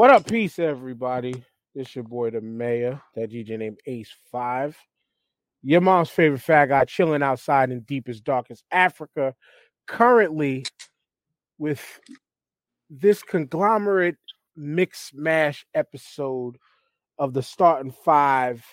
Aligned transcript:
What 0.00 0.10
up, 0.10 0.26
peace, 0.26 0.58
everybody? 0.58 1.44
This 1.74 1.94
your 1.94 2.04
boy, 2.04 2.30
the 2.30 2.40
mayor, 2.40 3.02
that 3.14 3.30
DJ 3.30 3.58
named 3.58 3.80
Ace 3.84 4.10
Five. 4.32 4.74
Your 5.62 5.82
mom's 5.82 6.08
favorite 6.08 6.40
fat 6.40 6.70
guy 6.70 6.86
chilling 6.86 7.22
outside 7.22 7.70
in 7.70 7.80
deepest, 7.80 8.24
darkest 8.24 8.64
Africa, 8.70 9.34
currently 9.86 10.64
with 11.58 12.00
this 12.88 13.22
conglomerate 13.22 14.16
mix 14.56 15.10
mash 15.12 15.66
episode 15.74 16.56
of 17.18 17.34
the 17.34 17.42
starting 17.42 17.92
five 17.92 18.64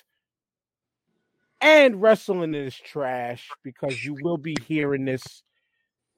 and 1.59 2.01
wrestling 2.01 2.55
is 2.55 2.73
trash 2.73 3.49
because 3.65 4.01
you 4.01 4.15
will 4.21 4.37
be 4.37 4.55
hearing 4.65 5.03
this 5.03 5.43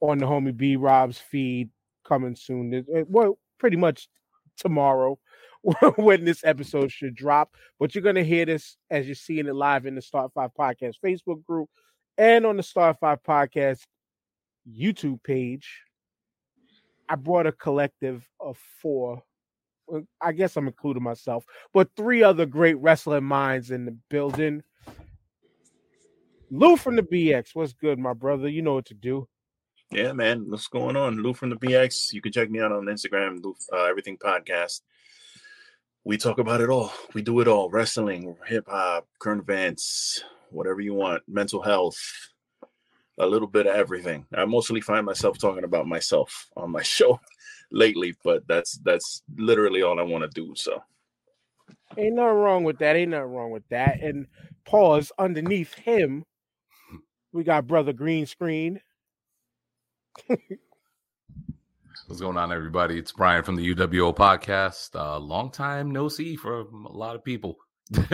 on 0.00 0.18
the 0.18 0.26
homie 0.26 0.56
B 0.56 0.76
Rob's 0.76 1.18
feed 1.18 1.68
coming 2.04 2.36
soon. 2.36 2.72
It- 2.72 3.10
Well, 3.10 3.40
pretty 3.58 3.76
much 3.76 4.08
tomorrow 4.60 5.18
when 5.96 6.24
this 6.24 6.44
episode 6.44 6.90
should 6.92 7.14
drop. 7.14 7.54
But 7.78 7.94
you're 7.94 8.02
gonna 8.04 8.24
hear 8.24 8.46
this 8.46 8.76
as 8.90 9.06
you're 9.06 9.14
seeing 9.14 9.46
it 9.46 9.54
live 9.54 9.86
in 9.86 9.94
the 9.94 10.02
Start 10.02 10.32
Five 10.34 10.50
Podcast 10.58 10.94
Facebook 11.04 11.44
group 11.44 11.68
and 12.18 12.46
on 12.46 12.56
the 12.56 12.62
Start 12.62 12.98
Five 13.00 13.22
Podcast 13.22 13.80
YouTube 14.70 15.22
page. 15.22 15.82
I 17.08 17.16
brought 17.16 17.46
a 17.46 17.52
collective 17.52 18.28
of 18.38 18.56
four. 18.80 19.22
I 20.20 20.30
guess 20.30 20.56
I'm 20.56 20.68
including 20.68 21.02
myself, 21.02 21.44
but 21.74 21.90
three 21.96 22.22
other 22.22 22.46
great 22.46 22.78
wrestling 22.78 23.24
minds 23.24 23.72
in 23.72 23.84
the 23.84 23.96
building. 24.08 24.62
Lou 26.52 26.76
from 26.76 26.94
the 26.94 27.02
BX, 27.02 27.48
what's 27.54 27.72
good, 27.72 27.98
my 27.98 28.12
brother? 28.12 28.48
You 28.48 28.62
know 28.62 28.74
what 28.74 28.86
to 28.86 28.94
do. 28.94 29.28
Yeah, 29.92 30.12
man. 30.12 30.48
What's 30.48 30.68
going 30.68 30.96
on? 30.96 31.16
Lou 31.16 31.34
from 31.34 31.50
the 31.50 31.56
BX. 31.56 32.12
You 32.12 32.20
can 32.20 32.30
check 32.30 32.48
me 32.48 32.60
out 32.60 32.70
on 32.70 32.84
Instagram, 32.84 33.42
Lou, 33.42 33.56
uh, 33.72 33.86
Everything 33.86 34.16
Podcast. 34.16 34.82
We 36.04 36.16
talk 36.16 36.38
about 36.38 36.60
it 36.60 36.70
all. 36.70 36.92
We 37.12 37.22
do 37.22 37.40
it 37.40 37.48
all 37.48 37.68
wrestling, 37.70 38.36
hip 38.46 38.66
hop, 38.68 39.08
current 39.18 39.42
events, 39.42 40.22
whatever 40.50 40.80
you 40.80 40.94
want, 40.94 41.24
mental 41.26 41.60
health, 41.60 41.98
a 43.18 43.26
little 43.26 43.48
bit 43.48 43.66
of 43.66 43.74
everything. 43.74 44.26
I 44.32 44.44
mostly 44.44 44.80
find 44.80 45.04
myself 45.04 45.38
talking 45.38 45.64
about 45.64 45.88
myself 45.88 46.48
on 46.56 46.70
my 46.70 46.82
show 46.84 47.18
lately, 47.72 48.14
but 48.22 48.46
that's 48.46 48.78
that's 48.84 49.22
literally 49.36 49.82
all 49.82 49.98
I 49.98 50.04
want 50.04 50.22
to 50.22 50.30
do. 50.40 50.52
So 50.54 50.80
Ain't 51.98 52.14
nothing 52.14 52.36
wrong 52.36 52.62
with 52.62 52.78
that. 52.78 52.94
Ain't 52.94 53.10
nothing 53.10 53.32
wrong 53.32 53.50
with 53.50 53.68
that. 53.70 54.00
And 54.00 54.28
pause 54.64 55.10
underneath 55.18 55.74
him. 55.74 56.24
We 57.32 57.42
got 57.42 57.66
brother 57.66 57.92
green 57.92 58.26
screen. 58.26 58.80
What's 62.06 62.20
going 62.20 62.36
on, 62.36 62.52
everybody? 62.52 62.98
It's 62.98 63.12
Brian 63.12 63.44
from 63.44 63.56
the 63.56 63.74
UWO 63.74 64.14
podcast. 64.14 64.94
Uh, 64.94 65.18
long 65.18 65.50
time 65.50 65.90
no 65.90 66.08
see 66.08 66.36
for 66.36 66.60
a 66.60 66.64
lot 66.64 67.16
of 67.16 67.24
people. 67.24 67.56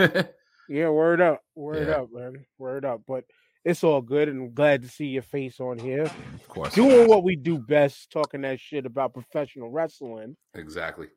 Yeah, 0.69 0.89
word 0.89 1.21
up, 1.21 1.43
word 1.55 1.87
Yeah. 1.87 1.93
up, 2.01 2.09
man, 2.11 2.45
word 2.57 2.83
up. 2.83 2.99
But 3.07 3.23
it's 3.63 3.85
all 3.85 4.01
good, 4.01 4.27
and 4.27 4.41
I'm 4.41 4.53
glad 4.53 4.81
to 4.81 4.89
see 4.89 5.05
your 5.05 5.21
face 5.21 5.61
on 5.61 5.79
here, 5.79 6.03
of 6.03 6.47
course, 6.49 6.73
doing 6.73 7.07
what 7.07 7.23
we 7.23 7.37
do 7.37 7.57
best, 7.57 8.11
talking 8.11 8.41
that 8.41 8.59
shit 8.59 8.85
about 8.85 9.13
professional 9.13 9.71
wrestling. 9.71 10.35
exactly. 10.55 11.07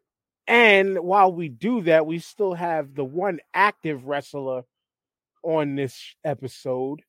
And 0.47 1.01
while 1.01 1.33
we 1.33 1.49
do 1.49 1.81
that, 1.83 2.07
we 2.07 2.21
still 2.21 2.55
have 2.55 2.95
the 2.95 3.05
one 3.05 3.41
active 3.53 4.05
wrestler 4.05 4.63
on 5.43 5.75
this 5.75 6.15
episode, 6.25 7.01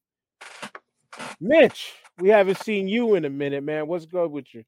Mitch. 1.39 1.93
We 2.21 2.29
haven't 2.29 2.59
seen 2.59 2.87
you 2.87 3.15
in 3.15 3.25
a 3.25 3.29
minute, 3.31 3.63
man. 3.63 3.87
What's 3.87 4.05
good 4.05 4.31
with 4.31 4.53
you? 4.53 4.63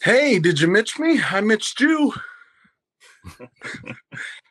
Hey, 0.00 0.38
did 0.38 0.58
you 0.58 0.66
mitch 0.66 0.98
me? 0.98 1.20
I 1.22 1.42
mitched 1.42 1.78
you. 1.78 2.14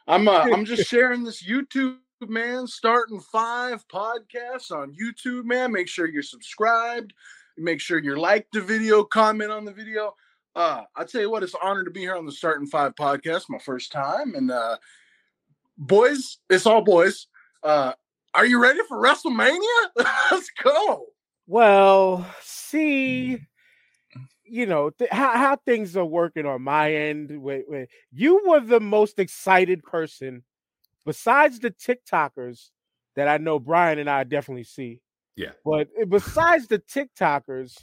I'm 0.07 0.27
uh, 0.27 0.45
I'm 0.53 0.63
just 0.63 0.87
sharing 0.87 1.23
this 1.23 1.43
YouTube 1.43 1.97
man 2.21 2.67
starting 2.67 3.19
five 3.19 3.83
podcasts 3.87 4.71
on 4.71 4.93
YouTube, 4.93 5.45
man. 5.45 5.71
Make 5.71 5.87
sure 5.87 6.07
you're 6.07 6.21
subscribed. 6.21 7.13
Make 7.57 7.81
sure 7.81 7.97
you 7.97 8.15
like 8.15 8.45
the 8.53 8.61
video, 8.61 9.03
comment 9.03 9.51
on 9.51 9.65
the 9.65 9.73
video. 9.73 10.13
Uh, 10.55 10.83
I 10.95 11.03
tell 11.03 11.21
you 11.21 11.31
what, 11.31 11.41
it's 11.41 11.55
an 11.55 11.61
honor 11.63 11.83
to 11.83 11.91
be 11.91 12.01
here 12.01 12.15
on 12.15 12.27
the 12.27 12.31
Starting 12.31 12.67
Five 12.67 12.93
podcast, 12.93 13.45
my 13.49 13.57
first 13.57 13.91
time. 13.91 14.35
And 14.35 14.51
uh, 14.51 14.77
boys, 15.79 16.37
it's 16.51 16.67
all 16.67 16.83
boys. 16.83 17.25
Uh, 17.63 17.93
are 18.35 18.45
you 18.45 18.61
ready 18.61 18.81
for 18.87 19.01
WrestleMania? 19.01 19.57
Let's 20.31 20.51
go. 20.63 21.07
Well, 21.47 22.25
see, 22.41 23.39
you 24.45 24.65
know 24.65 24.91
th- 24.91 25.09
how 25.11 25.33
how 25.37 25.55
things 25.57 25.97
are 25.97 26.05
working 26.05 26.45
on 26.45 26.61
my 26.61 26.93
end. 26.93 27.31
Wait, 27.41 27.65
wait. 27.67 27.89
You 28.11 28.41
were 28.47 28.59
the 28.61 28.79
most 28.79 29.19
excited 29.19 29.83
person, 29.83 30.43
besides 31.05 31.59
the 31.59 31.71
TikTokers 31.71 32.69
that 33.15 33.27
I 33.27 33.37
know 33.37 33.59
Brian 33.59 33.99
and 33.99 34.09
I 34.09 34.23
definitely 34.23 34.63
see. 34.63 35.01
Yeah. 35.35 35.51
But 35.65 35.89
eh, 35.99 36.05
besides 36.05 36.67
the 36.67 36.79
TikTokers, 36.79 37.75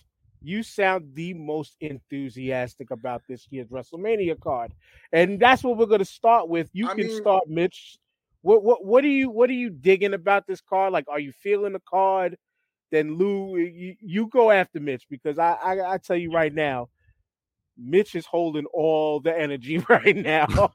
you 0.43 0.63
sound 0.63 1.11
the 1.15 1.35
most 1.35 1.77
enthusiastic 1.81 2.91
about 2.91 3.23
this 3.29 3.47
year's 3.51 3.69
WrestleMania 3.69 4.41
card, 4.41 4.73
and 5.13 5.39
that's 5.39 5.63
what 5.63 5.77
we're 5.77 5.87
going 5.87 5.99
to 5.99 6.05
start 6.05 6.49
with. 6.49 6.71
You 6.73 6.89
I 6.89 6.95
can 6.95 7.09
mean- 7.09 7.17
start, 7.17 7.49
Mitch. 7.49 7.99
What 8.43 8.63
what 8.63 8.87
what 8.87 9.05
are 9.05 9.09
you 9.09 9.29
what 9.29 9.51
are 9.51 9.55
you 9.55 9.69
digging 9.69 10.15
about 10.15 10.47
this 10.47 10.63
card? 10.63 10.95
Like, 10.95 11.05
are 11.09 11.21
you 11.21 11.31
feeling 11.31 11.75
the 11.75 11.83
card? 11.87 12.39
Then 12.91 13.17
Lou, 13.17 13.57
you, 13.57 13.97
you 14.01 14.27
go 14.29 14.51
after 14.51 14.81
Mitch 14.81 15.07
because 15.09 15.39
I, 15.39 15.53
I 15.53 15.95
I 15.95 15.99
tell 15.99 16.17
you 16.17 16.33
right 16.33 16.53
now, 16.53 16.89
Mitch 17.79 18.15
is 18.15 18.27
holding 18.27 18.67
all 18.67 19.21
the 19.21 19.37
energy 19.37 19.79
right 19.89 20.17
now. 20.17 20.47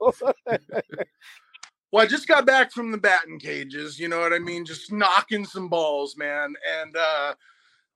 Well, 1.95 2.03
I 2.03 2.07
just 2.07 2.27
got 2.27 2.45
back 2.45 2.73
from 2.73 2.91
the 2.91 2.97
batting 2.97 3.39
cages, 3.39 3.97
you 4.01 4.09
know 4.09 4.19
what 4.19 4.33
I 4.33 4.39
mean? 4.39 4.65
Just 4.65 4.91
knocking 4.91 5.45
some 5.45 5.69
balls, 5.69 6.17
man. 6.17 6.53
And 6.81 6.97
uh 6.97 7.35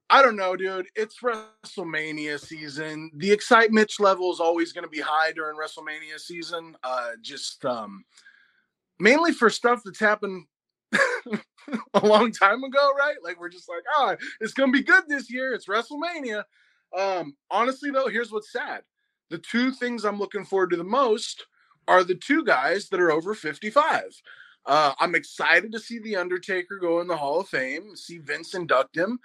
I 0.10 0.22
don't 0.22 0.38
know, 0.38 0.56
dude. 0.56 0.88
It's 0.96 1.18
WrestleMania 1.20 2.40
season. 2.40 3.12
The 3.18 3.30
excitement 3.30 3.92
level 4.00 4.32
is 4.32 4.40
always 4.40 4.72
going 4.72 4.86
to 4.86 4.90
be 4.90 5.02
high 5.02 5.34
during 5.34 5.58
WrestleMania 5.58 6.18
season. 6.18 6.78
Uh 6.82 7.10
just 7.22 7.66
um 7.66 8.06
mainly 9.02 9.34
for 9.34 9.50
stuff 9.50 9.82
that's 9.84 10.00
happened 10.00 10.46
a 11.94 12.06
long 12.06 12.32
time 12.32 12.64
ago, 12.64 12.92
right? 12.98 13.16
Like 13.24 13.40
we're 13.40 13.50
just 13.50 13.70
like, 13.70 13.84
"Ah, 13.98 14.16
it's 14.40 14.54
to 14.54 14.68
be 14.72 14.84
good 14.84 15.04
this 15.08 15.32
year. 15.32 15.54
It's 15.54 15.68
WrestleMania." 15.68 16.44
Um 16.98 17.36
honestly 17.52 17.92
though, 17.92 18.08
here's 18.08 18.32
what's 18.32 18.52
sad. 18.52 18.82
The 19.30 19.38
two 19.38 19.72
things 19.72 20.06
I'm 20.06 20.20
looking 20.20 20.46
forward 20.46 20.72
to 20.72 20.78
the 20.78 20.84
most 20.84 21.46
are 21.88 22.04
the 22.04 22.16
two 22.16 22.44
guys 22.44 22.90
that 22.90 23.00
are 23.00 23.12
over 23.12 23.34
55. 23.34 24.04
Uh, 24.66 24.94
I'm 25.00 25.16
excited 25.16 25.72
to 25.72 25.80
see 25.80 26.00
The 26.00 26.16
Undertaker 26.16 26.78
go 26.80 27.00
in 27.02 27.08
the 27.08 27.18
Hall 27.18 27.40
of 27.40 27.48
Fame, 27.48 27.96
see 27.96 28.20
Vince 28.20 28.54
induct 28.54 28.96
him, 28.96 29.20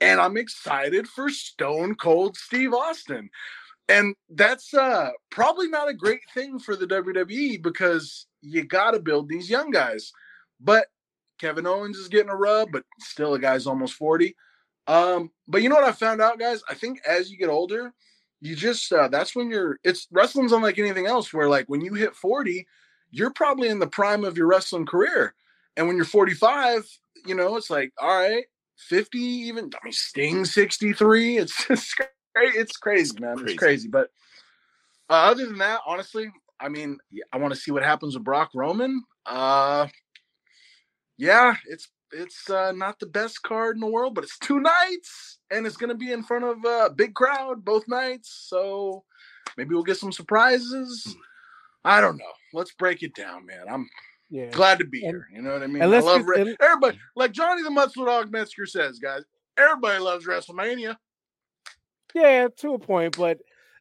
and 0.00 0.20
I'm 0.20 0.36
excited 0.36 1.06
for 1.08 1.28
Stone 1.28 1.96
Cold 1.96 2.36
Steve 2.36 2.72
Austin. 2.72 3.28
And 3.88 4.14
that's 4.30 4.74
uh, 4.74 5.10
probably 5.30 5.68
not 5.68 5.88
a 5.88 5.94
great 5.94 6.22
thing 6.34 6.58
for 6.58 6.74
the 6.74 6.86
WWE 6.86 7.62
because 7.62 8.26
you 8.40 8.64
got 8.64 8.92
to 8.92 9.00
build 9.00 9.28
these 9.28 9.48
young 9.48 9.70
guys. 9.70 10.12
But 10.60 10.86
Kevin 11.38 11.66
Owens 11.66 11.96
is 11.96 12.08
getting 12.08 12.30
a 12.30 12.36
rub, 12.36 12.70
but 12.72 12.84
still 13.00 13.34
a 13.34 13.38
guy's 13.38 13.66
almost 13.66 13.94
40. 13.94 14.34
Um, 14.86 15.30
but 15.48 15.62
you 15.62 15.68
know 15.68 15.74
what 15.74 15.84
I 15.84 15.92
found 15.92 16.20
out, 16.20 16.38
guys? 16.38 16.62
I 16.68 16.74
think 16.74 17.00
as 17.06 17.30
you 17.30 17.36
get 17.36 17.48
older, 17.48 17.92
you 18.40 18.54
just 18.54 18.92
uh, 18.92 19.08
that's 19.08 19.34
when 19.34 19.50
you're 19.50 19.78
it's 19.84 20.06
wrestling's 20.10 20.52
unlike 20.52 20.78
anything 20.78 21.06
else 21.06 21.32
where 21.32 21.48
like 21.48 21.66
when 21.68 21.80
you 21.80 21.94
hit 21.94 22.14
40 22.14 22.66
you're 23.10 23.32
probably 23.32 23.68
in 23.68 23.78
the 23.78 23.86
prime 23.86 24.24
of 24.24 24.36
your 24.36 24.46
wrestling 24.46 24.86
career 24.86 25.34
and 25.76 25.86
when 25.86 25.96
you're 25.96 26.04
45 26.04 26.86
you 27.24 27.34
know 27.34 27.56
it's 27.56 27.70
like 27.70 27.92
all 27.98 28.08
right 28.08 28.44
50 28.76 29.18
even 29.18 29.70
i 29.74 29.84
mean 29.84 29.92
sting 29.92 30.44
63 30.44 31.38
it's 31.38 31.66
just 31.66 31.94
it's 32.34 32.76
crazy 32.76 33.18
man 33.18 33.36
Crazy. 33.36 33.52
it's 33.52 33.58
crazy 33.58 33.88
but 33.88 34.10
uh, 35.08 35.30
other 35.30 35.46
than 35.46 35.58
that 35.58 35.80
honestly 35.86 36.30
i 36.60 36.68
mean 36.68 36.98
i 37.32 37.38
want 37.38 37.54
to 37.54 37.60
see 37.60 37.70
what 37.70 37.82
happens 37.82 38.14
with 38.14 38.24
brock 38.24 38.50
roman 38.54 39.02
uh 39.24 39.86
yeah 41.18 41.54
it's 41.68 41.88
it's 42.12 42.48
uh, 42.50 42.72
not 42.72 42.98
the 43.00 43.06
best 43.06 43.42
card 43.42 43.76
in 43.76 43.80
the 43.80 43.86
world 43.86 44.14
but 44.14 44.24
it's 44.24 44.38
two 44.38 44.60
nights 44.60 45.38
and 45.50 45.66
it's 45.66 45.76
going 45.76 45.88
to 45.90 45.96
be 45.96 46.12
in 46.12 46.22
front 46.22 46.44
of 46.44 46.64
a 46.64 46.90
big 46.94 47.14
crowd 47.14 47.64
both 47.64 47.86
nights 47.88 48.46
so 48.48 49.04
maybe 49.56 49.74
we'll 49.74 49.82
get 49.82 49.96
some 49.96 50.12
surprises. 50.12 51.16
I 51.84 52.00
don't 52.00 52.16
know. 52.18 52.24
Let's 52.52 52.72
break 52.72 53.02
it 53.02 53.14
down 53.14 53.46
man. 53.46 53.64
I'm 53.70 53.88
yeah. 54.30 54.50
glad 54.50 54.78
to 54.78 54.84
be 54.84 55.04
And- 55.04 55.14
here 55.16 55.26
you 55.32 55.42
know 55.42 55.52
what 55.52 55.62
i 55.62 55.66
mean? 55.66 55.82
i 55.82 55.86
love 55.86 56.18
get- 56.20 56.26
re- 56.26 56.40
and- 56.42 56.56
everybody 56.60 56.98
like 57.14 57.32
johnny 57.32 57.62
the 57.62 57.70
muscle 57.70 58.04
dog 58.06 58.30
metzger 58.32 58.66
says 58.66 58.98
guys 58.98 59.22
everybody 59.58 59.98
loves 59.98 60.26
wrestlemania. 60.26 60.96
Yeah, 62.14 62.48
to 62.58 62.74
a 62.74 62.78
point, 62.78 63.16
but 63.18 63.38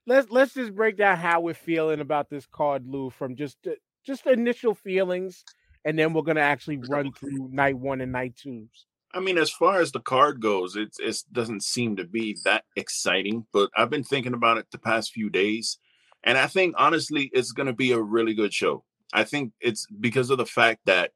let's 0.08 0.30
let's 0.30 0.54
just 0.54 0.76
break 0.76 0.98
down 0.98 1.18
how 1.18 1.40
we're 1.40 1.54
feeling 1.54 2.02
about 2.02 2.30
this 2.30 2.46
card, 2.46 2.86
Lou, 2.86 3.10
from 3.10 3.36
just 3.36 3.58
just 4.06 4.26
initial 4.26 4.74
feelings, 4.76 5.44
and 5.86 5.98
then 5.98 6.14
we're 6.14 6.24
gonna 6.24 6.42
actually 6.42 6.78
run 6.78 7.12
through 7.14 7.50
night 7.52 7.78
one 7.78 8.02
and 8.02 8.12
night 8.12 8.36
twos. 8.36 8.88
I 9.14 9.22
mean, 9.22 9.38
as 9.38 9.50
far 9.50 9.80
as 9.80 9.92
the 9.92 10.02
card 10.02 10.42
goes, 10.42 10.76
it 10.76 10.90
it 11.00 11.24
doesn't 11.32 11.64
seem 11.64 11.96
to 11.98 12.04
be 12.06 12.38
that 12.44 12.66
exciting. 12.76 13.48
But 13.54 13.70
I've 13.76 13.90
been 13.90 14.04
thinking 14.04 14.34
about 14.34 14.58
it 14.58 14.68
the 14.72 14.78
past 14.78 15.14
few 15.14 15.30
days, 15.30 15.80
And 16.24 16.38
I 16.38 16.48
think 16.48 16.76
honestly, 16.78 17.30
it's 17.34 17.52
going 17.54 17.68
to 17.68 17.74
be 17.74 17.92
a 17.92 18.02
really 18.02 18.34
good 18.34 18.54
show. 18.54 18.84
I 19.14 19.24
think 19.24 19.54
it's 19.62 19.88
because 20.02 20.30
of 20.32 20.38
the 20.38 20.46
fact 20.46 20.82
that 20.86 21.12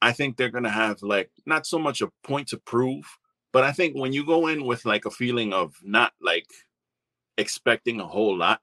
I 0.00 0.12
think 0.12 0.36
they're 0.36 0.50
going 0.50 0.64
to 0.64 0.70
have 0.70 1.02
like 1.02 1.30
not 1.46 1.66
so 1.66 1.78
much 1.78 2.00
a 2.02 2.10
point 2.24 2.48
to 2.48 2.58
prove, 2.58 3.04
but 3.52 3.64
I 3.64 3.72
think 3.72 3.96
when 3.96 4.12
you 4.12 4.26
go 4.26 4.48
in 4.48 4.64
with 4.64 4.84
like 4.84 5.04
a 5.06 5.10
feeling 5.10 5.52
of 5.52 5.74
not 5.82 6.12
like 6.20 6.46
expecting 7.38 8.00
a 8.00 8.06
whole 8.06 8.36
lot, 8.36 8.60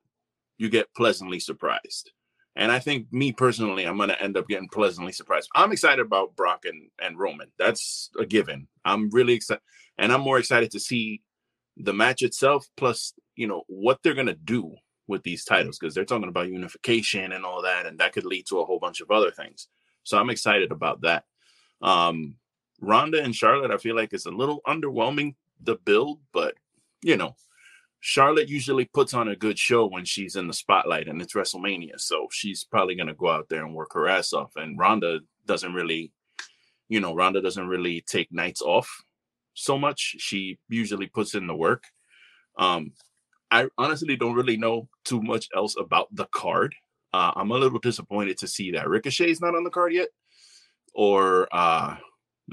you 0.57 0.69
get 0.69 0.94
pleasantly 0.95 1.39
surprised. 1.39 2.12
And 2.60 2.74
I 2.74 2.80
think 2.80 3.08
me 3.14 3.32
personally, 3.32 3.86
I'm 3.86 3.96
going 3.96 4.10
to 4.10 4.22
end 4.22 4.36
up 4.36 4.50
getting 4.50 4.68
pleasantly 4.68 5.14
surprised. 5.14 5.48
I'm 5.56 5.72
excited 5.72 6.06
about 6.06 6.36
Brock 6.36 6.66
and, 6.66 6.90
and 7.02 7.18
Roman. 7.18 7.50
That's 7.58 8.10
a 8.20 8.26
given. 8.26 8.68
I'm 8.84 9.10
really 9.12 9.34
excited. 9.34 9.64
And 9.98 10.12
I'm 10.12 10.20
more 10.20 10.38
excited 10.38 10.70
to 10.72 10.80
see 10.80 11.22
the 11.78 11.94
match 11.94 12.22
itself, 12.22 12.68
plus, 12.76 13.14
you 13.38 13.48
know, 13.48 13.64
what 13.68 14.00
they're 14.04 14.14
going 14.14 14.28
to 14.28 14.34
do 14.34 14.76
with 15.08 15.24
these 15.24 15.46
titles, 15.46 15.80
because 15.80 15.96
they're 15.96 16.04
talking 16.04 16.28
about 16.28 16.52
unification 16.52 17.32
and 17.32 17.46
all 17.46 17.62
that. 17.62 17.86
And 17.86 17.98
that 18.00 18.12
could 18.12 18.26
lead 18.26 18.46
to 18.48 18.60
a 18.60 18.66
whole 18.66 18.78
bunch 18.78 19.00
of 19.00 19.10
other 19.10 19.32
things. 19.32 19.70
So 20.04 20.18
I'm 20.18 20.30
excited 20.30 20.74
about 20.74 21.00
that. 21.04 21.24
Um, 21.82 22.36
Ronda 22.82 23.24
and 23.24 23.34
Charlotte, 23.34 23.72
I 23.72 23.78
feel 23.78 23.96
like 23.96 24.12
it's 24.12 24.26
a 24.26 24.32
little 24.32 24.62
underwhelming, 24.68 25.36
the 25.64 25.76
build, 25.76 26.20
but, 26.34 26.56
you 27.02 27.16
know, 27.16 27.36
Charlotte 28.01 28.48
usually 28.48 28.86
puts 28.86 29.13
on 29.13 29.28
a 29.28 29.36
good 29.36 29.60
show 29.60 29.86
when 29.86 30.06
she's 30.06 30.36
in 30.36 30.48
the 30.48 30.54
spotlight 30.54 31.07
and 31.07 31.22
it's 31.22 31.34
WrestleMania. 31.34 32.00
So 32.00 32.28
she's 32.31 32.63
probably 32.63 32.96
going 32.96 33.07
to 33.07 33.13
go 33.13 33.30
out 33.30 33.50
there 33.50 33.66
and 33.66 33.75
work 33.75 33.94
her 33.94 34.07
ass 34.07 34.31
off. 34.31 34.51
And 34.56 34.80
Ronda 34.80 35.19
doesn't 35.46 35.74
really, 35.74 36.12
you 36.88 37.01
know, 37.01 37.13
Ronda 37.13 37.42
doesn't 37.42 37.68
really 37.68 38.01
take 38.07 38.31
nights 38.31 38.62
off 38.62 38.90
so 39.54 39.78
much. 39.78 40.16
She 40.19 40.60
usually 40.69 41.07
puts 41.07 41.36
in 41.36 41.48
the 41.48 41.56
work. 41.56 41.84
Um, 42.57 42.94
I 43.51 43.68
honestly 43.78 44.16
don't 44.16 44.36
really 44.36 44.57
know 44.57 44.88
too 45.04 45.22
much 45.22 45.48
else 45.56 45.75
about 45.78 46.07
the 46.16 46.25
card. 46.25 46.75
Uh, 47.13 47.31
I'm 47.36 47.51
a 47.51 47.56
little 47.56 47.80
disappointed 47.80 48.38
to 48.40 48.48
see 48.48 48.72
that 48.72 48.88
Ricochet's 48.88 49.42
not 49.42 49.56
on 49.56 49.63
the 49.63 49.72
card 49.72 49.94
yet, 49.94 50.10
or 50.94 51.48
uh, 51.51 51.98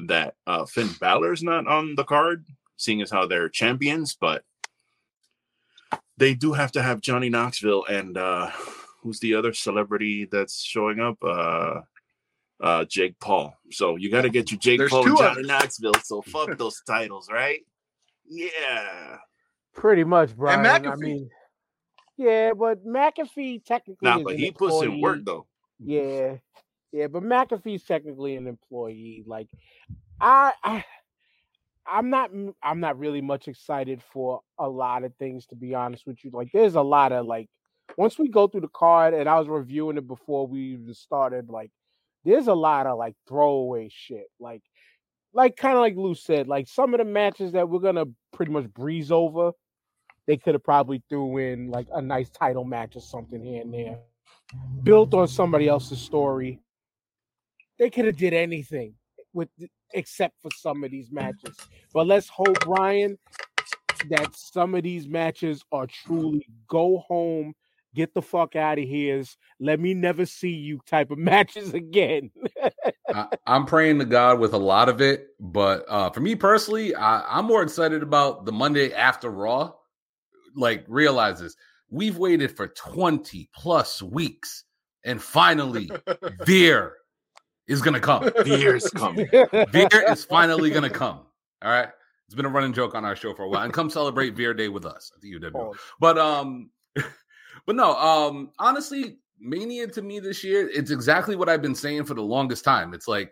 that 0.06 0.34
uh, 0.46 0.64
Finn 0.64 0.88
Balor's 0.98 1.42
not 1.42 1.66
on 1.66 1.94
the 1.94 2.04
card, 2.04 2.46
seeing 2.76 3.02
as 3.02 3.10
how 3.10 3.26
they're 3.26 3.50
champions. 3.50 4.16
But 4.18 4.42
they 6.16 6.34
do 6.34 6.52
have 6.52 6.72
to 6.72 6.82
have 6.82 7.00
Johnny 7.00 7.28
Knoxville 7.28 7.84
and 7.86 8.16
uh 8.16 8.50
who's 9.02 9.20
the 9.20 9.34
other 9.34 9.52
celebrity 9.52 10.26
that's 10.30 10.62
showing 10.62 11.00
up? 11.00 11.16
Uh 11.22 11.80
uh 12.62 12.84
Jake 12.86 13.18
Paul. 13.20 13.54
So 13.70 13.96
you 13.96 14.10
gotta 14.10 14.28
get 14.30 14.50
your 14.50 14.58
Jake 14.60 14.78
There's 14.78 14.90
Paul 14.90 15.06
and 15.06 15.18
Johnny 15.18 15.30
others. 15.30 15.46
Knoxville. 15.46 15.94
So 16.04 16.22
fuck 16.26 16.56
those 16.58 16.80
titles, 16.86 17.28
right? 17.30 17.60
Yeah. 18.28 19.16
Pretty 19.74 20.04
much, 20.04 20.34
Brian. 20.34 20.64
I 20.64 20.78
McAfee. 20.78 20.98
mean, 20.98 21.30
yeah, 22.16 22.52
but 22.54 22.84
McAfee 22.86 23.62
technically 23.64 24.08
Nah, 24.08 24.18
is 24.18 24.24
but 24.24 24.32
an 24.34 24.38
he 24.38 24.50
puts 24.50 24.82
in 24.82 25.00
work 25.02 25.20
though. 25.24 25.46
Yeah, 25.78 26.36
yeah, 26.92 27.08
but 27.08 27.22
McAfee's 27.22 27.84
technically 27.84 28.36
an 28.36 28.46
employee. 28.46 29.22
Like, 29.26 29.48
I, 30.18 30.54
I, 30.64 30.84
I'm 31.90 32.10
not, 32.10 32.30
I'm 32.62 32.80
not 32.80 32.98
really 32.98 33.20
much 33.20 33.48
excited 33.48 34.02
for 34.12 34.40
a 34.58 34.68
lot 34.68 35.04
of 35.04 35.14
things 35.16 35.46
to 35.46 35.54
be 35.54 35.74
honest 35.74 36.06
with 36.06 36.24
you. 36.24 36.30
Like, 36.32 36.50
there's 36.52 36.74
a 36.74 36.82
lot 36.82 37.12
of 37.12 37.26
like, 37.26 37.48
once 37.96 38.18
we 38.18 38.28
go 38.28 38.48
through 38.48 38.62
the 38.62 38.68
card, 38.68 39.14
and 39.14 39.28
I 39.28 39.38
was 39.38 39.48
reviewing 39.48 39.96
it 39.96 40.06
before 40.06 40.46
we 40.46 40.72
even 40.72 40.92
started. 40.94 41.48
Like, 41.48 41.70
there's 42.24 42.48
a 42.48 42.54
lot 42.54 42.86
of 42.86 42.98
like 42.98 43.14
throwaway 43.28 43.88
shit. 43.90 44.26
Like, 44.40 44.62
like 45.32 45.56
kind 45.56 45.74
of 45.74 45.80
like 45.80 45.96
Lou 45.96 46.14
said, 46.14 46.48
like 46.48 46.66
some 46.66 46.94
of 46.94 46.98
the 46.98 47.04
matches 47.04 47.52
that 47.52 47.68
we're 47.68 47.78
gonna 47.78 48.06
pretty 48.32 48.52
much 48.52 48.64
breeze 48.72 49.12
over, 49.12 49.52
they 50.26 50.36
could 50.36 50.54
have 50.54 50.64
probably 50.64 51.02
threw 51.08 51.38
in 51.38 51.70
like 51.70 51.86
a 51.94 52.02
nice 52.02 52.28
title 52.30 52.64
match 52.64 52.96
or 52.96 53.00
something 53.00 53.42
here 53.42 53.62
and 53.62 53.72
there, 53.72 53.98
built 54.82 55.14
on 55.14 55.28
somebody 55.28 55.68
else's 55.68 56.00
story. 56.00 56.60
They 57.78 57.90
could 57.90 58.06
have 58.06 58.16
did 58.16 58.32
anything 58.32 58.94
with 59.36 59.50
except 59.92 60.34
for 60.40 60.50
some 60.56 60.82
of 60.82 60.90
these 60.90 61.12
matches. 61.12 61.56
But 61.92 62.06
let's 62.06 62.28
hope, 62.28 62.66
Ryan, 62.66 63.18
that 64.08 64.34
some 64.34 64.74
of 64.74 64.82
these 64.82 65.06
matches 65.06 65.62
are 65.70 65.86
truly 65.86 66.46
go 66.66 67.04
home, 67.06 67.54
get 67.94 68.14
the 68.14 68.22
fuck 68.22 68.56
out 68.56 68.78
of 68.78 68.84
here, 68.84 69.22
let 69.60 69.78
me 69.78 69.94
never 69.94 70.26
see 70.26 70.50
you 70.50 70.80
type 70.86 71.10
of 71.10 71.18
matches 71.32 71.74
again. 71.74 72.30
I, 73.14 73.28
I'm 73.46 73.66
praying 73.66 73.98
to 74.00 74.04
God 74.04 74.40
with 74.40 74.54
a 74.54 74.58
lot 74.58 74.88
of 74.88 75.00
it, 75.00 75.28
but 75.38 75.84
uh, 75.88 76.10
for 76.10 76.20
me 76.20 76.34
personally, 76.34 76.94
I, 76.94 77.38
I'm 77.38 77.44
more 77.44 77.62
excited 77.62 78.02
about 78.02 78.46
the 78.46 78.52
Monday 78.52 78.92
after 78.92 79.30
Raw. 79.30 79.72
Like, 80.54 80.86
realizes 80.88 81.54
we've 81.90 82.16
waited 82.16 82.56
for 82.56 82.68
20 82.68 83.50
plus 83.54 84.02
weeks, 84.02 84.64
and 85.04 85.20
finally, 85.20 85.90
Veer 86.46 86.94
is 87.68 87.82
gonna 87.82 88.00
come. 88.00 88.30
Beer 88.44 88.76
is 88.76 88.88
coming. 88.90 89.28
Veer 89.30 90.04
is 90.08 90.24
finally 90.24 90.70
gonna 90.70 90.90
come. 90.90 91.20
All 91.62 91.70
right, 91.70 91.88
it's 92.26 92.34
been 92.34 92.44
a 92.44 92.50
running 92.50 92.72
joke 92.72 92.94
on 92.94 93.04
our 93.04 93.16
show 93.16 93.34
for 93.34 93.44
a 93.44 93.48
while, 93.48 93.62
and 93.62 93.72
come 93.72 93.90
celebrate 93.90 94.34
Veer 94.34 94.54
Day 94.54 94.68
with 94.68 94.86
us 94.86 95.12
at 95.14 95.20
the 95.20 95.32
UW. 95.32 95.52
Pause. 95.52 95.76
But 96.00 96.18
um, 96.18 96.70
but 97.66 97.76
no, 97.76 97.94
um, 97.96 98.50
honestly, 98.58 99.18
Mania 99.40 99.86
to 99.88 100.02
me 100.02 100.20
this 100.20 100.44
year, 100.44 100.68
it's 100.68 100.90
exactly 100.90 101.36
what 101.36 101.48
I've 101.48 101.62
been 101.62 101.74
saying 101.74 102.04
for 102.04 102.14
the 102.14 102.22
longest 102.22 102.64
time. 102.64 102.94
It's 102.94 103.08
like 103.08 103.30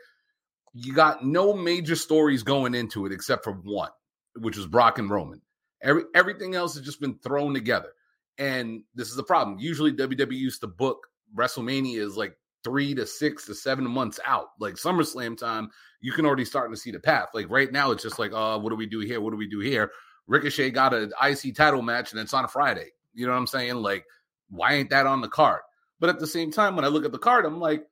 you 0.72 0.92
got 0.92 1.25
no 1.25 1.54
major 1.54 1.96
stories 1.96 2.42
going 2.42 2.75
into 2.75 3.06
it 3.06 3.12
except 3.12 3.44
for 3.44 3.52
one, 3.52 3.90
which 4.37 4.56
was 4.56 4.66
Brock 4.66 4.98
and 4.98 5.08
Roman. 5.08 5.40
Every 5.82 6.02
everything 6.14 6.54
else 6.54 6.75
has 6.75 6.84
just 6.84 7.00
been 7.00 7.19
thrown 7.19 7.54
together. 7.54 7.92
And 8.37 8.82
this 8.94 9.10
is 9.10 9.16
the 9.16 9.22
problem. 9.22 9.58
Usually 9.60 9.92
WWE 9.92 10.32
used 10.32 10.60
to 10.62 10.66
book 10.66 11.06
WrestleMania 11.37 11.98
is 11.98 12.16
like 12.16 12.37
three 12.64 12.94
to 12.94 13.06
six 13.06 13.46
to 13.46 13.55
seven 13.55 13.88
months 13.88 14.19
out. 14.26 14.49
Like 14.58 14.75
SummerSlam 14.75 15.38
time, 15.38 15.70
you 16.00 16.12
can 16.12 16.26
already 16.26 16.44
starting 16.44 16.75
to 16.75 16.81
see 16.81 16.90
the 16.90 16.99
path. 16.99 17.28
Like 17.34 17.49
right 17.50 17.70
now, 17.70 17.90
it's 17.90 18.02
just 18.02 18.19
like, 18.19 18.32
oh, 18.34 18.58
what 18.58 18.70
do 18.70 18.76
we 18.76 18.87
do 18.87 19.00
here? 19.00 19.20
What 19.20 19.31
do 19.31 19.37
we 19.37 19.49
do 19.49 19.61
here? 19.61 19.90
Ricochet 20.26 20.71
got 20.71 20.94
an 20.94 21.12
IC 21.23 21.54
title 21.54 21.83
match 21.83 22.12
and 22.12 22.21
it's 22.21 22.35
on 22.35 22.44
a 22.44 22.49
Friday. 22.49 22.90
You 23.12 23.26
know 23.26 23.33
what 23.33 23.38
I'm 23.38 23.47
saying? 23.47 23.76
Like, 23.76 24.04
why 24.49 24.75
ain't 24.75 24.90
that 24.90 25.06
on 25.06 25.21
the 25.21 25.28
card? 25.28 25.61
But 26.00 26.11
at 26.11 26.18
the 26.18 26.26
same 26.26 26.50
time, 26.50 26.76
when 26.76 26.85
I 26.85 26.88
look 26.88 27.04
at 27.04 27.12
the 27.12 27.18
card, 27.18 27.44
I'm 27.44 27.61
like, 27.61 27.87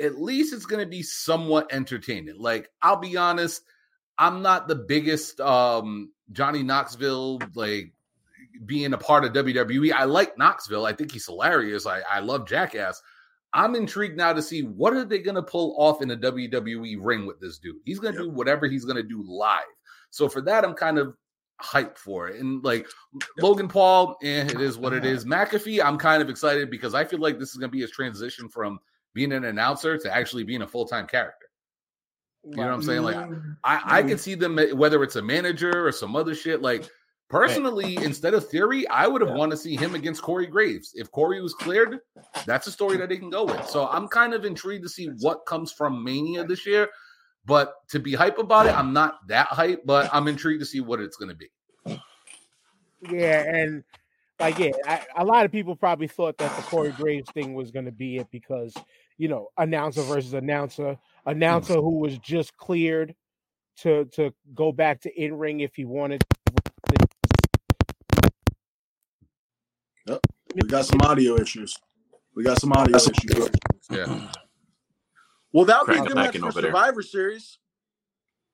at 0.00 0.20
least 0.20 0.54
it's 0.54 0.66
going 0.66 0.84
to 0.84 0.88
be 0.88 1.02
somewhat 1.02 1.72
entertaining. 1.72 2.36
Like, 2.38 2.70
I'll 2.82 3.00
be 3.00 3.16
honest, 3.16 3.62
I'm 4.16 4.42
not 4.42 4.68
the 4.68 4.74
biggest 4.74 5.40
um 5.40 6.10
Johnny 6.32 6.62
Knoxville 6.62 7.40
like 7.54 7.92
being 8.64 8.92
a 8.92 8.98
part 8.98 9.24
of 9.24 9.32
WWE. 9.32 9.92
I 9.92 10.04
like 10.04 10.36
Knoxville. 10.36 10.84
I 10.84 10.92
think 10.92 11.12
he's 11.12 11.26
hilarious. 11.26 11.86
I, 11.86 12.00
I 12.00 12.20
love 12.20 12.46
Jackass. 12.46 13.00
I'm 13.54 13.74
intrigued 13.74 14.16
now 14.16 14.32
to 14.32 14.42
see 14.42 14.62
what 14.62 14.92
are 14.92 15.04
they 15.04 15.18
going 15.18 15.34
to 15.34 15.42
pull 15.42 15.74
off 15.78 16.02
in 16.02 16.10
a 16.10 16.16
WWE 16.16 16.98
ring 17.00 17.26
with 17.26 17.40
this 17.40 17.58
dude. 17.58 17.76
He's 17.84 17.98
going 17.98 18.14
to 18.14 18.20
do 18.20 18.30
whatever 18.30 18.66
he's 18.66 18.84
going 18.84 18.96
to 18.96 19.02
do 19.02 19.24
live. 19.26 19.62
So 20.10 20.28
for 20.28 20.40
that, 20.42 20.64
I'm 20.64 20.74
kind 20.74 20.98
of 20.98 21.14
hyped 21.62 21.98
for 21.98 22.28
it. 22.28 22.40
And 22.40 22.62
like 22.62 22.86
Logan 23.40 23.68
Paul, 23.68 24.16
eh, 24.22 24.44
it 24.44 24.60
is 24.60 24.78
what 24.78 24.92
it 24.92 25.04
is. 25.04 25.24
McAfee, 25.24 25.82
I'm 25.82 25.98
kind 25.98 26.22
of 26.22 26.28
excited 26.28 26.70
because 26.70 26.94
I 26.94 27.04
feel 27.04 27.20
like 27.20 27.38
this 27.38 27.50
is 27.50 27.56
going 27.56 27.70
to 27.70 27.74
be 27.74 27.80
his 27.80 27.90
transition 27.90 28.48
from 28.48 28.78
being 29.14 29.32
an 29.32 29.44
announcer 29.44 29.98
to 29.98 30.14
actually 30.14 30.44
being 30.44 30.62
a 30.62 30.68
full 30.68 30.86
time 30.86 31.06
character. 31.06 31.46
You 32.44 32.56
know 32.56 32.66
what 32.66 32.74
I'm 32.74 32.82
saying? 32.82 33.02
Like 33.02 33.16
I, 33.64 33.98
I 33.98 34.02
could 34.02 34.20
see 34.20 34.34
them 34.34 34.58
whether 34.74 35.02
it's 35.02 35.16
a 35.16 35.22
manager 35.22 35.86
or 35.86 35.92
some 35.92 36.16
other 36.16 36.34
shit. 36.34 36.62
Like 36.62 36.88
personally, 37.28 37.96
instead 37.96 38.34
of 38.34 38.48
Theory, 38.48 38.86
I 38.88 39.06
would 39.06 39.20
have 39.20 39.30
Yeah. 39.30 39.36
wanted 39.36 39.52
to 39.52 39.56
see 39.58 39.76
him 39.76 39.94
against 39.94 40.22
Corey 40.22 40.46
Graves. 40.46 40.92
If 40.94 41.10
Corey 41.10 41.40
was 41.40 41.54
cleared, 41.54 42.00
that's 42.46 42.66
a 42.66 42.72
story 42.72 42.96
that 42.98 43.08
they 43.08 43.18
can 43.18 43.30
go 43.30 43.44
with. 43.44 43.68
So 43.68 43.86
I'm 43.86 44.08
kind 44.08 44.34
of 44.34 44.44
intrigued 44.44 44.84
to 44.84 44.88
see 44.88 45.06
what 45.20 45.46
comes 45.46 45.72
from 45.72 46.02
Mania 46.02 46.44
this 46.44 46.66
year. 46.66 46.88
But 47.44 47.74
to 47.88 47.98
be 47.98 48.14
hype 48.14 48.38
about 48.38 48.66
it, 48.66 48.76
I'm 48.76 48.92
not 48.92 49.26
that 49.28 49.46
hype, 49.46 49.82
but 49.86 50.10
I'm 50.12 50.28
intrigued 50.28 50.60
to 50.60 50.66
see 50.66 50.80
what 50.80 51.00
it's 51.00 51.16
going 51.16 51.30
to 51.30 51.34
be. 51.34 51.50
Yeah, 53.10 53.42
and 53.42 53.84
like 54.40 54.58
yeah, 54.58 54.72
I, 54.86 55.04
a 55.16 55.24
lot 55.24 55.44
of 55.44 55.52
people 55.52 55.74
probably 55.74 56.08
thought 56.08 56.36
that 56.38 56.54
the 56.56 56.62
Corey 56.62 56.92
Graves 56.92 57.30
thing 57.30 57.54
was 57.54 57.70
going 57.70 57.86
to 57.86 57.92
be 57.92 58.18
it 58.18 58.30
because 58.30 58.74
you 59.16 59.28
know 59.28 59.48
announcer 59.56 60.02
versus 60.02 60.34
announcer, 60.34 60.98
announcer 61.26 61.74
mm. 61.74 61.82
who 61.82 61.98
was 61.98 62.18
just 62.18 62.56
cleared 62.56 63.14
to 63.78 64.04
to 64.06 64.34
go 64.54 64.72
back 64.72 65.00
to 65.02 65.20
in 65.20 65.34
ring 65.34 65.60
if 65.60 65.74
he 65.74 65.84
wanted. 65.84 66.22
We 70.54 70.68
got 70.68 70.86
some 70.86 71.00
audio 71.02 71.40
issues. 71.40 71.76
We 72.34 72.44
got 72.44 72.60
some 72.60 72.72
audio 72.72 72.96
issues. 72.96 73.48
Yeah. 73.90 74.20
Well, 75.50 75.64
that 75.64 75.80
would 75.80 75.86
be 75.86 75.92
a 75.92 75.96
Crank 75.96 76.08
good 76.08 76.14
match 76.16 76.36
for 76.36 76.46
over 76.48 76.60
there. 76.60 76.70
Survivor 76.70 77.02
Series. 77.02 77.58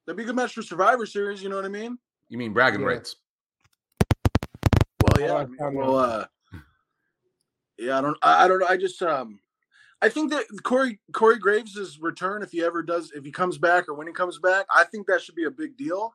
That'd 0.07 0.17
be 0.17 0.23
a 0.23 0.27
good 0.27 0.37
match 0.37 0.55
for 0.55 0.63
Survivor 0.63 1.07
Series. 1.07 1.43
You 1.43 1.49
know 1.49 1.57
what 1.57 1.65
I 1.65 1.69
mean? 1.69 1.99
You 2.29 2.39
mean 2.39 2.53
bragging 2.53 2.83
Yeah. 2.83 2.87
rights? 2.87 3.17
Well, 5.03 5.21
yeah. 5.21 5.33
I 5.33 5.41
I 5.43 5.47
mean, 5.47 5.75
well, 5.75 5.97
uh, 5.99 6.27
yeah, 7.79 7.99
I 7.99 8.01
don't. 8.01 8.17
I, 8.23 8.45
I 8.45 8.49
don't 8.49 8.61
know. 8.61 8.67
I 8.67 8.77
just 8.77 9.03
um, 9.03 9.41
I 10.01 10.09
think 10.09 10.31
that 10.31 10.45
Corey 10.63 11.01
Corey 11.13 11.39
Graves' 11.39 11.99
return, 12.01 12.43
if 12.43 12.53
he 12.53 12.63
ever 12.63 12.83
does, 12.83 13.11
if 13.13 13.25
he 13.25 13.33
comes 13.33 13.59
back 13.59 13.89
or 13.89 13.95
when 13.95 14.07
he 14.07 14.13
comes 14.13 14.39
back, 14.39 14.67
I 14.75 14.85
think 14.85 15.07
that 15.09 15.21
should 15.21 15.35
be 15.35 15.45
a 15.45 15.51
big 15.51 15.77
deal. 15.77 16.15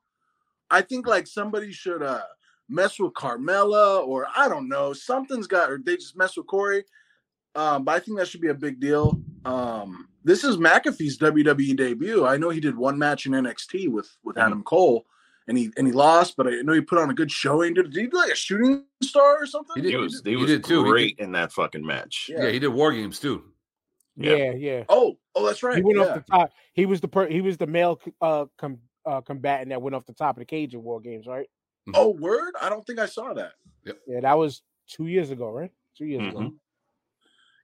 I 0.71 0.81
think 0.81 1.07
like 1.07 1.27
somebody 1.27 1.71
should 1.71 2.01
uh 2.01 2.23
mess 2.69 2.99
with 2.99 3.13
Carmella 3.13 4.05
or 4.05 4.27
I 4.35 4.47
don't 4.47 4.69
know, 4.69 4.93
something's 4.93 5.47
got, 5.47 5.71
or 5.71 5.79
they 5.83 5.95
just 5.95 6.17
mess 6.17 6.37
with 6.37 6.47
Corey. 6.47 6.85
Um, 7.55 7.83
but 7.83 7.95
I 7.95 7.99
think 7.99 8.17
that 8.17 8.27
should 8.27 8.41
be 8.41 8.49
a 8.49 8.53
big 8.53 8.79
deal. 8.79 9.19
Um, 9.43 10.07
this 10.23 10.43
is 10.43 10.57
McAfee's 10.57 11.17
WWE 11.17 11.75
debut. 11.75 12.25
I 12.25 12.37
know 12.37 12.49
he 12.49 12.59
did 12.59 12.77
one 12.77 12.97
match 12.97 13.25
in 13.25 13.33
NXT 13.33 13.89
with 13.89 14.15
with 14.23 14.35
Mhm. 14.35 14.45
Adam 14.45 14.63
Cole, 14.63 15.05
and 15.47 15.57
he 15.57 15.71
and 15.77 15.87
he 15.87 15.93
lost, 15.93 16.37
but 16.37 16.47
I 16.47 16.61
know 16.61 16.73
he 16.73 16.81
put 16.81 16.99
on 16.99 17.09
a 17.09 17.13
good 17.13 17.31
showing. 17.31 17.73
Did, 17.73 17.91
did 17.91 18.01
he 18.01 18.07
do 18.07 18.17
like 18.17 18.31
a 18.31 18.35
shooting 18.35 18.85
star 19.01 19.41
or 19.41 19.45
something? 19.45 19.75
He 19.77 19.81
did. 19.81 19.91
He 19.91 19.97
was 19.97 20.21
he 20.23 20.31
He 20.31 20.35
was 20.35 20.47
did 20.47 20.63
too. 20.63 20.83
He 20.83 20.89
great 20.89 21.19
in 21.19 21.31
that 21.31 21.51
fucking 21.51 21.85
match. 21.85 22.29
Yeah. 22.29 22.43
Yeah, 22.43 22.51
he 22.51 22.59
did 22.59 22.67
war 22.67 22.91
games 22.91 23.19
too. 23.19 23.43
Yeah. 24.15 24.35
Yeah, 24.35 24.51
yeah. 24.51 24.83
Oh, 24.89 25.17
oh, 25.33 25.45
that's 25.45 25.63
right. 25.63 25.77
He 25.77 25.81
went 25.81 25.97
yeah. 25.97 26.05
off 26.05 26.15
the 26.15 26.31
top. 26.31 26.51
He 26.73 26.85
was 26.85 27.01
the 27.01 27.07
per, 27.07 27.27
he 27.27 27.41
was 27.41 27.57
the 27.57 27.67
male 27.67 27.99
uh, 28.21 28.45
com, 28.57 28.79
uh 29.05 29.21
combatant 29.21 29.69
that 29.69 29.81
went 29.81 29.95
off 29.95 30.05
the 30.05 30.13
top 30.13 30.35
of 30.35 30.41
the 30.41 30.45
cage 30.45 30.73
in 30.73 30.83
War 30.83 30.99
Games, 30.99 31.25
right? 31.25 31.47
Oh, 31.93 32.09
word! 32.09 32.53
I 32.61 32.69
don't 32.69 32.85
think 32.85 32.99
I 32.99 33.05
saw 33.05 33.33
that. 33.33 33.53
Yeah, 33.85 34.19
that 34.21 34.37
was 34.37 34.61
two 34.87 35.07
years 35.07 35.31
ago, 35.31 35.51
right? 35.51 35.71
Two 35.97 36.05
years 36.05 36.27
ago. 36.27 36.39
Mhm. 36.39 36.55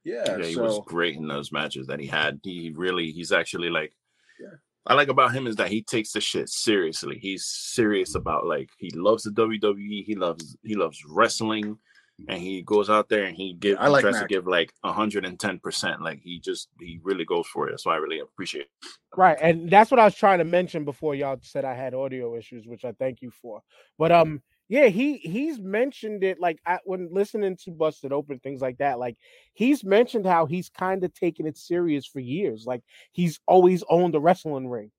Yeah, 0.03 0.37
Yeah, 0.37 0.45
he 0.45 0.53
so 0.53 0.63
was 0.63 0.79
great 0.85 1.15
in 1.15 1.27
those 1.27 1.51
matches 1.51 1.87
that 1.87 1.99
he 1.99 2.07
had. 2.07 2.39
He 2.43 2.71
really, 2.75 3.11
he's 3.11 3.31
actually 3.31 3.69
like, 3.69 3.93
Yeah. 4.39 4.55
I 4.87 4.93
like 4.93 5.07
about 5.07 5.33
him 5.33 5.47
is 5.47 5.55
that 5.55 5.69
he 5.71 5.81
takes 5.81 6.11
the 6.11 6.21
shit 6.21 6.47
seriously. 6.47 7.17
He's 7.19 7.45
serious 7.45 8.13
about 8.13 8.45
like 8.45 8.69
he 8.77 8.91
loves 8.91 9.23
the 9.23 9.31
WWE. 9.31 10.03
He 10.05 10.15
loves 10.15 10.55
he 10.63 10.75
loves 10.75 11.03
wrestling, 11.07 11.79
and 12.27 12.41
he 12.41 12.61
goes 12.61 12.89
out 12.89 13.09
there 13.09 13.25
and 13.25 13.35
he 13.35 13.53
give 13.53 13.77
I 13.79 13.87
like 13.87 14.01
tries 14.01 14.19
to 14.21 14.27
give 14.27 14.47
like 14.47 14.73
hundred 14.83 15.25
and 15.25 15.39
ten 15.39 15.59
percent. 15.59 16.01
Like 16.01 16.21
he 16.21 16.39
just 16.39 16.69
he 16.79 16.99
really 17.03 17.25
goes 17.25 17.47
for 17.47 17.69
it. 17.69 17.79
So 17.79 17.91
I 17.91 17.97
really 17.97 18.19
appreciate. 18.19 18.67
it. 18.83 18.89
Right, 19.17 19.37
and 19.41 19.69
that's 19.69 19.91
what 19.91 19.99
I 19.99 20.05
was 20.05 20.15
trying 20.15 20.39
to 20.39 20.45
mention 20.45 20.83
before 20.83 21.15
y'all 21.15 21.39
said 21.41 21.63
I 21.63 21.73
had 21.73 21.93
audio 21.93 22.35
issues, 22.35 22.67
which 22.67 22.83
I 22.83 22.91
thank 22.93 23.21
you 23.21 23.31
for. 23.31 23.61
But 23.97 24.11
um, 24.11 24.41
yeah, 24.67 24.87
he 24.87 25.17
he's 25.17 25.59
mentioned 25.59 26.23
it 26.23 26.39
like 26.39 26.59
I, 26.65 26.79
when 26.83 27.09
listening 27.13 27.55
to 27.63 27.71
Busted 27.71 28.11
Open 28.11 28.39
things 28.39 28.61
like 28.61 28.77
that. 28.79 28.99
Like 28.99 29.15
he's 29.53 29.83
mentioned 29.83 30.25
how 30.25 30.45
he's 30.45 30.69
kind 30.69 31.03
of 31.03 31.13
taken 31.13 31.45
it 31.47 31.57
serious 31.57 32.05
for 32.05 32.19
years. 32.19 32.65
Like 32.65 32.81
he's 33.13 33.39
always 33.47 33.83
owned 33.89 34.15
a 34.15 34.19
wrestling 34.19 34.67
ring, 34.67 34.91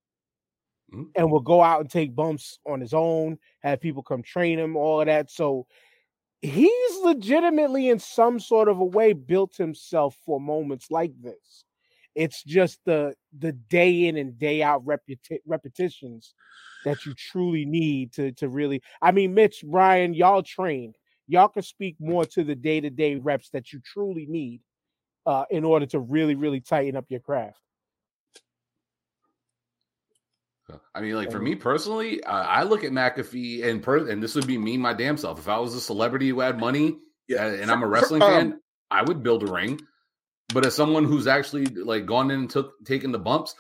Mhm. 0.94 1.11
and 1.16 1.30
will 1.30 1.40
go 1.40 1.61
out 1.62 1.80
and 1.80 1.90
take 1.90 2.14
bumps 2.14 2.58
on 2.66 2.80
his 2.80 2.94
own, 2.94 3.38
have 3.61 3.80
people 3.80 4.02
come 4.02 4.23
train 4.23 4.58
him, 4.58 4.76
all 4.76 5.00
of 5.00 5.06
that. 5.06 5.30
So 5.30 5.66
he's 6.42 7.00
legitimately, 7.02 7.88
in 7.88 7.98
some 7.98 8.40
sort 8.40 8.68
of 8.68 8.78
a 8.78 8.84
way, 8.84 9.12
built 9.12 9.56
himself 9.56 10.16
for 10.24 10.40
moments 10.40 10.90
like 10.90 11.12
this. 11.20 11.64
It's 12.14 12.42
just 12.42 12.80
the 12.86 13.14
the 13.38 13.52
day 13.52 14.06
in 14.06 14.16
and 14.16 14.38
day 14.38 14.62
out 14.62 14.82
repetitions 15.46 16.34
that 16.84 17.04
you 17.04 17.14
truly 17.14 17.66
need 17.66 18.12
to 18.14 18.32
to 18.32 18.48
really. 18.48 18.82
I 19.02 19.12
mean, 19.12 19.34
Mitch, 19.34 19.62
Brian, 19.66 20.14
y'all 20.14 20.42
trained. 20.42 20.96
Y'all 21.28 21.48
can 21.48 21.62
speak 21.62 21.96
more 21.98 22.24
to 22.26 22.44
the 22.44 22.54
day 22.54 22.80
to 22.80 22.88
day 22.88 23.16
reps 23.16 23.50
that 23.50 23.72
you 23.72 23.80
truly 23.84 24.26
need 24.26 24.60
uh, 25.26 25.44
in 25.50 25.64
order 25.64 25.84
to 25.86 25.98
really, 25.98 26.36
really 26.36 26.60
tighten 26.60 26.96
up 26.96 27.06
your 27.08 27.20
craft. 27.20 27.58
I 30.94 31.00
mean, 31.00 31.14
like 31.14 31.30
for 31.30 31.38
me 31.38 31.54
personally, 31.54 32.23
uh, 32.25 32.42
I 32.42 32.64
look 32.64 32.82
at 32.82 32.90
McAfee 32.90 33.64
and 33.64 33.82
per- 33.82 34.08
and 34.08 34.23
this 34.23 34.35
would 34.35 34.46
be 34.46 34.58
me, 34.58 34.76
my 34.76 34.92
damn 34.92 35.16
self. 35.16 35.38
If 35.38 35.49
I 35.49 35.58
was 35.58 35.75
a 35.75 35.80
celebrity 35.80 36.28
who 36.28 36.40
had 36.40 36.58
money 36.58 36.99
yeah, 37.28 37.46
uh, 37.46 37.50
and 37.50 37.70
I'm 37.70 37.82
a 37.82 37.87
wrestling 37.87 38.23
um, 38.23 38.30
fan, 38.30 38.61
I 38.90 39.02
would 39.02 39.23
build 39.23 39.49
a 39.49 39.52
ring. 39.52 39.80
But 40.52 40.66
as 40.66 40.75
someone 40.75 41.04
who's 41.04 41.26
actually 41.26 41.66
like 41.66 42.06
gone 42.06 42.30
in 42.30 42.40
and 42.40 42.50
took 42.50 42.73
taken 42.85 43.12
the 43.12 43.18
bumps, 43.18 43.54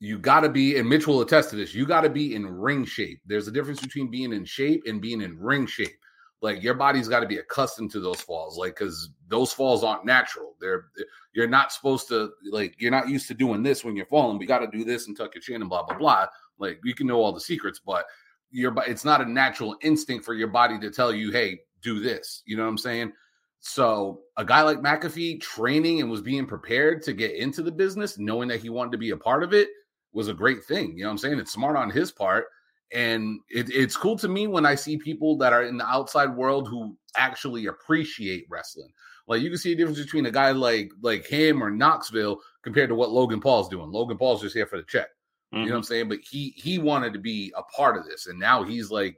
you 0.00 0.18
got 0.18 0.40
to 0.40 0.48
be, 0.48 0.76
and 0.76 0.88
Mitch 0.88 1.06
will 1.06 1.20
attest 1.20 1.50
to 1.50 1.56
this. 1.56 1.74
You 1.74 1.86
got 1.86 2.02
to 2.02 2.10
be 2.10 2.34
in 2.34 2.46
ring 2.46 2.84
shape. 2.84 3.20
There's 3.26 3.48
a 3.48 3.52
difference 3.52 3.80
between 3.80 4.10
being 4.10 4.32
in 4.32 4.44
shape 4.44 4.82
and 4.86 5.00
being 5.00 5.22
in 5.22 5.38
ring 5.38 5.66
shape. 5.66 5.96
Like 6.44 6.62
your 6.62 6.74
body's 6.74 7.08
got 7.08 7.20
to 7.20 7.26
be 7.26 7.38
accustomed 7.38 7.90
to 7.92 8.00
those 8.00 8.20
falls, 8.20 8.58
like 8.58 8.76
because 8.76 9.08
those 9.28 9.50
falls 9.50 9.82
aren't 9.82 10.04
natural. 10.04 10.56
They're 10.60 10.88
you're 11.32 11.48
not 11.48 11.72
supposed 11.72 12.06
to 12.08 12.32
like 12.50 12.74
you're 12.78 12.90
not 12.90 13.08
used 13.08 13.28
to 13.28 13.34
doing 13.34 13.62
this 13.62 13.82
when 13.82 13.96
you're 13.96 14.04
falling. 14.04 14.36
We 14.36 14.44
got 14.44 14.58
to 14.58 14.66
do 14.66 14.84
this 14.84 15.06
and 15.06 15.16
tuck 15.16 15.34
your 15.34 15.40
chin 15.40 15.62
and 15.62 15.70
blah 15.70 15.84
blah 15.84 15.96
blah. 15.96 16.26
Like 16.58 16.80
you 16.84 16.94
can 16.94 17.06
know 17.06 17.22
all 17.22 17.32
the 17.32 17.40
secrets, 17.40 17.80
but 17.80 18.04
your 18.50 18.74
it's 18.86 19.06
not 19.06 19.22
a 19.22 19.24
natural 19.24 19.74
instinct 19.80 20.26
for 20.26 20.34
your 20.34 20.48
body 20.48 20.78
to 20.80 20.90
tell 20.90 21.14
you, 21.14 21.32
hey, 21.32 21.60
do 21.80 21.98
this. 21.98 22.42
You 22.44 22.58
know 22.58 22.64
what 22.64 22.68
I'm 22.68 22.76
saying? 22.78 23.12
So 23.60 24.20
a 24.36 24.44
guy 24.44 24.60
like 24.60 24.80
McAfee 24.80 25.40
training 25.40 26.02
and 26.02 26.10
was 26.10 26.20
being 26.20 26.44
prepared 26.44 27.00
to 27.04 27.14
get 27.14 27.36
into 27.36 27.62
the 27.62 27.72
business, 27.72 28.18
knowing 28.18 28.48
that 28.48 28.60
he 28.60 28.68
wanted 28.68 28.92
to 28.92 28.98
be 28.98 29.12
a 29.12 29.16
part 29.16 29.42
of 29.42 29.54
it, 29.54 29.70
was 30.12 30.28
a 30.28 30.34
great 30.34 30.62
thing. 30.62 30.94
You 30.94 31.04
know 31.04 31.08
what 31.08 31.12
I'm 31.12 31.18
saying? 31.18 31.38
It's 31.38 31.52
smart 31.52 31.78
on 31.78 31.88
his 31.88 32.12
part. 32.12 32.48
And 32.94 33.40
it, 33.50 33.68
it's 33.70 33.96
cool 33.96 34.16
to 34.18 34.28
me 34.28 34.46
when 34.46 34.64
I 34.64 34.76
see 34.76 34.96
people 34.96 35.36
that 35.38 35.52
are 35.52 35.64
in 35.64 35.76
the 35.76 35.86
outside 35.86 36.34
world 36.34 36.68
who 36.68 36.96
actually 37.16 37.66
appreciate 37.66 38.46
wrestling. 38.48 38.90
Like 39.26 39.42
you 39.42 39.48
can 39.50 39.58
see 39.58 39.72
a 39.72 39.74
difference 39.76 40.00
between 40.00 40.26
a 40.26 40.30
guy 40.30 40.52
like 40.52 40.92
like 41.02 41.26
him 41.26 41.62
or 41.62 41.70
Knoxville 41.70 42.40
compared 42.62 42.88
to 42.90 42.94
what 42.94 43.10
Logan 43.10 43.40
Paul's 43.40 43.68
doing. 43.68 43.90
Logan 43.90 44.16
Paul's 44.16 44.42
just 44.42 44.54
here 44.54 44.66
for 44.66 44.76
the 44.76 44.84
check. 44.84 45.08
You 45.52 45.66
know 45.66 45.70
what 45.70 45.76
I'm 45.78 45.82
saying? 45.84 46.08
But 46.08 46.18
he 46.28 46.52
he 46.56 46.78
wanted 46.78 47.12
to 47.12 47.20
be 47.20 47.52
a 47.56 47.62
part 47.62 47.96
of 47.96 48.04
this, 48.04 48.26
and 48.26 48.38
now 48.40 48.64
he's 48.64 48.90
like 48.90 49.16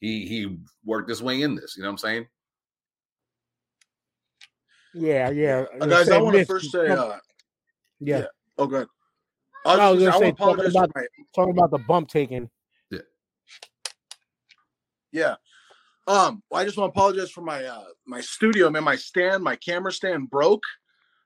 he 0.00 0.26
he 0.26 0.58
worked 0.84 1.08
his 1.08 1.22
way 1.22 1.42
in 1.42 1.54
this. 1.54 1.76
You 1.76 1.82
know 1.84 1.88
what 1.88 1.92
I'm 1.92 1.98
saying? 1.98 2.26
Yeah, 4.94 5.30
yeah. 5.30 5.64
Uh, 5.80 5.86
guys, 5.86 6.08
I 6.10 6.18
want 6.18 6.36
to 6.36 6.44
first 6.44 6.72
say, 6.72 6.88
uh, 6.88 7.18
yeah, 8.00 8.18
yeah. 8.18 8.24
oh, 8.58 8.66
good. 8.66 8.88
I 9.64 9.76
No, 9.76 9.82
I 9.82 9.90
was 9.90 10.00
was, 10.00 10.04
gonna 10.04 10.16
I 10.16 10.20
say, 10.20 10.32
talking 10.32 10.66
about- 10.66 10.90
my, 10.94 11.06
talking 11.34 11.52
about 11.52 11.70
the 11.70 11.78
bump 11.78 12.08
taking. 12.08 12.50
Yeah. 15.16 15.36
Um, 16.06 16.42
well, 16.50 16.60
I 16.60 16.64
just 16.64 16.76
want 16.76 16.92
to 16.92 16.98
apologize 16.98 17.30
for 17.30 17.40
my 17.40 17.64
uh 17.64 17.84
my 18.06 18.20
studio, 18.20 18.68
man. 18.70 18.84
My 18.84 18.96
stand, 18.96 19.42
my 19.42 19.56
camera 19.56 19.90
stand 19.90 20.28
broke. 20.30 20.62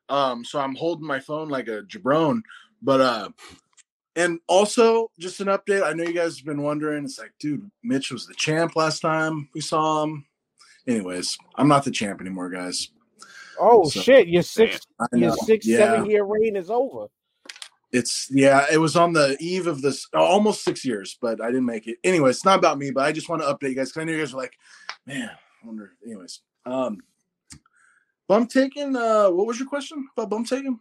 Um, 0.08 0.44
so 0.44 0.60
I'm 0.60 0.76
holding 0.76 1.06
my 1.06 1.18
phone 1.20 1.48
like 1.48 1.66
a 1.68 1.82
jabron. 1.82 2.40
But 2.80 3.00
uh 3.00 3.28
and 4.16 4.38
also 4.46 5.10
just 5.18 5.40
an 5.40 5.48
update. 5.48 5.82
I 5.84 5.92
know 5.92 6.04
you 6.04 6.14
guys 6.14 6.36
have 6.38 6.46
been 6.46 6.62
wondering. 6.62 7.04
It's 7.04 7.18
like, 7.18 7.32
dude, 7.40 7.68
Mitch 7.82 8.10
was 8.12 8.26
the 8.26 8.34
champ 8.34 8.76
last 8.76 9.00
time 9.00 9.48
we 9.54 9.60
saw 9.60 10.04
him. 10.04 10.24
Anyways, 10.86 11.36
I'm 11.56 11.68
not 11.68 11.84
the 11.84 11.90
champ 11.90 12.20
anymore, 12.20 12.48
guys. 12.48 12.90
Oh 13.58 13.84
So- 13.88 14.00
shit! 14.00 14.28
Your 14.28 14.42
six, 14.42 14.80
your 15.12 15.36
six, 15.36 15.66
yeah. 15.66 15.78
seven 15.78 16.08
year 16.08 16.24
reign 16.24 16.54
is 16.56 16.70
over. 16.70 17.06
It's 17.92 18.28
yeah, 18.30 18.66
it 18.72 18.78
was 18.78 18.96
on 18.96 19.12
the 19.12 19.36
eve 19.40 19.66
of 19.66 19.82
this 19.82 20.06
almost 20.14 20.62
six 20.62 20.84
years, 20.84 21.18
but 21.20 21.42
I 21.42 21.46
didn't 21.46 21.66
make 21.66 21.88
it. 21.88 21.98
Anyway, 22.04 22.30
it's 22.30 22.44
not 22.44 22.58
about 22.58 22.78
me, 22.78 22.90
but 22.92 23.04
I 23.04 23.12
just 23.12 23.28
want 23.28 23.42
to 23.42 23.48
update 23.48 23.70
you 23.70 23.74
guys 23.74 23.90
because 23.90 24.02
I 24.02 24.04
know 24.04 24.12
you 24.12 24.18
guys 24.18 24.32
were 24.32 24.40
like, 24.40 24.54
man, 25.06 25.30
I 25.30 25.66
wonder. 25.66 25.92
Anyways, 26.04 26.40
um, 26.66 26.98
bump 28.28 28.50
taking. 28.50 28.94
Uh, 28.94 29.28
what 29.30 29.46
was 29.46 29.58
your 29.58 29.68
question 29.68 30.06
about 30.16 30.30
bump 30.30 30.46
taking? 30.46 30.78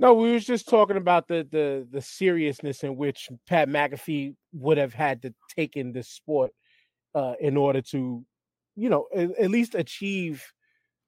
No, 0.00 0.14
we 0.14 0.32
was 0.32 0.44
just 0.44 0.68
talking 0.68 0.96
about 0.96 1.28
the 1.28 1.46
the 1.50 1.86
the 1.90 2.00
seriousness 2.00 2.82
in 2.82 2.96
which 2.96 3.28
Pat 3.46 3.68
McAfee 3.68 4.34
would 4.52 4.78
have 4.78 4.94
had 4.94 5.22
to 5.22 5.34
take 5.54 5.76
in 5.76 5.92
this 5.92 6.08
sport 6.08 6.52
uh, 7.14 7.34
in 7.40 7.56
order 7.56 7.80
to, 7.82 8.24
you 8.76 8.88
know, 8.88 9.06
at, 9.14 9.30
at 9.38 9.50
least 9.50 9.74
achieve 9.74 10.44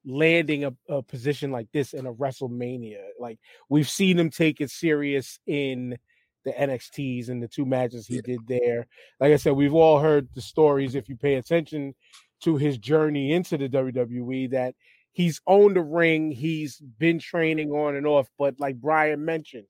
landing 0.04 0.64
a, 0.64 0.73
a 0.88 1.02
position 1.02 1.50
like 1.50 1.69
this 1.73 1.92
in 1.92 2.07
a 2.07 2.12
WrestleMania. 2.14 3.00
Like 3.19 3.38
we've 3.69 3.88
seen 3.88 4.19
him 4.19 4.30
take 4.30 4.61
it 4.61 4.71
serious 4.71 5.38
in 5.47 5.99
the 6.45 6.52
NXTs 6.52 7.28
and 7.28 7.42
the 7.42 7.49
two 7.49 7.66
matches 7.66 8.07
he 8.07 8.16
Yeah. 8.16 8.21
did 8.25 8.40
there. 8.49 8.87
Like 9.19 9.33
I 9.33 9.37
said, 9.37 9.52
we've 9.52 9.75
all 9.75 9.99
heard 10.00 10.28
the 10.35 10.40
stories 10.40 10.95
if 10.95 11.09
you 11.09 11.16
pay 11.16 11.35
attention 11.35 11.95
to 12.42 12.57
his 12.57 12.78
journey 12.78 13.33
into 13.33 13.59
the 13.59 13.69
WWE 13.69 14.50
that 14.52 14.75
he's 15.12 15.40
owned 15.47 15.76
a 15.76 15.83
ring, 15.83 16.30
he's 16.30 16.78
been 16.78 17.19
training 17.19 17.71
on 17.73 17.97
and 17.97 18.07
off, 18.07 18.28
but 18.38 18.59
like 18.59 18.76
Brian 18.80 19.25
mentioned, 19.25 19.66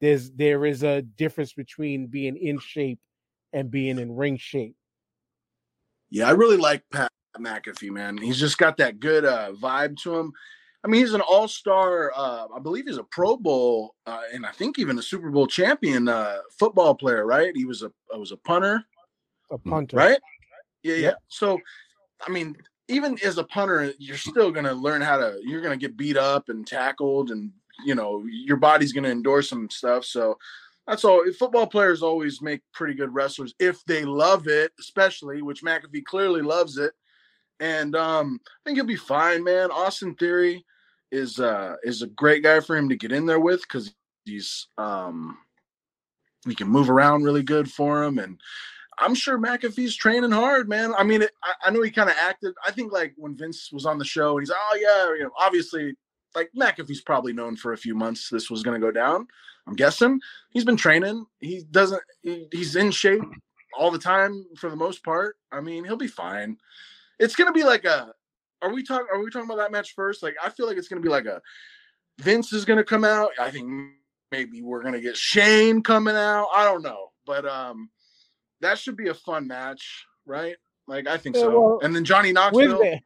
there's 0.00 0.30
there 0.32 0.64
is 0.66 0.82
a 0.84 1.02
difference 1.02 1.52
between 1.52 2.06
being 2.06 2.36
in 2.36 2.58
shape 2.60 3.00
and 3.52 3.70
being 3.70 3.98
in 3.98 4.14
ring 4.14 4.36
shape. 4.36 4.76
Yeah, 6.10 6.28
I 6.28 6.32
really 6.32 6.58
like 6.58 6.82
Pat 6.92 7.10
McAfee, 7.40 7.90
man. 7.90 8.18
He's 8.18 8.38
just 8.38 8.58
got 8.58 8.76
that 8.78 9.00
good 9.00 9.24
uh, 9.24 9.52
vibe 9.52 9.96
to 10.02 10.16
him. 10.16 10.32
I 10.84 10.88
mean, 10.88 11.00
he's 11.00 11.14
an 11.14 11.22
all-star. 11.22 12.12
Uh, 12.14 12.46
I 12.54 12.60
believe 12.60 12.84
he's 12.86 12.98
a 12.98 13.04
Pro 13.04 13.36
Bowl 13.36 13.94
uh, 14.06 14.20
and 14.32 14.44
I 14.44 14.50
think 14.50 14.78
even 14.78 14.98
a 14.98 15.02
Super 15.02 15.30
Bowl 15.30 15.46
champion 15.46 16.08
uh, 16.08 16.38
football 16.58 16.94
player, 16.94 17.24
right? 17.24 17.56
He 17.56 17.64
was 17.64 17.82
a 17.82 17.90
uh, 18.14 18.18
was 18.18 18.32
a 18.32 18.36
punter. 18.36 18.84
A 19.50 19.58
punter. 19.58 19.96
right? 19.96 20.18
Yeah, 20.82 20.94
yeah. 20.94 21.00
Yep. 21.00 21.22
So, 21.28 21.58
I 22.26 22.30
mean, 22.30 22.54
even 22.88 23.18
as 23.24 23.38
a 23.38 23.44
punter, 23.44 23.94
you're 23.98 24.18
still 24.18 24.50
gonna 24.50 24.74
learn 24.74 25.00
how 25.00 25.16
to. 25.16 25.38
You're 25.42 25.62
gonna 25.62 25.78
get 25.78 25.96
beat 25.96 26.18
up 26.18 26.50
and 26.50 26.66
tackled, 26.66 27.30
and 27.30 27.50
you 27.86 27.94
know 27.94 28.22
your 28.26 28.58
body's 28.58 28.92
gonna 28.92 29.08
endure 29.08 29.40
some 29.40 29.70
stuff. 29.70 30.04
So, 30.04 30.36
that's 30.86 31.04
all. 31.04 31.24
Football 31.38 31.66
players 31.66 32.02
always 32.02 32.42
make 32.42 32.60
pretty 32.74 32.92
good 32.92 33.14
wrestlers 33.14 33.54
if 33.58 33.82
they 33.86 34.04
love 34.04 34.48
it, 34.48 34.72
especially 34.78 35.40
which 35.40 35.62
McAfee 35.62 36.04
clearly 36.04 36.42
loves 36.42 36.76
it. 36.76 36.92
And 37.60 37.94
um, 37.94 38.40
I 38.44 38.58
think 38.64 38.76
he'll 38.76 38.86
be 38.86 38.96
fine, 38.96 39.44
man. 39.44 39.70
Austin 39.70 40.14
Theory 40.14 40.64
is 41.12 41.38
uh 41.38 41.76
is 41.84 42.02
a 42.02 42.08
great 42.08 42.42
guy 42.42 42.58
for 42.58 42.76
him 42.76 42.88
to 42.88 42.96
get 42.96 43.12
in 43.12 43.24
there 43.24 43.38
with 43.38 43.62
because 43.62 43.94
he's 44.24 44.66
um 44.78 45.38
he 46.44 46.54
can 46.54 46.66
move 46.66 46.90
around 46.90 47.22
really 47.22 47.42
good 47.42 47.70
for 47.70 48.02
him 48.02 48.18
and 48.18 48.40
I'm 48.98 49.14
sure 49.14 49.38
McAfee's 49.38 49.96
training 49.96 50.30
hard, 50.30 50.68
man. 50.68 50.94
I 50.96 51.02
mean, 51.02 51.22
it, 51.22 51.32
I, 51.42 51.54
I 51.64 51.70
know 51.70 51.82
he 51.82 51.90
kind 51.90 52.08
of 52.08 52.16
acted. 52.16 52.54
I 52.64 52.70
think 52.70 52.92
like 52.92 53.12
when 53.16 53.36
Vince 53.36 53.72
was 53.72 53.86
on 53.86 53.98
the 53.98 54.04
show 54.04 54.38
and 54.38 54.42
he's, 54.42 54.54
oh 54.54 54.78
yeah, 54.80 55.14
you 55.16 55.24
know, 55.24 55.32
obviously, 55.38 55.96
like 56.34 56.50
McAfee's 56.56 57.00
probably 57.00 57.32
known 57.32 57.56
for 57.56 57.72
a 57.72 57.76
few 57.78 57.94
months 57.94 58.28
this 58.28 58.50
was 58.50 58.62
going 58.62 58.80
to 58.80 58.86
go 58.86 58.92
down. 58.92 59.26
I'm 59.66 59.74
guessing 59.74 60.20
he's 60.50 60.64
been 60.64 60.76
training. 60.76 61.26
He 61.40 61.64
doesn't. 61.70 62.02
He, 62.22 62.46
he's 62.52 62.76
in 62.76 62.90
shape 62.90 63.22
all 63.76 63.90
the 63.90 63.98
time 63.98 64.46
for 64.56 64.70
the 64.70 64.76
most 64.76 65.02
part. 65.02 65.36
I 65.50 65.60
mean, 65.60 65.84
he'll 65.84 65.96
be 65.96 66.06
fine. 66.06 66.58
It's 67.18 67.36
going 67.36 67.46
to 67.48 67.52
be 67.52 67.64
like 67.64 67.84
a. 67.84 68.12
Are 68.62 68.72
we 68.72 68.82
talking? 68.82 69.06
Are 69.12 69.18
we 69.22 69.30
talking 69.30 69.48
about 69.48 69.58
that 69.58 69.72
match 69.72 69.94
first? 69.94 70.22
Like, 70.22 70.34
I 70.42 70.48
feel 70.50 70.66
like 70.66 70.76
it's 70.78 70.88
going 70.88 71.00
to 71.02 71.06
be 71.06 71.10
like 71.12 71.26
a. 71.26 71.40
Vince 72.20 72.52
is 72.52 72.64
going 72.64 72.76
to 72.78 72.84
come 72.84 73.04
out. 73.04 73.30
I 73.40 73.50
think 73.50 73.68
maybe 74.30 74.62
we're 74.62 74.82
going 74.82 74.94
to 74.94 75.00
get 75.00 75.16
Shane 75.16 75.82
coming 75.82 76.16
out. 76.16 76.48
I 76.54 76.64
don't 76.64 76.82
know, 76.82 77.08
but 77.26 77.46
um 77.46 77.90
that 78.60 78.78
should 78.78 78.96
be 78.96 79.08
a 79.08 79.14
fun 79.14 79.46
match, 79.46 80.06
right? 80.26 80.56
Like 80.86 81.06
I 81.06 81.16
think 81.18 81.36
Yeah, 81.36 81.42
so. 81.42 81.60
well, 81.60 81.80
and 81.82 81.94
then 81.94 82.04
Johnny 82.04 82.28
We're 82.28 82.34
Knoxville. 82.34 82.78
there. 82.78 83.00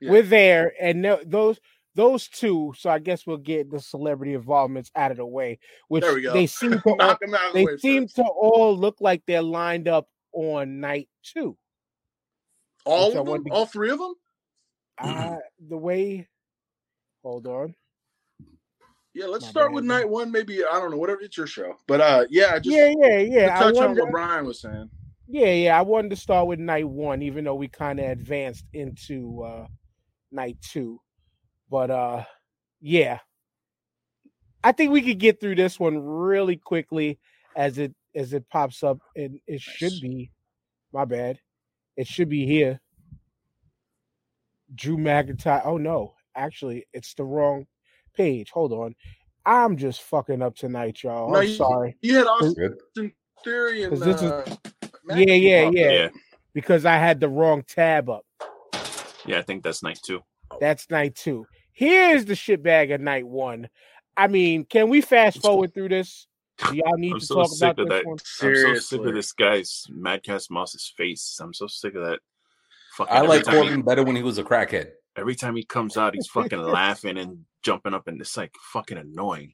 Yeah. 0.00 0.10
We're 0.10 0.22
there, 0.22 0.72
and 0.80 1.04
tho- 1.04 1.22
those 1.24 1.58
those 1.94 2.28
two. 2.28 2.74
So 2.76 2.90
I 2.90 2.98
guess 2.98 3.26
we'll 3.26 3.38
get 3.38 3.70
the 3.70 3.80
celebrity 3.80 4.34
involvements 4.34 4.90
out 4.94 5.10
of 5.10 5.16
the 5.16 5.26
way, 5.26 5.58
which 5.88 6.02
There 6.02 6.14
we 6.14 6.20
go. 6.22 6.32
they 6.34 6.46
seem 6.46 6.72
to 6.72 6.82
all, 6.86 6.96
Knock 6.96 7.22
him 7.22 7.34
out 7.34 7.48
of 7.48 7.54
the 7.54 7.64
they 7.66 7.76
seem 7.78 8.02
first. 8.04 8.16
to 8.16 8.22
all 8.24 8.76
look 8.76 8.96
like 9.00 9.22
they're 9.26 9.42
lined 9.42 9.88
up 9.88 10.08
on 10.32 10.80
night 10.80 11.08
two. 11.22 11.56
All 12.84 13.16
of 13.16 13.26
them, 13.26 13.44
to- 13.44 13.50
all 13.50 13.66
three 13.66 13.90
of 13.90 13.98
them. 13.98 14.14
Uh, 14.98 15.36
the 15.68 15.76
way, 15.76 16.28
hold 17.22 17.46
on. 17.46 17.74
Yeah, 19.12 19.26
let's 19.26 19.44
My 19.44 19.50
start 19.50 19.68
bad, 19.70 19.74
with 19.74 19.84
night 19.84 20.08
one. 20.08 20.30
Maybe 20.32 20.64
I 20.64 20.78
don't 20.80 20.90
know. 20.90 20.96
Whatever, 20.96 21.20
it's 21.20 21.36
your 21.36 21.46
show. 21.46 21.74
But 21.86 22.00
uh, 22.00 22.26
yeah, 22.30 22.52
I 22.54 22.58
just 22.58 22.76
yeah, 22.76 22.92
yeah, 22.98 23.18
yeah. 23.18 23.56
I 23.56 23.62
touch 23.62 23.76
on 23.76 23.96
what 23.96 24.10
Brian 24.10 24.44
was 24.44 24.60
saying. 24.60 24.90
yeah, 25.28 25.52
yeah. 25.52 25.78
I 25.78 25.82
wanted 25.82 26.10
to 26.10 26.16
start 26.16 26.46
with 26.46 26.58
night 26.58 26.88
one, 26.88 27.22
even 27.22 27.44
though 27.44 27.54
we 27.54 27.68
kind 27.68 28.00
of 28.00 28.06
advanced 28.06 28.64
into 28.72 29.42
uh 29.42 29.66
night 30.32 30.56
two. 30.62 31.00
But 31.70 31.90
uh, 31.90 32.24
yeah, 32.80 33.20
I 34.62 34.72
think 34.72 34.90
we 34.90 35.02
could 35.02 35.18
get 35.18 35.40
through 35.40 35.54
this 35.56 35.78
one 35.78 35.98
really 35.98 36.56
quickly 36.56 37.18
as 37.56 37.78
it 37.78 37.94
as 38.16 38.32
it 38.32 38.48
pops 38.48 38.82
up, 38.82 38.98
and 39.16 39.38
it 39.46 39.60
should 39.60 39.94
be. 40.00 40.30
My 40.92 41.04
bad. 41.04 41.40
It 41.96 42.06
should 42.06 42.28
be 42.28 42.46
here. 42.46 42.80
Drew 44.74 44.96
McIntyre. 44.96 45.62
Oh 45.64 45.76
no, 45.76 46.14
actually, 46.34 46.86
it's 46.92 47.14
the 47.14 47.24
wrong 47.24 47.66
page. 48.14 48.50
Hold 48.50 48.72
on. 48.72 48.94
I'm 49.46 49.76
just 49.76 50.02
fucking 50.02 50.42
up 50.42 50.56
tonight, 50.56 51.02
y'all. 51.02 51.30
No, 51.30 51.38
I'm 51.40 51.46
you- 51.48 51.54
sorry. 51.54 51.96
You 52.00 52.16
had 52.16 52.26
Austin 52.26 52.78
Good. 52.94 53.12
Theory 53.44 53.82
and 53.84 53.90
'Cause 53.92 54.00
this 54.00 54.22
is- 54.22 54.30
uh, 54.30 54.56
Yeah, 55.10 55.34
yeah, 55.34 55.70
yeah. 55.70 55.90
Yeah, 55.90 56.08
Because 56.54 56.86
I 56.86 56.96
had 56.96 57.20
the 57.20 57.28
wrong 57.28 57.62
tab 57.62 58.08
up. 58.08 58.24
yeah, 59.26 59.38
I 59.38 59.42
think 59.42 59.62
that's 59.62 59.82
night 59.82 60.00
two. 60.02 60.22
That's 60.60 60.88
night 60.88 61.14
two. 61.14 61.46
Here's 61.72 62.24
the 62.24 62.32
shitbag 62.34 62.94
of 62.94 63.00
night 63.02 63.26
one. 63.26 63.68
I 64.16 64.28
mean, 64.28 64.64
can 64.64 64.88
we 64.88 65.02
fast 65.02 65.42
forward 65.42 65.74
through 65.74 65.90
this? 65.90 66.26
Do 66.70 66.76
y'all 66.76 66.96
need 66.96 67.12
I'm 67.12 67.20
to 67.20 67.26
so 67.26 67.34
talk 67.36 67.48
sick 67.50 67.62
about 67.72 67.78
of 67.80 67.88
this 67.88 67.98
that. 67.98 68.06
one? 68.06 68.18
I'm 68.42 68.56
so 68.56 68.74
sick 68.78 69.04
of 69.06 69.14
this 69.14 69.32
guy's 69.32 69.86
Madcap 69.90 70.40
Moss's 70.50 70.92
face. 70.96 71.38
I'm 71.40 71.52
so 71.54 71.66
sick 71.66 71.94
of 71.94 72.04
that. 72.04 72.20
Fucking 72.96 73.14
I 73.16 73.20
like 73.22 73.44
time 73.44 73.76
he- 73.76 73.82
better 73.82 74.02
when 74.04 74.16
he 74.16 74.22
was 74.22 74.38
a 74.38 74.44
crackhead. 74.44 74.90
every 75.16 75.34
time 75.34 75.56
he 75.56 75.64
comes 75.64 75.96
out, 75.96 76.14
he's 76.14 76.26
fucking 76.28 76.58
laughing 76.60 77.18
and 77.18 77.44
jumping 77.62 77.94
up, 77.94 78.06
and 78.08 78.20
it's 78.20 78.36
like 78.36 78.52
fucking 78.72 78.98
annoying. 78.98 79.52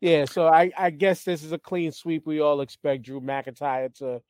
Yeah, 0.00 0.26
so 0.26 0.46
I, 0.46 0.70
I 0.78 0.90
guess 0.90 1.24
this 1.24 1.42
is 1.42 1.50
a 1.52 1.58
clean 1.58 1.90
sweep. 1.90 2.24
We 2.26 2.40
all 2.40 2.60
expect 2.60 3.02
Drew 3.02 3.20
McIntyre 3.20 3.92
to, 3.98 4.22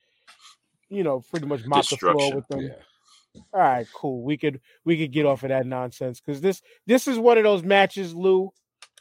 you 0.88 1.02
know, 1.04 1.20
pretty 1.30 1.46
much 1.46 1.66
mop 1.66 1.86
the 1.88 1.96
floor 1.98 2.34
with 2.34 2.48
them. 2.48 2.60
Yeah. 2.62 3.42
All 3.52 3.60
right, 3.60 3.86
cool. 3.94 4.22
We 4.22 4.38
could 4.38 4.60
we 4.86 4.96
could 4.96 5.12
get 5.12 5.26
off 5.26 5.42
of 5.42 5.50
that 5.50 5.66
nonsense 5.66 6.20
because 6.20 6.40
this 6.40 6.62
this 6.86 7.06
is 7.06 7.18
one 7.18 7.36
of 7.36 7.44
those 7.44 7.62
matches, 7.62 8.14
Lou. 8.14 8.50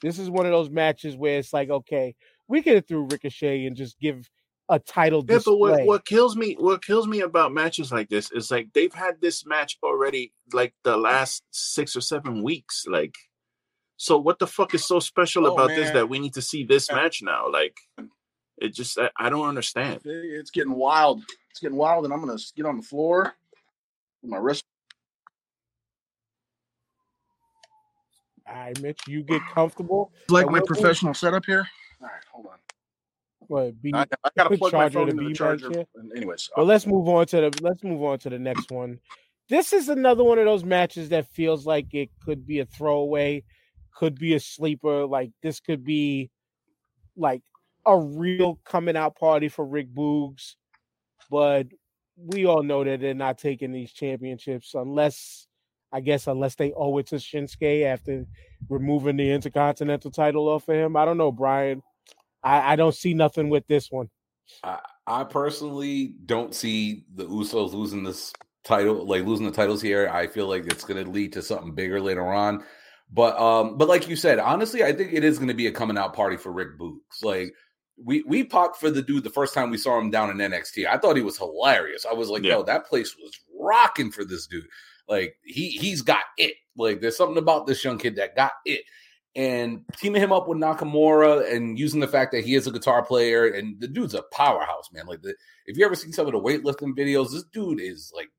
This 0.01 0.19
is 0.19 0.29
one 0.29 0.45
of 0.45 0.51
those 0.51 0.69
matches 0.69 1.15
where 1.15 1.39
it's 1.39 1.53
like, 1.53 1.69
okay, 1.69 2.15
we 2.47 2.61
could 2.61 2.75
have 2.75 2.87
threw 2.87 3.03
Ricochet 3.03 3.65
and 3.65 3.75
just 3.75 3.99
give 3.99 4.29
a 4.69 4.79
title 4.79 5.23
Yeah, 5.27 5.37
display. 5.37 5.53
but 5.53 5.57
what, 5.59 5.85
what 5.85 6.05
kills 6.05 6.35
me 6.35 6.55
what 6.59 6.83
kills 6.83 7.07
me 7.07 7.21
about 7.21 7.53
matches 7.53 7.91
like 7.91 8.09
this 8.09 8.31
is 8.31 8.51
like 8.51 8.67
they've 8.73 8.93
had 8.93 9.21
this 9.21 9.45
match 9.45 9.77
already 9.83 10.33
like 10.53 10.73
the 10.83 10.97
last 10.97 11.43
six 11.51 11.95
or 11.95 12.01
seven 12.01 12.43
weeks. 12.43 12.85
Like 12.87 13.15
so 13.97 14.17
what 14.17 14.39
the 14.39 14.47
fuck 14.47 14.73
is 14.73 14.85
so 14.85 14.99
special 14.99 15.47
Oh, 15.47 15.53
about 15.53 15.73
this 15.75 15.91
that 15.91 16.09
we 16.09 16.19
need 16.19 16.33
to 16.33 16.41
see 16.41 16.63
this 16.63 16.87
Yeah. 16.89 16.95
match 16.95 17.21
now? 17.21 17.49
Like 17.51 17.77
it 18.57 18.73
just 18.73 18.97
I, 18.99 19.09
I 19.17 19.29
don't 19.29 19.47
understand. 19.47 20.01
It's 20.05 20.51
getting 20.51 20.73
wild. 20.73 21.23
It's 21.51 21.59
getting 21.59 21.77
wild, 21.77 22.05
and 22.05 22.13
I'm 22.13 22.19
gonna 22.19 22.37
get 22.55 22.65
on 22.65 22.77
the 22.77 22.83
floor. 22.83 23.33
with 24.21 24.31
My 24.31 24.37
wrist. 24.37 24.63
All 28.47 28.55
right, 28.55 28.81
Mitch, 28.81 28.99
you 29.07 29.23
get 29.23 29.41
comfortable. 29.53 30.11
Like 30.29 30.49
my 30.49 30.61
professional 30.61 31.13
setup 31.13 31.45
here. 31.45 31.67
All 32.01 32.07
right, 32.07 32.23
hold 32.31 32.47
on. 32.47 32.57
What, 33.39 33.81
be, 33.81 33.93
I, 33.93 34.01
I 34.23 34.29
gotta 34.35 34.57
plug 34.57 34.73
my 34.73 34.79
Charger 34.79 34.93
phone 34.93 35.05
to 35.07 35.11
into 35.11 35.29
the 35.29 35.33
charger. 35.33 35.85
anyways, 36.15 36.49
Well, 36.57 36.65
let's 36.65 36.85
move 36.85 37.07
on 37.07 37.27
to 37.27 37.41
the 37.41 37.59
let's 37.61 37.83
move 37.83 38.03
on 38.03 38.19
to 38.19 38.29
the 38.29 38.39
next 38.39 38.71
one. 38.71 38.99
This 39.49 39.71
is 39.71 39.87
another 39.87 40.23
one 40.23 40.39
of 40.39 40.45
those 40.45 40.65
matches 40.65 41.09
that 41.09 41.31
feels 41.31 41.65
like 41.65 41.93
it 41.93 42.09
could 42.25 42.45
be 42.45 42.59
a 42.59 42.65
throwaway, 42.65 43.43
could 43.95 44.15
be 44.19 44.33
a 44.33 44.39
sleeper. 44.39 45.05
Like 45.05 45.31
this 45.41 45.59
could 45.59 45.85
be 45.85 46.29
like 47.15 47.41
a 47.85 47.97
real 47.97 48.59
coming 48.65 48.97
out 48.97 49.15
party 49.15 49.47
for 49.47 49.65
Rick 49.65 49.93
Boogs, 49.93 50.55
but 51.31 51.67
we 52.17 52.45
all 52.45 52.63
know 52.63 52.83
that 52.83 52.99
they're 52.99 53.13
not 53.13 53.37
taking 53.37 53.71
these 53.71 53.93
championships 53.93 54.73
unless, 54.73 55.47
I 55.91 56.01
guess, 56.01 56.27
unless 56.27 56.55
they 56.55 56.73
owe 56.73 56.97
it 56.97 57.07
to 57.07 57.15
Shinsuke 57.15 57.85
after 57.85 58.25
removing 58.69 59.17
the 59.17 59.31
Intercontinental 59.31 60.11
title 60.11 60.47
off 60.49 60.67
of 60.67 60.75
him. 60.75 60.95
I 60.95 61.05
don't 61.05 61.17
know, 61.17 61.31
Brian. 61.31 61.81
I, 62.43 62.73
I 62.73 62.75
don't 62.75 62.95
see 62.95 63.13
nothing 63.13 63.49
with 63.49 63.65
this 63.67 63.91
one. 63.91 64.09
I 65.07 65.23
personally 65.23 66.15
don't 66.25 66.53
see 66.53 67.05
the 67.15 67.25
Usos 67.25 67.73
losing 67.73 68.03
this 68.03 68.33
title, 68.63 69.05
like 69.05 69.25
losing 69.25 69.45
the 69.45 69.51
titles 69.51 69.81
here. 69.81 70.09
I 70.09 70.27
feel 70.27 70.47
like 70.47 70.65
it's 70.65 70.83
going 70.83 71.03
to 71.03 71.09
lead 71.09 71.33
to 71.33 71.41
something 71.41 71.73
bigger 71.73 72.01
later 72.01 72.25
on. 72.25 72.63
But 73.11 73.39
um, 73.39 73.77
but 73.77 73.87
like 73.87 74.09
you 74.09 74.17
said, 74.17 74.37
honestly, 74.39 74.83
I 74.83 74.91
think 74.91 75.13
it 75.13 75.23
is 75.23 75.37
going 75.37 75.47
to 75.47 75.53
be 75.53 75.67
a 75.67 75.71
coming 75.71 75.97
out 75.97 76.13
party 76.13 76.35
for 76.35 76.51
Rick 76.51 76.77
Boogs. 76.77 77.23
Like 77.23 77.53
we 78.03 78.23
we 78.23 78.43
popped 78.43 78.77
for 78.77 78.91
the 78.91 79.01
dude 79.01 79.23
the 79.23 79.29
first 79.29 79.53
time 79.53 79.69
we 79.69 79.77
saw 79.77 79.97
him 79.97 80.11
down 80.11 80.29
in 80.29 80.37
NXT. 80.51 80.85
I 80.85 80.97
thought 80.97 81.15
he 81.15 81.21
was 81.21 81.37
hilarious. 81.37 82.05
I 82.05 82.13
was 82.13 82.29
like, 82.29 82.43
Yeah. 82.43 82.55
yo, 82.55 82.63
that 82.63 82.85
place 82.85 83.15
was 83.17 83.31
rocking 83.57 84.11
for 84.11 84.25
this 84.25 84.45
dude. 84.47 84.67
Like 85.07 85.37
he 85.43 85.69
he's 85.69 86.01
got 86.01 86.23
it. 86.37 86.53
Like 86.75 87.01
there's 87.01 87.17
something 87.17 87.37
about 87.37 87.67
this 87.67 87.83
young 87.83 87.97
kid 87.97 88.17
that 88.17 88.35
got 88.35 88.53
it. 88.65 88.81
And 89.35 89.81
teaming 89.97 90.21
him 90.21 90.31
up 90.31 90.47
with 90.47 90.57
Nakamura 90.57 91.53
and 91.53 91.77
using 91.77 91.99
the 91.99 92.07
fact 92.07 92.31
that 92.31 92.43
he 92.43 92.55
is 92.55 92.65
a 92.65 92.71
guitar 92.71 93.05
player 93.05 93.45
and 93.45 93.79
the 93.79 93.87
dude's 93.87 94.15
a 94.15 94.23
powerhouse, 94.31 94.89
man. 94.91 95.05
Like 95.05 95.21
the 95.21 95.35
if 95.65 95.77
you 95.77 95.85
ever 95.85 95.95
seen 95.95 96.11
some 96.11 96.25
of 96.25 96.33
the 96.33 96.39
weightlifting 96.39 96.97
videos, 96.97 97.31
this 97.31 97.43
dude 97.53 97.79
is 97.79 98.11
like 98.15 98.29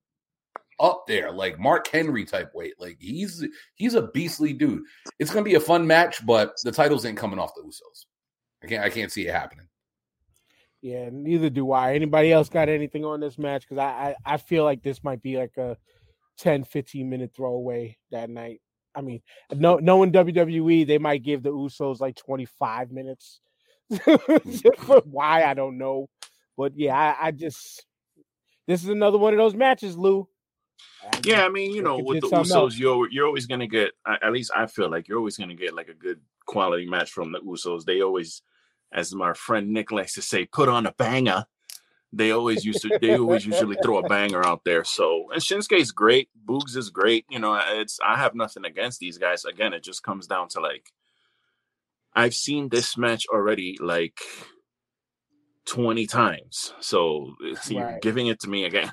up 0.81 1.04
there, 1.07 1.33
like 1.33 1.59
Mark 1.59 1.88
Henry 1.88 2.24
type 2.24 2.52
weight. 2.54 2.74
Like 2.78 2.96
he's 3.00 3.46
he's 3.76 3.94
a 3.94 4.02
beastly 4.02 4.52
dude. 4.52 4.83
It's 5.18 5.33
gonna 5.33 5.44
be 5.44 5.54
a 5.54 5.61
fun 5.61 5.87
match, 5.87 6.24
but 6.26 6.54
the 6.64 6.72
titles 6.72 7.04
ain't 7.04 7.18
coming 7.18 7.38
off 7.38 7.54
the 7.54 7.62
Usos. 7.62 8.07
I 8.62 8.66
can't 8.66 8.85
I 8.85 8.90
can't 8.90 9.12
see 9.12 9.26
it 9.26 9.33
happening. 9.33 9.68
Yeah, 10.81 11.11
neither 11.12 11.50
do 11.50 11.72
I. 11.72 11.94
Anybody 11.94 12.33
else 12.33 12.48
got 12.48 12.68
anything 12.68 13.04
on 13.04 13.20
this 13.20 13.37
match? 13.38 13.62
Because 13.68 13.78
I, 13.78 14.16
I 14.26 14.35
I 14.35 14.37
feel 14.37 14.64
like 14.64 14.83
this 14.83 15.02
might 15.02 15.22
be 15.22 15.37
like 15.37 15.57
a 15.57 15.76
10, 16.38 16.64
15 16.64 17.09
minute 17.09 17.33
throwaway 17.35 17.96
that 18.11 18.31
night. 18.31 18.61
I 18.94 19.01
mean, 19.01 19.22
no, 19.53 19.77
knowing 19.77 20.12
WWE, 20.12 20.87
they 20.87 20.98
might 20.98 21.22
give 21.22 21.42
the 21.42 21.53
Usos 21.53 22.01
like 22.01 22.16
25 22.16 22.90
minutes. 22.90 23.40
Mm. 23.90 25.07
Why 25.07 25.44
I 25.44 25.55
don't 25.55 25.79
know, 25.79 26.09
but 26.59 26.72
yeah, 26.77 26.94
I, 26.94 27.29
I 27.29 27.31
just 27.31 27.87
this 28.66 28.83
is 28.83 28.90
another 28.90 29.16
one 29.16 29.33
of 29.33 29.38
those 29.38 29.55
matches, 29.55 29.96
Lou. 29.96 30.29
I 31.03 31.20
Yeah, 31.24 31.46
I 31.46 31.48
mean, 31.48 31.74
you 31.74 31.83
know, 31.83 31.98
with 31.98 32.20
the 32.20 32.29
Usos, 32.29 32.55
else. 32.55 32.77
you're 32.77 33.11
you're 33.11 33.27
always 33.27 33.46
gonna 33.46 33.66
get. 33.66 33.92
At 34.07 34.31
least 34.31 34.51
I 34.55 34.66
feel 34.66 34.90
like 34.90 35.09
you're 35.09 35.16
always 35.16 35.38
gonna 35.38 35.55
get 35.55 35.74
like 35.74 35.88
a 35.88 35.94
good 35.94 36.20
quality 36.44 36.87
match 36.87 37.11
from 37.11 37.33
the 37.33 37.40
Usos. 37.40 37.85
They 37.85 38.03
always, 38.03 38.42
as 38.92 39.14
my 39.14 39.33
friend 39.33 39.70
Nick 39.70 39.90
likes 39.90 40.14
to 40.14 40.22
say, 40.22 40.44
put 40.44 40.68
on 40.68 40.85
a 40.85 40.92
banger. 40.92 41.46
They 42.12 42.31
always 42.31 42.64
used 42.64 42.83
to. 42.83 42.99
They 43.01 43.18
always 43.18 43.44
usually 43.44 43.77
throw 43.83 43.99
a 43.99 44.09
banger 44.09 44.44
out 44.44 44.62
there. 44.64 44.83
So 44.85 45.31
and 45.31 45.42
Shinsuke's 45.42 45.92
great. 45.92 46.31
Boogs 46.47 46.77
is 46.77 46.88
great. 46.90 47.27
You 47.29 47.38
know, 47.38 47.61
it's 47.62 47.99
I 48.03 48.16
have 48.16 48.35
nothing 48.35 48.64
against 48.64 48.99
these 48.99 49.18
guys. 49.18 49.44
Again, 49.44 49.75
it 49.75 49.83
just 49.83 50.03
comes 50.03 50.27
down 50.27 50.49
to 50.51 50.61
like, 50.61 50.90
I've 52.14 52.35
seen 52.35 52.71
this 52.71 52.97
match 52.97 53.27
already 53.33 53.77
like 53.81 54.21
twenty 55.66 56.07
times. 56.07 56.73
So 56.81 57.35
you're 57.68 57.99
giving 58.01 58.29
it 58.29 58.40
to 58.40 58.49
me 58.49 58.64
again. 58.64 58.90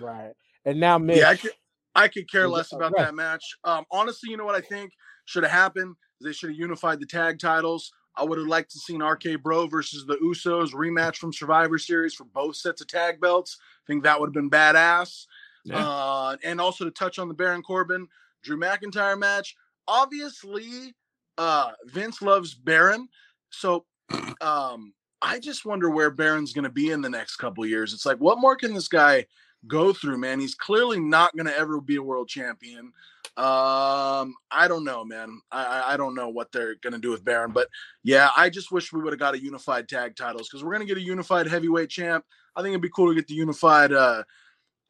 right. 0.00 0.32
And 0.64 0.78
now, 0.78 0.98
Mitch, 0.98 1.18
yeah, 1.18 1.30
I 1.30 1.36
could, 1.36 1.50
I 1.94 2.08
could 2.08 2.30
care 2.30 2.48
less 2.48 2.72
about 2.72 2.92
right. 2.92 3.06
that 3.06 3.14
match. 3.14 3.42
Um, 3.64 3.84
honestly, 3.90 4.30
you 4.30 4.36
know 4.36 4.44
what 4.44 4.54
I 4.54 4.60
think 4.60 4.92
should 5.24 5.42
have 5.42 5.52
happened? 5.52 5.96
They 6.22 6.32
should 6.32 6.50
have 6.50 6.58
unified 6.58 7.00
the 7.00 7.06
tag 7.06 7.40
titles. 7.40 7.92
I 8.16 8.24
would 8.24 8.38
have 8.38 8.46
liked 8.46 8.70
to 8.72 8.78
seen 8.78 9.02
RK 9.02 9.42
Bro 9.42 9.68
versus 9.68 10.04
the 10.06 10.16
Usos 10.16 10.72
rematch 10.72 11.16
from 11.16 11.32
Survivor 11.32 11.78
Series 11.78 12.14
for 12.14 12.24
both 12.24 12.56
sets 12.56 12.80
of 12.80 12.88
tag 12.88 13.20
belts. 13.20 13.58
I 13.60 13.86
think 13.86 14.04
that 14.04 14.20
would 14.20 14.28
have 14.28 14.34
been 14.34 14.50
badass. 14.50 15.26
Yeah. 15.64 15.78
Uh, 15.78 16.36
and 16.44 16.60
also 16.60 16.84
to 16.84 16.90
touch 16.90 17.18
on 17.18 17.28
the 17.28 17.34
Baron 17.34 17.62
Corbin 17.62 18.08
Drew 18.42 18.58
McIntyre 18.58 19.18
match. 19.18 19.56
Obviously, 19.88 20.94
uh, 21.38 21.72
Vince 21.86 22.20
loves 22.20 22.54
Baron, 22.54 23.08
so 23.50 23.86
um, 24.40 24.92
I 25.22 25.38
just 25.38 25.64
wonder 25.64 25.88
where 25.90 26.10
Baron's 26.10 26.52
going 26.52 26.64
to 26.64 26.70
be 26.70 26.90
in 26.90 27.00
the 27.00 27.10
next 27.10 27.36
couple 27.36 27.64
years. 27.64 27.94
It's 27.94 28.06
like, 28.06 28.18
what 28.18 28.40
more 28.40 28.56
can 28.56 28.74
this 28.74 28.88
guy 28.88 29.26
go 29.66 29.92
through, 29.92 30.18
man? 30.18 30.40
He's 30.40 30.54
clearly 30.54 31.00
not 31.00 31.34
going 31.36 31.46
to 31.46 31.56
ever 31.56 31.80
be 31.80 31.96
a 31.96 32.02
world 32.02 32.28
champion. 32.28 32.92
Um, 33.36 34.34
I 34.50 34.68
don't 34.68 34.84
know, 34.84 35.04
man. 35.04 35.40
I, 35.50 35.64
I, 35.64 35.94
I 35.94 35.96
don't 35.96 36.14
know 36.14 36.28
what 36.28 36.52
they're 36.52 36.74
going 36.76 36.92
to 36.92 36.98
do 36.98 37.10
with 37.10 37.24
Baron, 37.24 37.52
but 37.52 37.68
yeah, 38.04 38.28
I 38.36 38.50
just 38.50 38.70
wish 38.70 38.92
we 38.92 39.00
would 39.00 39.12
have 39.12 39.20
got 39.20 39.34
a 39.34 39.42
unified 39.42 39.88
tag 39.88 40.16
titles 40.16 40.48
because 40.48 40.62
we're 40.62 40.74
going 40.74 40.86
to 40.86 40.94
get 40.94 41.02
a 41.02 41.06
unified 41.06 41.46
heavyweight 41.46 41.88
champ. 41.88 42.24
I 42.54 42.60
think 42.60 42.72
it'd 42.72 42.82
be 42.82 42.90
cool 42.90 43.08
to 43.08 43.14
get 43.14 43.26
the 43.26 43.34
unified 43.34 43.92
uh, 43.92 44.24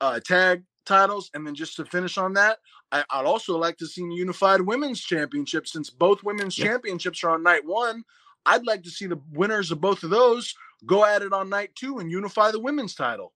uh, 0.01 0.19
tag 0.27 0.65
titles, 0.85 1.31
and 1.35 1.47
then 1.47 1.55
just 1.55 1.77
to 1.77 1.85
finish 1.85 2.19
on 2.19 2.35
that, 2.35 2.59
I, 2.91 3.05
I'd 3.11 3.27
also 3.27 3.57
like 3.57 3.77
to 3.77 3.87
see 3.87 4.03
a 4.03 4.13
unified 4.13 4.61
women's 4.61 5.01
championship 5.01 5.69
since 5.69 5.89
both 5.89 6.25
women's 6.25 6.59
Yeah. 6.59 6.65
championships 6.67 7.23
are 7.23 7.31
on 7.31 7.45
night 7.45 7.65
one. 7.65 8.03
I'd 8.45 8.67
like 8.67 8.83
to 8.83 8.91
see 8.91 9.07
the 9.07 9.21
winners 9.31 9.71
of 9.71 9.81
both 9.81 10.03
of 10.03 10.11
those 10.11 10.53
go 10.85 11.05
at 11.05 11.23
it 11.23 11.33
on 11.33 11.49
night 11.49 11.77
two 11.77 12.01
and 12.01 12.11
unify 12.11 12.51
the 12.51 12.59
women's 12.59 12.97
title. 12.97 13.33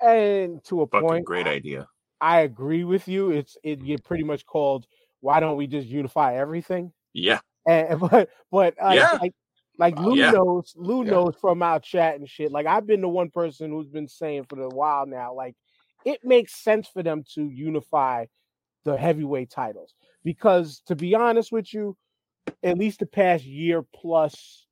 And 0.00 0.62
to 0.66 0.82
a 0.82 0.86
Fucking 0.86 1.08
point, 1.08 1.24
great 1.24 1.48
idea. 1.48 1.88
I 2.24 2.40
agree 2.40 2.84
with 2.84 3.06
you. 3.06 3.32
It's 3.32 3.58
it 3.62 3.82
you 3.82 3.98
pretty 3.98 4.24
much 4.24 4.46
called 4.46 4.86
why 5.20 5.40
don't 5.40 5.58
we 5.58 5.66
just 5.66 5.86
unify 5.86 6.36
everything? 6.36 6.90
Yeah. 7.12 7.40
And 7.68 8.00
but 8.10 8.30
but 8.50 8.74
uh, 8.82 8.94
Yeah. 8.94 9.18
like 9.20 9.32
like 9.78 9.98
Lou 9.98 10.16
Yeah. 10.16 10.30
knows 10.30 10.72
Lou 10.74 11.04
Yeah. 11.04 11.10
knows 11.10 11.34
from 11.38 11.62
our 11.62 11.80
chat 11.80 12.14
and 12.14 12.26
shit. 12.26 12.50
Like 12.50 12.66
I've 12.66 12.86
been 12.86 13.02
the 13.02 13.08
one 13.08 13.28
person 13.28 13.70
who's 13.70 13.88
been 13.88 14.08
saying 14.08 14.46
for 14.48 14.58
a 14.62 14.70
while 14.70 15.04
now, 15.04 15.34
like 15.34 15.54
it 16.06 16.20
makes 16.24 16.54
sense 16.54 16.88
for 16.88 17.02
them 17.02 17.24
to 17.34 17.50
unify 17.50 18.24
the 18.84 18.96
heavyweight 18.96 19.50
titles 19.50 19.92
because 20.24 20.80
to 20.86 20.96
be 20.96 21.14
honest 21.14 21.52
with 21.52 21.74
you, 21.74 21.94
at 22.62 22.78
least 22.78 23.00
the 23.00 23.06
past 23.06 23.44
year 23.44 23.82
plus, 23.94 24.66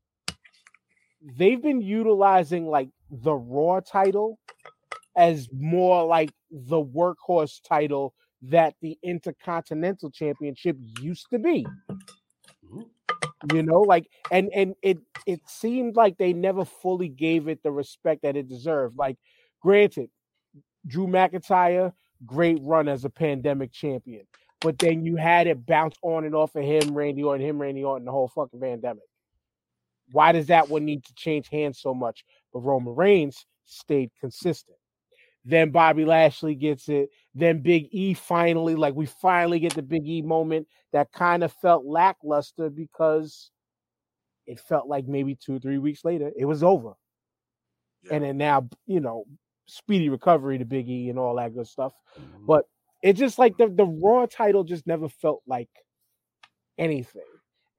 they've 1.36 1.62
been 1.62 1.82
utilizing 1.82 2.66
like 2.66 2.88
the 3.10 3.34
Raw 3.34 3.80
title 3.80 4.38
as 5.16 5.48
more 5.53 6.05
like 6.05 6.33
the 6.51 6.83
workhorse 6.83 7.61
title 7.66 8.14
that 8.42 8.75
the 8.83 8.98
Intercontinental 9.03 10.11
Championship 10.11 10.77
used 11.01 11.27
to 11.31 11.38
be. 11.38 11.66
Mm-hmm. 12.64 13.57
You 13.57 13.62
know, 13.62 13.81
like 13.81 14.09
and 14.31 14.51
and 14.55 14.75
it 14.83 14.98
it 15.27 15.40
seemed 15.46 15.96
like 15.96 16.16
they 16.16 16.33
never 16.33 16.64
fully 16.64 17.09
gave 17.09 17.48
it 17.48 17.62
the 17.62 17.72
respect 17.72 18.22
that 18.22 18.37
it 18.37 18.48
deserved. 18.48 18.96
Like, 18.96 19.16
granted, 19.61 20.11
Drew 20.87 21.07
McIntyre, 21.07 21.92
great 22.25 22.59
run 22.62 22.88
as 22.88 23.05
a 23.05 23.11
pandemic 23.11 23.72
champion, 23.72 24.27
but 24.61 24.79
then 24.79 25.05
you 25.05 25.16
had 25.16 25.46
it 25.48 25.66
bounce 25.66 25.96
on 26.03 26.25
and 26.25 26.35
off 26.35 26.55
of 26.55 26.62
him, 26.62 26.94
Randy 26.94 27.22
Orton, 27.25 27.44
him, 27.44 27.61
Randy 27.61 27.85
Orton, 27.85 28.05
the 28.05 28.12
whole 28.12 28.29
fucking 28.29 28.61
pandemic. 28.61 29.05
Why 30.12 30.33
does 30.33 30.46
that 30.46 30.68
one 30.68 30.85
need 30.85 31.05
to 31.05 31.14
change 31.14 31.48
hands 31.48 31.81
so 31.81 31.94
much? 31.94 32.25
But 32.53 32.61
Roman 32.61 32.94
Reigns 32.94 33.44
stayed 33.64 34.11
consistent. 34.20 34.77
Then 35.44 35.70
Bobby 35.70 36.05
Lashley 36.05 36.55
gets 36.55 36.88
it. 36.88 37.11
Then 37.35 37.62
Big 37.62 37.88
E 37.90 38.14
finally, 38.14 38.74
like 38.74 38.94
we 38.94 39.07
finally 39.07 39.59
get 39.59 39.74
the 39.74 39.83
Big 39.83 40.07
E 40.07 40.22
moment 40.22 40.68
that 40.92 41.12
kind 41.12 41.42
of 41.42 41.52
felt 41.52 41.85
lackluster 41.85 42.70
because 42.70 43.50
it 44.46 44.61
felt 44.61 44.88
like 44.88 45.07
maybe 45.07 45.35
two, 45.35 45.57
or 45.57 45.59
three 45.59 45.78
weeks 45.78 46.05
later 46.05 46.31
it 46.37 46.44
was 46.44 46.62
over. 46.62 46.92
Yeah. 48.05 48.14
And 48.14 48.24
then 48.24 48.37
now, 48.37 48.68
you 48.87 49.00
know, 49.00 49.24
speedy 49.66 50.09
recovery 50.09 50.59
to 50.59 50.64
Big 50.64 50.88
E 50.88 51.11
and 51.11 51.18
all 51.18 51.37
that 51.37 51.55
good 51.55 51.66
stuff. 51.66 51.92
Mm-hmm. 52.18 52.46
But 52.46 52.64
it's 53.02 53.18
just 53.18 53.38
like 53.38 53.57
the, 53.57 53.68
the 53.68 53.85
Raw 53.85 54.26
title 54.26 54.64
just 54.64 54.87
never 54.87 55.09
felt 55.09 55.42
like 55.46 55.70
anything. 56.78 57.22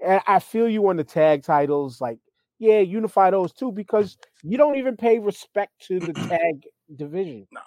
And 0.06 0.22
I 0.28 0.40
feel 0.40 0.68
you 0.68 0.88
on 0.90 0.98
the 0.98 1.04
tag 1.04 1.44
titles, 1.44 2.02
like, 2.02 2.20
yeah, 2.60 2.80
unify 2.80 3.32
those 3.32 3.54
too, 3.54 3.72
because 3.72 4.18
you 4.44 4.58
don't 4.58 4.76
even 4.76 4.98
pay 4.98 5.20
respect 5.20 5.72
to 5.88 6.00
the 6.00 6.14
tag 6.30 6.64
division. 6.98 7.48
No. 7.52 7.62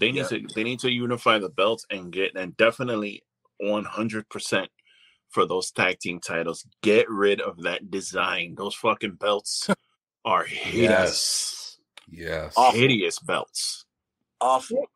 They 0.00 0.12
need 0.12 0.20
Yeah. 0.20 0.28
to 0.28 0.46
they 0.54 0.64
need 0.64 0.80
to 0.80 0.90
unify 0.90 1.38
the 1.38 1.48
belts 1.48 1.86
and 1.90 2.12
get 2.12 2.34
and 2.36 2.56
definitely 2.56 3.22
100% 3.62 4.66
for 5.30 5.46
those 5.46 5.70
tag 5.70 5.98
team 6.00 6.20
titles. 6.20 6.66
Get 6.82 7.08
rid 7.08 7.40
of 7.40 7.62
that 7.62 7.90
design. 7.90 8.54
Those 8.56 8.74
fucking 8.74 9.14
belts 9.16 9.68
are 10.24 10.44
hideous. 10.44 11.78
Yes. 12.10 12.54
Awful. 12.56 12.80
Hideous 12.80 13.18
belts. 13.20 13.84
Awful. 14.40 14.86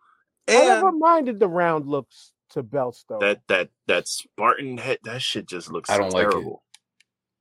I 0.48 0.52
never 0.64 0.88
And 0.88 0.98
minded 0.98 1.40
the 1.40 1.48
round 1.48 1.86
looks 1.86 2.32
to 2.50 2.62
belts 2.62 3.04
though. 3.08 3.18
That 3.18 3.42
that 3.48 3.70
that 3.86 4.08
Spartan 4.08 4.78
head 4.78 4.98
that 5.04 5.22
shit 5.22 5.46
just 5.46 5.70
looks 5.70 5.90
I 5.90 5.98
don't 5.98 6.12
like 6.12 6.26
it. 6.32 6.46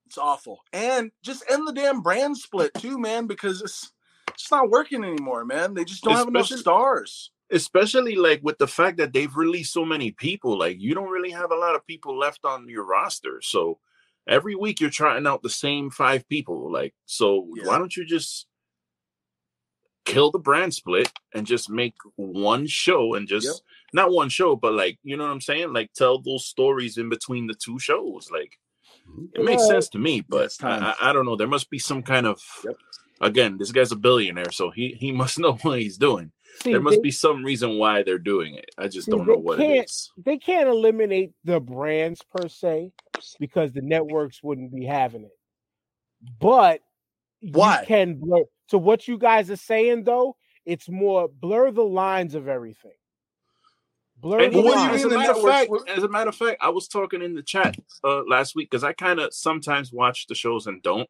it's 0.07 0.17
awful. 0.17 0.59
And 0.73 1.11
just 1.23 1.43
end 1.49 1.67
the 1.67 1.73
damn 1.73 2.01
brand 2.01 2.37
split 2.37 2.73
too, 2.75 2.97
man, 2.99 3.27
because 3.27 3.61
it's 3.61 3.91
it's 4.35 4.51
not 4.51 4.69
working 4.69 5.03
anymore, 5.03 5.45
man. 5.45 5.73
They 5.73 5.85
just 5.85 6.03
don't 6.03 6.15
have 6.15 6.27
enough 6.27 6.47
stars. 6.47 7.31
Especially 7.51 8.15
like 8.15 8.41
with 8.43 8.57
the 8.57 8.67
fact 8.67 8.97
that 8.97 9.13
they've 9.13 9.35
released 9.35 9.71
so 9.73 9.85
many 9.85 10.11
people, 10.11 10.57
like 10.57 10.77
you 10.79 10.93
don't 10.95 11.09
really 11.09 11.31
have 11.31 11.51
a 11.51 11.55
lot 11.55 11.75
of 11.75 11.85
people 11.85 12.17
left 12.17 12.43
on 12.43 12.67
your 12.67 12.83
roster. 12.85 13.39
So 13.41 13.79
every 14.27 14.55
week 14.55 14.79
you're 14.79 14.89
trying 14.89 15.27
out 15.27 15.43
the 15.43 15.49
same 15.49 15.89
five 15.91 16.27
people. 16.27 16.71
Like, 16.71 16.95
so 17.05 17.47
Yeah. 17.55 17.67
why 17.67 17.77
don't 17.77 17.95
you 17.95 18.03
just 18.05 18.47
kill 20.05 20.31
the 20.31 20.39
brand 20.39 20.73
split 20.73 21.11
and 21.33 21.45
just 21.47 21.69
make 21.69 21.95
one 22.15 22.67
show 22.67 23.13
and 23.15 23.27
just 23.27 23.45
Yep. 23.47 23.55
not 23.93 24.11
one 24.11 24.29
show, 24.29 24.55
but 24.55 24.73
like 24.73 24.97
you 25.03 25.15
know 25.17 25.25
what 25.25 25.31
I'm 25.31 25.41
saying? 25.41 25.71
Like 25.73 25.93
tell 25.93 26.19
those 26.19 26.45
stories 26.45 26.97
in 26.97 27.09
between 27.09 27.47
the 27.47 27.55
two 27.55 27.79
shows. 27.79 28.29
Like 28.31 28.59
it 29.33 29.43
makes 29.43 29.61
Yeah. 29.63 29.67
sense 29.69 29.89
to 29.89 29.99
me, 29.99 30.21
but 30.21 30.45
it's 30.45 30.57
time. 30.57 30.83
I, 30.83 30.95
I 30.99 31.09
I 31.09 31.13
don't 31.13 31.25
know. 31.25 31.35
There 31.35 31.47
must 31.47 31.69
be 31.69 31.79
some 31.79 32.01
kind 32.03 32.25
of 32.27 32.41
Yep. 32.63 32.77
Again, 33.21 33.57
this 33.57 33.71
guy's 33.71 33.91
a 33.91 33.95
billionaire, 33.95 34.51
so 34.51 34.71
he 34.71 34.95
he 34.99 35.11
must 35.11 35.39
know 35.39 35.53
what 35.61 35.79
he's 35.79 35.97
doing. 35.97 36.31
See, 36.61 36.71
there 36.71 36.81
must 36.81 36.97
they, 36.97 37.01
be 37.03 37.11
some 37.11 37.43
reason 37.43 37.77
why 37.77 38.03
they're 38.03 38.17
doing 38.17 38.55
it. 38.55 38.69
I 38.77 38.87
just 38.87 39.05
See, 39.05 39.11
don't 39.11 39.27
know 39.27 39.35
what 39.35 39.59
it 39.59 39.91
they 40.17 40.37
can't 40.37 40.69
eliminate 40.69 41.33
the 41.43 41.59
brands 41.59 42.21
per 42.23 42.47
se 42.47 42.93
because 43.39 43.73
the 43.73 43.81
networks 43.81 44.41
wouldn't 44.41 44.73
be 44.73 44.85
having 44.85 45.23
it. 45.23 45.37
But 46.39 46.81
Why? 47.41 47.83
can 47.85 48.15
blur. 48.15 48.43
So 48.67 48.77
what 48.77 49.07
you 49.07 49.17
guys 49.17 49.51
are 49.51 49.57
saying 49.57 50.05
though, 50.05 50.37
it's 50.65 50.89
more 50.89 51.27
blur 51.27 51.71
the 51.71 51.83
lines 51.83 52.35
of 52.35 52.47
everything. 52.47 52.93
Blur 54.17 54.39
And 54.39 54.53
the 54.53 54.61
what 54.61 54.75
do 54.75 54.83
you 54.83 54.87
lines. 54.87 54.95
as 54.95 55.05
a 55.05 55.09
the 55.09 55.15
matter 55.15 55.31
of 55.31 55.37
networks 55.37 55.83
fact, 55.83 55.89
as 55.97 56.03
a 56.03 56.07
matter 56.09 56.29
of 56.29 56.35
fact, 56.35 56.57
I 56.61 56.69
was 56.69 56.87
talking 56.87 57.21
in 57.21 57.35
the 57.35 57.43
chat 57.43 57.75
uh, 58.03 58.23
last 58.27 58.55
week 58.55 58.69
because 58.71 58.83
I 58.83 58.93
kind 58.93 59.19
of 59.19 59.33
sometimes 59.33 59.91
watch 59.91 60.27
the 60.27 60.35
shows 60.35 60.67
and 60.67 60.81
don't. 60.81 61.09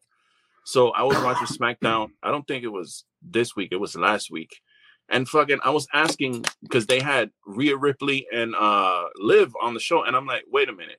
So 0.66 0.90
I 0.90 1.04
was 1.04 1.16
watching 1.24 1.48
SmackDown. 1.48 2.10
I 2.24 2.32
don't 2.32 2.46
think 2.48 2.64
it 2.64 2.70
was 2.70 3.06
this 3.22 3.56
week. 3.56 3.70
It 3.72 3.80
was 3.80 3.96
last 3.96 4.30
week. 4.32 4.60
And 5.08 5.30
fucking, 5.30 5.60
I 5.64 5.70
was 5.70 5.88
asking 5.94 6.44
because 6.64 6.88
they 6.88 7.00
had 7.00 7.30
Rhea 7.46 7.78
Ripley 7.78 8.26
and 8.34 8.56
uh 8.56 9.04
Liv 9.18 9.54
on 9.62 9.74
the 9.76 9.80
show, 9.80 10.04
and 10.04 10.16
I'm 10.16 10.26
like, 10.26 10.44
wait 10.52 10.68
a 10.70 10.74
minute. 10.74 10.98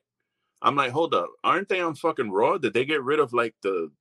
I'm 0.61 0.75
like, 0.75 0.91
hold 0.91 1.13
up, 1.13 1.29
aren't 1.43 1.67
they 1.69 1.81
on 1.81 1.93
fucking 1.95 2.31
Raw? 2.31 2.57
Did 2.57 2.73
they 2.73 2.85
get 2.85 3.03
rid 3.03 3.19
of 3.19 3.31
like 3.33 3.53
the, 3.61 3.91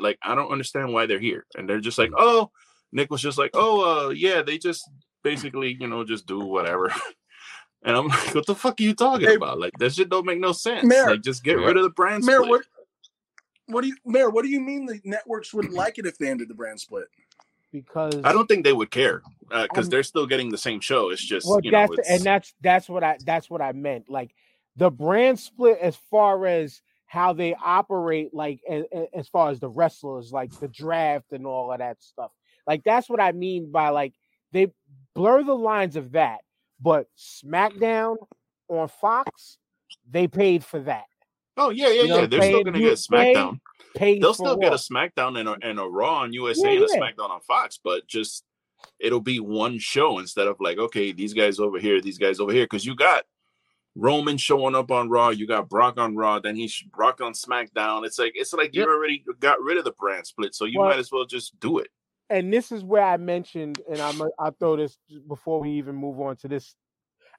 like 0.00 0.18
I 0.22 0.34
don't 0.34 0.50
understand 0.52 0.92
why 0.94 1.06
they're 1.06 1.18
here? 1.18 1.44
And 1.56 1.68
they're 1.68 1.80
just 1.80 1.98
like, 1.98 2.12
oh, 2.16 2.50
Nick 2.92 3.10
was 3.10 3.20
just 3.20 3.36
like, 3.36 3.50
oh, 3.54 4.06
uh, 4.06 4.08
yeah, 4.10 4.40
they 4.42 4.56
just 4.56 4.88
basically, 5.22 5.76
you 5.78 5.88
know, 5.88 6.04
just 6.04 6.26
do 6.26 6.40
whatever. 6.40 6.92
And 7.82 7.96
I'm 7.96 8.08
like, 8.08 8.34
what 8.34 8.44
the 8.44 8.54
fuck 8.54 8.78
are 8.78 8.82
you 8.82 8.92
talking 8.94 9.26
Hey, 9.26 9.36
about? 9.36 9.58
Like 9.58 9.72
that 9.78 9.94
shit 9.94 10.10
don't 10.10 10.26
make 10.26 10.38
no 10.38 10.52
sense. 10.52 10.84
Mayor. 10.84 11.12
like 11.12 11.22
just 11.22 11.42
get 11.42 11.58
Yeah. 11.58 11.64
rid 11.64 11.78
of 11.78 11.82
the 11.82 11.88
brand 11.88 12.24
Mayor, 12.24 12.42
what 12.42 12.62
what 13.70 13.82
do 13.82 13.88
you 13.88 13.96
Mayor, 14.04 14.30
what 14.30 14.44
do 14.44 14.50
you 14.50 14.60
mean 14.60 14.86
the 14.86 15.00
networks 15.04 15.52
wouldn't 15.52 15.74
like 15.82 15.98
it 15.98 16.06
if 16.06 16.18
they 16.18 16.28
ended 16.28 16.48
the 16.48 16.54
brand 16.54 16.80
split? 16.80 17.06
because 17.72 18.20
I 18.24 18.32
don't 18.32 18.46
think 18.46 18.64
they 18.64 18.72
would 18.72 18.90
care 18.90 19.22
because 19.48 19.86
Um, 19.86 19.90
they're 19.90 20.02
still 20.02 20.26
getting 20.26 20.50
the 20.50 20.58
same 20.58 20.80
show. 20.80 21.10
It's 21.10 21.24
just 21.24 21.46
well, 21.46 21.60
you 21.62 21.70
know, 21.70 21.80
that's 21.80 21.98
it's, 21.98 22.10
and 22.10 22.22
that's 22.22 22.54
that's 22.60 22.88
what 22.88 23.04
I 23.04 23.18
that's 23.24 23.48
what 23.48 23.62
I 23.62 23.72
meant. 23.72 24.08
Like 24.08 24.34
the 24.76 24.90
brand 24.90 25.38
split, 25.38 25.78
as 25.80 25.96
far 26.10 26.46
as 26.46 26.82
how 27.06 27.32
they 27.32 27.54
operate, 27.54 28.32
like 28.32 28.60
as, 28.68 28.84
as 29.14 29.28
far 29.28 29.50
as 29.50 29.60
the 29.60 29.68
wrestlers, 29.68 30.32
like 30.32 30.52
the 30.60 30.68
draft 30.68 31.32
and 31.32 31.46
all 31.46 31.72
of 31.72 31.78
that 31.78 32.02
stuff. 32.02 32.30
Like 32.66 32.82
that's 32.84 33.08
what 33.08 33.20
I 33.20 33.32
mean 33.32 33.70
by 33.70 33.88
like 33.90 34.14
they 34.52 34.72
blur 35.14 35.42
the 35.42 35.54
lines 35.54 35.96
of 35.96 36.12
that. 36.12 36.40
But 36.80 37.08
SmackDown 37.18 38.16
on 38.68 38.88
Fox, 38.88 39.58
they 40.08 40.28
paid 40.28 40.64
for 40.64 40.80
that. 40.80 41.04
Oh 41.56 41.70
yeah, 41.70 41.88
yeah, 41.88 42.02
you 42.02 42.08
know 42.08 42.18
yeah. 42.20 42.26
They're 42.26 42.42
still 42.42 42.64
gonna 42.64 42.78
get 42.78 42.88
pay- 43.10 43.34
SmackDown. 43.34 43.60
They'll 44.20 44.34
still 44.34 44.56
get 44.56 44.72
a 44.72 44.76
SmackDown 44.76 45.38
and 45.40 45.48
a, 45.48 45.56
and 45.62 45.80
a 45.80 45.84
Raw 45.84 46.20
on 46.20 46.32
USA 46.32 46.62
Yeah, 46.74 46.80
and 46.80 46.84
a 46.84 46.86
yeah. 46.94 47.00
SmackDown 47.00 47.30
on 47.30 47.40
Fox, 47.40 47.78
but 47.82 48.06
just 48.06 48.44
it'll 48.98 49.20
be 49.20 49.40
one 49.40 49.78
show 49.78 50.18
instead 50.18 50.46
of 50.46 50.56
like, 50.60 50.78
okay, 50.78 51.12
these 51.12 51.34
guys 51.34 51.58
over 51.58 51.78
here, 51.78 52.00
these 52.00 52.18
guys 52.18 52.40
over 52.40 52.52
here, 52.52 52.64
because 52.64 52.84
you 52.86 52.94
got 52.94 53.24
Roman 53.96 54.36
showing 54.38 54.74
up 54.76 54.90
on 54.92 55.08
Raw. 55.10 55.30
You 55.30 55.46
got 55.46 55.68
Brock 55.68 55.98
on 55.98 56.14
Raw. 56.14 56.38
Then 56.38 56.54
he's 56.56 56.80
Brock 56.94 57.20
on 57.20 57.32
SmackDown. 57.32 58.06
It's 58.06 58.18
like 58.18 58.32
it's 58.36 58.52
like 58.52 58.74
you 58.74 58.84
already 58.84 59.24
got 59.40 59.60
rid 59.60 59.76
of 59.78 59.84
the 59.84 59.92
brand 59.92 60.26
split, 60.26 60.54
so 60.54 60.64
you 60.64 60.78
Well- 60.78 60.90
might 60.90 60.98
as 60.98 61.10
well 61.10 61.26
just 61.26 61.58
do 61.60 61.78
it. 61.78 61.88
and 62.30 62.52
this 62.52 62.70
is 62.70 62.84
where 62.84 63.02
I 63.04 63.16
mentioned, 63.16 63.80
and 63.90 64.00
I'm 64.00 64.22
I'll 64.38 64.52
throw 64.58 64.76
this 64.76 64.96
before 65.26 65.60
we 65.60 65.70
even 65.72 65.96
move 65.96 66.20
on 66.20 66.36
to 66.36 66.48
this. 66.48 66.76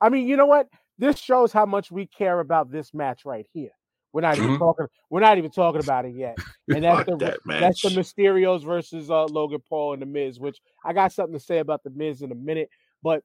I 0.01 0.09
mean, 0.09 0.27
you 0.27 0.35
know 0.35 0.47
what? 0.47 0.67
This 0.97 1.17
shows 1.17 1.53
how 1.53 1.65
much 1.65 1.89
we 1.91 2.05
care 2.07 2.41
about 2.41 2.71
this 2.71 2.93
match 2.93 3.23
right 3.23 3.45
here. 3.53 3.71
We're 4.13 4.21
not 4.21 4.37
even 4.37 4.51
Mhm. 4.51 4.59
talking. 4.59 4.87
We're 5.09 5.19
not 5.21 5.37
even 5.37 5.51
talking 5.51 5.81
about 5.81 6.05
it 6.05 6.15
yet. 6.15 6.37
And 6.73 6.83
that's 6.83 7.05
the 7.05 7.17
that 7.17 7.39
that's 7.45 7.81
the. 7.81 7.89
Mysterios 7.89 8.63
versus 8.63 9.09
uh, 9.09 9.25
Logan 9.25 9.61
Paul 9.67 9.93
and 9.93 10.01
the 10.01 10.05
Miz, 10.05 10.39
which 10.39 10.61
I 10.85 10.93
got 10.93 11.11
something 11.11 11.33
to 11.37 11.43
say 11.43 11.59
about 11.59 11.83
the 11.83 11.89
Miz 11.89 12.21
in 12.21 12.31
a 12.31 12.35
minute. 12.35 12.69
But 13.03 13.23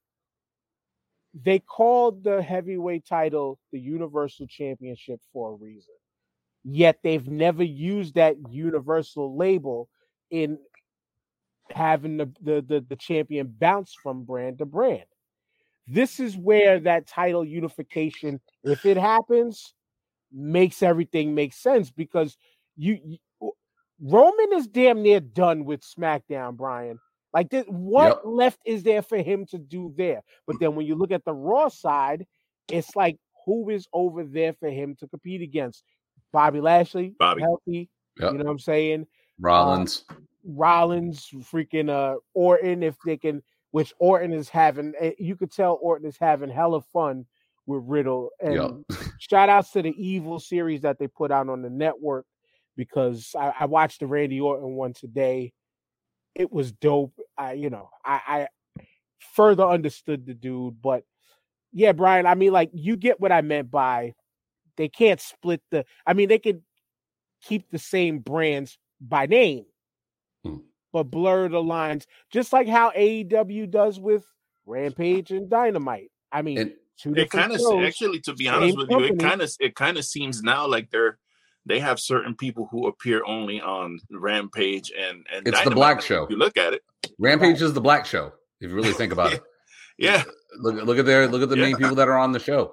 they 1.34 1.58
called 1.60 2.24
the 2.24 2.42
heavyweight 2.42 3.06
title 3.06 3.58
the 3.72 3.78
Universal 3.78 4.46
Championship 4.48 5.20
for 5.32 5.52
a 5.52 5.54
reason. 5.54 5.94
Yet 6.64 6.98
they've 7.04 7.28
never 7.28 7.62
used 7.62 8.14
that 8.14 8.36
universal 8.50 9.36
label 9.36 9.88
in 10.30 10.58
having 11.70 12.16
the, 12.16 12.32
the 12.42 12.64
the 12.66 12.80
the 12.88 12.96
champion 12.96 13.54
bounce 13.58 13.94
from 14.02 14.24
brand 14.24 14.58
to 14.58 14.64
brand. 14.66 15.04
This 15.86 16.18
is 16.18 16.36
where 16.36 16.80
that 16.80 17.06
title 17.06 17.44
unification, 17.44 18.40
if 18.64 18.84
it 18.84 18.96
happens, 18.96 19.72
makes 20.36 20.82
everything 20.82 21.34
make 21.34 21.54
sense 21.54 21.90
because 21.90 22.36
you, 22.76 22.98
you 23.04 23.18
Roman 24.00 24.52
is 24.52 24.66
damn 24.66 25.02
near 25.02 25.20
done 25.20 25.64
with 25.64 25.80
SmackDown, 25.80 26.56
Brian. 26.56 26.98
Like 27.32 27.48
this, 27.50 27.64
what 27.66 28.08
Yep. 28.08 28.20
left 28.24 28.60
is 28.64 28.82
there 28.82 29.02
for 29.02 29.16
him 29.18 29.46
to 29.46 29.58
do 29.58 29.92
there? 29.96 30.22
But 30.46 30.56
then 30.60 30.74
when 30.74 30.86
you 30.86 30.94
look 30.94 31.10
at 31.12 31.24
the 31.24 31.32
Raw 31.34 31.68
side, 31.68 32.26
it's 32.68 32.94
like 32.94 33.18
who 33.46 33.70
is 33.70 33.86
over 33.92 34.24
there 34.24 34.52
for 34.52 34.68
him 34.68 34.94
to 34.96 35.08
compete 35.08 35.40
against? 35.42 35.82
Bobby 36.32 36.60
Lashley, 36.60 37.14
Bobby. 37.18 37.40
healthy. 37.42 37.88
Yep. 38.18 38.32
You 38.32 38.38
know 38.38 38.44
what 38.44 38.50
I'm 38.50 38.58
saying? 38.58 39.06
Rollins. 39.40 40.04
Rollins, 40.44 41.28
freaking 41.50 41.88
uh 41.90 42.18
Orton, 42.34 42.82
if 42.82 42.96
they 43.04 43.16
can, 43.16 43.42
which 43.70 43.92
Orton 43.98 44.32
is 44.32 44.48
having, 44.48 44.92
eh, 45.00 45.12
you 45.18 45.36
could 45.36 45.52
tell 45.52 45.78
Orton 45.80 46.06
is 46.08 46.18
having 46.18 46.50
hella 46.50 46.82
fun 46.92 47.26
with 47.66 47.82
Riddle. 47.86 48.30
And 48.40 48.54
Yep. 48.54 49.05
Shout 49.18 49.48
outs 49.48 49.70
to 49.72 49.82
the 49.82 49.94
Evil 49.96 50.38
series 50.40 50.82
that 50.82 50.98
they 50.98 51.08
put 51.08 51.30
out 51.30 51.48
on 51.48 51.62
the 51.62 51.70
network 51.70 52.26
because 52.76 53.34
I, 53.38 53.52
I 53.60 53.64
watched 53.66 54.00
the 54.00 54.06
Randy 54.06 54.40
Orton 54.40 54.74
one 54.76 54.92
today. 54.92 55.52
It 56.34 56.52
was 56.52 56.72
dope. 56.72 57.18
I, 57.38 57.52
you 57.54 57.70
know, 57.70 57.88
I, 58.04 58.20
I 58.26 58.84
further 59.34 59.64
understood 59.64 60.26
the 60.26 60.34
dude, 60.34 60.80
but 60.82 61.04
yeah, 61.72 61.92
Brian, 61.92 62.26
I 62.26 62.34
mean, 62.34 62.52
like 62.52 62.70
you 62.72 62.96
get 62.96 63.20
what 63.20 63.32
I 63.32 63.40
meant 63.40 63.70
by 63.70 64.14
they 64.76 64.88
can't 64.88 65.20
split 65.20 65.62
the. 65.70 65.84
I 66.06 66.12
mean, 66.12 66.28
they 66.28 66.38
could 66.38 66.62
keep 67.42 67.70
the 67.70 67.78
same 67.78 68.18
brands 68.18 68.78
by 69.00 69.26
name, 69.26 69.64
Hmm. 70.44 70.58
but 70.92 71.04
blur 71.04 71.48
the 71.48 71.62
lines, 71.62 72.06
just 72.30 72.52
like 72.52 72.68
how 72.68 72.90
AEW 72.90 73.70
does 73.70 73.98
with 73.98 74.24
Rampage 74.66 75.30
and 75.30 75.48
Dynamite. 75.48 76.10
I 76.32 76.42
mean, 76.42 76.58
And 76.58 76.74
two 77.00 77.10
It 77.12 77.14
different 77.14 77.30
kind 77.30 77.52
of 77.54 77.60
shows. 77.60 77.86
actually, 77.86 78.20
to 78.20 78.34
be 78.34 78.48
honest 78.48 78.76
with 78.76 78.90
you, 78.90 79.00
it 79.04 79.18
kind 79.18 79.40
of 79.42 79.50
it 79.60 79.74
kind 79.74 79.96
of 79.98 80.04
seems 80.04 80.42
now 80.42 80.66
like 80.66 80.90
they're 80.90 81.18
they 81.64 81.80
have 81.80 81.98
certain 81.98 82.34
people 82.36 82.68
who 82.70 82.86
appear 82.86 83.22
only 83.26 83.60
on 83.60 83.98
Rampage 84.10 84.92
and 84.96 85.26
and 85.32 85.46
It's 85.48 85.62
the 85.62 85.70
Black 85.70 86.00
Show. 86.00 86.24
If 86.24 86.30
you 86.30 86.36
look 86.36 86.56
at 86.56 86.72
it, 86.74 86.82
Rampage 87.18 87.60
is 87.62 87.72
the 87.72 87.80
black 87.80 88.06
show, 88.06 88.32
if 88.60 88.70
you 88.70 88.76
really 88.76 88.92
think 88.92 89.12
about 89.12 89.32
it. 89.34 89.42
yeah, 89.98 90.22
Look, 90.58 90.76
look 90.84 90.98
at 90.98 91.06
their 91.06 91.26
look 91.28 91.42
at 91.42 91.48
the 91.48 91.56
main 91.56 91.76
people 91.76 91.96
that 91.96 92.08
are 92.08 92.18
on 92.18 92.32
the 92.32 92.38
show. 92.40 92.72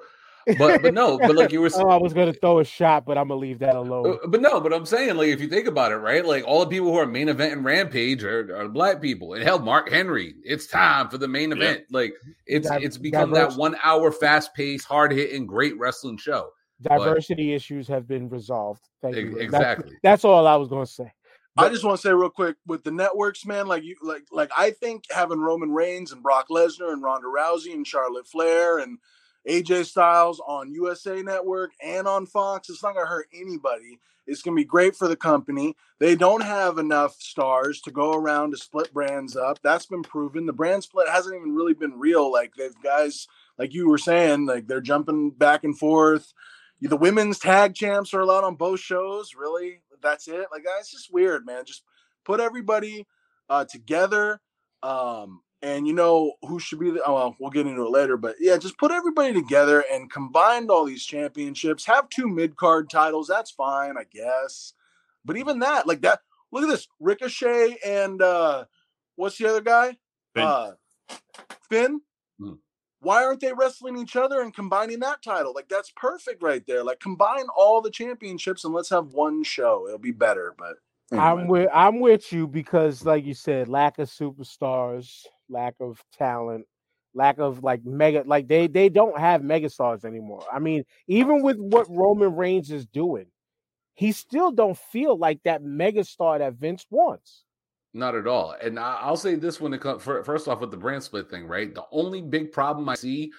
But 0.58 0.82
but 0.82 0.94
no, 0.94 1.18
but 1.18 1.36
like 1.36 1.52
you 1.52 1.62
were 1.62 1.70
Oh, 1.76 1.90
I 1.90 1.98
was 1.98 2.14
gonna 2.14 2.34
throw 2.34 2.60
a 2.60 2.66
shot, 2.66 3.06
but 3.06 3.18
I'm 3.18 3.28
gonna 3.28 3.40
leave 3.40 3.60
that 3.60 3.76
alone. 3.76 4.18
Uh, 4.24 4.28
But 4.28 4.42
no, 4.42 4.60
but 4.60 4.74
I'm 4.74 4.86
saying, 4.86 5.16
like, 5.16 5.30
if 5.30 5.40
you 5.42 5.48
think 5.48 5.68
about 5.68 5.92
it, 5.92 5.98
right? 5.98 6.26
Like, 6.26 6.44
all 6.46 6.60
the 6.62 6.68
people 6.68 6.92
who 6.92 6.98
are 6.98 7.06
main 7.06 7.30
event 7.30 7.54
and 7.54 7.64
Rampage 7.66 8.24
are, 8.24 8.56
are 8.56 8.68
black 8.68 9.02
people. 9.02 9.34
And 9.34 9.44
hell, 9.44 9.60
Mark 9.60 9.90
Henry, 9.90 10.36
it's 10.44 10.68
time 10.68 11.10
for 11.10 11.18
the 11.18 11.28
main 11.28 11.50
Yeah. 11.52 11.56
event. 11.58 11.84
Like, 11.92 12.14
it's 12.46 12.68
Di- 12.68 12.80
it's 12.82 12.98
become 12.98 13.32
diverse- 13.32 13.54
that 13.54 13.60
one 13.60 13.78
hour, 13.84 14.12
fast 14.12 14.54
paced, 14.54 14.86
hard 14.88 15.12
hitting, 15.12 15.46
great 15.46 15.78
wrestling 15.78 16.18
show. 16.18 16.50
Diversity 16.82 17.54
issues 17.54 17.88
have 17.88 18.08
been 18.08 18.28
resolved. 18.28 18.82
Thank 19.02 19.16
Ex- 19.16 19.30
you. 19.30 19.38
Exactly. 19.38 19.94
That's, 20.04 20.26
all 20.26 20.46
I 20.48 20.56
was 20.56 20.68
gonna 20.68 20.86
say. 20.86 21.12
I 21.56 21.70
just 21.70 21.84
want 21.84 21.98
to 21.98 22.02
say 22.08 22.12
real 22.12 22.32
quick 22.32 22.56
with 22.66 22.84
the 22.84 22.90
networks, 22.92 23.46
man. 23.46 23.68
Like 23.68 23.84
you, 23.84 23.96
like 24.02 24.24
like 24.32 24.50
I 24.58 24.72
think 24.72 25.04
having 25.12 25.40
Roman 25.40 25.72
Reigns 25.72 26.12
and 26.12 26.24
Brock 26.24 26.48
Lesnar 26.50 26.92
and 26.92 27.04
Ronda 27.04 27.28
Rousey 27.28 27.74
and 27.74 27.86
Charlotte 27.86 28.28
Flair 28.28 28.80
and 28.80 28.98
AJ 29.48 29.86
Styles 29.86 30.42
on 30.46 30.72
USA 30.72 31.22
Network 31.22 31.72
and 31.84 32.08
on 32.08 32.26
Fox, 32.26 32.70
it's 32.70 32.84
not 32.84 32.96
gonna 32.96 33.08
hurt 33.08 33.28
anybody. 33.34 34.00
It's 34.26 34.42
gonna 34.42 34.56
be 34.56 34.64
great 34.64 34.96
for 34.96 35.08
the 35.08 35.16
company. 35.16 35.76
They 36.00 36.16
don't 36.16 36.44
have 36.44 36.78
enough 36.78 37.16
stars 37.20 37.82
to 37.82 37.92
go 37.92 38.14
around 38.14 38.52
to 38.52 38.58
split 38.58 38.94
brands 38.94 39.36
up. 39.36 39.60
That's 39.62 39.86
been 39.86 40.04
proven. 40.04 40.46
The 40.46 40.54
brand 40.54 40.84
split 40.84 41.10
hasn't 41.10 41.36
even 41.36 41.54
really 41.54 41.74
been 41.74 42.00
real. 42.00 42.32
Like 42.32 42.54
they've 42.56 42.74
guys, 42.82 43.28
like 43.58 43.74
you 43.74 43.90
were 43.90 43.98
saying, 43.98 44.46
like 44.46 44.68
they're 44.68 44.82
jumping 44.82 45.32
back 45.32 45.64
and 45.64 45.78
forth. 45.78 46.34
The 46.82 46.98
women's 46.98 47.40
tag 47.40 47.76
champs 47.76 48.14
are 48.14 48.22
allowed 48.22 48.44
on 48.44 48.56
both 48.56 48.80
shows. 48.80 49.36
Really, 49.36 49.82
that's 50.02 50.28
it. 50.28 50.48
Like 50.52 50.64
that's 50.64 50.92
just 50.92 51.14
weird, 51.14 51.46
man. 51.46 51.66
Just 51.66 51.84
put 52.24 52.40
everybody 52.40 53.08
uh, 53.50 53.66
together. 53.66 54.42
Um, 54.82 55.42
and 55.64 55.88
you 55.88 55.94
know 55.94 56.34
who 56.42 56.60
should 56.60 56.80
be 56.80 56.92
the 56.92 57.02
oh, 57.06 57.14
well, 57.14 57.36
we'll 57.40 57.50
get 57.50 57.66
into 57.66 57.84
it 57.84 57.90
later, 57.90 58.18
but 58.18 58.36
yeah, 58.38 58.58
just 58.58 58.78
put 58.78 58.92
everybody 58.92 59.34
together 59.34 59.84
and 59.92 60.12
combined 60.12 60.70
all 60.70 60.84
these 60.84 61.06
championships. 61.06 61.86
Have 61.86 62.10
two 62.10 62.28
mid 62.28 62.58
card 62.58 62.90
titles. 62.90 63.30
That's 63.30 63.50
fine, 63.50 63.98
I 63.98 64.04
guess. 64.12 64.74
But 65.24 65.38
even 65.38 65.60
that, 65.60 65.88
like 65.88 66.02
that, 66.02 66.20
look 66.52 66.64
at 66.64 66.70
this 66.70 66.88
Ricochet 67.00 67.78
and 67.84 68.22
uh, 68.22 68.66
what's 69.16 69.38
the 69.38 69.48
other 69.48 69.62
guy? 69.62 69.98
Finn. 70.36 70.44
Uh, 70.44 70.72
Finn. 71.70 72.02
Hmm. 72.38 72.56
Why 73.00 73.24
aren't 73.24 73.40
they 73.40 73.54
wrestling 73.54 73.98
each 73.98 74.18
other 74.18 74.42
and 74.42 74.54
combining 74.54 75.00
that 75.00 75.24
title? 75.24 75.54
Like 75.56 75.70
that's 75.70 75.94
perfect 75.96 76.44
right 76.44 76.66
there. 76.68 76.84
Like 76.84 77.00
combine 77.00 77.46
all 77.56 77.82
the 77.82 77.90
championships 77.90 78.66
and 78.66 78.74
let's 78.74 78.90
have 78.90 79.14
one 79.14 79.44
show. 79.44 79.86
It'll 79.88 79.98
be 79.98 80.12
better. 80.12 80.56
But 80.58 80.76
I'm 81.18 81.48
with 81.48 81.70
I'm 81.74 82.00
with 82.00 82.32
you 82.34 82.48
because, 82.48 83.06
like 83.06 83.26
you 83.26 83.34
said, 83.34 83.68
lack 83.68 84.00
of 84.00 84.10
superstars, 84.10 85.26
lack 85.50 85.76
of 85.80 86.04
talent, 86.18 86.66
lack 87.14 87.40
of 87.40 87.64
like 87.64 87.86
mega 87.86 88.24
like 88.26 88.48
they 88.48 88.68
they 88.68 88.90
don't 88.90 89.18
have 89.20 89.42
megastars 89.42 90.06
anymore. 90.06 90.44
I 90.52 90.60
mean, 90.60 90.84
even 91.08 91.42
with 91.42 91.58
what 91.58 91.88
Roman 91.90 92.36
Reigns 92.36 92.72
is 92.72 92.86
doing, 92.86 93.28
he 93.94 94.12
still 94.12 94.52
don't 94.52 94.78
feel 94.78 95.18
like 95.18 95.42
that 95.44 95.64
megastar 95.64 96.40
that 96.40 96.56
Vince 96.56 96.86
wants. 96.90 97.44
Not 97.94 98.16
at 98.16 98.26
all. 98.26 98.56
And 98.60 98.80
I'll 98.80 99.18
say 99.18 99.36
this 99.36 99.62
when 99.62 99.74
it 99.74 99.82
comes 99.82 100.02
first 100.02 100.48
off 100.48 100.62
with 100.62 100.72
the 100.72 100.78
brand 100.78 101.04
split 101.04 101.30
thing, 101.30 101.46
right? 101.46 101.74
The 101.74 101.86
only 101.92 102.22
big 102.22 102.52
problem 102.52 102.90
I 102.90 102.96
see, 102.96 103.32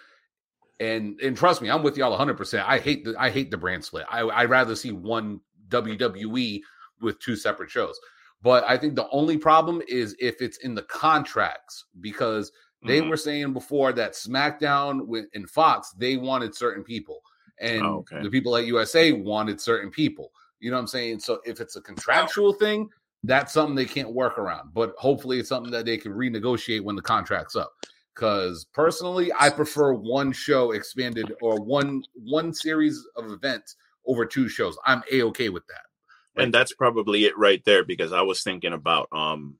and 0.78 1.20
and 1.20 1.36
trust 1.36 1.60
me, 1.60 1.70
I'm 1.70 1.82
with 1.82 1.96
y'all 1.96 2.10
100. 2.10 2.36
percent 2.36 2.68
I 2.68 2.78
hate 2.78 3.04
the 3.04 3.16
I 3.18 3.30
hate 3.30 3.50
the 3.50 3.56
brand 3.56 3.84
split. 3.84 4.06
I 4.08 4.22
I'd 4.22 4.50
rather 4.50 4.76
see 4.76 4.92
one 4.92 5.40
WWE 5.68 6.60
with 7.00 7.18
two 7.18 7.34
separate 7.34 7.70
shows. 7.70 7.98
But 8.44 8.62
I 8.68 8.76
think 8.76 8.94
the 8.94 9.08
only 9.08 9.38
problem 9.38 9.82
is 9.88 10.14
if 10.20 10.42
it's 10.42 10.58
in 10.58 10.74
the 10.74 10.82
contracts 10.82 11.86
because 12.00 12.52
they 12.86 13.00
Mhm. 13.00 13.08
were 13.08 13.16
saying 13.16 13.54
before 13.54 13.94
that 13.94 14.12
SmackDown 14.12 15.06
with 15.06 15.24
and 15.34 15.48
Fox 15.48 15.92
they 15.92 16.18
wanted 16.18 16.54
certain 16.54 16.84
people, 16.84 17.22
and 17.58 17.82
Oh, 17.82 17.96
okay. 18.00 18.22
the 18.22 18.28
people 18.30 18.54
at 18.58 18.66
USA 18.66 19.12
wanted 19.12 19.62
certain 19.62 19.90
people. 19.90 20.30
You 20.60 20.70
know 20.70 20.76
what 20.76 20.82
I'm 20.82 20.86
saying? 20.88 21.20
So 21.20 21.40
if 21.46 21.58
it's 21.62 21.76
a 21.76 21.80
contractual 21.80 22.52
thing, 22.52 22.90
that's 23.22 23.54
something 23.54 23.74
they 23.74 23.86
can't 23.86 24.12
work 24.12 24.36
around. 24.36 24.74
But 24.74 24.94
hopefully, 24.98 25.38
it's 25.38 25.48
something 25.48 25.72
that 25.72 25.86
they 25.86 25.96
can 25.96 26.12
renegotiate 26.12 26.82
when 26.84 26.96
the 26.96 27.02
contract's 27.02 27.56
up. 27.56 27.72
Because 28.14 28.66
personally, 28.74 29.32
I 29.32 29.48
prefer 29.48 29.94
one 29.94 30.32
show 30.32 30.72
expanded 30.72 31.32
or 31.40 31.58
one 31.58 32.04
one 32.12 32.52
series 32.52 33.02
of 33.16 33.32
events 33.32 33.76
over 34.04 34.26
two 34.26 34.50
shows. 34.50 34.76
I'm 34.84 35.02
a 35.10 35.22
okay 35.22 35.48
with 35.48 35.66
that. 35.68 35.86
And 36.36 36.52
that's 36.52 36.72
probably 36.74 37.24
it 37.24 37.36
right 37.38 37.62
there 37.64 37.84
because 37.84 38.12
I 38.12 38.22
was 38.22 38.42
thinking 38.42 38.72
about 38.72 39.08
um 39.12 39.56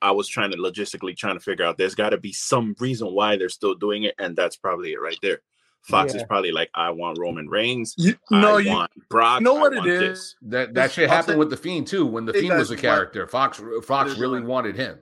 I 0.00 0.12
was 0.12 0.26
trying 0.28 0.52
to 0.52 0.56
logistically 0.56 1.16
trying 1.16 1.34
to 1.36 1.40
figure 1.40 1.64
out 1.64 1.76
there's 1.78 1.94
got 1.94 2.10
to 2.10 2.18
be 2.18 2.32
some 2.32 2.74
reason 2.80 3.08
why 3.12 3.36
they're 3.36 3.48
still 3.48 3.74
doing 3.74 4.04
it 4.04 4.14
and 4.18 4.34
that's 4.34 4.56
probably 4.56 4.92
it 4.92 5.00
right 5.00 5.18
there. 5.22 5.40
Fox 5.82 6.14
is 6.14 6.24
probably 6.24 6.50
like 6.50 6.68
I 6.74 6.90
want 6.90 7.18
Roman 7.18 7.48
Reigns, 7.48 7.94
You, 7.96 8.16
no, 8.30 8.56
I 8.56 8.60
you 8.60 8.70
want 8.70 8.90
Brock, 9.08 9.40
know 9.42 9.54
what 9.54 9.72
it 9.72 9.76
want 9.76 9.88
this. 9.88 10.34
That 10.42 10.74
that 10.74 10.86
It's- 10.86 10.92
shit 10.94 11.08
happened 11.08 11.38
with 11.38 11.50
the 11.50 11.56
Fiend 11.56 11.86
too. 11.86 12.06
When 12.06 12.24
the 12.24 12.32
Fiend 12.32 12.58
was 12.58 12.70
a 12.72 12.76
character, 12.76 13.26
Fox 13.28 13.62
Fox 13.84 14.18
really 14.18 14.40
wanted 14.40 14.74
him. 14.74 14.98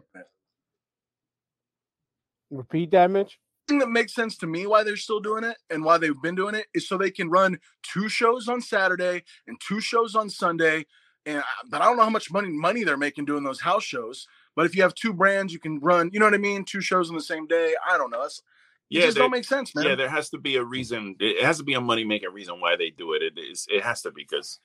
Repeat 2.50 2.90
that, 2.90 3.10
Mitch. 3.10 3.38
Thing 3.66 3.78
that 3.78 3.88
makes 3.88 4.14
sense 4.14 4.36
to 4.38 4.46
me 4.46 4.66
why 4.66 4.82
they're 4.82 4.96
still 4.96 5.20
doing 5.20 5.44
it 5.44 5.56
and 5.70 5.84
why 5.84 5.98
they've 5.98 6.20
been 6.22 6.34
doing 6.34 6.54
it 6.54 6.66
is 6.74 6.88
so 6.88 6.96
they 6.96 7.10
can 7.10 7.30
run 7.30 7.58
two 7.82 8.08
shows 8.08 8.48
on 8.48 8.60
Saturday 8.60 9.22
and 9.46 9.60
two 9.60 9.80
shows 9.80 10.14
on 10.14 10.28
Sunday. 10.30 10.86
And 11.26 11.38
I- 11.38 11.66
but 11.70 11.80
I 11.80 11.86
don't 11.86 11.96
know 11.96 12.02
how 12.04 12.10
much 12.10 12.30
money 12.30 12.50
money 12.50 12.84
they're 12.84 12.96
making 12.96 13.24
doing 13.24 13.44
those 13.44 13.60
house 13.60 13.84
shows. 13.84 14.26
But 14.56 14.66
if 14.66 14.76
you 14.76 14.82
have 14.82 14.94
two 14.94 15.12
brands, 15.12 15.52
you 15.52 15.58
can 15.58 15.80
run. 15.80 16.10
You 16.12 16.20
know 16.20 16.26
what 16.26 16.34
I 16.34 16.38
mean? 16.38 16.64
Two 16.64 16.80
shows 16.80 17.08
on 17.10 17.16
the 17.16 17.22
same 17.22 17.46
day. 17.46 17.74
I 17.88 17.98
don't 17.98 18.10
know. 18.10 18.22
That's, 18.22 18.42
It 18.90 18.98
Yeah, 18.98 19.02
just 19.06 19.16
there, 19.16 19.24
don't 19.24 19.30
make 19.30 19.44
sense, 19.44 19.74
man. 19.74 19.86
yeah, 19.86 19.94
there 19.94 20.10
has 20.10 20.28
to 20.30 20.38
be 20.38 20.56
a 20.56 20.62
reason. 20.62 21.16
It 21.18 21.42
has 21.44 21.58
to 21.58 21.64
be 21.64 21.74
a 21.74 21.80
money 21.80 22.04
making 22.04 22.30
reason 22.32 22.60
why 22.60 22.76
they 22.76 22.90
do 22.90 23.14
it. 23.14 23.22
It 23.22 23.38
is. 23.38 23.66
It 23.70 23.82
has 23.82 24.02
to 24.02 24.10
be 24.10 24.22
because 24.22 24.60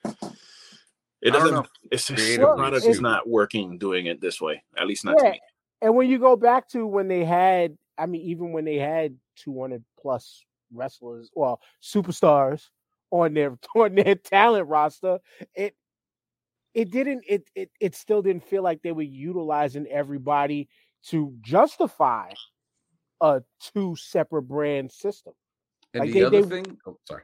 it 1.22 1.32
doesn't. 1.32 1.68
It's 1.92 2.08
just, 2.08 2.40
the 2.40 2.54
product 2.56 2.84
too. 2.84 2.92
is 2.92 3.02
not 3.02 3.28
working 3.28 3.78
doing 3.78 4.06
it 4.06 4.22
this 4.22 4.40
way. 4.40 4.64
At 4.78 4.88
least 4.88 5.06
not 5.06 5.18
to 5.20 5.32
me. 5.32 5.42
And 5.82 5.96
when 5.96 6.10
you 6.10 6.20
go 6.20 6.36
back 6.36 6.68
to 6.70 6.86
when 6.86 7.08
they 7.08 7.24
had, 7.24 7.78
I 8.00 8.06
mean, 8.06 8.22
even 8.22 8.52
when 8.54 8.66
they 8.66 8.78
had 8.78 9.16
200 9.38 9.84
plus 10.00 10.46
wrestlers, 10.74 11.30
well, 11.36 11.60
superstars 11.84 12.64
on 13.12 13.34
their 13.34 13.58
on 13.76 13.96
their 13.96 14.16
talent 14.16 14.68
roster, 14.68 15.20
it 15.54 15.76
it 16.74 16.92
didn't 16.92 17.24
it 17.28 17.50
it 17.56 17.72
it 17.80 17.96
still 17.96 18.22
didn't 18.22 18.44
feel 18.48 18.64
like 18.64 18.82
they 18.82 18.92
were 18.94 19.02
utilizing 19.02 19.86
everybody 19.88 20.70
to 21.08 21.34
justify 21.42 22.30
a 23.22 23.42
two 23.74 23.96
separate 23.96 24.44
brand 24.44 24.92
system. 24.92 25.34
And 25.94 26.02
Like, 26.06 26.14
the 26.14 26.20
they- 26.20 26.26
other 26.26 26.42
they- 26.42 26.62
thing, 26.64 26.78
oh, 26.88 26.98
sorry. 27.08 27.24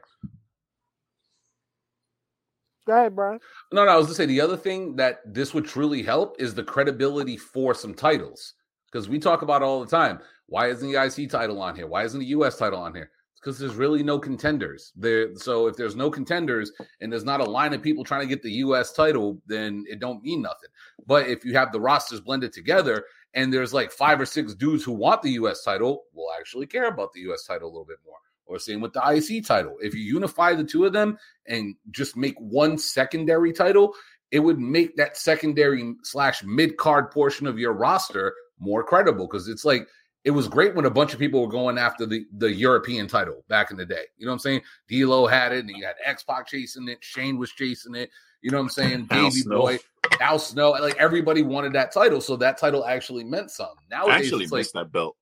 Go 2.88 2.94
ahead, 2.94 3.16
Brian. 3.16 3.40
No, 3.74 3.84
no, 3.86 3.92
I 3.92 3.96
was 3.98 4.06
gonna 4.06 4.16
say 4.16 4.26
the 4.28 4.42
other 4.42 4.58
thing 4.58 4.96
that 4.98 5.22
this 5.34 5.54
would 5.54 5.66
truly 5.66 6.04
help 6.04 6.40
is 6.40 6.54
the 6.54 6.64
credibility 6.64 7.36
for 7.38 7.74
some 7.74 7.94
titles. 7.96 8.54
Because 8.92 9.10
we 9.10 9.20
talk 9.20 9.42
about 9.42 9.62
it 9.62 9.66
all 9.66 9.80
the 9.84 9.90
time. 9.90 10.20
Why 10.47 10.69
isn't 10.69 10.91
the 10.91 11.01
IC 11.01 11.29
title 11.29 11.62
on 11.62 11.75
here? 11.75 11.88
Why 11.88 12.03
isn't 12.03 12.19
the 12.19 12.27
US 12.27 12.58
title 12.58 12.79
on 12.79 12.93
here? 12.93 13.12
Because 13.36 13.60
there's 13.60 13.75
really 13.75 14.03
no 14.03 14.17
contenders. 14.17 14.91
There 14.95 15.36
so 15.36 15.67
if 15.67 15.75
there's 15.75 15.95
no 15.95 16.10
contenders 16.10 16.71
and 17.01 17.12
there's 17.12 17.23
not 17.23 17.41
a 17.41 17.45
line 17.45 17.73
of 17.73 17.81
people 17.81 18.03
trying 18.03 18.21
to 18.21 18.27
get 18.27 18.41
the 18.41 18.51
US 18.51 18.91
title, 18.91 19.41
then 19.47 19.86
it 19.88 19.99
don't 19.99 20.23
mean 20.23 20.41
nothing. 20.41 20.69
But 21.05 21.27
if 21.27 21.45
you 21.45 21.53
have 21.55 21.71
the 21.71 21.79
rosters 21.79 22.21
blended 22.21 22.53
together 22.53 23.05
and 23.34 23.53
there's 23.53 23.73
like 23.73 23.91
five 23.91 24.19
or 24.19 24.25
six 24.25 24.53
dudes 24.53 24.84
who 24.84 24.93
want 24.93 25.21
the 25.21 25.31
US 25.31 25.63
title, 25.63 26.03
we'll 26.13 26.34
actually 26.39 26.67
care 26.67 26.88
about 26.88 27.13
the 27.13 27.21
US 27.31 27.45
title 27.45 27.67
a 27.67 27.71
little 27.71 27.86
bit 27.86 27.99
more. 28.05 28.17
Or 28.47 28.60
same 28.60 28.81
with 28.81 28.93
the 28.93 29.01
IC 29.01 29.45
title. 29.45 29.75
If 29.81 29.95
you 29.95 30.01
unify 30.01 30.53
the 30.53 30.63
two 30.63 30.86
of 30.86 30.93
them 30.93 31.17
and 31.47 31.75
just 31.89 32.15
make 32.15 32.36
one 32.38 32.77
secondary 32.77 33.51
title, 33.51 33.93
it 34.31 34.39
would 34.39 34.60
make 34.60 34.95
that 34.97 35.17
secondary 35.17 35.95
slash 36.03 36.43
mid 36.43 36.77
card 36.77 37.10
portion 37.12 37.47
of 37.47 37.58
your 37.58 37.73
roster 37.73 38.34
more 38.60 38.84
credible 38.84 39.27
because 39.27 39.47
it's 39.47 39.65
like 39.65 39.88
it 40.26 40.32
was 40.32 40.48
great 40.48 40.74
when 40.76 40.86
a 40.86 40.90
bunch 40.90 41.14
of 41.14 41.20
people 41.20 41.40
were 41.42 41.48
going 41.48 41.78
after 41.78 42.06
the, 42.06 42.26
the 42.38 42.52
European 42.52 43.08
title 43.08 43.44
back 43.48 43.70
in 43.72 43.78
the 43.78 43.86
day. 43.86 44.04
You 44.18 44.26
know 44.26 44.32
what 44.32 44.38
I'm 44.38 44.40
saying? 44.40 44.62
D'Lo 44.90 45.28
had 45.28 45.54
it, 45.54 45.60
and 45.60 45.70
you 45.70 45.86
had 45.86 45.96
X 46.04 46.24
Pac 46.24 46.48
chasing 46.48 46.90
it, 46.90 46.98
Shane 47.02 47.38
was 47.38 47.52
chasing 47.52 47.94
it. 47.96 48.10
You 48.42 48.52
know 48.52 48.58
what 48.58 48.64
I'm 48.64 48.70
saying? 48.70 49.06
Baby 49.06 49.30
Snow. 49.32 49.60
Boy, 49.62 49.80
Al 50.20 50.40
Snow, 50.40 50.72
like 50.72 50.96
everybody 50.98 51.42
wanted 51.44 51.74
that 51.74 51.92
title, 51.92 52.20
so 52.22 52.36
that 52.38 52.58
title 52.58 52.86
actually 52.86 53.24
meant 53.24 53.52
something. 53.52 53.76
I 53.92 53.98
Nowadays, 53.98 54.26
actually 54.26 54.44
it's 54.44 54.52
like 54.52 54.60
missed 54.60 54.74
that 54.74 54.92
belt. 54.92 55.16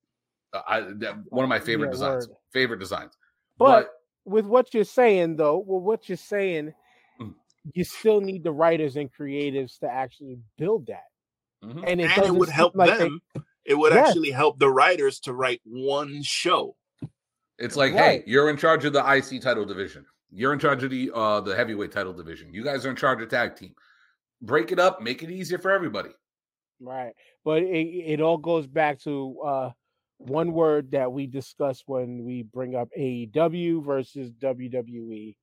uh, 0.54 0.62
I, 0.68 0.80
that, 0.82 1.16
one 1.30 1.44
of 1.44 1.50
my 1.50 1.60
favorite 1.60 1.88
Yeah, 1.88 1.92
designs. 1.92 2.28
word. 2.30 2.38
Favorite 2.52 2.80
designs, 2.80 3.14
But 3.58 3.90
with 4.26 4.46
what 4.46 4.74
you're 4.74 4.84
saying, 4.86 5.36
though, 5.36 5.58
well, 5.58 5.82
what 5.82 6.08
you're 6.08 6.18
saying, 6.18 6.74
Mm. 7.22 7.34
you 7.74 7.84
still 7.84 8.22
need 8.22 8.44
the 8.44 8.52
writers 8.52 8.96
and 8.96 9.10
creatives 9.14 9.80
to 9.80 9.88
actually 9.92 10.40
build 10.58 10.88
that, 10.88 11.08
Mhm. 11.64 11.84
and 11.88 12.02
it, 12.02 12.18
and 12.18 12.26
it 12.28 12.36
would 12.36 12.50
help 12.50 12.74
like 12.76 12.98
they- 12.98 13.04
them. 13.06 13.22
It 13.66 13.76
would 13.76 13.94
Yes. 13.94 14.10
actually 14.10 14.32
help 14.32 14.60
the 14.60 14.70
writers 14.70 15.20
to 15.22 15.34
write 15.34 15.62
one 15.64 16.22
show. 16.24 16.76
It's 17.58 17.76
like, 17.76 17.94
Right. 17.94 18.22
hey, 18.22 18.24
you're 18.26 18.50
in 18.50 18.58
charge 18.58 18.84
of 18.86 18.94
the 18.94 19.00
IC 19.04 19.40
title 19.42 19.66
division. 19.66 20.06
You're 20.32 20.54
in 20.54 20.60
charge 20.60 20.84
of 20.84 20.90
the 20.90 21.12
uh 21.14 21.42
the 21.42 21.56
heavyweight 21.56 21.92
title 21.92 22.14
division. 22.14 22.54
You 22.54 22.64
guys 22.64 22.86
are 22.86 22.90
in 22.90 22.96
charge 22.96 23.22
of 23.22 23.30
tag 23.30 23.56
team. 23.56 23.76
Break 24.42 24.72
it 24.72 24.80
up, 24.80 25.02
make 25.02 25.24
it 25.24 25.30
easier 25.30 25.60
for 25.60 25.72
everybody. 25.72 26.10
Right. 26.80 27.14
But 27.46 27.62
it, 27.64 27.88
it 27.88 28.20
all 28.22 28.38
goes 28.38 28.68
back 28.68 29.00
to 29.04 29.40
uh, 29.46 29.72
one 30.18 30.52
word 30.52 30.92
that 30.92 31.12
we 31.14 31.28
discuss 31.28 31.84
when 31.86 32.24
we 32.26 32.42
bring 32.44 32.76
up 32.76 32.90
AEW 32.98 33.86
versus 33.86 34.32
WWE, 34.32 35.36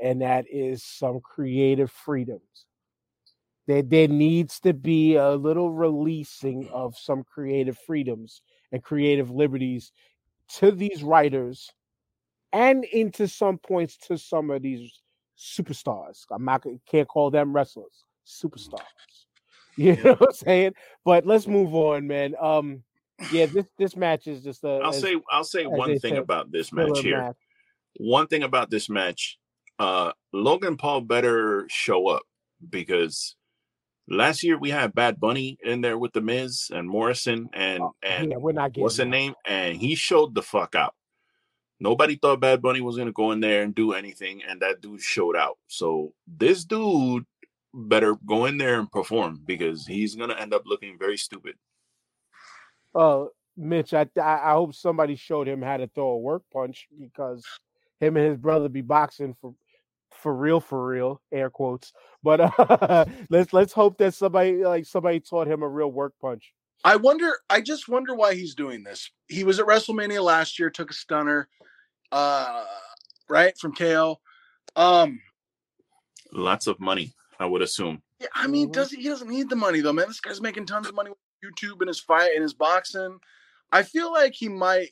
and 0.00 0.22
that 0.22 0.46
is 0.50 0.82
some 0.82 1.20
creative 1.20 1.90
freedoms. 1.92 2.66
There, 3.68 3.82
there 3.82 4.08
needs 4.08 4.58
to 4.60 4.72
be 4.72 5.16
a 5.16 5.32
little 5.32 5.70
releasing 5.70 6.68
of 6.70 6.96
some 6.96 7.22
creative 7.22 7.78
freedoms 7.86 8.40
and 8.72 8.82
creative 8.82 9.30
liberties 9.30 9.92
to 10.56 10.70
these 10.70 11.02
writers 11.02 11.70
and 12.52 12.84
into 12.86 13.28
some 13.28 13.58
points 13.58 13.98
to 14.08 14.16
some 14.16 14.50
of 14.50 14.62
these 14.62 15.02
superstars. 15.38 16.24
I'm 16.30 16.46
not 16.46 16.64
can't 16.90 17.06
call 17.06 17.30
them 17.30 17.52
wrestlers, 17.52 18.04
superstars. 18.26 18.80
You 19.76 19.94
know 19.94 20.14
what 20.14 20.30
I'm 20.30 20.34
saying? 20.34 20.72
But 21.04 21.24
let's 21.24 21.46
move 21.46 21.72
on, 21.72 22.08
man. 22.08 22.34
Um, 22.40 22.82
yeah, 23.30 23.46
this 23.46 23.66
this 23.78 23.94
match 23.94 24.26
is 24.26 24.42
just 24.42 24.64
a. 24.64 24.80
I'll 24.82 24.88
as- 24.88 25.00
say 25.00 25.14
I'll 25.30 25.44
say 25.44 25.66
one 25.66 26.00
thing 26.00 26.14
said, 26.14 26.18
about 26.18 26.50
this 26.50 26.72
match 26.72 26.98
here. 26.98 27.18
match. 27.18 27.36
One 27.98 28.26
thing 28.26 28.42
about 28.42 28.70
this 28.70 28.88
match, 28.88 29.38
uh 29.78 30.10
Logan 30.32 30.78
Paul 30.78 31.02
better 31.02 31.64
show 31.70 32.08
up 32.08 32.22
because 32.68 33.36
last 34.08 34.42
year 34.42 34.58
we 34.58 34.70
had 34.70 34.94
Bad 34.94 35.20
Bunny 35.20 35.58
in 35.62 35.80
there 35.80 35.98
with 35.98 36.12
the 36.12 36.20
Miz 36.20 36.70
and 36.72 36.88
Morrison 36.88 37.48
and 37.52 37.82
oh, 37.82 37.94
and 38.02 38.30
yeah, 38.30 38.36
we're 38.36 38.52
not 38.52 38.72
getting 38.72 38.82
what's 38.82 38.96
the 38.96 39.04
name? 39.04 39.34
And 39.46 39.76
he 39.76 39.94
showed 39.94 40.34
the 40.34 40.42
fuck 40.42 40.74
out. 40.74 40.94
Nobody 41.80 42.16
thought 42.16 42.40
Bad 42.40 42.60
Bunny 42.60 42.80
was 42.80 42.96
gonna 42.96 43.12
go 43.12 43.32
in 43.32 43.40
there 43.40 43.62
and 43.62 43.74
do 43.74 43.92
anything, 43.92 44.42
and 44.48 44.60
that 44.60 44.80
dude 44.80 45.00
showed 45.00 45.36
out. 45.36 45.58
So 45.68 46.12
this 46.26 46.64
dude 46.64 47.24
better 47.74 48.16
go 48.26 48.46
in 48.46 48.58
there 48.58 48.78
and 48.80 48.90
perform 48.90 49.42
because 49.44 49.86
he's 49.86 50.16
gonna 50.16 50.34
end 50.34 50.54
up 50.54 50.62
looking 50.66 50.98
very 50.98 51.16
stupid. 51.16 51.54
Oh, 52.94 53.30
Mitch, 53.56 53.94
I, 53.94 54.06
I 54.16 54.50
I 54.50 54.52
hope 54.52 54.74
somebody 54.74 55.14
showed 55.14 55.46
him 55.46 55.62
how 55.62 55.76
to 55.76 55.86
throw 55.88 56.10
a 56.10 56.18
work 56.18 56.42
punch 56.52 56.88
because 56.98 57.44
him 58.00 58.16
and 58.16 58.26
his 58.26 58.38
brother 58.38 58.68
be 58.68 58.80
boxing 58.80 59.36
for 59.40 59.54
for 60.18 60.34
real, 60.34 60.60
for 60.60 60.86
real, 60.86 61.20
air 61.32 61.50
quotes. 61.50 61.92
But 62.22 62.40
uh, 62.40 63.04
let's 63.30 63.52
let's 63.52 63.72
hope 63.72 63.98
that 63.98 64.14
somebody 64.14 64.64
like 64.64 64.84
somebody 64.86 65.20
taught 65.20 65.46
him 65.48 65.62
a 65.62 65.68
real 65.68 65.90
work 65.90 66.14
punch. 66.20 66.52
I 66.84 66.96
wonder. 66.96 67.32
I 67.50 67.60
just 67.60 67.88
wonder 67.88 68.14
why 68.14 68.34
he's 68.34 68.54
doing 68.54 68.82
this. 68.84 69.10
He 69.28 69.44
was 69.44 69.58
at 69.58 69.66
WrestleMania 69.66 70.22
last 70.22 70.58
year, 70.58 70.70
took 70.70 70.90
a 70.90 70.94
stunner, 70.94 71.48
uh, 72.12 72.64
right 73.28 73.56
from 73.58 73.74
KO. 73.74 74.20
Um, 74.76 75.20
Lots 76.32 76.66
of 76.66 76.78
money, 76.78 77.12
I 77.40 77.46
would 77.46 77.62
assume. 77.62 78.02
yeah, 78.20 78.28
I 78.34 78.46
mean, 78.46 78.68
Mhm. 78.68 78.72
does 78.72 78.90
he, 78.90 79.02
he 79.02 79.08
doesn't 79.08 79.28
need 79.30 79.48
the 79.48 79.56
money 79.56 79.80
though, 79.80 79.92
man? 79.92 80.06
This 80.08 80.20
guy's 80.20 80.40
making 80.40 80.66
tons 80.66 80.86
of 80.88 80.94
money 80.94 81.10
with 81.10 81.18
YouTube 81.42 81.80
and 81.80 81.88
his 81.88 82.00
fight 82.00 82.32
and 82.34 82.42
his 82.42 82.54
boxing. 82.54 83.18
I 83.72 83.82
feel 83.82 84.12
like 84.12 84.34
he 84.34 84.48
might. 84.48 84.90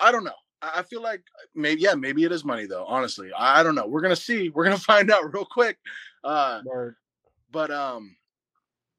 I 0.00 0.12
don't 0.12 0.24
know. 0.24 0.34
I 0.62 0.80
I 0.80 0.82
feel 0.82 1.02
like 1.02 1.22
maybe 1.54 1.82
yeah, 1.82 1.94
maybe 1.94 2.24
it 2.24 2.32
is 2.32 2.44
money 2.44 2.66
though. 2.66 2.84
Honestly, 2.86 3.30
I 3.32 3.60
I 3.60 3.62
don't 3.62 3.74
know. 3.74 3.86
We're 3.86 4.00
gonna 4.02 4.16
see. 4.16 4.48
We're 4.50 4.64
gonna 4.64 4.76
find 4.94 5.10
out 5.10 5.32
real 5.32 5.44
quick. 5.44 5.78
Uh, 6.24 6.60
Word. 6.64 6.96
but 7.52 7.70
um, 7.70 8.16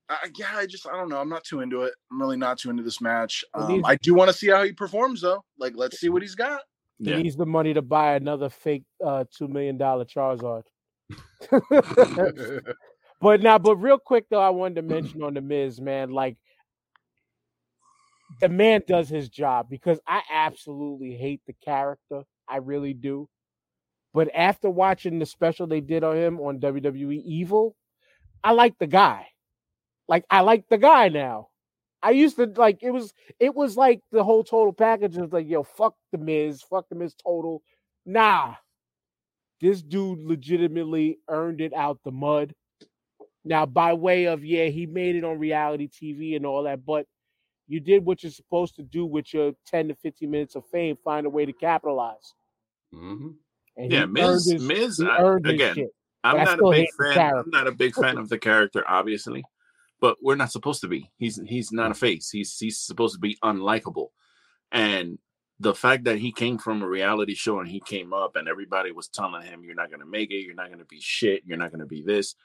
I, 0.10 0.18
yeah, 0.38 0.48
I 0.56 0.66
just 0.66 0.88
I 0.88 0.94
don't 0.96 1.10
know. 1.10 1.20
I'm 1.20 1.30
not 1.30 1.44
too 1.44 1.60
into 1.62 1.84
it. 1.84 1.94
I'm 2.12 2.22
really 2.22 2.38
not 2.38 2.58
too 2.60 2.70
into 2.70 2.84
this 2.84 3.02
match. 3.02 3.44
Um, 3.54 3.68
these- 3.68 3.84
I 3.86 3.96
do 3.96 4.14
want 4.14 4.30
to 4.32 4.38
see 4.38 4.48
how 4.50 4.64
he 4.64 4.72
performs 4.72 5.22
though. 5.22 5.44
Like, 5.58 5.74
let's 5.76 6.00
see 6.00 6.10
what 6.10 6.22
he's 6.22 6.36
got. 6.36 6.62
He 7.00 7.10
Yeah. 7.12 7.18
needs 7.22 7.36
the 7.36 7.46
money 7.46 7.74
to 7.74 7.82
buy 7.82 8.16
another 8.16 8.50
fake 8.50 8.84
uh 9.06 9.26
two 9.38 9.48
million 9.48 9.78
dollar 9.78 10.06
Charizard. 10.06 10.64
But 13.20 13.42
now, 13.42 13.58
but 13.58 13.78
real 13.78 13.98
quick 13.98 14.26
though, 14.30 14.40
I 14.42 14.52
wanted 14.52 14.76
to 14.76 14.82
mention 14.84 15.24
on 15.24 15.34
the 15.34 15.42
Miz, 15.42 15.82
man, 15.82 16.12
like 16.12 16.38
the 18.42 18.50
man 18.50 18.82
does 18.88 19.10
his 19.10 19.30
job 19.30 19.68
because 19.70 20.00
I 20.08 20.22
absolutely 20.32 21.16
hate 21.16 21.42
the 21.48 21.54
character. 21.54 22.24
I 22.48 22.58
really 22.58 22.94
do. 22.94 23.30
But 24.14 24.30
after 24.34 24.70
watching 24.70 25.20
the 25.20 25.26
special 25.26 25.68
they 25.68 25.82
did 25.82 26.04
on 26.04 26.16
him 26.16 26.40
on 26.40 26.60
WWE 26.60 27.22
Evil, 27.24 27.76
I 28.44 28.52
like 28.52 28.78
the 28.80 28.88
guy. 28.88 29.28
Like 30.08 30.26
I 30.30 30.42
like 30.42 30.66
the 30.70 30.78
guy 30.78 31.10
now. 31.10 31.50
I 32.02 32.12
used 32.12 32.38
to 32.38 32.46
like 32.56 32.80
it 32.82 32.92
was 32.92 33.14
it 33.40 33.56
was 33.56 33.76
like 33.76 34.02
the 34.12 34.24
whole 34.24 34.44
total 34.44 34.74
package 34.74 35.18
was 35.18 35.32
like, 35.32 35.48
yo, 35.48 35.64
fuck 35.64 35.96
the 36.12 36.18
Miz, 36.18 36.62
fuck 36.62 36.88
the 36.90 36.96
Miz 36.96 37.16
total. 37.16 37.62
Nah. 38.06 38.56
This 39.60 39.82
dude 39.82 40.20
legitimately 40.20 41.18
earned 41.28 41.62
it 41.62 41.74
out 41.74 42.00
the 42.04 42.12
mud. 42.12 42.54
Now, 43.44 43.66
by 43.66 43.94
way 43.94 44.26
of 44.26 44.46
yeah, 44.46 44.66
he 44.66 44.86
made 44.86 45.16
it 45.16 45.24
on 45.24 45.40
reality 45.40 45.90
TV 45.90 46.36
and 46.36 46.46
all 46.46 46.64
that, 46.64 46.86
but 46.86 47.08
you 47.68 47.80
did 47.80 48.06
what 48.06 48.24
you're 48.24 48.32
supposed 48.32 48.76
to 48.76 48.84
do 48.84 49.06
with 49.06 49.34
your 49.34 49.54
10 49.66 49.90
to 49.90 49.96
15 49.96 50.30
minutes 50.30 50.56
of 50.56 50.64
fame, 50.72 50.98
find 51.04 51.26
a 51.26 51.30
way 51.30 51.46
to 51.46 51.54
capitalize. 51.54 52.34
Mhm. 52.94 53.36
And 53.76 53.92
Yeah, 53.92 54.02
he 54.02 54.06
Miz, 54.08 54.24
earned 54.26 54.60
his, 54.60 54.68
Miz, 54.68 55.02
I, 55.02 55.36
again, 55.46 55.90
I'm 56.24 56.44
not 56.44 56.60
a 56.60 56.72
big 56.72 56.88
fan. 56.98 57.38
I'm 57.38 57.50
not 57.50 57.68
a 57.68 57.72
big 57.72 57.94
fan 57.94 58.18
of 58.18 58.30
the 58.30 58.40
character, 58.40 58.84
obviously, 58.88 59.44
but 60.00 60.18
we're 60.22 60.36
not 60.36 60.52
supposed 60.52 60.82
to 60.82 60.88
be. 60.88 61.12
He's 61.18 61.40
he's 61.46 61.72
not 61.72 61.92
a 61.92 61.94
face. 61.94 62.30
He's 62.30 62.58
he's 62.58 62.80
supposed 62.80 63.16
to 63.16 63.20
be 63.20 63.38
unlikable, 63.44 64.08
and 64.72 65.20
the 65.60 65.74
fact 65.74 66.04
that 66.06 66.18
he 66.20 66.32
came 66.32 66.58
from 66.58 66.82
a 66.82 66.88
reality 66.88 67.34
show 67.34 67.60
and 67.60 67.68
he 67.68 67.80
came 67.80 68.14
up 68.14 68.36
and 68.36 68.48
everybody 68.48 68.92
was 68.92 69.08
telling 69.08 69.44
him, 69.44 69.64
"You're 69.64 69.76
not 69.76 69.90
going 69.90 70.02
to 70.02 70.06
make 70.06 70.32
it. 70.32 70.44
You're 70.46 70.56
not 70.56 70.68
going 70.68 70.80
to 70.80 70.86
be 70.86 71.02
shit. 71.02 71.44
You're 71.46 71.58
not 71.58 71.72
going 71.72 71.80
to 71.82 71.88
be 71.88 72.02
this." 72.02 72.36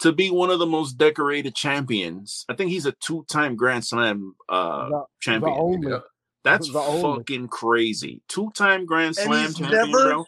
To 0.00 0.12
be 0.12 0.30
one 0.30 0.50
of 0.50 0.58
the 0.58 0.66
most 0.66 0.98
decorated 0.98 1.54
champions, 1.54 2.44
I 2.48 2.54
think 2.54 2.70
he's 2.70 2.84
a 2.86 2.92
two-time 2.92 3.56
Grand 3.56 3.84
Slam 3.84 4.34
uh, 4.48 4.84
The- 4.84 4.90
the 4.90 5.04
champion. 5.20 5.56
only- 5.58 5.98
That's 6.44 6.70
The 6.70 6.78
oldest. 6.78 7.02
fucking 7.30 7.48
crazy. 7.48 8.22
Two 8.28 8.50
time 8.54 8.84
Grand 8.86 9.16
Slam 9.16 9.46
he's 9.46 9.56
champion, 9.56 9.90
never- 9.90 10.08
bro. 10.10 10.26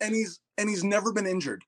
and 0.00 0.14
he's 0.14 0.40
and 0.58 0.68
he's 0.68 0.82
never 0.84 1.12
been 1.12 1.26
injured. 1.26 1.64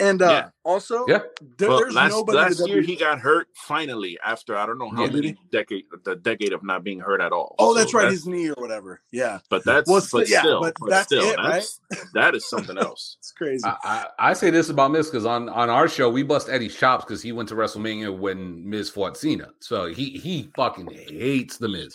And 0.00 0.22
uh 0.22 0.30
Yeah. 0.30 0.48
also, 0.64 1.04
Yeah. 1.06 1.20
there- 1.58 1.68
Well, 1.68 1.78
there's 1.78 1.94
last 1.94 2.10
nobody 2.10 2.38
in 2.38 2.44
last 2.44 2.58
year 2.60 2.66
W- 2.80 2.82
he 2.86 2.96
got 2.96 3.18
hurt 3.20 3.48
finally 3.54 4.18
after 4.24 4.56
I 4.56 4.64
don't 4.66 4.78
know 4.78 4.88
how 4.88 5.04
Yeah, 5.04 5.10
many 5.10 5.36
decade 5.52 5.84
the 6.04 6.16
decade 6.16 6.52
of 6.52 6.62
not 6.64 6.82
being 6.82 6.98
hurt 7.00 7.20
at 7.20 7.32
all. 7.32 7.54
Oh, 7.58 7.72
So 7.74 7.78
that's 7.78 7.92
right, 7.94 8.10
his 8.10 8.26
knee 8.26 8.48
or 8.48 8.54
whatever. 8.56 9.02
Yeah, 9.12 9.38
but 9.50 9.64
that's 9.64 9.88
Well, 9.88 10.02
but 10.10 10.28
yeah, 10.28 10.40
still, 10.40 10.60
but 10.60 10.74
but 10.80 10.88
that's 10.90 11.06
still, 11.06 11.30
it, 11.30 11.36
right? 11.36 11.52
that's 11.52 11.80
that 12.14 12.34
is 12.34 12.48
something 12.48 12.78
else. 12.86 13.16
it's 13.20 13.32
crazy. 13.32 13.62
I, 13.64 13.76
I, 13.84 14.30
I 14.30 14.32
say 14.32 14.50
this 14.50 14.70
about 14.70 14.90
Miz 14.90 15.08
because 15.08 15.26
on, 15.26 15.48
on 15.50 15.68
our 15.70 15.86
show 15.86 16.08
we 16.08 16.22
bust 16.22 16.48
Eddie's 16.48 16.74
chops 16.74 17.04
because 17.04 17.22
he 17.22 17.32
went 17.32 17.48
to 17.50 17.54
WrestleMania 17.54 18.16
when 18.18 18.68
Miz 18.68 18.88
fought 18.90 19.16
Cena. 19.18 19.50
So 19.60 19.86
he 19.86 20.10
he 20.10 20.50
fucking 20.56 20.90
hates 20.90 21.58
the 21.58 21.68
Miz. 21.68 21.94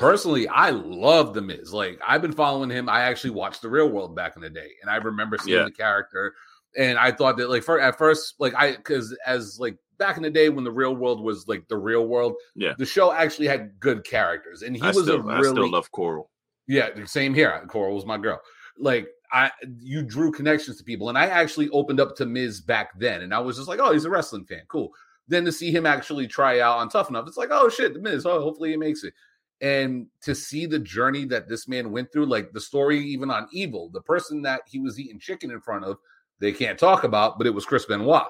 Personally, 0.00 0.48
I 0.48 0.70
love 0.70 1.32
the 1.32 1.40
Miz. 1.42 1.72
Like 1.72 2.00
I've 2.06 2.20
been 2.20 2.32
following 2.32 2.70
him. 2.70 2.88
I 2.88 3.02
actually 3.02 3.30
watched 3.30 3.62
the 3.62 3.68
Real 3.70 3.88
World 3.88 4.14
back 4.16 4.34
in 4.36 4.42
the 4.42 4.50
day, 4.50 4.72
and 4.82 4.90
I 4.90 4.96
remember 4.96 5.38
seeing 5.38 5.56
Yeah. 5.58 5.64
the 5.64 5.70
character. 5.70 6.34
And 6.76 6.98
I 6.98 7.10
thought 7.12 7.36
that 7.38 7.48
like 7.50 7.62
for 7.62 7.80
at 7.80 7.96
first, 7.98 8.34
like 8.38 8.54
I 8.54 8.72
because 8.76 9.16
as 9.26 9.58
like 9.58 9.76
back 9.98 10.16
in 10.18 10.22
the 10.22 10.30
day 10.30 10.48
when 10.50 10.64
the 10.64 10.70
Real 10.72 10.94
World 10.94 11.22
was 11.22 11.48
like 11.48 11.66
the 11.68 11.76
Real 11.76 12.06
World, 12.06 12.34
Yeah. 12.54 12.74
the 12.76 12.84
show 12.86 13.12
actually 13.12 13.46
had 13.46 13.78
good 13.80 14.04
characters, 14.04 14.62
and 14.62 14.76
he 14.76 14.82
I 14.82 14.88
was 14.88 15.04
still, 15.04 15.26
a 15.28 15.32
I 15.32 15.38
really 15.38 15.50
still 15.54 15.70
love 15.70 15.90
Coral. 15.92 16.30
yeah, 16.68 16.90
same 17.06 17.32
here. 17.34 17.64
Coral 17.68 17.94
was 17.94 18.04
my 18.04 18.18
girl. 18.18 18.40
Like 18.78 19.08
I, 19.32 19.50
you 19.80 20.02
drew 20.02 20.30
connections 20.30 20.76
to 20.78 20.84
people, 20.84 21.08
and 21.08 21.16
I 21.16 21.26
actually 21.26 21.68
opened 21.70 21.98
up 21.98 22.14
to 22.16 22.26
Miz 22.26 22.60
back 22.60 22.98
then, 22.98 23.22
and 23.22 23.32
I 23.34 23.38
was 23.40 23.56
just 23.56 23.68
like, 23.68 23.80
oh, 23.80 23.92
he's 23.92 24.04
a 24.04 24.10
wrestling 24.10 24.44
fan, 24.44 24.62
cool. 24.68 24.92
Then 25.28 25.44
to 25.46 25.50
see 25.52 25.72
him 25.72 25.86
actually 25.86 26.28
try 26.28 26.60
out 26.60 26.78
on 26.78 26.88
Tough 26.90 27.08
Enough, 27.08 27.26
it's 27.26 27.36
like, 27.38 27.48
oh 27.50 27.68
shit, 27.70 27.94
the 27.94 28.00
Miz. 28.00 28.24
Oh, 28.26 28.40
hopefully 28.40 28.70
he 28.70 28.76
makes 28.76 29.02
it. 29.02 29.14
And 29.62 30.06
to 30.20 30.34
see 30.34 30.66
the 30.66 30.78
journey 30.78 31.24
that 31.24 31.48
this 31.48 31.66
man 31.66 31.90
went 31.90 32.12
through, 32.12 32.26
like 32.26 32.52
the 32.52 32.60
story 32.60 33.00
even 33.00 33.30
on 33.30 33.48
Evil, 33.50 33.88
the 33.88 34.02
person 34.02 34.42
that 34.42 34.60
he 34.66 34.78
was 34.78 35.00
eating 35.00 35.18
chicken 35.18 35.50
in 35.50 35.60
front 35.60 35.84
of, 35.86 35.96
they 36.40 36.52
can't 36.52 36.78
talk 36.78 37.04
about, 37.04 37.38
but 37.38 37.46
it 37.46 37.54
was 37.54 37.64
Chris 37.64 37.86
Benoit. 37.86 38.24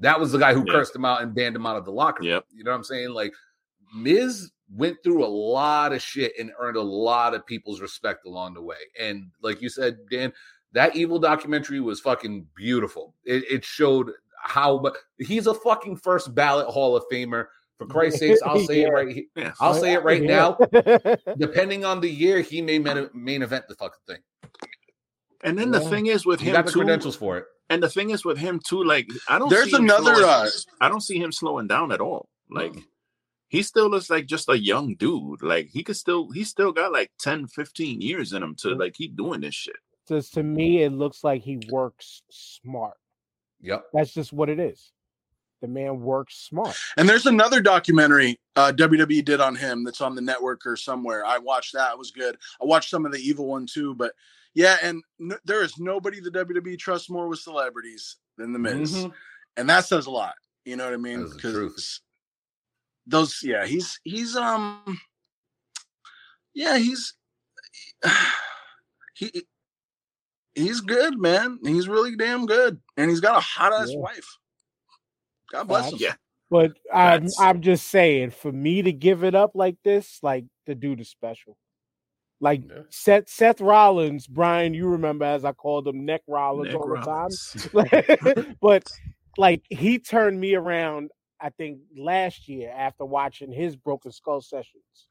That 0.00 0.20
was 0.20 0.32
the 0.32 0.38
guy 0.38 0.52
who 0.54 0.64
Yeah. 0.66 0.72
cursed 0.74 0.94
him 0.94 1.04
out 1.04 1.22
and 1.22 1.34
banned 1.34 1.56
him 1.56 1.66
out 1.66 1.76
of 1.76 1.84
the 1.84 1.92
locker 1.92 2.20
room. 2.22 2.30
Yep. 2.30 2.44
You 2.52 2.64
know 2.64 2.70
what 2.70 2.76
I'm 2.78 2.84
saying? 2.84 3.10
Like 3.10 3.32
Miz 3.94 4.50
went 4.74 4.96
through 5.04 5.24
a 5.24 5.26
lot 5.26 5.92
of 5.92 6.02
shit 6.02 6.32
and 6.38 6.50
earned 6.58 6.76
a 6.76 6.82
lot 6.82 7.34
of 7.34 7.46
people's 7.46 7.80
respect 7.80 8.26
along 8.26 8.54
the 8.54 8.62
way. 8.62 8.76
And 9.00 9.30
like 9.42 9.62
you 9.62 9.68
said, 9.68 9.96
Dan, 10.10 10.32
that 10.72 10.96
evil 10.96 11.18
documentary 11.18 11.80
was 11.80 12.00
fucking 12.00 12.46
beautiful. 12.56 13.14
It, 13.24 13.44
it 13.50 13.64
showed 13.64 14.10
how 14.42 14.78
but 14.78 14.96
he's 15.18 15.46
a 15.46 15.54
fucking 15.54 15.96
first 15.96 16.34
ballot 16.34 16.66
Hall 16.68 16.96
of 16.96 17.04
Famer. 17.10 17.46
For 17.78 17.86
Christ's 17.86 18.20
sakes, 18.20 18.40
I'll 18.42 18.58
say 18.66 18.80
Yeah. 18.82 18.88
it 18.88 18.92
right 18.92 19.08
here. 19.14 19.24
Yeah. 19.36 19.52
I'll 19.60 19.74
say 19.74 19.92
it 19.92 20.02
right 20.02 20.22
Yeah. 20.24 20.54
now. 20.72 21.16
Depending 21.38 21.84
on 21.84 22.00
the 22.00 22.10
year, 22.10 22.40
he 22.40 22.60
may 22.62 22.78
main, 22.78 23.08
main 23.14 23.42
event 23.42 23.66
the 23.68 23.74
fucking 23.76 24.00
thing. 24.06 24.20
And 25.44 25.58
then 25.58 25.70
the 25.70 25.80
thing 25.80 26.06
is 26.06 26.24
with 26.26 26.40
He 26.40 26.46
him 26.48 26.52
got 26.54 26.66
the 26.66 26.72
too, 26.72 26.78
credentials 26.80 27.16
for 27.16 27.38
it. 27.38 27.44
and 27.70 27.82
the 27.82 27.88
thing 27.88 28.10
is 28.10 28.24
with 28.24 28.38
him 28.38 28.60
too, 28.66 28.82
like 28.84 29.08
I 29.28 29.38
don't. 29.38 29.48
There's 29.50 29.70
see 29.70 29.76
another. 29.76 30.14
slowing- 30.16 30.24
Uh, 30.46 30.48
I 30.80 30.88
don't 30.88 31.00
see 31.02 31.18
him 31.18 31.32
slowing 31.32 31.66
down 31.66 31.92
at 31.92 32.00
all. 32.00 32.28
Like 32.50 32.72
Mm. 32.72 32.84
he 33.48 33.62
still 33.62 33.88
looks 33.90 34.08
like 34.10 34.26
just 34.26 34.48
a 34.48 34.58
young 34.58 34.94
dude. 34.94 35.42
Like 35.42 35.68
he 35.68 35.82
could 35.84 35.96
still, 35.96 36.30
he 36.30 36.44
still 36.44 36.72
got 36.72 36.92
like 36.92 37.10
10, 37.18 37.46
15 37.48 38.00
years 38.00 38.32
in 38.32 38.42
him 38.42 38.54
to 38.56 38.74
like 38.74 38.94
keep 38.94 39.16
doing 39.16 39.40
this 39.40 39.54
shit. 39.54 39.76
Just 40.08 40.34
to 40.34 40.42
me, 40.42 40.82
it 40.82 40.92
looks 40.92 41.24
like 41.24 41.42
he 41.42 41.58
works 41.70 42.22
smart. 42.30 42.96
Yep. 43.60 43.86
That's 43.92 44.12
just 44.14 44.32
what 44.32 44.48
it 44.48 44.60
is. 44.60 44.92
The 45.62 45.68
man 45.68 46.00
works 46.00 46.36
smart. 46.36 46.76
and 46.96 47.08
there's 47.08 47.26
another 47.26 47.60
documentary 47.60 48.38
uh, 48.56 48.72
WWE 48.76 49.24
did 49.24 49.40
on 49.40 49.56
him 49.56 49.84
that's 49.84 50.00
on 50.02 50.14
the 50.14 50.20
network 50.20 50.64
or 50.66 50.76
somewhere. 50.76 51.24
I 51.24 51.38
watched 51.38 51.72
that; 51.72 51.92
it 51.92 51.98
was 51.98 52.10
good. 52.10 52.36
I 52.60 52.66
watched 52.66 52.90
some 52.90 53.06
of 53.06 53.12
the 53.12 53.18
evil 53.18 53.46
one 53.46 53.66
too, 53.66 53.94
but 53.94 54.12
yeah, 54.56 54.78
and 54.82 55.02
n- 55.20 55.38
there 55.44 55.62
is 55.62 55.78
nobody 55.78 56.18
the 56.18 56.30
WWE 56.30 56.78
trusts 56.78 57.10
more 57.10 57.28
with 57.28 57.38
celebrities 57.38 58.16
than 58.38 58.52
the 58.52 58.58
Miz, 58.58 58.92
Mhm. 59.04 59.12
and 59.58 59.68
that 59.70 59.84
says 59.84 60.06
a 60.06 60.10
lot. 60.10 60.34
You 60.64 60.76
know 60.76 60.86
what 60.86 60.94
I 60.94 60.96
mean? 60.96 61.28
Because 61.30 62.00
those, 63.06 63.38
yeah, 63.42 63.66
he's 63.66 64.00
he's 64.02 64.34
um, 64.34 64.98
yeah, 66.54 66.78
he's 66.78 67.14
he 69.14 69.44
he's 70.54 70.80
good, 70.80 71.18
man. 71.18 71.58
He's 71.62 71.86
really 71.88 72.16
damn 72.16 72.46
good, 72.46 72.80
and 72.96 73.10
he's 73.10 73.20
got 73.20 73.36
a 73.36 73.40
hot 73.40 73.72
ass 73.72 73.90
Yeah. 73.90 73.98
wife. 73.98 74.26
God 75.52 75.68
bless 75.68 75.92
him. 75.92 75.98
Yeah. 76.00 76.14
But 76.50 76.72
I'm 76.92 77.22
That's- 77.24 77.36
I'm 77.40 77.60
just 77.60 77.88
saying, 77.88 78.30
for 78.30 78.50
me 78.52 78.82
to 78.82 78.92
give 78.92 79.22
it 79.24 79.34
up 79.34 79.52
like 79.54 79.76
this, 79.84 80.18
like 80.22 80.44
the 80.66 80.74
dude 80.74 81.00
is 81.00 81.10
special. 81.10 81.58
Like 82.40 82.62
Yeah. 82.68 82.82
Seth 82.90 83.28
Seth 83.28 83.60
Rollins, 83.60 84.26
Brian, 84.26 84.74
you 84.74 84.88
remember 84.88 85.24
as 85.24 85.44
I 85.44 85.52
called 85.52 85.88
him 85.88 86.04
Neck 86.04 86.22
Rollins 86.28 86.74
all 86.74 86.86
Rollins. 86.88 87.52
the 87.52 87.70
time. 87.70 88.46
but 88.60 88.88
like 89.38 89.62
he 89.70 89.98
turned 89.98 90.38
me 90.40 90.54
around, 90.54 91.10
I 91.40 91.50
think 91.50 91.78
last 91.96 92.48
year 92.48 92.72
after 92.76 93.04
watching 93.04 93.52
his 93.52 93.76
Broken 93.76 94.12
Skull 94.12 94.40
sessions 94.40 95.08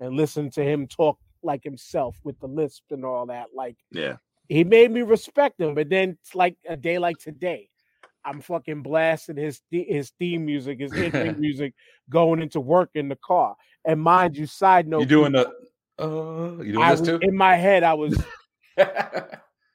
and 0.00 0.14
listening 0.16 0.50
to 0.52 0.64
him 0.64 0.86
talk 0.86 1.18
like 1.42 1.64
himself 1.64 2.16
with 2.24 2.38
the 2.40 2.46
lisp 2.46 2.84
and 2.90 3.04
all 3.04 3.26
that. 3.26 3.48
Like 3.54 3.76
Yeah. 3.90 4.16
he 4.48 4.64
made 4.64 4.90
me 4.90 5.02
respect 5.02 5.60
him. 5.60 5.74
But 5.74 5.88
then, 5.90 6.16
like 6.34 6.56
a 6.68 6.76
day 6.76 6.98
like 6.98 7.18
today, 7.18 7.68
I'm 8.24 8.40
fucking 8.40 8.82
blasting 8.82 9.36
his 9.36 9.60
his 9.70 10.10
theme 10.18 10.44
music, 10.46 10.80
his 10.80 10.92
intro 10.94 11.34
music, 11.38 11.74
going 12.08 12.40
into 12.40 12.60
work 12.60 12.90
in 12.94 13.08
the 13.08 13.16
car. 13.16 13.56
And 13.84 14.00
mind 14.00 14.36
you, 14.36 14.46
side 14.46 14.86
note, 14.86 15.00
You 15.00 15.06
doing 15.06 15.32
the 15.32 15.52
uh 15.98 16.56
you 16.62 16.72
doing 16.72 16.78
I 16.84 16.94
this 16.94 17.06
too? 17.06 17.18
in 17.22 17.36
my 17.36 17.56
head, 17.56 17.82
I 17.82 17.94
was, 17.94 18.22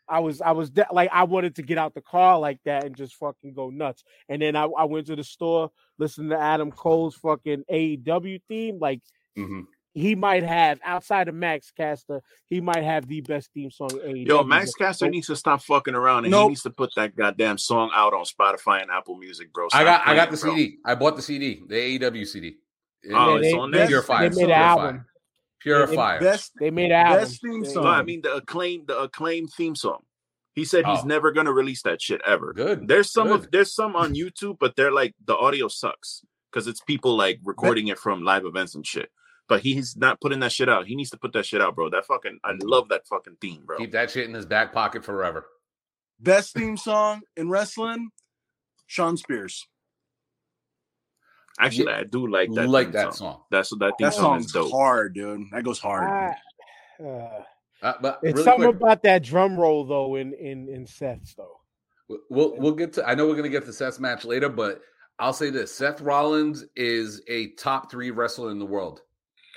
I 0.10 0.20
was, 0.20 0.42
I 0.42 0.52
was 0.52 0.70
de- 0.70 0.88
like, 0.92 1.10
I 1.12 1.24
wanted 1.24 1.56
to 1.56 1.62
get 1.64 1.78
out 1.78 1.94
the 1.94 2.02
car 2.02 2.40
like 2.40 2.60
that 2.66 2.86
and 2.86 2.96
just 2.96 3.16
fucking 3.16 3.54
go 3.54 3.70
nuts. 3.70 4.04
And 4.30 4.42
then 4.42 4.56
I, 4.56 4.64
I 4.64 4.86
went 4.86 5.08
to 5.08 5.16
the 5.18 5.24
store, 5.24 5.70
listened 6.00 6.30
to 6.30 6.40
Adam 6.40 6.72
Cole's 6.72 7.16
fucking 7.16 7.64
AEW 7.72 8.42
theme. 8.48 8.80
Like 8.80 9.02
Mhm. 9.38 9.66
he 9.94 10.16
might 10.16 10.44
have 10.44 10.80
outside 10.84 11.28
of 11.28 11.36
Max 11.36 11.72
Caster, 11.72 12.22
he 12.46 12.62
might 12.62 12.84
have 12.84 13.06
the 13.08 13.20
best 13.22 13.50
theme 13.54 13.70
song. 13.70 13.90
AEW. 13.90 14.26
Yo, 14.28 14.44
Max 14.44 14.72
but- 14.80 14.86
Caster 14.86 15.10
needs 15.10 15.28
to 15.28 15.36
stop 15.36 15.62
fucking 15.62 15.94
around 15.94 16.26
and 16.26 16.34
he 16.34 16.48
needs 16.48 16.64
to 16.64 16.70
put 16.70 16.90
that 16.96 17.16
goddamn 17.16 17.58
song 17.58 17.92
out 17.94 18.14
on 18.14 18.24
Spotify 18.24 18.82
and 18.82 18.90
Apple 18.90 19.18
Music, 19.18 19.52
bro. 19.54 19.66
I 19.74 19.84
Stop 19.84 19.86
got 19.86 20.08
I 20.08 20.16
got 20.16 20.32
the 20.32 20.38
bro. 20.38 20.56
CD. 20.56 20.78
I 20.86 20.96
bought 20.96 21.16
the 21.18 21.22
CD, 21.22 21.62
the 21.68 21.76
AEW 22.00 22.26
CD. 22.26 22.48
It- 23.04 23.14
Oh, 23.14 23.36
it's 23.36 23.44
they- 23.52 23.54
on 23.54 23.72
they- 23.72 23.78
there. 23.80 23.88
Pure 23.88 24.02
They 24.02 24.08
fire. 24.08 24.30
made 24.30 24.44
an 24.46 24.52
album. 24.52 25.06
Fire. 25.68 25.88
Pure 25.88 25.88
They- 26.20 26.26
Best 26.26 26.52
They 26.60 26.72
made 26.72 26.92
an 26.92 27.06
album. 27.06 27.20
Best 27.24 27.42
theme 27.42 27.66
song. 27.66 27.84
No, 27.84 27.90
I 27.90 28.04
mean 28.04 28.22
the 28.22 28.36
acclaim, 28.36 28.86
the 28.86 29.00
acclaim 29.02 29.48
theme 29.48 29.76
song. 29.76 30.04
He 30.56 30.66
said 30.66 30.86
he's 30.88 31.04
Oh. 31.04 31.06
never 31.08 31.32
gonna 31.32 31.54
release 31.54 31.84
that 31.84 32.02
shit 32.02 32.20
ever. 32.26 32.54
Good. 32.54 32.88
There's 32.88 33.12
some 33.12 33.32
of 33.32 33.52
there's 33.52 33.74
some 33.74 33.96
on 33.96 34.16
YouTube, 34.16 34.58
but 34.60 34.76
they're 34.76 34.92
like 34.92 35.14
the 35.24 35.36
audio 35.38 35.68
sucks 35.68 36.24
because 36.52 36.66
it's 36.68 36.82
people 36.82 37.16
like 37.16 37.40
recording 37.44 37.88
it 37.90 38.00
from 38.00 38.24
live 38.24 38.44
events 38.46 38.74
and 38.74 38.86
shit. 38.86 39.12
But 39.48 39.62
he's 39.62 39.96
not 39.96 40.20
putting 40.20 40.40
that 40.42 40.52
shit 40.52 40.68
out. 40.68 40.88
He 40.88 40.96
needs 40.96 41.12
to 41.12 41.18
put 41.18 41.32
that 41.34 41.46
shit 41.46 41.62
out, 41.62 41.76
bro. 41.76 41.90
That 41.90 42.06
fucking 42.06 42.40
I 42.44 42.54
love 42.62 42.90
that 42.90 43.08
fucking 43.08 43.38
theme, 43.40 43.64
bro. 43.66 43.78
Keep 43.78 43.92
that 43.92 44.10
shit 44.12 44.28
in 44.28 44.34
his 44.34 44.46
back 44.46 44.74
pocket 44.74 45.06
forever. 45.06 45.46
Best 46.20 46.54
theme 46.56 46.76
song 46.78 47.22
in 47.38 47.50
wrestling, 47.50 48.10
Shawn 48.88 49.16
Spears. 49.18 49.68
Actually, 51.60 51.92
I 51.94 52.04
do 52.04 52.28
like 52.28 52.52
that. 52.54 52.70
like 52.70 52.92
that 52.92 53.14
song. 53.16 53.34
song. 53.34 53.42
That's 53.52 53.70
that 53.72 53.94
theme 53.98 54.08
That 54.08 54.14
song 54.14 54.40
is 54.40 54.52
song's 54.52 54.66
dope. 54.66 54.72
hard, 54.72 55.14
dude. 55.16 55.42
That 55.52 55.64
goes 55.64 55.80
hard. 55.80 56.04
I- 56.10 57.04
uh, 57.04 57.44
Uh, 57.84 57.94
but 58.02 58.20
it's 58.24 58.34
really 58.34 58.44
something 58.44 58.64
quick, 58.72 58.76
about 58.82 59.04
that 59.04 59.22
drum 59.24 59.56
roll 59.58 59.86
though 59.86 60.16
in 60.16 60.34
in 60.34 60.68
in 60.68 60.86
Seth's 60.88 61.36
though. 61.36 61.60
we'll 62.30 62.56
we'll 62.58 62.74
get 62.74 62.94
to. 62.94 63.08
I 63.08 63.14
know 63.16 63.28
we're 63.28 63.36
gonna 63.36 63.50
get 63.50 63.66
to 63.66 63.74
Seth's 63.74 64.00
match 64.00 64.26
later, 64.26 64.50
but 64.50 64.82
I'll 65.20 65.34
say 65.34 65.50
this: 65.52 65.74
Seth 65.76 66.02
Rollins 66.02 66.66
is 66.76 67.22
a 67.28 67.50
top 67.54 67.92
three 67.92 68.10
wrestler 68.12 68.50
in 68.52 68.58
the 68.60 68.66
world. 68.66 69.02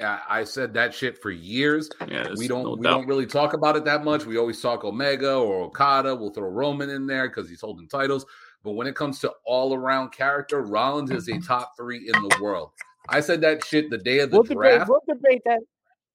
I, 0.00 0.20
I 0.28 0.44
said 0.44 0.74
that 0.74 0.92
shit 0.94 1.16
for 1.22 1.30
years. 1.30 1.88
Yeah, 2.08 2.28
we 2.36 2.46
don't 2.48 2.64
no 2.64 2.74
we 2.74 2.82
doubt. 2.82 2.90
don't 2.98 3.06
really 3.06 3.26
talk 3.26 3.54
about 3.54 3.76
it 3.76 3.84
that 3.86 4.04
much. 4.04 4.26
We 4.26 4.36
always 4.38 4.60
talk 4.60 4.84
Omega 4.84 5.34
or 5.36 5.62
Okada. 5.64 6.14
We'll 6.14 6.30
throw 6.32 6.48
Roman 6.48 6.90
in 6.90 7.06
there 7.06 7.28
because 7.28 7.48
he's 7.48 7.60
holding 7.62 7.88
titles. 7.88 8.26
But 8.62 8.72
when 8.72 8.86
it 8.86 8.94
comes 8.94 9.18
to 9.20 9.32
all 9.44 9.74
around 9.74 10.10
character, 10.12 10.60
Rollins 10.62 11.10
is 11.10 11.28
a 11.28 11.38
top 11.40 11.72
three 11.76 12.08
in 12.08 12.12
the 12.28 12.38
world. 12.42 12.70
I 13.08 13.20
said 13.20 13.40
that 13.40 13.64
shit 13.64 13.88
the 13.90 13.98
day 13.98 14.18
of 14.20 14.30
the 14.30 14.36
We'll 14.36 14.42
debate. 14.44 14.56
draft. 14.56 14.90
We'll 14.90 15.02
debate 15.08 15.42
that. 15.46 15.60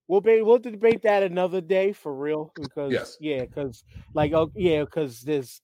We'll 0.08 0.22
be. 0.22 0.42
We'll 0.44 0.60
debate 0.60 1.02
that 1.02 1.24
another 1.24 1.62
day 1.62 1.92
for 1.92 2.14
real. 2.14 2.54
Because 2.56 2.92
Yes. 2.94 3.18
yeah, 3.20 3.42
because 3.42 3.84
like 4.14 4.34
oh 4.34 4.52
yeah, 4.56 4.82
because 4.82 5.22
there's 5.22 5.62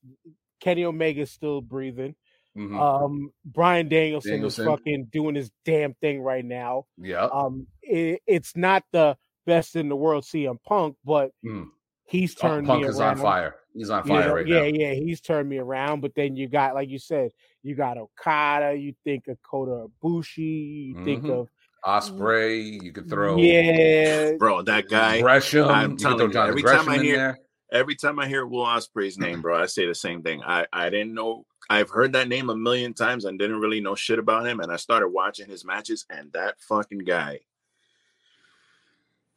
Kenny 0.59 0.83
Omega's 0.83 1.29
still 1.31 1.61
breathing. 1.61 2.15
Mhm. 2.57 2.77
Um, 2.81 3.31
Bryan 3.45 3.87
Danielson, 3.87 4.31
Danielson. 4.31 4.65
is 4.67 4.71
fucking 4.71 5.05
doing 5.11 5.35
his 5.35 5.51
damn 5.63 5.93
thing 5.95 6.21
right 6.21 6.43
now. 6.43 6.85
yeah, 6.97 7.25
Um, 7.31 7.67
it, 7.83 8.21
it's 8.27 8.57
not 8.57 8.83
the 8.91 9.15
best 9.45 9.75
in 9.75 9.87
the 9.87 9.95
world, 9.95 10.23
CM 10.25 10.57
Punk, 10.63 10.97
but 11.05 11.31
Mm. 11.45 11.69
He's 12.11 12.35
turned 12.35 12.51
Oh, 12.51 12.55
turned 12.55 12.67
Punk 12.67 12.81
me 12.83 12.89
is 12.89 12.99
around. 12.99 13.09
on 13.11 13.17
fire. 13.23 13.55
He's 13.73 13.89
on 13.89 14.03
You 14.03 14.09
fire 14.09 14.27
know, 14.27 14.35
right 14.35 14.45
yeah, 14.47 14.55
now. 14.59 14.63
yeah, 14.65 14.91
yeah, 14.91 14.93
he's 14.95 15.21
turned 15.21 15.47
me 15.47 15.59
around. 15.59 16.01
But 16.01 16.13
then 16.13 16.35
you 16.35 16.49
got, 16.49 16.75
like 16.75 16.89
you 16.89 16.99
said, 16.99 17.31
you 17.63 17.73
got 17.73 17.97
Okada. 17.97 18.75
You 18.75 18.93
think 19.05 19.29
of 19.29 19.41
Kota 19.41 19.87
Ibushi. 20.03 20.87
You 20.89 21.05
think 21.05 21.23
Mhm. 21.23 21.29
of 21.39 21.49
Ospreay. 21.85 22.83
You 22.83 22.91
could 22.91 23.09
throw 23.09 23.37
Yeah, 23.37 24.33
bro. 24.37 24.61
That 24.61 24.89
guy. 24.89 25.21
Gresham. 25.21 25.69
I'm 25.69 25.91
you 25.91 25.97
telling 25.97 26.17
throw 26.17 26.27
you, 26.27 26.33
Jonathan 26.33 26.59
every 26.59 26.63
time 26.77 26.89
I 26.89 26.97
hear- 27.01 27.15
there. 27.17 27.39
Every 27.71 27.95
time 27.95 28.19
I 28.19 28.27
hear 28.27 28.45
Will 28.45 28.65
Ospreay's 28.65 29.17
name, 29.17 29.41
bro, 29.41 29.55
I 29.57 29.65
say 29.67 29.85
the 29.85 29.95
same 29.95 30.21
thing. 30.21 30.43
I 30.43 30.65
I 30.73 30.89
didn't 30.89 31.13
know. 31.13 31.45
I've 31.69 31.89
heard 31.89 32.11
that 32.11 32.27
name 32.27 32.49
a 32.49 32.55
million 32.57 32.93
times 32.93 33.23
and 33.23 33.39
didn't 33.39 33.61
really 33.61 33.79
know 33.79 33.95
shit 33.95 34.19
about 34.19 34.45
him. 34.45 34.59
And 34.59 34.69
I 34.69 34.75
started 34.75 35.07
watching 35.07 35.47
his 35.47 35.63
matches, 35.63 36.05
and 36.09 36.29
that 36.33 36.59
fucking 36.59 36.99
guy, 37.05 37.39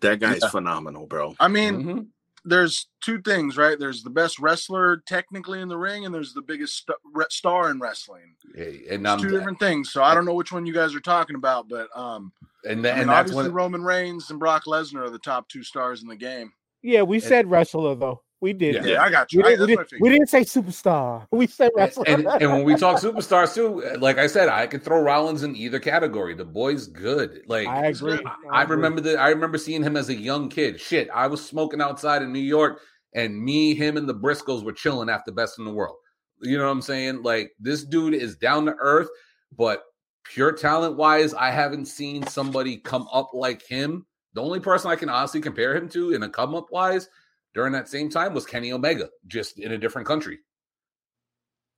that 0.01 0.19
guy's 0.19 0.43
Yeah. 0.43 0.49
phenomenal, 0.51 1.07
bro. 1.07 1.37
I 1.39 1.47
mean, 1.47 1.75
Mhm. 1.85 2.07
There's 2.45 2.89
two 3.03 3.21
things, 3.23 3.57
right? 3.57 3.79
There's 3.79 4.03
the 4.03 4.11
best 4.11 4.39
wrestler 4.39 4.99
technically 5.07 5.61
in 5.61 5.69
the 5.69 5.79
ring, 5.79 6.05
and 6.05 6.15
there's 6.15 6.35
the 6.35 6.43
biggest 6.43 6.87
st- 6.87 7.33
star 7.33 7.71
in 7.71 7.81
wrestling. 7.81 8.35
Yeah, 8.55 8.65
and 8.91 9.07
It's 9.07 9.23
two 9.23 9.31
different 9.31 9.59
things. 9.59 9.93
So 9.93 10.03
I 10.03 10.15
don't 10.15 10.25
know 10.25 10.35
which 10.35 10.53
one 10.53 10.67
you 10.67 10.75
guys 10.75 10.95
are 10.95 11.01
talking 11.01 11.37
about, 11.37 11.69
but 11.69 11.89
um, 11.97 12.33
and, 12.65 12.87
I 12.87 12.93
mean, 12.93 13.01
and 13.01 13.09
that's 13.11 13.31
obviously 13.31 13.45
when 13.45 13.53
Roman 13.53 13.83
Reigns 13.83 14.31
and 14.31 14.39
Brock 14.39 14.65
Lesnar 14.67 15.07
are 15.07 15.11
the 15.11 15.19
top 15.19 15.49
two 15.49 15.63
stars 15.63 16.03
in 16.03 16.09
the 16.09 16.17
game. 16.17 16.53
yeah. 16.83 17.03
We 17.03 17.21
said 17.21 17.51
wrestler 17.51 17.95
though. 17.95 18.23
We 18.41 18.53
did. 18.53 18.75
Yeah. 18.75 18.85
Yeah, 18.85 19.03
I 19.03 19.11
got 19.11 19.33
you. 19.33 19.41
We, 19.41 19.45
I, 19.45 19.51
didn't, 19.51 19.67
we, 19.69 19.77
that's 19.77 19.79
what 19.79 19.87
I 19.87 19.89
didn't, 19.91 20.03
we 20.03 20.09
didn't 20.11 20.29
say 20.29 20.41
superstar. 20.43 21.27
We 21.31 21.47
said 21.47 21.71
wrestler. 21.75 22.05
and, 22.07 22.27
and 22.27 22.53
when 22.53 22.65
we 22.65 22.75
talk 22.75 23.01
superstars 23.01 23.55
too, 23.55 23.83
like 23.99 24.19
I 24.19 24.27
said, 24.27 24.49
I 24.49 24.67
could 24.67 24.83
throw 24.83 25.01
Rollins 25.01 25.43
in 25.43 25.57
either 25.57 25.79
category. 25.79 26.35
The 26.35 26.45
boy's 26.45 26.87
good. 26.87 27.43
Like 27.47 27.67
I 27.67 27.87
agree. 27.87 28.21
I 28.51 28.63
agree. 28.63 28.77
remember 28.77 29.01
that. 29.03 29.19
I 29.19 29.31
remember 29.31 29.57
seeing 29.57 29.83
him 29.83 29.97
as 29.97 30.09
a 30.09 30.15
young 30.15 30.49
kid. 30.49 30.81
Shit, 30.81 31.09
I 31.15 31.27
was 31.27 31.45
smoking 31.45 31.81
outside 31.81 32.23
in 32.23 32.33
New 32.33 32.39
York, 32.39 32.81
and 33.15 33.43
me, 33.43 33.75
him, 33.75 33.97
and 33.97 34.09
the 34.09 34.15
Briscoes 34.15 34.63
were 34.63 34.73
chilling 34.73 35.09
after 35.09 35.33
Best 35.33 35.59
in 35.59 35.65
the 35.65 35.73
World. 35.73 35.97
You 36.43 36.59
know 36.59 36.65
what 36.65 36.73
I'm 36.73 36.83
saying? 36.83 37.23
Like 37.23 37.53
this 37.59 37.85
dude 37.85 38.15
is 38.15 38.37
down 38.37 38.67
to 38.67 38.75
earth, 38.79 39.09
but 39.57 39.85
pure 40.25 40.53
talent 40.53 40.97
wise, 40.97 41.33
I 41.35 41.51
haven't 41.51 41.87
seen 41.87 42.27
somebody 42.27 42.77
come 42.79 43.09
up 43.13 43.31
like 43.33 43.63
him. 43.63 44.07
The 44.35 44.43
only 44.43 44.61
person 44.61 44.91
I 44.91 44.97
can 44.97 45.09
honestly 45.09 45.41
compare 45.41 45.77
him 45.77 45.89
to 45.91 46.13
in 46.13 46.23
a 46.25 46.29
come 46.29 46.55
up 46.55 46.67
wise 46.71 47.09
during 47.55 47.73
that 47.73 47.89
same 47.89 48.11
time 48.11 48.35
was 48.35 48.45
Kenny 48.45 48.73
Omega, 48.73 49.09
just 49.27 49.59
in 49.59 49.73
a 49.73 49.79
different 49.79 50.07
country. 50.07 50.39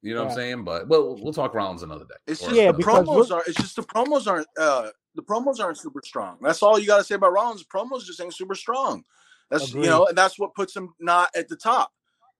You 0.02 0.14
know 0.14 0.24
what 0.24 0.30
I'm 0.30 0.36
saying? 0.36 0.64
But 0.64 0.88
well, 0.88 1.16
we'll 1.20 1.32
talk 1.32 1.54
Rollins 1.54 1.82
another 1.82 2.04
day. 2.04 2.14
It's 2.26 2.40
just 2.40 2.54
Yeah, 2.54 2.72
the 2.72 2.82
promos 2.82 3.30
are. 3.30 3.42
It's 3.46 3.56
just 3.56 3.76
the 3.76 3.82
promos 3.82 4.26
aren't. 4.26 4.46
uh 4.58 4.90
The 5.14 5.22
promos 5.22 5.58
aren't 5.60 5.78
super 5.78 6.00
strong. 6.04 6.38
That's 6.40 6.62
all 6.62 6.78
you 6.78 6.86
got 6.86 6.98
to 6.98 7.04
say 7.04 7.14
about 7.16 7.32
Rollins. 7.32 7.64
Promos 7.64 8.04
just 8.04 8.20
ain't 8.20 8.34
super 8.34 8.54
strong. 8.54 9.04
That's 9.50 9.70
Agreed. 9.70 9.84
you 9.84 9.90
know, 9.90 10.06
and 10.06 10.16
that's 10.16 10.38
what 10.38 10.54
puts 10.54 10.76
him 10.76 10.94
not 11.00 11.30
at 11.34 11.48
the 11.48 11.56
top. 11.56 11.92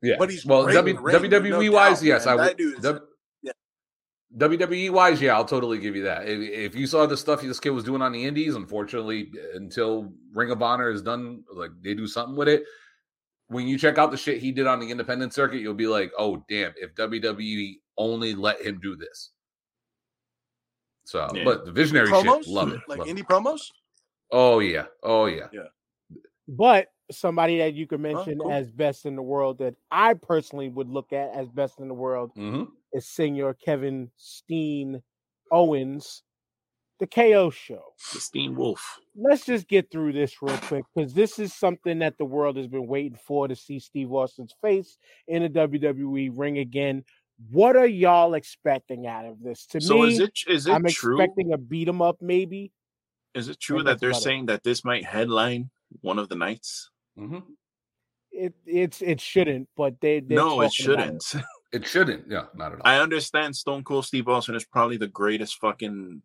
Yeah, 0.03 0.17
But 0.19 0.31
he's 0.31 0.45
well, 0.45 0.65
great 0.65 0.75
w, 0.75 0.97
in 0.97 1.03
ring, 1.03 1.17
WWE 1.17 1.51
no 1.51 1.73
wise, 1.73 2.01
doubt, 2.01 2.07
yes, 2.07 2.27
man. 2.27 2.39
I 2.39 2.43
would. 2.43 2.59
That 2.59 2.61
is- 2.61 2.83
W- 2.83 3.07
yeah. 3.43 3.53
WWE 4.37 4.91
wise, 4.91 5.23
yeah, 5.23 5.35
I'll 5.35 5.45
totally 5.45 5.79
give 5.79 5.97
you 5.97 6.03
that. 6.05 6.29
If, 6.29 6.41
if 6.41 6.75
you 6.75 6.87
saw 6.87 7.07
the 7.07 7.17
stuff 7.17 7.41
this 7.41 7.59
kid 7.61 7.71
was 7.71 7.85
doing 7.85 8.03
on 8.03 8.13
the 8.13 8.25
Indies, 8.25 8.55
unfortunately, 8.55 9.31
until 9.55 10.13
Ring 10.35 10.51
of 10.51 10.63
Honor 10.63 10.91
is 10.91 11.01
done, 11.03 11.45
like 11.53 11.71
they 11.81 11.95
do 11.95 12.07
something 12.07 12.37
with 12.37 12.49
it. 12.49 12.65
When 13.49 13.67
you 13.69 13.79
check 13.79 13.99
out 13.99 14.11
the 14.11 14.17
shit 14.17 14.41
he 14.41 14.51
did 14.51 14.67
on 14.67 14.81
the 14.81 14.91
independent 14.91 15.33
circuit, 15.33 15.61
you'll 15.61 15.75
be 15.75 15.87
like, 15.87 16.11
"Oh, 16.19 16.45
damn! 16.49 16.73
If 16.77 16.95
WWE 16.95 17.75
only 17.97 18.35
let 18.35 18.61
him 18.61 18.81
do 18.81 18.97
this." 18.97 19.31
So, 21.05 21.29
Yeah. 21.33 21.45
but 21.45 21.65
the 21.65 21.73
visionary 21.73 22.09
promos, 22.09 22.45
shit, 22.45 22.49
love 22.49 22.73
it. 22.73 22.81
like 22.89 22.99
love 22.99 23.09
it. 23.09 23.29
promos. 23.29 23.71
Oh 24.33 24.59
yeah, 24.59 24.87
oh 25.05 25.27
yeah. 25.27 25.47
Yeah. 25.53 25.69
But 26.49 26.89
somebody 27.11 27.59
that 27.59 27.75
you 27.75 27.87
could 27.87 28.01
mention 28.01 28.41
cool. 28.41 28.51
as 28.51 28.71
best 28.73 29.07
in 29.07 29.15
the 29.15 29.23
world 29.23 29.59
that 29.59 29.77
I 29.93 30.15
personally 30.15 30.69
would 30.69 30.89
look 30.89 31.13
at 31.13 31.31
as 31.33 31.49
best 31.49 31.79
in 31.79 31.89
the 31.89 31.95
world 31.95 32.33
hmm 32.35 32.65
is 32.93 33.07
Senior 33.07 33.55
Kevin 33.55 34.11
Steen 34.17 35.03
Owens, 35.53 36.23
the 36.99 37.07
KO 37.07 37.51
show. 37.51 37.83
The 38.13 38.21
Steen 38.21 38.55
Wolf. 38.55 39.01
Let's 39.17 39.47
just 39.47 39.67
get 39.67 39.91
through 39.91 40.13
this 40.13 40.43
real 40.43 40.57
quick 40.59 40.85
because 40.95 41.15
this 41.15 41.39
is 41.39 41.55
something 41.55 42.01
that 42.01 42.19
the 42.19 42.25
world 42.25 42.57
has 42.57 42.67
been 42.67 42.87
waiting 42.87 43.19
for 43.27 43.49
to 43.49 43.57
see 43.57 43.79
Steve 43.79 44.13
Austin's 44.13 44.55
face 44.61 44.99
in 45.27 45.43
a 45.43 45.49
WWE 45.49 46.31
ring 46.35 46.59
again. 46.59 47.03
What 47.51 47.77
are 47.77 47.87
y'all 47.87 48.35
expecting 48.35 49.07
out 49.07 49.25
of 49.25 49.43
this? 49.43 49.67
To 49.67 49.81
So 49.81 50.03
me, 50.03 50.15
is 50.15 50.21
it 50.21 50.39
is 50.49 50.67
it 50.67 50.75
I'm 50.75 50.87
true? 50.87 51.17
expecting 51.17 51.53
a 51.53 51.59
beat 51.59 51.89
'em 51.89 52.03
up, 52.03 52.21
maybe. 52.21 52.73
Is 53.35 53.49
it 53.49 53.61
true 53.61 53.83
that 53.83 54.01
they're 54.01 54.11
about 54.11 54.19
it. 54.21 54.23
saying 54.23 54.47
that 54.47 54.63
this 54.65 54.85
might 54.85 55.05
headline 55.05 55.71
one 56.01 56.19
of 56.19 56.29
the 56.29 56.37
nights? 56.37 56.91
hmm 57.17 57.39
It 58.33 58.55
it's 58.67 59.03
it 59.03 59.21
shouldn't, 59.21 59.69
but 59.77 60.01
they 60.01 60.21
no, 60.21 60.61
it 60.63 60.73
shouldn't. 60.73 61.25
It 61.73 61.85
shouldn't. 61.85 62.31
Yeah, 62.31 62.45
not 62.55 62.73
at 62.73 62.81
all. 62.81 62.87
I 62.87 63.01
understand 63.01 63.55
Stone 63.57 63.83
Cold 63.85 64.07
Steve 64.07 64.29
Austin 64.29 64.55
is 64.55 64.65
probably 64.65 64.97
the 64.97 65.09
greatest 65.09 65.59
fucking 65.61 66.23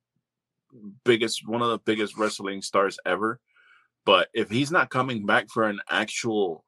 biggest 1.03 1.47
one 1.47 1.61
of 1.61 1.69
the 1.69 1.79
biggest 1.79 2.17
wrestling 2.17 2.61
stars 2.61 2.97
ever. 3.05 3.39
But 4.05 4.29
if 4.33 4.49
he's 4.49 4.71
not 4.71 4.89
coming 4.89 5.25
back 5.25 5.49
for 5.49 5.63
an 5.67 5.79
actual 5.89 6.65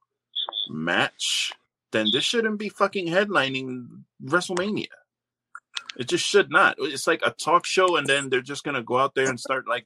match, 0.69 1.51
then 1.91 2.07
this 2.11 2.23
shouldn't 2.23 2.59
be 2.59 2.69
fucking 2.69 3.07
headlining 3.07 3.87
WrestleMania. 4.23 4.87
It 5.97 6.07
just 6.07 6.25
should 6.25 6.49
not. 6.49 6.75
It's 6.79 7.07
like 7.07 7.21
a 7.23 7.31
talk 7.31 7.65
show, 7.65 7.97
and 7.97 8.07
then 8.07 8.29
they're 8.29 8.41
just 8.41 8.63
gonna 8.63 8.83
go 8.83 8.97
out 8.97 9.13
there 9.15 9.29
and 9.29 9.39
start 9.39 9.67
like 9.67 9.85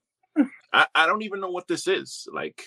I, 0.74 0.86
I 0.95 1.05
don't 1.05 1.22
even 1.24 1.39
know 1.39 1.49
what 1.49 1.68
this 1.68 1.88
is. 1.88 2.28
Like 2.32 2.63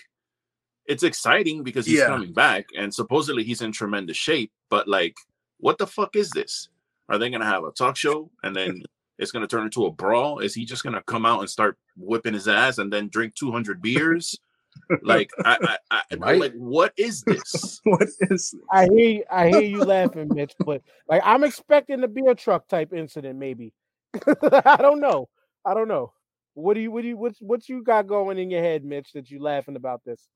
it's 0.87 1.03
exciting 1.03 1.63
because 1.63 1.87
he's 1.87 1.99
Yeah. 2.01 2.07
coming 2.07 2.33
back 2.33 2.67
and 2.77 2.93
supposedly 2.93 3.45
he's 3.45 3.63
in 3.63 3.73
tremendous 3.73 4.17
shape, 4.17 4.51
but 4.71 4.89
like 4.89 5.15
what 5.59 5.79
the 5.79 5.87
fuck 5.87 6.17
is 6.17 6.31
this? 6.31 6.69
Are 7.09 7.19
they 7.19 7.31
gonna 7.31 7.45
have 7.45 7.65
a 7.65 7.71
talk 7.71 7.97
show 7.97 8.31
and 8.43 8.55
then 8.57 8.83
it's 9.21 9.31
gonna 9.31 9.47
turn 9.47 9.65
into 9.65 9.87
a 9.87 9.93
brawl? 9.93 10.41
Is 10.41 10.55
he 10.55 10.65
just 10.65 10.83
gonna 10.83 11.03
come 11.07 11.27
out 11.27 11.41
and 11.41 11.51
start 11.51 11.79
whipping 11.97 12.35
his 12.35 12.49
ass 12.49 12.79
and 12.79 12.93
then 12.93 13.09
drink 13.09 13.35
200 13.35 13.81
beers? 13.81 14.39
like 15.03 15.31
I, 15.45 15.79
I, 15.91 16.01
I 16.11 16.17
Right. 16.17 16.41
like 16.41 16.55
what 16.55 16.93
is 16.97 17.23
this? 17.23 17.81
what 17.85 18.03
is? 18.03 18.17
This? 18.19 18.55
I 18.73 18.85
hear 18.87 19.09
you, 19.09 19.25
I 19.31 19.49
hear 19.49 19.63
you 19.63 19.85
laughing, 19.85 20.33
Mitch, 20.33 20.55
but 20.65 20.83
like 21.09 21.23
I'm 21.25 21.45
expecting 21.45 22.01
the 22.01 22.09
beer 22.09 22.35
truck 22.35 22.67
type 22.69 22.93
incident, 22.93 23.39
maybe. 23.39 23.73
I 24.35 24.79
don't 24.81 25.01
know. 25.01 25.29
I 25.65 25.75
don't 25.75 25.89
know. 25.89 26.13
What 26.55 26.75
do 26.75 26.81
you 26.81 26.91
what 26.91 27.03
do 27.03 27.09
you 27.09 27.17
what's 27.17 27.41
what 27.41 27.69
you 27.69 27.83
got 27.83 28.07
going 28.07 28.39
in 28.39 28.51
your 28.51 28.63
head, 28.63 28.85
Mitch, 28.85 29.13
that 29.13 29.31
you 29.31 29.41
laughing 29.43 29.77
about 29.77 30.03
this? 30.05 30.29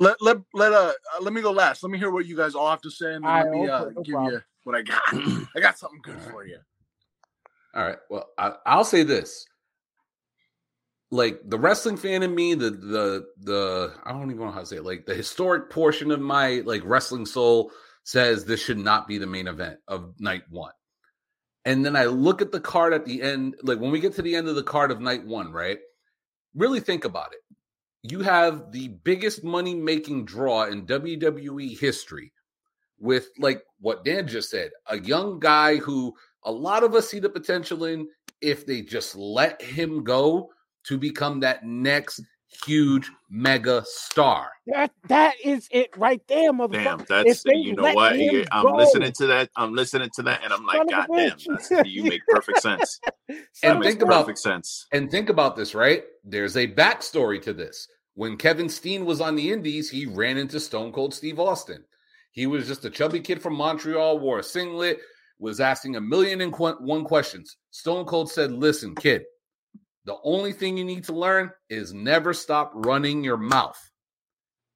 Let 0.00 0.20
let 0.20 0.38
let 0.52 0.72
uh 0.72 0.92
uh, 1.16 1.22
let 1.22 1.32
me 1.32 1.40
go 1.40 1.52
last. 1.52 1.82
Let 1.82 1.90
me 1.90 1.98
hear 1.98 2.10
what 2.10 2.26
you 2.26 2.36
guys 2.36 2.54
all 2.54 2.68
have 2.68 2.82
to 2.82 2.90
say, 2.90 3.14
and 3.14 3.24
then 3.24 3.32
All 3.32 3.38
let 3.38 3.50
right, 3.50 3.60
me 3.60 3.68
uh, 3.68 3.84
no 3.84 4.02
give 4.02 4.14
problem. 4.14 4.32
you 4.34 4.40
what 4.64 4.76
I 4.76 4.82
got. 4.82 5.02
I 5.56 5.60
got 5.60 5.78
something 5.78 6.00
good 6.02 6.20
for 6.20 6.44
you. 6.44 6.58
All 7.74 7.82
right. 7.82 7.98
Well, 8.08 8.28
I, 8.38 8.52
I'll 8.66 8.84
say 8.84 9.02
this: 9.02 9.46
like 11.10 11.40
the 11.44 11.58
wrestling 11.58 11.96
fan 11.96 12.22
in 12.22 12.34
me, 12.34 12.54
the 12.54 12.70
the 12.70 13.26
the 13.38 13.94
I 14.04 14.12
don't 14.12 14.30
even 14.30 14.44
know 14.44 14.50
how 14.50 14.60
to 14.60 14.66
say 14.66 14.76
it. 14.76 14.84
Like 14.84 15.06
the 15.06 15.14
historic 15.14 15.70
portion 15.70 16.10
of 16.10 16.20
my 16.20 16.62
like 16.64 16.82
wrestling 16.84 17.26
soul 17.26 17.70
says 18.04 18.44
this 18.44 18.62
should 18.62 18.78
not 18.78 19.08
be 19.08 19.18
the 19.18 19.26
main 19.26 19.46
event 19.46 19.78
of 19.88 20.14
night 20.20 20.42
one. 20.50 20.72
And 21.64 21.84
then 21.84 21.96
I 21.96 22.04
look 22.04 22.42
at 22.42 22.52
the 22.52 22.60
card 22.60 22.92
at 22.92 23.06
the 23.06 23.22
end, 23.22 23.56
like 23.62 23.78
when 23.80 23.90
we 23.90 24.00
get 24.00 24.14
to 24.16 24.22
the 24.22 24.36
end 24.36 24.48
of 24.48 24.54
the 24.54 24.62
card 24.62 24.90
of 24.90 25.00
night 25.00 25.24
one, 25.24 25.50
right? 25.50 25.78
Really 26.54 26.80
think 26.80 27.04
about 27.04 27.32
it. 27.32 27.38
You 28.02 28.20
have 28.20 28.70
the 28.70 28.88
biggest 28.88 29.42
money 29.42 29.74
making 29.74 30.26
draw 30.26 30.64
in 30.64 30.86
WWE 30.86 31.78
history 31.78 32.32
with 32.98 33.28
like 33.38 33.62
what 33.80 34.04
Dan 34.04 34.28
just 34.28 34.50
said, 34.50 34.72
a 34.88 34.98
young 34.98 35.40
guy 35.40 35.76
who 35.76 36.14
a 36.44 36.52
lot 36.52 36.82
of 36.82 36.94
us 36.94 37.08
see 37.08 37.18
the 37.18 37.28
potential 37.28 37.84
in 37.84 38.08
if 38.40 38.66
they 38.66 38.82
just 38.82 39.16
let 39.16 39.60
him 39.62 40.04
go 40.04 40.50
to 40.84 40.98
become 40.98 41.40
that 41.40 41.64
next 41.64 42.20
huge 42.64 43.10
mega 43.30 43.82
star. 43.86 44.50
That 44.66 44.92
that 45.08 45.34
is 45.42 45.68
it 45.70 45.96
right 45.96 46.22
there, 46.28 46.52
motherfucker. 46.52 47.06
Damn, 47.06 47.24
that's 47.24 47.44
you 47.46 47.74
know 47.74 47.94
what? 47.94 48.14
I'm 48.52 48.62
go. 48.62 48.76
listening 48.76 49.12
to 49.12 49.26
that. 49.26 49.50
I'm 49.56 49.74
listening 49.74 50.10
to 50.14 50.22
that, 50.22 50.44
and 50.44 50.52
I'm 50.52 50.64
like, 50.64 50.76
Son 50.76 50.86
God 50.88 51.06
damn, 51.70 51.86
you 51.86 52.04
make 52.04 52.22
perfect 52.28 52.60
sense. 52.60 53.00
And 53.62 53.72
of 53.72 53.76
a 53.76 53.80
makes 53.80 53.92
think 53.92 54.02
about- 54.02 54.26
perfect 54.26 54.38
sense. 54.38 54.86
And 54.92 55.10
think 55.10 55.30
about 55.30 55.56
this, 55.56 55.74
right? 55.74 56.04
There's 56.24 56.56
a 56.58 56.68
backstory 56.68 57.40
to 57.42 57.54
this. 57.54 57.88
When 58.14 58.36
Kevin 58.36 58.68
Steen 58.68 59.06
was 59.06 59.20
on 59.22 59.34
the 59.34 59.50
Indies, 59.50 59.90
he 59.90 60.04
ran 60.04 60.36
into 60.36 60.60
Stone 60.60 60.92
Cold 60.92 61.14
Steve 61.14 61.40
Austin. 61.40 61.82
He 62.32 62.46
was 62.46 62.66
just 62.66 62.84
a 62.84 62.90
chubby 62.90 63.20
kid 63.20 63.40
from 63.40 63.54
Montreal, 63.54 64.18
wore 64.18 64.40
a 64.40 64.42
singlet, 64.42 64.98
was 65.38 65.60
asking 65.60 65.96
a 65.96 66.00
million 66.00 66.40
and 66.40 66.54
one 66.56 67.04
questions. 67.04 67.56
Stone 67.70 68.06
Cold 68.06 68.30
said, 68.30 68.52
Listen, 68.52 68.94
kid, 68.94 69.22
the 70.04 70.16
only 70.22 70.52
thing 70.52 70.76
you 70.76 70.84
need 70.84 71.04
to 71.04 71.14
learn 71.14 71.50
is 71.70 71.92
never 71.94 72.32
stop 72.32 72.72
running 72.74 73.24
your 73.24 73.36
mouth. 73.36 73.78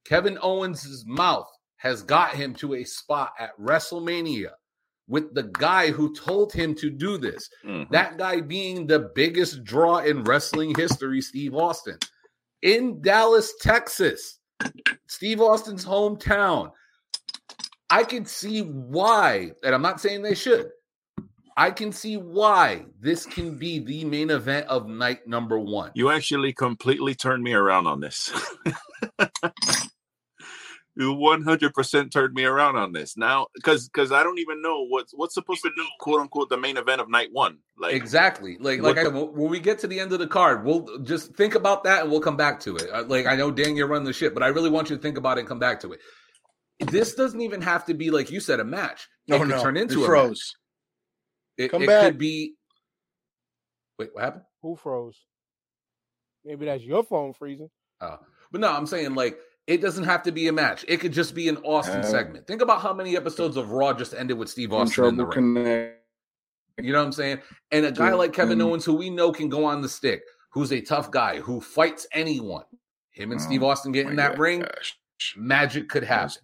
Kevin 0.06 0.38
Owens' 0.42 1.04
mouth 1.06 1.48
has 1.76 2.02
got 2.02 2.34
him 2.34 2.54
to 2.54 2.74
a 2.74 2.84
spot 2.84 3.32
at 3.38 3.56
WrestleMania 3.58 4.50
with 5.06 5.34
the 5.34 5.44
guy 5.44 5.90
who 5.90 6.14
told 6.14 6.52
him 6.52 6.74
to 6.74 6.90
do 6.90 7.18
this. 7.18 7.48
Mhm. 7.64 7.90
That 7.90 8.18
guy 8.18 8.40
being 8.40 8.86
the 8.86 9.10
biggest 9.14 9.64
draw 9.64 9.98
in 9.98 10.24
wrestling 10.24 10.74
history, 10.74 11.20
Steve 11.20 11.54
Austin. 11.54 11.98
In 12.62 13.00
Dallas, 13.00 13.54
Texas, 13.60 14.38
Steve 15.06 15.40
Austin's 15.40 15.84
hometown. 15.84 16.72
I 17.90 18.04
can 18.04 18.26
see 18.26 18.62
why, 18.62 19.52
and 19.62 19.74
I'm 19.74 19.82
not 19.82 20.00
saying 20.00 20.22
they 20.22 20.34
should. 20.34 20.70
I 21.56 21.72
can 21.72 21.90
see 21.90 22.16
why 22.16 22.84
this 23.00 23.26
can 23.26 23.58
be 23.58 23.80
the 23.80 24.04
main 24.04 24.30
event 24.30 24.68
of 24.68 24.86
night 24.86 25.26
number 25.26 25.58
one. 25.58 25.90
You 25.94 26.10
actually 26.10 26.52
completely 26.52 27.14
turned 27.14 27.42
me 27.42 27.52
around 27.52 27.86
on 27.88 28.00
this. 28.00 28.30
you 30.98 31.14
100% 31.14 32.10
turned 32.10 32.34
me 32.34 32.44
around 32.44 32.76
on 32.76 32.92
this 32.92 33.16
now 33.16 33.46
because 33.54 33.88
because 33.88 34.10
i 34.10 34.22
don't 34.22 34.38
even 34.40 34.60
know 34.60 34.84
what's 34.84 35.12
what's 35.14 35.32
supposed 35.32 35.62
to 35.62 35.70
be 35.76 35.88
quote 36.00 36.20
unquote 36.20 36.48
the 36.48 36.56
main 36.56 36.76
event 36.76 37.00
of 37.00 37.08
night 37.08 37.28
one 37.32 37.58
like 37.78 37.94
exactly 37.94 38.56
like 38.58 38.80
like 38.80 38.98
I, 38.98 39.06
when 39.06 39.48
we 39.48 39.60
get 39.60 39.78
to 39.80 39.86
the 39.86 40.00
end 40.00 40.12
of 40.12 40.18
the 40.18 40.26
card 40.26 40.64
we'll 40.64 40.98
just 41.04 41.34
think 41.36 41.54
about 41.54 41.84
that 41.84 42.02
and 42.02 42.10
we'll 42.10 42.20
come 42.20 42.36
back 42.36 42.58
to 42.60 42.76
it 42.76 42.90
uh, 42.92 43.04
like 43.04 43.26
i 43.26 43.36
know 43.36 43.50
dan 43.50 43.76
you're 43.76 43.86
running 43.86 44.06
the 44.06 44.12
ship 44.12 44.34
but 44.34 44.42
i 44.42 44.48
really 44.48 44.70
want 44.70 44.90
you 44.90 44.96
to 44.96 45.02
think 45.02 45.16
about 45.16 45.38
it 45.38 45.40
and 45.40 45.48
come 45.48 45.60
back 45.60 45.80
to 45.80 45.92
it 45.92 46.00
this 46.80 47.14
doesn't 47.14 47.40
even 47.40 47.60
have 47.62 47.84
to 47.86 47.94
be 47.94 48.10
like 48.10 48.30
you 48.30 48.40
said 48.40 48.60
a 48.60 48.64
match 48.64 49.08
it 49.26 49.32
No, 49.32 49.38
could 49.38 49.48
no, 49.48 49.62
turn 49.62 49.76
into 49.76 50.00
it 50.00 50.04
a 50.04 50.06
froze. 50.06 50.54
match. 51.58 51.66
it, 51.66 51.70
Come 51.70 51.82
it 51.82 51.86
back. 51.86 52.04
could 52.06 52.18
be 52.18 52.54
wait 53.98 54.10
what 54.14 54.24
happened 54.24 54.44
Who 54.62 54.76
froze? 54.76 55.18
Maybe 56.44 56.66
that's 56.66 56.82
your 56.84 57.02
phone 57.04 57.32
freezing. 57.34 57.68
Oh, 58.00 58.18
but 58.52 58.60
no, 58.60 58.68
I'm 58.72 58.86
saying 58.86 59.14
like 59.14 59.38
it 59.66 59.82
doesn't 59.82 60.04
have 60.04 60.22
to 60.22 60.32
be 60.32 60.48
a 60.48 60.52
match. 60.52 60.82
It 60.88 60.98
could 60.98 61.12
just 61.12 61.34
be 61.34 61.48
an 61.50 61.58
Austin 61.58 62.00
Uh, 62.00 62.04
segment. 62.04 62.46
Think 62.46 62.62
about 62.62 62.80
how 62.80 62.94
many 62.94 63.16
episodes 63.18 63.56
of 63.58 63.70
Raw 63.72 63.92
just 63.92 64.14
ended 64.14 64.38
with 64.38 64.48
Steve 64.48 64.72
Austin 64.72 65.04
in 65.04 65.16
the 65.18 65.24
ring. 65.26 65.32
connect. 65.34 66.00
You 66.80 66.92
know 66.92 67.00
what 67.00 67.06
I'm 67.06 67.12
saying? 67.12 67.42
And 67.70 67.84
a 67.84 67.92
guy 67.92 68.14
like 68.14 68.32
Kevin 68.32 68.60
and- 68.60 68.62
Owens, 68.62 68.84
who 68.86 68.94
we 68.94 69.10
know 69.10 69.30
can 69.30 69.48
go 69.50 69.64
on 69.66 69.82
the 69.82 69.88
stick, 69.90 70.22
who's 70.52 70.72
a 70.72 70.80
tough 70.80 71.10
guy, 71.10 71.40
who 71.40 71.60
fights 71.60 72.06
anyone. 72.12 72.64
Him 73.10 73.32
and 73.32 73.42
Steve 73.42 73.62
Oh, 73.62 73.68
Austin 73.70 73.92
get 73.92 74.06
in 74.06 74.14
my 74.16 74.22
that 74.28 74.38
ring, 74.38 74.64
magic 75.36 75.88
could 75.90 76.04
happen. 76.04 76.36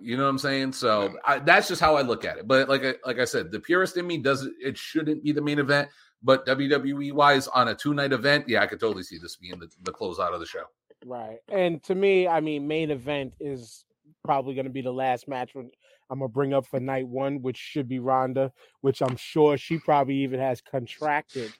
You 0.00 0.16
know 0.16 0.24
what 0.24 0.30
I'm 0.30 0.38
saying? 0.38 0.72
So 0.72 1.16
I, 1.24 1.38
that's 1.38 1.68
just 1.68 1.80
how 1.80 1.96
I 1.96 2.02
look 2.02 2.24
at 2.24 2.38
it. 2.38 2.46
But 2.46 2.68
like 2.68 2.84
I, 2.84 2.94
like 3.04 3.18
I 3.18 3.24
said, 3.24 3.50
the 3.50 3.60
purist 3.60 3.96
in 3.96 4.06
me 4.06 4.18
does 4.18 4.48
it 4.60 4.78
shouldn't 4.78 5.22
be 5.22 5.32
the 5.32 5.42
main 5.42 5.58
event. 5.58 5.88
But 6.22 6.46
WWE 6.46 7.12
wise, 7.12 7.48
on 7.48 7.68
a 7.68 7.74
two 7.74 7.92
night 7.92 8.12
event, 8.12 8.48
yeah, 8.48 8.62
I 8.62 8.66
could 8.66 8.80
totally 8.80 9.02
see 9.02 9.18
this 9.18 9.36
being 9.36 9.58
the, 9.58 9.68
the 9.82 9.92
closeout 9.92 10.32
of 10.32 10.40
the 10.40 10.46
show. 10.46 10.64
Right. 11.04 11.38
And 11.48 11.82
to 11.84 11.94
me, 11.94 12.26
I 12.26 12.40
mean, 12.40 12.66
main 12.66 12.90
event 12.90 13.34
is 13.40 13.84
probably 14.24 14.54
going 14.54 14.64
to 14.64 14.72
be 14.72 14.80
the 14.80 14.92
last 14.92 15.28
match 15.28 15.54
when 15.54 15.70
I'm 16.10 16.18
going 16.18 16.30
to 16.30 16.32
bring 16.32 16.54
up 16.54 16.66
for 16.66 16.80
night 16.80 17.06
one, 17.06 17.42
which 17.42 17.58
should 17.58 17.88
be 17.88 17.98
Ronda, 17.98 18.52
which 18.80 19.02
I'm 19.02 19.16
sure 19.16 19.58
she 19.58 19.78
probably 19.78 20.16
even 20.16 20.40
has 20.40 20.60
contracted. 20.62 21.52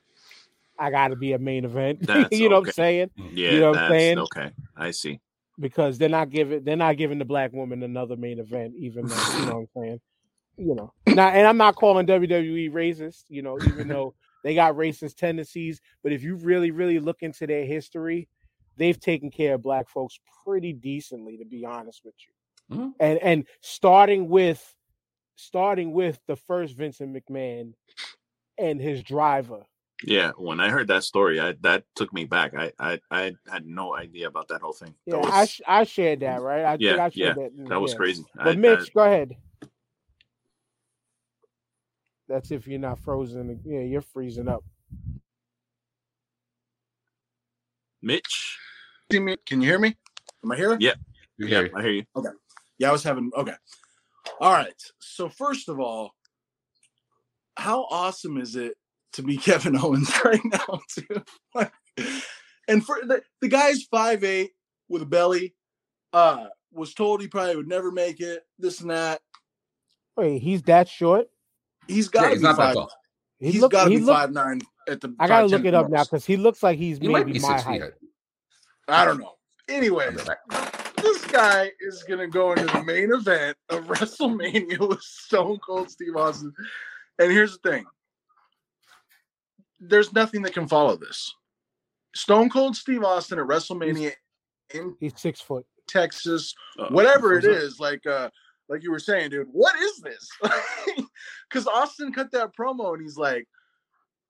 I 0.79 0.91
got 0.91 1.09
to 1.09 1.17
be 1.17 1.33
a 1.33 1.39
main 1.39 1.65
event. 1.65 2.09
You 2.33 2.49
know 2.49 2.61
what. 2.61 2.69
I'm 2.69 2.73
saying? 2.73 3.11
yeah 3.17 3.51
You 3.53 3.61
know 3.61 3.71
what 3.71 3.79
I'm 3.79 3.91
saying? 3.91 4.19
okay 4.19 4.51
i 4.77 4.91
see 4.91 5.21
Because 5.59 5.99
they're 5.99 6.09
not 6.09 6.31
giving 6.31 6.65
they're 6.65 6.77
not 6.77 6.97
giving 6.97 7.19
the 7.19 7.25
black 7.25 7.53
woman 7.53 7.83
another 7.83 8.17
main 8.17 8.41
event, 8.41 8.75
even 8.77 9.07
though 9.07 9.39
you 9.39 9.47
know 9.47 9.61
what 9.61 9.61
I'm 9.61 9.69
saying. 9.83 10.01
You 10.57 10.75
know, 10.75 10.93
now 11.07 11.29
and 11.29 11.47
I'm 11.47 11.57
not 11.57 11.77
calling 11.77 12.07
WWE 12.07 12.73
racist. 12.73 13.25
You 13.29 13.43
know, 13.43 13.59
even 13.61 13.89
though 13.89 14.15
they 14.43 14.55
got 14.55 14.75
racist 14.75 15.17
tendencies, 15.17 15.81
but 16.03 16.13
if 16.13 16.23
you 16.23 16.37
really, 16.37 16.71
really 16.71 17.01
look 17.01 17.23
into 17.23 17.47
their 17.47 17.65
history, 17.65 18.29
they've 18.77 18.99
taken 18.99 19.31
care 19.31 19.55
of 19.55 19.63
black 19.63 19.89
folks 19.89 20.19
pretty 20.45 20.73
decently, 20.73 21.37
to 21.39 21.45
be 21.45 21.65
honest 21.65 22.03
with 22.05 22.15
you. 22.27 22.77
Mhm. 22.77 22.93
And 23.01 23.19
and 23.21 23.49
starting 23.61 24.29
with 24.29 24.75
starting 25.37 25.93
with 25.93 26.21
the 26.27 26.37
first 26.37 26.77
Vincent 26.77 27.15
McMahon 27.15 27.75
and 28.59 28.81
his 28.81 29.03
driver. 29.03 29.67
Yeah 30.03 30.33
when 30.37 30.61
i 30.61 30.71
heard 30.71 30.89
that 30.89 31.05
story 31.05 31.41
I, 31.41 31.55
that 31.63 31.85
took 31.97 32.13
me 32.13 32.25
back 32.25 32.55
I, 32.57 32.73
I 32.79 33.01
i 33.11 33.33
had 33.51 33.67
no 33.67 33.95
idea 33.97 34.29
about 34.29 34.49
that 34.49 34.61
whole 34.63 34.73
thing 34.73 34.95
Yeah, 35.07 35.23
that 35.23 35.27
I 35.29 35.47
sh- 35.47 35.63
I 35.67 35.85
shared 35.85 36.21
that, 36.21 36.43
right? 36.43 36.65
I 36.65 36.77
think 36.79 36.99
Yeah, 36.99 36.99
I 36.99 37.11
shared 37.11 37.35
yeah, 37.35 37.37
that. 37.37 37.57
mm, 37.59 37.69
that 37.71 37.81
was 37.81 37.95
yeah. 37.95 37.95
crazy 37.95 38.25
But 38.43 38.57
I, 38.57 38.57
Mitch, 38.57 38.93
I, 38.93 38.95
go 38.95 39.03
ahead. 39.05 39.37
That's 42.29 42.51
if 42.53 42.67
you're 42.69 42.79
not 42.81 43.01
frozen. 43.01 43.61
Yeah, 43.65 43.81
you're 43.81 44.03
freezing 44.03 44.49
up. 44.49 44.65
mitch 48.03 48.59
See 49.13 49.21
me? 49.21 49.37
Can 49.47 49.61
you 49.63 49.69
hear 49.69 49.79
me? 49.79 49.97
Am 50.45 50.53
I 50.53 50.57
here? 50.57 50.79
Yeah. 50.79 50.95
You 51.39 51.47
yeah 51.47 51.49
hear 51.49 51.67
it? 51.67 51.73
i 51.75 51.83
hear 51.83 51.93
you 51.93 52.05
Okay. 52.17 52.31
Yeah, 52.79 52.91
I 52.91 52.93
was 52.93 53.05
having 53.05 53.31
okay. 53.37 53.55
All 54.41 54.53
right. 54.53 54.75
So 55.01 55.29
first 55.29 55.69
of 55.69 55.81
all, 55.81 56.13
how 57.57 57.85
awesome 57.91 58.39
is 58.39 58.57
it 58.57 58.75
to 59.15 59.23
be 59.23 59.37
Kevin 59.39 59.77
Owens 59.77 60.13
right 60.25 60.41
now, 60.45 60.81
too? 60.89 61.23
Like, 61.55 61.73
and 62.69 62.85
for 62.85 62.99
the, 63.07 63.23
the 63.41 63.49
guy's 63.49 63.87
5'8 63.87 64.49
with 64.89 65.03
a 65.03 65.07
belly, 65.07 65.55
uh, 66.13 66.47
was 66.73 66.95
told 66.95 67.21
he 67.21 67.29
probably 67.29 67.57
would 67.57 67.69
never 67.69 67.91
make 67.93 68.21
it, 68.21 68.43
this 68.59 68.81
and 68.81 68.91
that. 68.91 69.21
Wait, 70.17 70.41
he's 70.43 70.63
that 70.63 70.89
short? 70.89 71.29
He's 71.87 72.09
Yeah, 72.13 72.21
got 72.21 72.23
to 72.25 72.29
he's 72.31 72.39
be 72.39 72.43
not 72.45 72.57
that 72.57 72.75
tall. 72.75 72.91
He 73.39 73.53
He's 73.53 73.61
look- 73.61 73.73
got 73.73 73.85
to 73.85 73.91
he 73.91 73.97
be 73.99 74.03
look- 74.03 74.17
five 74.17 74.33
nine 74.33 74.61
at 74.89 75.01
the. 75.01 75.15
I 75.19 75.29
gotta 75.29 75.47
look 75.47 75.65
it 75.65 75.75
up 75.75 75.89
now 75.91 76.05
because 76.05 76.25
he 76.25 76.37
looks 76.37 76.63
like 76.63 76.79
he's 76.79 76.99
He 76.99 77.09
might 77.09 77.27
maybe 77.27 77.39
be 77.39 77.39
my 77.41 77.49
six 77.57 77.63
feet 77.63 77.83
height. 77.83 77.93
high. 78.89 79.03
I 79.03 79.05
don't 79.05 79.19
know. 79.19 79.33
Anyways, 79.69 80.09
I'll 80.19 80.37
be 80.37 80.55
back. 80.55 80.95
this 80.97 81.25
guy 81.27 81.71
is 81.81 82.03
gonna 82.05 82.27
go 82.29 82.53
into 82.53 82.67
the 82.67 82.83
main 82.85 83.13
event 83.13 83.57
of 83.71 83.85
WrestleMania 83.89 84.89
with 84.89 85.01
Stone 85.01 85.59
Cold 85.67 85.91
Steve 85.91 86.17
Austin. 86.17 86.53
And 87.19 87.31
here's 87.33 87.59
the 87.59 87.71
thing: 87.71 87.85
there's 89.89 90.13
nothing 90.13 90.43
that 90.43 90.55
can 90.55 90.67
follow 90.69 90.97
this. 90.97 91.35
Stone 92.15 92.51
Cold 92.51 92.77
Steve 92.77 93.03
Austin 93.03 93.39
at 93.39 93.47
WrestleMania 93.47 94.13
in 94.73 94.97
He's 95.01 95.13
six 95.17 95.41
foot. 95.41 95.67
Texas, 95.87 96.55
Uh, 96.79 96.89
whatever 96.89 97.33
it 97.33 97.45
what's 97.45 97.47
up? 97.47 97.63
is, 97.63 97.81
like 97.81 98.07
uh, 98.07 98.31
like 98.69 98.83
you 98.83 98.91
were 98.91 98.99
saying, 98.99 99.31
dude. 99.31 99.49
What 99.53 99.77
is 99.79 100.01
this? 100.01 100.29
Because 101.49 101.67
Austin 101.69 102.13
cut 102.13 102.33
that 102.33 102.57
promo 102.57 102.95
and 102.95 103.03
he's 103.03 103.17
like, 103.17 103.47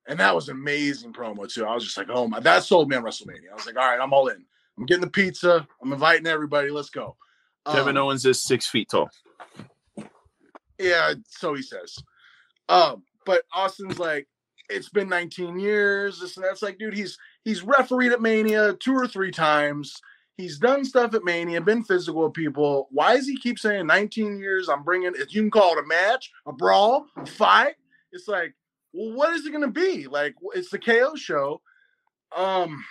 and 0.07 0.21
that 0.21 0.35
was 0.35 0.51
an 0.51 0.57
amazing 0.57 1.13
promo 1.15 1.51
too. 1.51 1.65
I 1.65 1.73
was 1.73 1.83
just 1.85 1.97
like, 1.97 2.09
oh 2.11 2.29
my, 2.29 2.39
that 2.41 2.65
sold 2.65 2.91
me 2.91 2.97
on 2.97 3.03
WrestleMania. 3.03 3.51
I 3.51 3.55
was 3.55 3.65
like, 3.65 3.79
all 3.79 3.87
right, 3.89 3.99
I'm 3.99 4.13
all 4.13 4.29
in. 4.29 4.45
I'm 4.77 4.85
getting 4.85 5.05
the 5.05 5.11
pizza. 5.11 5.67
I'm 5.83 5.93
inviting 5.93 6.27
everybody. 6.27 6.69
Let's 6.69 6.91
go. 6.91 7.17
kevin 7.71 7.97
Um, 7.97 8.05
owens 8.05 8.27
is 8.27 8.43
six 8.43 8.67
feet 8.67 8.91
tall 8.91 9.09
Yeah, 10.79 11.15
so 11.29 11.55
he 11.55 11.63
says. 11.63 11.97
Um, 12.69 13.05
but 13.25 13.43
Austin's 13.55 13.99
like, 13.99 14.27
it's 14.69 14.89
been 14.89 15.09
19 15.09 15.59
years. 15.59 16.21
This 16.21 16.37
and 16.37 16.45
that's 16.45 16.63
like, 16.63 16.79
dude, 16.79 16.95
he's 16.95 17.19
he's 17.45 17.63
refereed 17.63 18.13
at 18.13 18.23
Mania 18.23 18.75
two 18.75 18.95
or 18.95 19.07
three 19.07 19.31
times. 19.31 20.01
He's 20.37 20.59
done 20.59 20.85
stuff 20.85 21.15
at 21.15 21.23
Mania, 21.23 21.61
been 21.61 21.85
physical 21.85 22.25
with 22.25 22.33
people. 22.33 22.89
Why 22.91 23.15
does 23.15 23.29
he 23.29 23.37
keep 23.37 23.59
saying 23.59 23.87
19 23.87 24.39
years? 24.39 24.69
I'm 24.69 24.83
bringing 24.83 25.13
it. 25.17 25.33
You 25.33 25.43
can 25.43 25.51
call 25.51 25.79
it 25.79 25.85
a 25.85 25.87
match, 25.87 26.33
a 26.47 26.53
brawl, 26.53 27.07
a 27.17 27.25
fight. 27.25 27.77
It's 28.11 28.27
like, 28.27 28.55
well, 28.93 29.15
what 29.15 29.35
is 29.35 29.47
it 29.47 29.53
going 29.53 29.63
to 29.63 29.69
be? 29.69 30.09
Like, 30.09 30.35
it's 30.55 30.71
the 30.71 30.79
KO 30.81 31.15
show. 31.15 31.61
Um, 32.37 32.85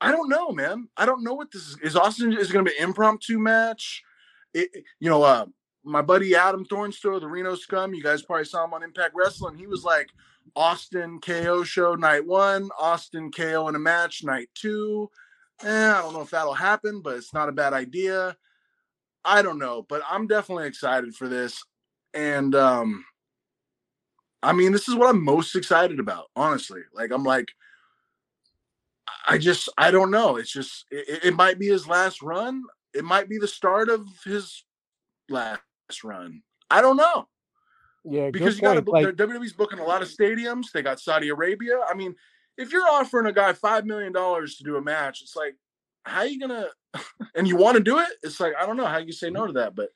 I 0.00 0.12
don't 0.12 0.28
know, 0.28 0.52
man. 0.52 0.88
I 0.96 1.06
don't 1.06 1.24
know 1.24 1.34
what 1.34 1.50
this 1.50 1.62
is. 1.62 1.78
Is 1.82 1.96
Austin 1.96 2.32
is 2.32 2.52
going 2.52 2.64
to 2.64 2.70
be 2.70 2.78
impromptu 2.78 3.38
match? 3.38 4.02
It, 4.52 4.70
you 5.00 5.10
know, 5.10 5.24
uh, 5.24 5.46
my 5.84 6.02
buddy 6.02 6.36
Adam 6.36 6.64
Thornstowe, 6.64 7.20
the 7.20 7.26
Reno 7.26 7.56
Scum, 7.56 7.94
you 7.94 8.02
guys 8.02 8.22
probably 8.22 8.44
saw 8.44 8.64
him 8.64 8.74
on 8.74 8.82
Impact 8.82 9.14
Wrestling. 9.14 9.56
He 9.56 9.66
was 9.66 9.82
like, 9.82 10.08
Austin 10.56 11.20
KO 11.20 11.64
show 11.64 11.94
night 11.94 12.26
one, 12.26 12.70
Austin 12.78 13.30
KO 13.30 13.68
in 13.68 13.74
a 13.74 13.78
match 13.78 14.22
night 14.24 14.48
two. 14.54 15.10
Eh, 15.62 15.90
I 15.92 16.02
don't 16.02 16.12
know 16.12 16.22
if 16.22 16.30
that'll 16.30 16.54
happen, 16.54 17.00
but 17.00 17.16
it's 17.16 17.32
not 17.34 17.48
a 17.48 17.52
bad 17.52 17.72
idea. 17.72 18.36
I 19.24 19.42
don't 19.42 19.58
know, 19.58 19.86
but 19.88 20.02
I'm 20.08 20.26
definitely 20.26 20.66
excited 20.66 21.14
for 21.14 21.28
this. 21.28 21.62
And 22.12 22.54
um 22.54 23.04
I 24.42 24.52
mean, 24.52 24.72
this 24.72 24.88
is 24.88 24.94
what 24.94 25.08
I'm 25.08 25.24
most 25.24 25.56
excited 25.56 25.98
about, 25.98 26.26
honestly. 26.36 26.82
Like 26.94 27.10
I'm 27.10 27.24
like 27.24 27.48
I 29.26 29.38
just 29.38 29.68
I 29.78 29.90
don't 29.90 30.10
know. 30.10 30.36
It's 30.36 30.52
just 30.52 30.84
it, 30.90 31.24
it 31.24 31.34
might 31.34 31.58
be 31.58 31.68
his 31.68 31.88
last 31.88 32.22
run. 32.22 32.62
It 32.92 33.04
might 33.04 33.28
be 33.28 33.38
the 33.38 33.48
start 33.48 33.88
of 33.88 34.06
his 34.24 34.64
last 35.28 35.62
run. 36.04 36.42
I 36.70 36.80
don't 36.80 36.96
know 36.96 37.26
Yeah, 38.04 38.30
because 38.30 38.56
you 38.56 38.62
got 38.62 38.84
to. 38.84 38.90
Like, 38.90 39.06
WWE's 39.06 39.52
booking 39.52 39.78
a 39.78 39.84
lot 39.84 40.02
of 40.02 40.08
stadiums. 40.08 40.70
They 40.72 40.82
got 40.82 41.00
Saudi 41.00 41.30
Arabia. 41.30 41.80
I 41.88 41.94
mean, 41.94 42.14
if 42.58 42.72
you're 42.72 42.86
offering 42.88 43.26
a 43.26 43.32
guy 43.32 43.52
five 43.52 43.86
million 43.86 44.12
dollars 44.12 44.56
to 44.56 44.64
do 44.64 44.76
a 44.76 44.82
match, 44.82 45.22
it's 45.22 45.36
like, 45.36 45.56
how 46.04 46.20
are 46.20 46.26
you 46.26 46.38
gonna? 46.38 46.68
and 47.34 47.48
you 47.48 47.56
want 47.56 47.76
to 47.76 47.82
do 47.82 47.98
it? 47.98 48.08
It's 48.22 48.40
like 48.40 48.52
I 48.60 48.66
don't 48.66 48.76
know 48.76 48.86
how 48.86 48.98
you 48.98 49.12
say 49.12 49.30
no 49.30 49.46
to 49.46 49.52
that, 49.54 49.74
but 49.74 49.88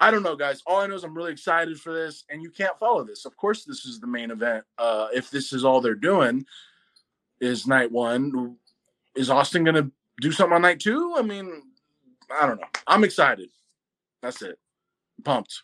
I 0.00 0.10
don't 0.10 0.24
know, 0.24 0.34
guys. 0.34 0.62
All 0.66 0.78
I 0.78 0.86
know 0.88 0.96
is 0.96 1.04
I'm 1.04 1.16
really 1.16 1.30
excited 1.32 1.80
for 1.80 1.92
this, 1.92 2.24
and 2.28 2.42
you 2.42 2.50
can't 2.50 2.76
follow 2.78 3.04
this. 3.04 3.24
Of 3.24 3.36
course, 3.36 3.64
this 3.64 3.84
is 3.84 4.00
the 4.00 4.08
main 4.08 4.32
event. 4.32 4.64
Uh, 4.76 5.06
if 5.14 5.30
this 5.30 5.52
is 5.52 5.64
all 5.64 5.80
they're 5.80 5.94
doing, 5.94 6.44
is 7.40 7.66
night 7.66 7.92
one. 7.92 8.56
Is 9.14 9.30
Austin 9.30 9.62
gonna 9.62 9.90
do 10.20 10.32
something 10.32 10.54
on 10.54 10.62
night 10.62 10.80
two? 10.80 11.14
I 11.16 11.22
mean, 11.22 11.62
I 12.40 12.46
don't 12.46 12.60
know. 12.60 12.66
I'm 12.88 13.04
excited. 13.04 13.50
That's 14.20 14.42
it. 14.42 14.58
Pumped. 15.22 15.62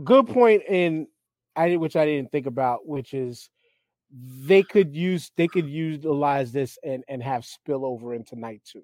Good 0.00 0.26
point 0.28 0.62
in 0.68 1.06
I 1.56 1.76
which 1.76 1.96
I 1.96 2.04
didn't 2.04 2.32
think 2.32 2.46
about, 2.46 2.86
which 2.86 3.14
is 3.14 3.50
they 4.10 4.62
could 4.62 4.94
use 4.94 5.30
they 5.36 5.48
could 5.48 5.68
utilize 5.68 6.52
this 6.52 6.78
and 6.84 7.04
and 7.08 7.22
have 7.22 7.44
spillover 7.44 8.14
into 8.14 8.36
night 8.36 8.62
two, 8.64 8.82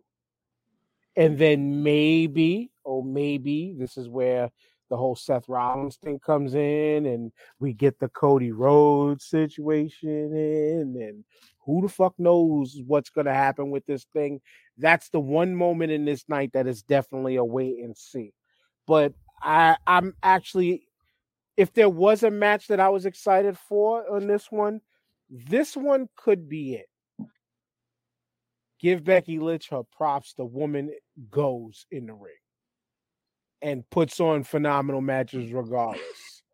and 1.17 1.39
then 1.39 1.83
maybe 1.83 2.71
oh 2.85 3.03
maybe 3.03 3.75
this 3.79 3.97
is 3.97 4.09
where 4.09 4.51
the 4.91 4.97
whole 4.97 5.17
Seth 5.17 5.49
Rollins 5.49 5.97
thing 5.97 6.19
comes 6.19 6.55
in, 6.55 7.07
and 7.07 7.31
we 7.61 7.75
get 7.75 7.99
the 7.99 8.09
Cody 8.09 8.53
Rhodes 8.53 9.27
situation 9.27 10.35
in, 10.35 10.97
and 11.01 11.25
who 11.61 11.83
the 11.83 11.89
fuck 11.91 12.15
knows 12.19 12.81
what's 12.87 13.11
going 13.11 13.27
to 13.27 13.35
happen 13.35 13.71
with 13.71 13.85
this 13.85 14.07
thing? 14.15 14.41
That's 14.79 15.11
the 15.11 15.21
one 15.21 15.55
moment 15.55 15.93
in 15.93 16.07
this 16.07 16.25
night 16.27 16.53
that 16.55 16.67
is 16.67 16.83
definitely 16.83 17.37
a 17.37 17.45
wait 17.45 17.79
and 17.81 17.95
see. 17.95 18.33
But 18.87 19.13
I, 19.43 19.77
I'm 19.87 20.15
actually, 20.23 20.88
if 21.59 21.75
there 21.75 21.89
was 21.89 22.23
a 22.23 22.31
match 22.31 22.69
that 22.69 22.79
I 22.79 22.89
was 22.89 23.05
excited 23.05 23.59
for 23.59 24.09
on 24.09 24.29
this 24.29 24.47
one, 24.49 24.81
this 25.29 25.77
one 25.77 26.09
could 26.15 26.49
be 26.49 26.75
it. 26.75 26.89
Give 28.79 29.03
Becky 29.03 29.41
Lynch 29.41 29.69
her 29.71 29.83
props. 29.83 30.35
The 30.35 30.45
woman 30.45 30.93
goes 31.31 31.85
in 31.91 32.07
the 32.07 32.15
ring 32.15 32.33
and 33.61 33.91
puts 33.91 34.21
on 34.21 34.45
phenomenal 34.45 35.01
matches 35.01 35.53
regardless. 35.53 36.45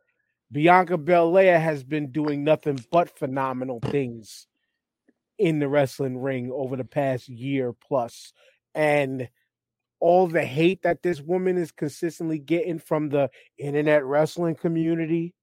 Bianca 0.50 0.96
Belair 0.96 1.60
has 1.60 1.84
been 1.84 2.10
doing 2.10 2.42
nothing 2.42 2.82
but 2.90 3.18
phenomenal 3.18 3.80
things 3.80 4.46
in 5.38 5.58
the 5.58 5.68
wrestling 5.68 6.16
ring 6.16 6.50
over 6.50 6.76
the 6.76 6.84
past 6.84 7.28
year. 7.28 7.74
And 8.74 9.28
all 10.00 10.26
the 10.26 10.44
hate 10.44 10.82
that 10.82 11.02
this 11.02 11.20
woman 11.20 11.56
is 11.56 11.72
consistently 11.72 12.38
getting 12.38 12.78
from 12.78 13.08
the 13.08 13.30
internet 13.58 14.04
wrestling 14.04 14.54
community, 14.54 15.34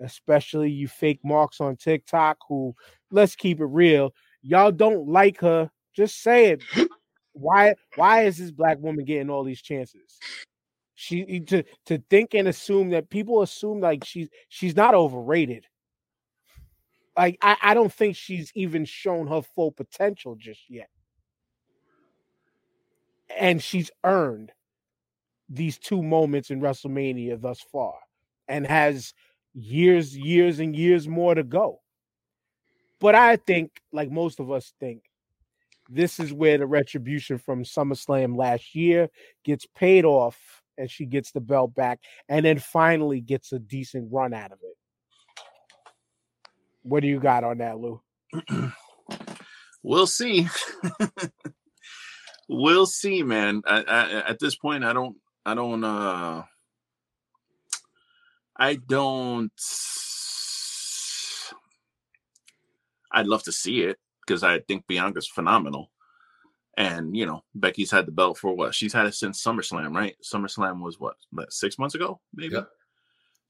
especially 0.00 0.70
you 0.70 0.88
fake 0.88 1.20
marks 1.24 1.60
on 1.60 1.76
TikTok 1.76 2.38
who, 2.48 2.74
let's 3.10 3.36
keep 3.36 3.60
it 3.60 3.66
real, 3.66 4.14
y'all 4.42 4.72
don't 4.72 5.08
like 5.08 5.40
her. 5.40 5.70
Just 5.94 6.22
say 6.22 6.50
it. 6.50 6.62
Why 7.34 7.74
why 7.96 8.24
is 8.24 8.36
this 8.36 8.50
black 8.50 8.78
woman 8.78 9.06
getting 9.06 9.30
all 9.30 9.42
these 9.42 9.62
chances? 9.62 10.18
She 10.94 11.40
to 11.40 11.62
to 11.86 12.02
think 12.10 12.34
and 12.34 12.46
assume 12.46 12.90
that 12.90 13.08
people 13.08 13.40
assume 13.40 13.80
like 13.80 14.04
she's 14.04 14.28
she's 14.50 14.76
not 14.76 14.94
overrated 14.94 15.66
like 17.16 17.38
I, 17.42 17.56
I 17.62 17.74
don't 17.74 17.92
think 17.92 18.16
she's 18.16 18.52
even 18.54 18.84
shown 18.84 19.26
her 19.26 19.42
full 19.42 19.72
potential 19.72 20.36
just 20.36 20.62
yet. 20.68 20.88
And 23.38 23.62
she's 23.62 23.90
earned 24.04 24.52
these 25.48 25.78
two 25.78 26.02
moments 26.02 26.50
in 26.50 26.60
WrestleMania 26.60 27.40
thus 27.40 27.60
far 27.60 27.94
and 28.48 28.66
has 28.66 29.12
years, 29.54 30.16
years, 30.16 30.58
and 30.58 30.74
years 30.74 31.06
more 31.06 31.34
to 31.34 31.42
go. 31.42 31.80
But 33.00 33.14
I 33.14 33.36
think, 33.36 33.72
like 33.92 34.10
most 34.10 34.40
of 34.40 34.50
us 34.50 34.72
think, 34.80 35.02
this 35.90 36.20
is 36.20 36.32
where 36.32 36.56
the 36.56 36.66
retribution 36.66 37.36
from 37.38 37.64
SummerSlam 37.64 38.36
last 38.36 38.74
year 38.74 39.10
gets 39.44 39.66
paid 39.74 40.04
off 40.04 40.62
and 40.78 40.90
she 40.90 41.04
gets 41.04 41.32
the 41.32 41.40
belt 41.40 41.74
back 41.74 42.00
and 42.28 42.46
then 42.46 42.58
finally 42.58 43.20
gets 43.20 43.52
a 43.52 43.58
decent 43.58 44.08
run 44.10 44.32
out 44.32 44.52
of 44.52 44.58
it. 44.62 44.76
What 46.82 47.00
do 47.00 47.08
you 47.08 47.20
got 47.20 47.44
on 47.44 47.58
that, 47.58 47.78
Lou? 47.78 48.00
we'll 49.82 50.06
see. 50.06 50.48
we'll 52.48 52.86
see, 52.86 53.22
man. 53.22 53.62
I, 53.66 53.82
I, 53.82 54.30
at 54.30 54.38
this 54.38 54.56
point, 54.56 54.84
I 54.84 54.92
don't, 54.92 55.16
I 55.44 55.54
don't, 55.54 55.84
uh, 55.84 56.42
I 58.56 58.74
don't. 58.74 59.52
I'd 63.10 63.26
love 63.26 63.42
to 63.44 63.52
see 63.52 63.82
it 63.82 63.98
because 64.26 64.42
I 64.42 64.60
think 64.60 64.86
Bianca's 64.86 65.28
phenomenal. 65.28 65.90
And 66.76 67.14
you 67.16 67.26
know, 67.26 67.44
Becky's 67.54 67.90
had 67.90 68.06
the 68.06 68.12
belt 68.12 68.38
for 68.38 68.54
what? 68.54 68.74
She's 68.74 68.92
had 68.92 69.06
it 69.06 69.14
since 69.14 69.42
SummerSlam, 69.42 69.94
right? 69.94 70.16
SummerSlam 70.22 70.80
was 70.80 70.98
what, 70.98 71.16
six 71.50 71.78
months 71.78 71.94
ago, 71.94 72.20
maybe. 72.34 72.54
Yep. 72.54 72.68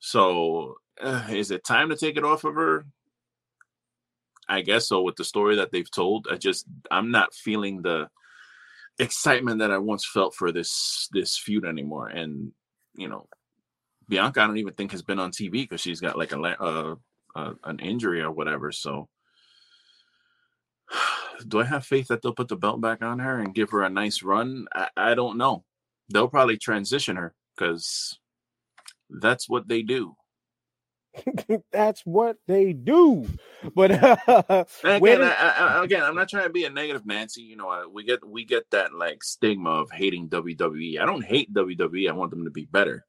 So, 0.01 0.79
uh, 1.01 1.27
is 1.31 1.53
it 1.53 1.65
time 1.65 1.91
to 1.91 1.97
take 1.97 2.17
it 2.17 2.25
off 2.25 2.43
of 2.43 2.55
her? 2.55 2.85
I 4.49 4.63
guess 4.63 4.89
so 4.89 5.03
with 5.03 5.15
the 5.17 5.25
story 5.25 5.57
that 5.57 5.71
they've 5.71 5.91
told. 5.91 6.27
I 6.31 6.37
just 6.37 6.67
I'm 6.91 7.13
not 7.13 7.33
feeling 7.33 7.83
the 7.83 8.09
excitement 8.99 9.59
that 9.61 9.71
I 9.71 9.79
once 9.79 10.07
felt 10.07 10.35
for 10.35 10.53
this 10.53 11.09
this 11.13 11.39
feud 11.39 11.65
anymore. 11.65 12.09
And 12.09 12.53
you 12.95 13.09
know, 13.09 13.27
Bianca 14.09 14.43
I 14.43 14.47
don't 14.47 14.59
even 14.59 14.75
think 14.75 14.93
has 14.93 15.03
been 15.03 15.19
on 15.19 15.31
TV 15.31 15.53
because 15.53 15.81
she's 15.81 16.01
got 16.01 16.19
like 16.19 16.33
a 16.33 16.41
uh, 16.41 16.95
uh, 17.35 17.55
an 17.65 17.79
injury 17.79 18.21
or 18.21 18.31
whatever. 18.31 18.73
So 18.73 19.09
do 21.49 21.61
I 21.61 21.65
have 21.65 21.85
faith 21.85 22.09
that 22.09 22.23
they'll 22.23 22.35
put 22.35 22.49
the 22.49 22.57
belt 22.57 22.81
back 22.81 23.03
on 23.03 23.19
her 23.19 23.39
and 23.39 23.55
give 23.55 23.71
her 23.71 23.83
a 23.83 23.91
nice 23.91 24.23
run? 24.23 24.67
I, 24.75 24.89
I 24.97 25.15
don't 25.15 25.39
know. 25.39 25.65
They'll 26.13 26.29
probably 26.29 26.59
transition 26.59 27.17
her 27.17 27.35
because 27.57 28.19
that's 29.09 29.49
what 29.49 29.69
they 29.69 29.83
do. 29.83 30.17
That's 31.73 32.05
what 32.05 32.37
they 32.47 32.73
do. 32.73 33.27
But 33.75 33.91
uh, 34.03 34.65
again, 34.85 35.23
I, 35.23 35.55
I, 35.59 35.85
again, 35.85 36.03
I'm 36.03 36.15
not 36.15 36.29
trying 36.29 36.45
to 36.45 36.53
be 36.53 36.65
a 36.65 36.71
negative 36.71 37.07
Nancy. 37.07 37.43
You 37.43 37.57
know, 37.57 37.89
we 37.93 38.05
get 38.05 38.27
we 38.27 38.45
get 38.45 38.71
that 38.71 38.95
like 38.95 39.23
stigma 39.23 39.71
of 39.71 39.91
hating 39.91 40.29
WWE. 40.29 41.01
I 41.01 41.07
don't 41.07 41.25
hate 41.25 41.53
WWE. 41.53 42.09
I 42.09 42.13
want 42.13 42.31
them 42.31 42.45
to 42.45 42.51
be 42.51 42.65
better. 42.65 43.05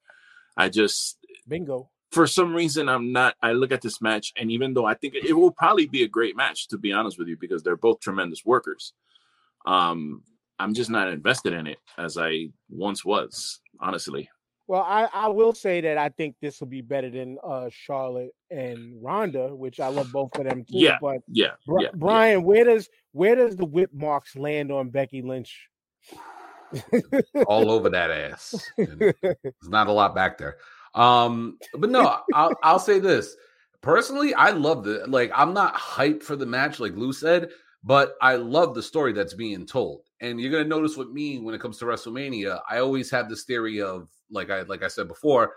I 0.58 0.70
just 0.70 1.18
bingo. 1.47 1.89
For 2.12 2.28
some 2.28 2.54
reason, 2.54 2.89
I'm 2.89 3.12
not. 3.12 3.36
I 3.41 3.54
look 3.54 3.72
at 3.72 3.82
this 3.82 4.01
match, 4.01 4.34
and 4.38 4.51
even 4.51 4.74
though 4.74 4.86
I 4.86 4.93
think 4.93 5.16
it 5.16 5.34
will 5.34 5.51
probably 5.51 5.88
be 5.88 6.04
a 6.04 6.08
great 6.08 6.36
match, 6.36 6.68
to 6.68 6.78
be 6.78 6.93
honest 6.93 7.18
with 7.18 7.28
you, 7.28 7.38
because 7.39 7.64
they're 7.64 7.76
both 7.76 8.01
tremendous 8.01 8.45
workers, 8.45 8.93
um, 9.66 10.22
I'm 10.60 10.76
just 10.76 10.91
not 10.91 11.08
invested 11.08 11.54
in 11.54 11.66
it 11.66 11.80
as 11.97 12.18
I 12.18 12.49
once 12.70 13.04
was. 13.04 13.60
Honestly. 13.80 14.30
Well, 14.74 14.82
I, 14.82 15.07
I 15.13 15.28
will 15.28 15.53
say 15.53 15.82
that 15.82 15.99
I 15.99 16.09
think 16.09 16.36
this 16.41 16.59
will 16.59 16.67
be 16.67 16.82
better 16.82 17.07
than 17.07 17.38
uh, 17.43 17.69
Charlotte 17.69 18.32
and 18.49 18.95
Ronda, 19.03 19.55
which 19.55 19.80
I 19.80 19.89
love 19.89 20.11
both 20.11 20.36
of 20.39 20.45
them 20.45 20.65
too. 20.65 20.80
Yeah, 20.80 20.97
but 20.99 21.19
yeah, 21.28 21.51
Bri- 21.67 21.84
yeah 21.84 21.89
Brian, 21.93 22.39
yeah. 22.39 22.45
where 22.45 22.63
does 22.63 22.89
where 23.11 23.36
does 23.36 23.55
the 23.55 23.65
whip 23.65 23.91
marks 23.93 24.36
land 24.36 24.71
on 24.71 24.89
Becky 24.89 25.21
Lynch? 25.21 25.67
All 27.45 27.69
over 27.69 27.88
that 27.91 28.09
ass. 28.09 28.67
There's 28.76 29.13
not 29.61 29.89
a 29.89 29.91
lot 29.91 30.15
back 30.15 30.39
there. 30.39 30.57
Um, 30.95 31.59
but 31.78 31.91
no, 31.91 32.21
I'll, 32.34 32.55
I'll 32.63 32.80
say 32.80 32.97
this 32.97 33.36
personally. 33.82 34.34
I 34.34 34.49
love 34.49 34.86
the 34.86 35.05
like. 35.07 35.32
I'm 35.36 35.53
not 35.53 35.76
hyped 35.76 36.24
for 36.24 36.36
the 36.36 36.47
match, 36.47 36.80
like 36.80 36.95
Lou 36.95 37.13
said, 37.13 37.51
but 37.84 38.16
I 38.22 38.36
love 38.36 38.76
the 38.76 38.84
story 38.84 39.14
that's 39.14 39.34
being 39.34 39.66
told. 39.66 40.04
And 40.22 40.40
you're 40.40 40.52
gonna 40.52 40.64
notice 40.64 40.96
with 40.96 41.10
me 41.10 41.40
when 41.40 41.54
it 41.54 41.62
comes 41.62 41.78
to 41.80 41.86
WrestleMania, 41.86 42.62
I 42.70 42.80
always 42.80 43.12
have 43.12 43.30
this 43.30 43.44
theory 43.44 43.82
of 43.82 44.08
like 44.32 44.50
I 44.50 44.62
like 44.62 44.84
I 44.84 44.88
said 44.88 45.08
before, 45.08 45.54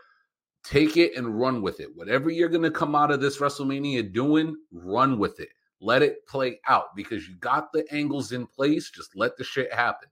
take 0.64 0.96
it 0.96 1.16
and 1.16 1.38
run 1.38 1.62
with 1.62 1.80
it. 1.80 1.88
Whatever 1.94 2.30
you're 2.30 2.48
to 2.48 2.70
come 2.70 2.94
out 2.94 3.12
of 3.12 3.20
this 3.20 3.38
WrestleMania 3.38 4.12
doing, 4.12 4.56
run 4.72 5.18
with 5.18 5.38
it. 5.40 5.48
Let 5.80 6.02
it 6.02 6.26
play 6.26 6.60
out 6.68 6.96
because 6.96 7.28
you 7.28 7.36
got 7.36 7.72
the 7.72 7.84
angles 7.92 8.32
in 8.32 8.46
place. 8.46 8.90
Just 8.90 9.14
let 9.14 9.36
the 9.36 9.44
shit 9.44 9.72
happen. 9.72 10.08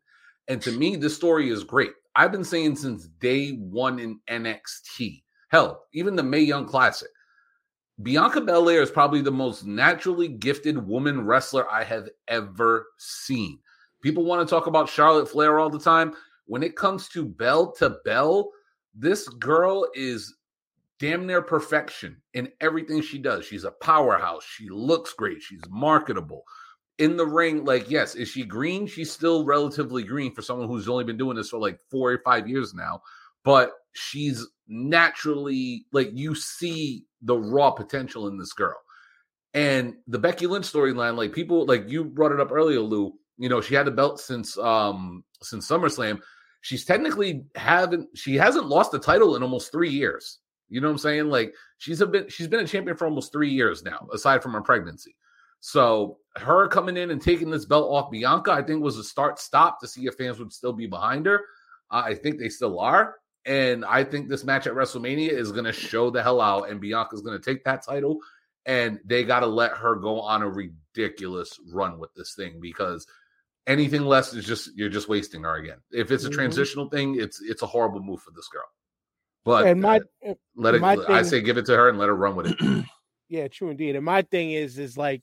And 0.47 0.61
to 0.63 0.73
me, 0.73 0.97
this 0.97 1.17
story 1.17 1.49
is 1.51 1.65
great. 1.65 1.93
I've 2.17 2.33
been 2.33 2.45
saying 2.45 2.77
since 2.77 3.07
day 3.07 3.53
one 3.53 3.99
in 3.99 4.21
NXT, 4.29 5.23
hell, 5.49 5.85
even 5.93 6.15
the 6.15 6.23
Mae 6.23 6.41
Young 6.41 6.67
Classic. 6.67 7.09
Bianca 8.03 8.41
Belair 8.41 8.83
is 8.83 8.91
probably 8.91 9.23
the 9.23 9.31
most 9.31 9.65
naturally 9.65 10.29
gifted 10.29 10.87
woman 10.87 11.25
wrestler 11.25 11.71
I 11.71 11.85
have 11.85 12.09
ever 12.29 12.87
seen. 12.99 13.59
People 14.03 14.25
want 14.25 14.47
to 14.47 14.53
talk 14.53 14.67
about 14.67 14.89
Charlotte 14.89 15.29
Flair 15.29 15.59
all 15.59 15.71
the 15.71 15.79
time 15.79 16.15
when 16.47 16.63
it 16.63 16.77
comes 16.77 17.09
to 17.11 17.25
bell 17.25 17.73
to 17.73 17.99
bell, 18.05 18.51
this 18.95 19.29
girl 19.29 19.89
is 19.95 20.37
damn 20.99 21.27
near 21.27 21.43
perfection 21.43 22.21
in 22.35 22.51
everything 22.61 23.03
she 23.03 23.19
does. 23.19 23.45
She's 23.45 23.65
a 23.65 23.71
powerhouse. 23.71 24.45
She 24.45 24.69
looks 24.69 25.13
great. 25.13 25.43
She's 25.43 25.63
marketable. 25.69 26.45
In 26.99 27.17
the 27.17 27.27
ring, 27.27 27.65
like, 27.65 27.91
yes, 27.91 28.15
is 28.15 28.29
she 28.29 28.45
green? 28.45 28.87
She's 28.87 29.11
still 29.11 29.45
relatively 29.45 30.05
green 30.05 30.33
for 30.33 30.43
someone 30.43 30.69
who's 30.69 30.89
only 30.89 31.05
been 31.05 31.17
doing 31.17 31.37
this 31.37 31.51
for 31.51 31.59
like 31.59 31.81
four 31.91 32.13
or 32.13 32.19
five 32.25 32.49
years 32.49 32.73
now. 32.73 33.03
But 33.43 33.73
she's 33.93 34.47
naturally 34.69 35.87
like 35.93 36.11
you 36.13 36.35
see 36.35 37.05
the 37.23 37.37
raw 37.37 37.71
potential 37.71 38.29
in 38.29 38.39
this 38.39 38.53
girl. 38.53 38.77
And 39.53 39.95
the 40.09 40.19
Becky 40.19 40.47
Lynch 40.47 40.71
storyline, 40.71 41.17
like 41.17 41.33
people 41.33 41.65
like 41.67 41.89
you 41.89 42.05
brought 42.05 42.33
it 42.33 42.41
up 42.41 42.53
earlier, 42.53 42.81
Lou. 42.81 43.13
You 43.39 43.49
know, 43.49 43.61
she 43.61 43.75
had 43.75 43.87
the 43.87 43.91
belt 43.91 44.21
since 44.21 44.59
um 44.59 45.25
since 45.43 45.69
SummerSlam 45.69 46.21
she's 46.65 46.87
technically 46.87 47.45
haven't 47.57 48.09
she 48.17 48.37
hasn't 48.37 48.67
lost 48.67 48.91
the 48.91 48.99
title 48.99 49.37
in 49.37 49.43
almost 49.43 49.71
three 49.71 49.91
years. 49.91 50.39
You 50.71 50.81
know 50.81 50.89
what 50.89 50.93
I'm 50.93 50.99
saying? 50.99 51.29
Like 51.29 51.53
she's 51.77 52.01
a 52.01 52.07
bit 52.07 52.33
she's 52.33 52.49
been 52.49 52.61
a 52.61 52.67
champion 52.67 52.97
for 52.97 53.05
almost 53.05 53.33
three 53.33 53.51
years 53.51 53.83
now, 53.83 54.09
aside 54.15 54.43
from 54.43 54.53
her 54.53 54.63
pregnancy. 54.63 55.15
So 55.61 56.17
her 56.37 56.67
coming 56.69 56.97
in 56.97 57.11
and 57.11 57.21
taking 57.21 57.51
this 57.51 57.67
belt 57.67 57.91
off 57.91 58.11
Bianca, 58.11 58.51
I 58.51 58.63
think 58.63 58.83
was 58.83 58.97
a 58.97 59.05
start 59.05 59.39
stop 59.39 59.79
to 59.81 59.87
see 59.87 60.07
if 60.07 60.15
fans 60.15 60.39
would 60.39 60.55
still 60.55 60.73
be 60.73 60.87
behind 60.87 61.27
her. 61.27 61.43
Uh, 61.91 62.03
I 62.07 62.15
think 62.15 62.39
they 62.39 62.49
still 62.49 62.81
are. 62.81 63.17
And 63.47 63.85
I 63.85 64.05
think 64.05 64.29
this 64.29 64.45
match 64.45 64.67
at 64.67 64.73
WrestleMania 64.73 65.31
is 65.31 65.53
going 65.53 65.65
to 65.65 65.73
show 65.73 66.11
the 66.11 66.23
hell 66.23 66.41
out, 66.41 66.71
and 66.71 66.81
Bianca's 66.81 67.21
going 67.21 67.39
to 67.39 67.45
take 67.45 67.65
that 67.65 67.85
title, 67.85 68.19
and 68.65 68.99
they 69.05 69.25
got 69.25 69.41
to 69.41 69.47
let 69.47 69.73
her 69.73 69.97
go 69.97 70.21
on 70.21 70.43
a 70.43 70.49
ridiculous 70.49 71.61
run 71.71 71.99
with 71.99 72.15
this 72.15 72.35
thing 72.35 72.59
because 72.61 73.07
anything 73.67 74.03
less 74.03 74.33
is 74.33 74.45
just 74.45 74.71
you're 74.77 74.89
just 74.89 75.09
wasting 75.09 75.43
her 75.43 75.57
again. 75.57 75.79
If 75.91 76.11
it's 76.11 76.25
a 76.25 76.29
mm-hmm. 76.29 76.37
transitional 76.37 76.89
thing, 76.89 77.17
it's 77.19 77.43
it's 77.43 77.63
a 77.63 77.67
horrible 77.67 78.03
move 78.03 78.23
for 78.23 78.31
this 78.31 78.49
girl. 78.49 78.65
But 79.45 79.67
and 79.67 79.83
my 79.83 80.01
uh, 80.27 80.35
let 80.57 80.75
it. 80.75 80.81
my 80.81 80.93
I 80.93 80.97
thing- 80.97 81.25
say 81.25 81.41
give 81.43 81.59
it 81.59 81.67
to 81.67 81.77
her 81.77 81.91
and 81.91 81.99
let 81.99 82.09
her 82.09 82.17
run 82.17 82.37
with 82.37 82.47
it. 82.47 82.85
Yeah, 83.29 83.49
true 83.49 83.71
indeed. 83.71 83.97
And 83.97 84.05
my 84.05 84.23
thing 84.23 84.53
is, 84.53 84.79
is 84.79 84.99
like, 84.99 85.23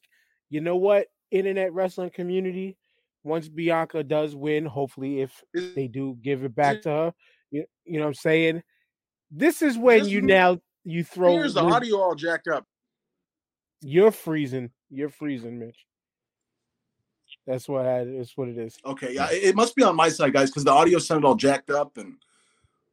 you 0.50 0.60
know 0.60 0.76
what, 0.76 1.08
internet 1.30 1.72
wrestling 1.72 2.10
community. 2.10 2.76
Once 3.24 3.48
Bianca 3.48 4.04
does 4.04 4.36
win, 4.36 4.66
hopefully, 4.66 5.22
if 5.22 5.44
they 5.54 5.88
do 5.88 6.18
give 6.22 6.44
it 6.44 6.56
back 6.56 6.82
to 6.82 6.90
her, 6.90 7.14
you, 7.52 7.66
you 7.86 7.94
know 8.00 8.02
what 8.06 8.08
I'm 8.08 8.14
saying. 8.16 8.64
This 9.30 9.62
is 9.62 9.78
when 9.78 10.00
Just 10.00 10.12
you 10.12 10.20
m- 10.20 10.26
now 10.26 10.58
you 10.84 11.04
throw. 11.04 11.34
Here's 11.34 11.54
the 11.54 11.62
audio 11.62 11.98
all 12.02 12.16
jacked 12.16 12.48
up. 12.48 12.66
You're 13.82 14.12
freezing. 14.12 14.72
You're 14.90 15.10
freezing, 15.10 15.60
Mitch. 15.60 15.78
That's 17.48 17.68
what 17.68 17.86
I, 17.86 18.04
that's 18.04 18.36
what 18.38 18.50
it 18.50 18.58
is. 18.58 18.78
Okay, 18.86 19.16
yeah, 19.16 19.32
it 19.32 19.44
it 19.44 19.56
must 19.56 19.76
be 19.76 19.84
on 19.84 19.96
my 19.96 20.10
side, 20.10 20.34
guys, 20.34 20.50
because 20.50 20.64
the 20.64 20.72
audio 20.72 21.00
sounded 21.00 21.28
all 21.28 21.36
jacked 21.36 21.70
up, 21.70 21.98
and 21.98 22.16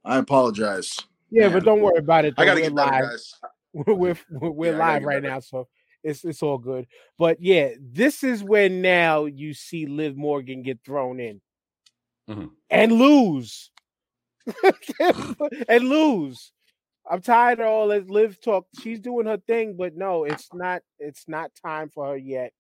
I 0.04 0.18
apologize. 0.18 0.96
Yeah, 1.30 1.48
Man. 1.48 1.52
but 1.54 1.64
don't 1.64 1.80
worry 1.82 1.98
about 1.98 2.24
it. 2.24 2.34
I 2.38 2.44
gotta 2.44 2.60
We're 2.60 2.70
get 2.70 2.76
better, 2.76 2.90
live. 2.90 3.02
guys. 3.04 3.34
we're 3.74 3.94
we're, 3.94 4.16
we're 4.50 4.72
Yeah, 4.72 4.78
live 4.78 5.02
right 5.02 5.22
better. 5.22 5.34
now, 5.34 5.40
so 5.40 5.68
it's 6.02 6.24
it's 6.24 6.42
all 6.42 6.58
good. 6.58 6.86
But 7.18 7.42
yeah, 7.42 7.70
this 7.80 8.22
is 8.24 8.42
when 8.42 8.80
now 8.80 9.26
you 9.26 9.52
see 9.54 9.86
Liv 9.86 10.16
Morgan 10.16 10.62
get 10.62 10.78
thrown 10.84 11.20
in 11.20 11.40
Mhm. 12.30 12.50
and 12.70 12.92
lose, 12.92 13.70
and 15.68 15.88
lose. 15.88 16.52
I'm 17.10 17.22
tired 17.22 17.60
of 17.60 17.66
all 17.66 17.88
this 17.88 18.08
live 18.08 18.38
talk. 18.40 18.66
She's 18.82 19.00
doing 19.00 19.26
her 19.26 19.38
thing, 19.38 19.76
but 19.78 19.96
no, 19.96 20.24
it's 20.24 20.48
not. 20.52 20.82
It's 20.98 21.24
not 21.26 21.50
time 21.64 21.88
for 21.90 22.08
her 22.08 22.16
yet. 22.16 22.52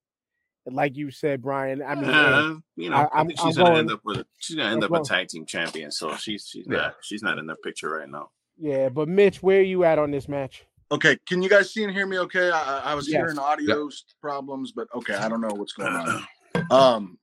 Like 0.70 0.96
you 0.96 1.10
said, 1.10 1.40
Brian. 1.42 1.82
I 1.82 1.94
mean, 1.94 2.04
Uh, 2.10 2.54
you 2.76 2.90
know, 2.90 2.96
I- 2.96 3.00
I, 3.04 3.18
I'm- 3.18 3.26
think 3.28 3.40
I'm 3.40 3.46
she's 3.48 3.56
gonna 3.56 3.78
end 3.78 3.90
up 3.90 4.00
with 4.04 4.18
a, 4.18 4.26
she's 4.38 4.56
gonna 4.56 4.68
end 4.70 4.78
I'm 4.78 4.84
up 4.84 4.90
going- 4.90 5.00
a 5.02 5.04
tag 5.04 5.28
team 5.28 5.46
champion. 5.46 5.90
So 5.90 6.14
she's 6.16 6.46
she's 6.46 6.66
Yeah. 6.68 6.76
not 6.76 6.94
she's 7.02 7.22
not 7.22 7.38
in 7.38 7.46
the 7.46 7.56
picture 7.56 7.90
right 7.90 8.08
now. 8.08 8.30
yeah. 8.58 8.88
But 8.90 9.08
Mitch, 9.08 9.42
where 9.42 9.60
are 9.60 9.62
you 9.62 9.84
at 9.84 9.98
on 9.98 10.10
this 10.10 10.28
match? 10.28 10.64
Okay, 10.90 11.18
can 11.26 11.42
you 11.42 11.48
guys 11.50 11.72
see 11.72 11.84
and 11.84 11.92
hear 11.92 12.06
me? 12.06 12.18
Okay, 12.18 12.50
I, 12.50 12.78
I- 12.78 12.92
I 12.92 12.94
was 12.94 13.06
Yes. 13.08 13.16
hearing 13.18 13.38
audio 13.38 13.88
problems, 14.22 14.72
but 14.72 14.88
okay, 14.94 15.14
I 15.14 15.28
don't 15.28 15.40
know 15.42 15.54
what's 15.54 15.72
going 15.72 15.92
on. 15.94 16.26
Um, 16.70 17.18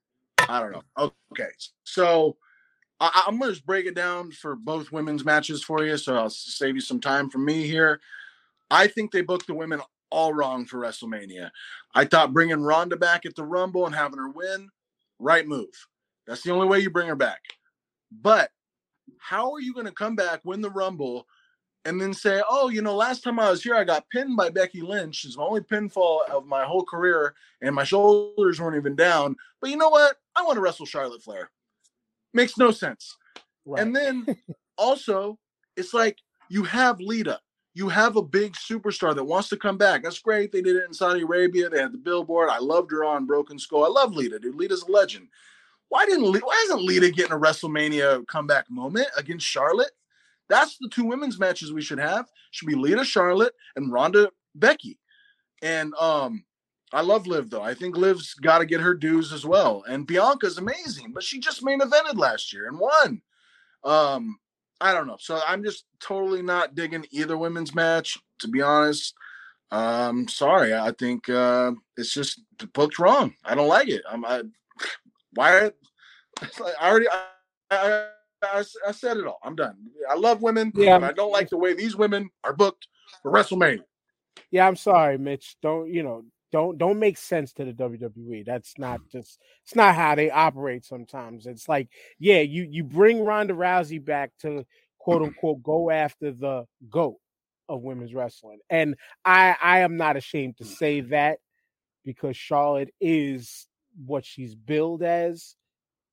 I 0.48 0.60
don't 0.60 0.72
know. 0.72 1.12
Okay, 1.32 1.48
so 1.84 2.36
I, 3.00 3.24
I'm 3.26 3.38
gonna 3.38 3.52
just 3.52 3.66
break 3.66 3.86
it 3.86 3.94
down 3.94 4.30
for 4.30 4.56
both 4.56 4.92
women's 4.92 5.24
matches 5.24 5.62
for 5.62 5.84
you, 5.84 5.96
so 5.96 6.16
I'll 6.16 6.30
save 6.30 6.74
you 6.74 6.80
some 6.80 7.00
time 7.00 7.30
from 7.30 7.44
me 7.44 7.66
here. 7.66 8.00
I 8.70 8.86
think 8.86 9.12
they 9.12 9.22
booked 9.22 9.46
the 9.46 9.54
women 9.54 9.80
all 10.10 10.32
wrong 10.32 10.64
for 10.64 10.78
WrestleMania. 10.78 11.50
I 11.94 12.04
thought 12.04 12.32
bringing 12.32 12.62
Ronda 12.62 12.96
back 12.96 13.26
at 13.26 13.34
the 13.34 13.44
Rumble 13.44 13.86
and 13.86 13.94
having 13.94 14.18
her 14.18 14.30
win, 14.30 14.70
right 15.18 15.46
move. 15.46 15.86
That's 16.26 16.42
the 16.42 16.52
only 16.52 16.66
way 16.66 16.80
you 16.80 16.90
bring 16.90 17.08
her 17.08 17.16
back. 17.16 17.40
But 18.10 18.50
how 19.18 19.52
are 19.52 19.60
you 19.60 19.74
going 19.74 19.86
to 19.86 19.92
come 19.92 20.16
back, 20.16 20.40
win 20.44 20.60
the 20.60 20.70
Rumble, 20.70 21.26
and 21.84 22.00
then 22.00 22.12
say, 22.12 22.42
"Oh, 22.48 22.68
you 22.68 22.82
know, 22.82 22.96
last 22.96 23.22
time 23.22 23.38
I 23.38 23.50
was 23.50 23.62
here, 23.62 23.76
I 23.76 23.84
got 23.84 24.10
pinned 24.10 24.36
by 24.36 24.50
Becky 24.50 24.80
Lynch. 24.82 25.24
It's 25.24 25.36
my 25.36 25.44
only 25.44 25.60
pinfall 25.60 26.28
of 26.28 26.44
my 26.44 26.64
whole 26.64 26.84
career, 26.84 27.34
and 27.62 27.74
my 27.74 27.84
shoulders 27.84 28.60
weren't 28.60 28.76
even 28.76 28.96
down. 28.96 29.36
But 29.60 29.70
you 29.70 29.76
know 29.76 29.88
what? 29.88 30.16
I 30.34 30.42
want 30.42 30.56
to 30.56 30.60
wrestle 30.60 30.86
Charlotte 30.86 31.22
Flair. 31.22 31.50
Makes 32.36 32.58
no 32.58 32.70
sense. 32.70 33.16
Right. 33.64 33.80
And 33.80 33.96
then 33.96 34.26
also, 34.76 35.38
it's 35.74 35.94
like 35.94 36.18
you 36.50 36.64
have 36.64 37.00
Lita. 37.00 37.40
You 37.72 37.88
have 37.88 38.16
a 38.16 38.22
big 38.22 38.52
superstar 38.52 39.14
that 39.14 39.24
wants 39.24 39.48
to 39.48 39.56
come 39.56 39.78
back. 39.78 40.02
That's 40.02 40.18
great. 40.18 40.52
They 40.52 40.60
did 40.60 40.76
it 40.76 40.84
in 40.86 40.92
Saudi 40.92 41.22
Arabia. 41.22 41.70
They 41.70 41.80
had 41.80 41.92
the 41.92 41.98
billboard. 41.98 42.50
I 42.50 42.58
loved 42.58 42.90
her 42.90 43.04
on 43.04 43.24
Broken 43.24 43.58
Skull. 43.58 43.84
I 43.84 43.88
love 43.88 44.14
Lita, 44.14 44.38
dude. 44.38 44.54
Lita's 44.54 44.82
a 44.82 44.90
legend. 44.90 45.28
Why 45.88 46.04
didn't 46.04 46.30
why 46.42 46.62
isn't 46.66 46.82
Lita 46.82 47.10
getting 47.10 47.32
a 47.32 47.38
WrestleMania 47.38 48.26
comeback 48.26 48.70
moment 48.70 49.08
against 49.16 49.46
Charlotte? 49.46 49.92
That's 50.50 50.76
the 50.78 50.90
two 50.90 51.04
women's 51.04 51.38
matches 51.38 51.72
we 51.72 51.82
should 51.82 51.98
have. 51.98 52.26
Should 52.50 52.68
be 52.68 52.74
Lita 52.74 53.04
Charlotte 53.04 53.54
and 53.76 53.90
Ronda 53.90 54.30
Becky. 54.54 54.98
And 55.62 55.94
um 55.94 56.44
I 56.92 57.00
love 57.00 57.26
Liv 57.26 57.50
though. 57.50 57.62
I 57.62 57.74
think 57.74 57.96
Liv's 57.96 58.34
got 58.34 58.58
to 58.58 58.66
get 58.66 58.80
her 58.80 58.94
dues 58.94 59.32
as 59.32 59.44
well. 59.44 59.84
And 59.88 60.06
Bianca's 60.06 60.58
amazing, 60.58 61.12
but 61.12 61.22
she 61.24 61.40
just 61.40 61.62
main 61.64 61.80
evented 61.80 62.16
last 62.16 62.52
year 62.52 62.68
and 62.68 62.78
won. 62.78 63.22
Um 63.84 64.38
I 64.80 64.92
don't 64.92 65.06
know. 65.06 65.16
So 65.18 65.40
I'm 65.46 65.64
just 65.64 65.84
totally 66.00 66.42
not 66.42 66.74
digging 66.74 67.06
either 67.10 67.36
women's 67.36 67.74
match 67.74 68.18
to 68.40 68.48
be 68.48 68.62
honest. 68.62 69.14
Um 69.70 70.28
sorry. 70.28 70.74
I 70.74 70.92
think 70.92 71.28
uh 71.28 71.72
it's 71.96 72.12
just 72.14 72.40
booked 72.72 72.98
wrong. 72.98 73.34
I 73.44 73.54
don't 73.54 73.68
like 73.68 73.88
it. 73.88 74.02
I'm 74.08 74.24
I 74.24 74.42
why 75.34 75.70
I 76.42 76.88
already 76.88 77.06
I, 77.08 77.24
I, 77.70 78.06
I, 78.42 78.64
I 78.88 78.92
said 78.92 79.16
it 79.16 79.26
all. 79.26 79.40
I'm 79.42 79.56
done. 79.56 79.76
I 80.08 80.14
love 80.14 80.42
women, 80.42 80.70
Yeah. 80.74 80.98
but 80.98 81.10
I 81.10 81.12
don't 81.12 81.32
like 81.32 81.48
the 81.48 81.56
way 81.56 81.74
these 81.74 81.96
women 81.96 82.30
are 82.44 82.52
booked 82.52 82.86
for 83.22 83.32
WrestleMania. 83.32 83.82
Yeah, 84.50 84.68
I'm 84.68 84.76
sorry, 84.76 85.18
Mitch. 85.18 85.56
Don't 85.62 85.92
you 85.92 86.02
know? 86.02 86.24
Don't 86.52 86.78
don't 86.78 86.98
make 86.98 87.18
sense 87.18 87.52
to 87.54 87.64
the 87.64 87.72
WWE. 87.72 88.44
That's 88.44 88.78
not 88.78 89.00
just 89.10 89.40
it's 89.64 89.74
not 89.74 89.94
how 89.94 90.14
they 90.14 90.30
operate 90.30 90.84
sometimes. 90.84 91.46
It's 91.46 91.68
like, 91.68 91.88
yeah, 92.18 92.40
you 92.40 92.66
you 92.70 92.84
bring 92.84 93.24
Ronda 93.24 93.54
Rousey 93.54 94.02
back 94.04 94.30
to 94.40 94.64
quote 94.98 95.22
unquote 95.22 95.62
go 95.62 95.90
after 95.90 96.30
the 96.30 96.64
goat 96.88 97.16
of 97.68 97.82
women's 97.82 98.14
wrestling. 98.14 98.60
And 98.70 98.94
I 99.24 99.56
I 99.62 99.78
am 99.80 99.96
not 99.96 100.16
ashamed 100.16 100.58
to 100.58 100.64
say 100.64 101.00
that 101.00 101.38
because 102.04 102.36
Charlotte 102.36 102.94
is 103.00 103.66
what 104.04 104.24
she's 104.24 104.54
billed 104.54 105.02
as 105.02 105.56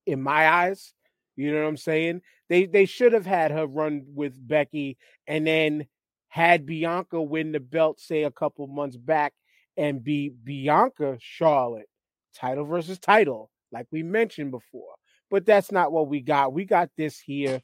in 0.06 0.22
my 0.22 0.50
eyes. 0.50 0.94
You 1.36 1.54
know 1.54 1.62
what 1.62 1.68
I'm 1.68 1.78
saying? 1.78 2.22
They 2.50 2.66
they 2.66 2.86
should 2.86 3.14
have 3.14 3.26
had 3.26 3.52
her 3.52 3.66
run 3.66 4.04
with 4.14 4.36
Becky 4.48 4.98
and 5.28 5.46
then 5.46 5.88
had 6.28 6.66
Bianca 6.66 7.22
win 7.22 7.52
the 7.52 7.60
belt, 7.60 8.00
say 8.00 8.24
a 8.24 8.32
couple 8.32 8.66
months 8.68 8.98
back, 8.98 9.34
and 9.78 10.04
be 10.04 10.30
Bianca 10.30 11.18
Charlotte, 11.20 11.90
title 12.36 12.66
versus 12.66 13.00
title, 13.00 13.50
like 13.72 13.88
we 13.92 14.04
mentioned 14.04 14.52
before. 14.52 14.94
But 15.30 15.46
that's 15.46 15.72
not 15.72 15.92
what 15.92 16.08
we 16.08 16.22
got. 16.22 16.54
We 16.54 16.66
got 16.66 16.90
this 16.98 17.20
here, 17.20 17.60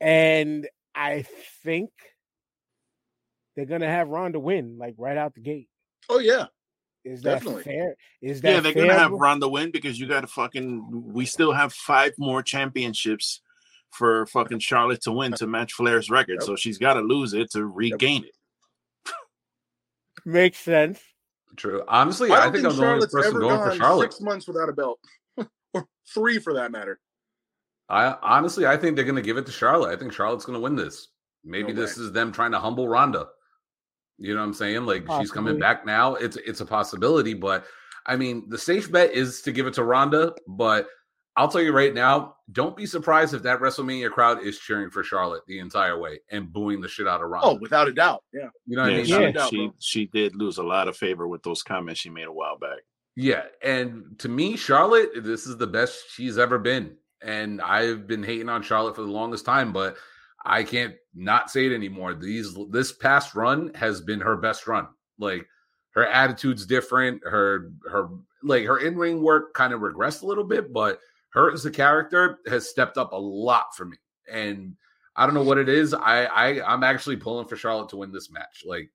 and 0.00 0.68
I 0.94 1.24
think 1.64 1.90
they're 3.54 3.64
gonna 3.66 3.88
have 3.90 4.08
Ronda 4.08 4.38
win 4.38 4.76
like 4.78 4.94
right 4.98 5.16
out 5.16 5.34
the 5.34 5.40
gate. 5.40 5.68
Oh 6.08 6.18
yeah. 6.18 6.46
Is 7.04 7.22
that 7.22 7.34
Definitely. 7.34 7.62
fair? 7.62 7.94
Is 8.20 8.40
that 8.40 8.50
Yeah, 8.54 8.60
they're 8.60 8.72
fair? 8.72 8.86
gonna 8.88 8.98
have 8.98 9.12
Ronda 9.12 9.48
win 9.48 9.70
because 9.70 9.98
you 9.98 10.06
got 10.08 10.22
to 10.22 10.26
fucking. 10.26 11.12
We 11.12 11.24
still 11.24 11.52
have 11.52 11.72
five 11.72 12.12
more 12.18 12.42
championships 12.42 13.40
for 13.92 14.26
fucking 14.26 14.58
Charlotte 14.58 15.02
to 15.02 15.12
win 15.12 15.32
to 15.34 15.46
match 15.46 15.72
Flair's 15.72 16.10
record, 16.10 16.38
Yep. 16.40 16.42
so 16.42 16.56
she's 16.56 16.76
got 16.78 16.94
to 16.94 17.00
lose 17.00 17.32
it 17.32 17.50
to 17.52 17.64
regain 17.64 18.24
it. 18.24 19.12
Makes 20.24 20.58
sense. 20.58 21.00
True. 21.56 21.82
Honestly, 21.88 22.30
I 22.30 22.34
I, 22.34 22.44
don't 22.44 22.52
think, 22.52 22.64
think, 22.64 22.74
I'm 22.74 22.80
the 22.80 22.86
only 22.86 23.06
person 23.06 23.30
ever 23.30 23.40
going 23.40 23.70
for 23.70 23.76
Charlotte. 23.76 24.12
six 24.12 24.20
months 24.20 24.46
without 24.46 24.68
a 24.68 24.72
belt, 24.72 25.00
or 25.74 25.86
three 26.12 26.38
for 26.38 26.54
that 26.54 26.70
matter. 26.70 27.00
I 27.88 28.16
honestly, 28.22 28.66
I 28.66 28.76
think 28.76 28.96
they're 28.96 29.04
going 29.04 29.16
to 29.16 29.22
give 29.22 29.36
it 29.36 29.46
to 29.46 29.52
Charlotte. 29.52 29.92
I 29.92 29.96
think 29.96 30.12
Charlotte's 30.12 30.44
going 30.44 30.58
to 30.58 30.62
win 30.62 30.76
this. 30.76 31.08
Maybe 31.44 31.72
No 31.72 31.80
this 31.80 31.96
is 31.96 32.12
them 32.12 32.32
trying 32.32 32.50
to 32.52 32.58
humble 32.58 32.88
Ronda. 32.88 33.28
You 34.18 34.34
know 34.34 34.40
what 34.40 34.46
I'm 34.46 34.54
saying? 34.54 34.86
Like 34.86 35.06
she's 35.18 35.30
coming 35.30 35.58
back 35.58 35.86
now. 35.86 36.14
It's 36.14 36.36
it's 36.36 36.60
a 36.60 36.66
possibility, 36.66 37.34
but 37.34 37.64
I 38.06 38.16
mean, 38.16 38.48
the 38.48 38.58
safe 38.58 38.90
bet 38.90 39.12
is 39.12 39.42
to 39.42 39.52
give 39.52 39.66
it 39.66 39.74
to 39.74 39.84
Ronda. 39.84 40.34
But 40.48 40.88
I'll 41.36 41.48
tell 41.48 41.60
you 41.60 41.72
right 41.72 41.92
now, 41.92 42.36
don't 42.52 42.76
be 42.76 42.86
surprised 42.86 43.34
if 43.34 43.42
that 43.42 43.60
WrestleMania 43.60 44.10
crowd 44.10 44.42
is 44.42 44.58
cheering 44.58 44.88
for 44.90 45.02
Charlotte 45.02 45.42
the 45.46 45.58
entire 45.58 45.98
way 45.98 46.20
and 46.30 46.50
booing 46.50 46.80
the 46.80 46.88
shit 46.88 47.06
out 47.06 47.22
of 47.22 47.28
Ronda. 47.28 47.48
Oh, 47.48 47.58
without 47.60 47.88
a 47.88 47.92
doubt. 47.92 48.22
Yeah. 48.32 48.48
you 48.66 48.76
know 48.76 48.82
what 48.84 48.92
I 48.92 48.96
mean? 48.96 49.04
she, 49.04 49.12
Yeah. 49.12 49.30
doubt, 49.32 49.50
she 49.50 49.70
she 49.78 50.06
did 50.06 50.34
lose 50.34 50.56
a 50.58 50.62
lot 50.62 50.88
of 50.88 50.96
favor 50.96 51.28
with 51.28 51.42
those 51.42 51.62
comments 51.62 52.00
she 52.00 52.08
made 52.10 52.26
a 52.26 52.32
while 52.32 52.56
back. 52.58 52.78
Yeah, 53.16 53.44
and 53.62 54.18
to 54.18 54.28
me, 54.28 54.56
Charlotte, 54.56 55.10
this 55.24 55.46
is 55.46 55.56
the 55.56 55.66
best 55.66 56.04
she's 56.10 56.38
ever 56.38 56.58
been. 56.58 56.96
And 57.22 57.62
I've 57.62 58.06
been 58.06 58.22
hating 58.22 58.48
on 58.50 58.62
Charlotte 58.62 58.94
for 58.94 59.02
the 59.02 59.08
longest 59.10 59.44
time, 59.46 59.72
but 59.72 59.96
I 60.44 60.62
can't 60.62 60.94
not 61.14 61.50
say 61.50 61.66
it 61.66 61.72
anymore. 61.74 62.14
These 62.14 62.56
this 62.70 62.92
past 62.92 63.34
run 63.34 63.72
has 63.74 64.00
been 64.00 64.20
her 64.20 64.36
best 64.36 64.66
run. 64.66 64.86
Like 65.18 65.46
her 65.92 66.06
attitude's 66.06 66.66
different. 66.66 67.22
Her 67.24 67.72
her 67.90 68.10
like 68.42 68.64
her 68.66 68.78
in 68.78 68.96
ring 68.96 69.22
work 69.22 69.54
kind 69.54 69.72
of 69.72 69.80
regressed 69.80 70.22
a 70.22 70.26
little 70.26 70.44
bit, 70.44 70.72
but 70.72 71.00
her 71.36 71.52
as 71.52 71.66
a 71.66 71.70
character 71.70 72.38
has 72.48 72.68
stepped 72.68 72.96
up 72.96 73.12
a 73.12 73.16
lot 73.16 73.76
for 73.76 73.84
me. 73.84 73.98
And 74.30 74.74
I 75.14 75.26
don't 75.26 75.34
know 75.34 75.42
what 75.44 75.58
it 75.58 75.68
is. 75.68 75.94
I 75.94 76.24
I 76.24 76.72
I'm 76.72 76.82
actually 76.82 77.16
pulling 77.16 77.46
for 77.46 77.56
Charlotte 77.56 77.90
to 77.90 77.96
win 77.98 78.10
this 78.10 78.30
match. 78.32 78.64
Like 78.66 78.90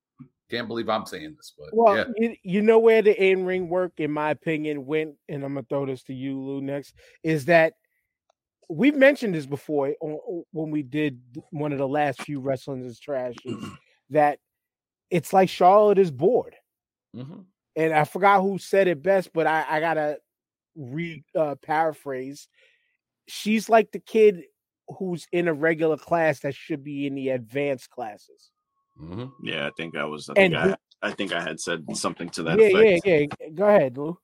can't 0.50 0.68
believe 0.68 0.89
I'm 0.89 1.06
saying 1.06 1.36
this, 1.38 1.54
but 1.58 1.70
Well, 1.72 1.96
yeah. 1.96 2.04
you, 2.18 2.36
you 2.44 2.62
know 2.62 2.78
where 2.80 3.02
the 3.02 3.24
in 3.24 3.46
ring 3.46 3.70
work, 3.70 3.94
in 3.98 4.12
my 4.12 4.32
opinion, 4.32 4.86
went, 4.86 5.16
and 5.30 5.46
I'm 5.46 5.54
gonna 5.54 5.66
throw 5.70 5.86
this 5.86 6.04
to 6.04 6.14
you, 6.14 6.38
Lou, 6.42 6.62
next, 6.62 6.94
is 7.24 7.46
that 7.46 7.74
we've 8.68 8.96
mentioned 8.96 9.34
this 9.34 9.46
before 9.46 9.94
when 10.52 10.72
we 10.72 10.84
did 10.84 11.22
one 11.52 11.72
of 11.72 11.78
the 11.78 11.88
last 11.88 12.24
few 12.24 12.42
wrestling 12.42 12.84
is 12.84 13.00
trash, 13.00 13.36
that 14.10 14.39
it's 15.10 15.32
like 15.32 15.48
Charlotte 15.48 16.00
is 16.00 16.12
bored. 16.12 16.56
Mhm. 17.16 17.46
And 17.78 17.94
I 17.94 18.04
forgot 18.04 18.42
who 18.42 18.58
said 18.58 18.88
it 18.88 19.02
best, 19.02 19.32
but 19.34 19.48
I, 19.48 19.66
I 19.70 19.80
gotta 19.80 20.18
re 20.76 21.24
uh, 21.36 21.55
paraphrase. 21.61 22.47
She's 23.28 23.69
like 23.69 23.91
the 23.91 23.99
kid 23.99 24.43
who's 24.97 25.28
in 25.32 25.47
a 25.47 25.53
regular 25.53 25.97
class 25.97 26.39
that 26.41 26.55
should 26.55 26.84
be 26.84 27.07
in 27.07 27.15
the 27.15 27.30
advanced 27.30 27.89
classes. 27.89 28.51
Mm-hmm. 29.01 29.47
Yeah, 29.47 29.67
I 29.67 29.72
think 29.78 29.95
I 29.95 30.05
was. 30.05 30.30
I 30.30 30.34
And 30.36 30.53
think 30.53 30.63
who- 30.65 30.72
I, 30.72 30.76
I 31.03 31.11
think 31.11 31.34
I 31.34 31.41
had 31.41 31.59
said 31.59 31.86
something 31.93 32.30
to 32.32 32.43
that 32.43 32.59
yeah, 32.59 32.65
effect. 32.67 33.05
yeah, 33.05 33.15
yeah. 33.39 33.49
Go 33.55 33.65
ahead, 33.67 33.97
Lou. 33.97 34.19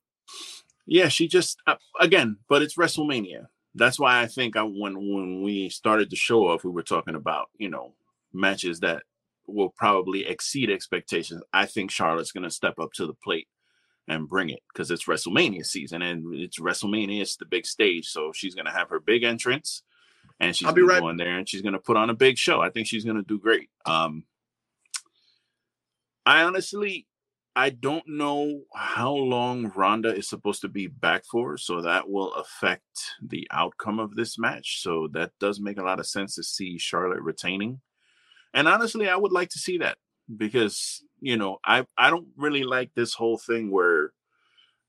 Yeah, 0.85 1.07
she 1.07 1.27
just 1.27 1.57
uh, 1.67 1.75
again, 1.99 2.37
but 2.47 2.61
it's 2.61 2.75
WrestleMania. 2.75 3.47
That's 3.75 3.99
why 3.99 4.21
I 4.21 4.27
think 4.27 4.55
I 4.55 4.61
when 4.63 4.95
when 4.95 5.41
we 5.41 5.69
started 5.69 6.09
the 6.09 6.15
show 6.15 6.47
off, 6.47 6.63
we 6.63 6.71
were 6.71 6.83
talking 6.83 7.15
about 7.15 7.47
you 7.57 7.69
know 7.69 7.93
matches 8.33 8.79
that 8.81 9.03
will 9.47 9.69
probably 9.69 10.25
exceed 10.25 10.69
expectations. 10.69 11.41
I 11.53 11.65
think 11.65 11.89
Charlotte's 11.91 12.31
going 12.31 12.43
to 12.43 12.49
step 12.49 12.79
up 12.79 12.91
to 12.93 13.07
the 13.07 13.13
plate 13.23 13.47
and 14.07 14.27
bring 14.27 14.49
it 14.49 14.61
because 14.71 14.91
it's 14.91 15.05
WrestleMania 15.05 15.65
season 15.65 16.01
and 16.01 16.33
it's 16.33 16.59
WrestleMania. 16.59 17.21
It's 17.21 17.37
the 17.37 17.45
big 17.45 17.65
stage, 17.65 18.07
so 18.07 18.31
she's 18.33 18.55
going 18.55 18.65
to 18.65 18.71
have 18.71 18.89
her 18.89 18.99
big 18.99 19.23
entrance, 19.23 19.83
and 20.39 20.55
she's 20.55 20.67
I'll 20.67 20.73
be 20.73 20.81
going 20.81 20.89
right- 20.89 20.95
to 20.95 21.01
go 21.01 21.09
in 21.09 21.17
there 21.17 21.37
and 21.37 21.47
she's 21.47 21.61
going 21.61 21.73
to 21.73 21.79
put 21.79 21.97
on 21.97 22.09
a 22.09 22.15
big 22.15 22.37
show. 22.37 22.61
I 22.61 22.69
think 22.69 22.87
she's 22.87 23.05
going 23.05 23.17
to 23.17 23.23
do 23.23 23.39
great. 23.39 23.69
Um, 23.85 24.23
I 26.25 26.43
honestly 26.43 27.07
I 27.57 27.71
don't 27.71 28.07
know 28.07 28.61
how 28.75 29.15
long 29.15 29.71
Ronda 29.75 30.15
is 30.15 30.29
supposed 30.29 30.61
to 30.61 30.67
be 30.67 30.85
back 30.85 31.25
for, 31.25 31.57
so 31.57 31.81
that 31.81 32.07
will 32.07 32.31
affect 32.35 32.83
the 33.19 33.47
outcome 33.49 33.99
of 33.99 34.15
this 34.15 34.37
match. 34.37 34.83
So 34.83 35.07
that 35.13 35.31
does 35.39 35.59
make 35.59 35.79
a 35.79 35.83
lot 35.83 35.99
of 35.99 36.05
sense 36.05 36.35
to 36.35 36.43
see 36.43 36.77
Charlotte 36.77 37.23
retaining. 37.23 37.81
And 38.53 38.67
honestly, 38.67 39.09
I 39.09 39.15
would 39.15 39.31
like 39.31 39.49
to 39.49 39.57
see 39.57 39.79
that 39.79 39.97
because, 40.35 41.03
you 41.19 41.37
know, 41.37 41.59
I 41.63 41.85
I 41.97 42.09
don't 42.09 42.27
really 42.35 42.63
like 42.63 42.91
this 42.93 43.13
whole 43.13 43.37
thing 43.37 43.71
where 43.71 44.11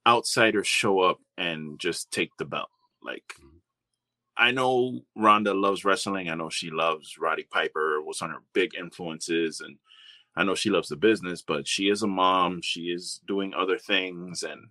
outsiders 0.07 0.67
show 0.67 1.01
up 1.01 1.19
and 1.37 1.79
just 1.79 2.11
take 2.11 2.31
the 2.39 2.45
belt. 2.45 2.71
Like 3.03 3.35
I 4.37 4.51
know 4.51 5.01
Ronda 5.17 5.55
loves 5.55 5.85
wrestling. 5.85 6.29
I 6.29 6.35
know 6.35 6.49
she 6.49 6.71
loves 6.71 7.19
Roddy 7.19 7.47
Piper, 7.51 8.01
was 8.03 8.23
on 8.23 8.31
her 8.31 8.43
big 8.53 8.75
influences 8.75 9.61
and 9.61 9.79
I 10.39 10.45
know 10.45 10.55
she 10.55 10.71
loves 10.71 10.89
the 10.89 10.97
business, 10.97 11.43
but 11.43 11.67
she 11.67 11.89
is 11.89 12.05
a 12.05 12.07
mom. 12.07 12.63
She 12.63 12.83
is 12.83 13.21
doing 13.27 13.55
other 13.55 13.77
things, 13.77 14.45
and 14.45 14.69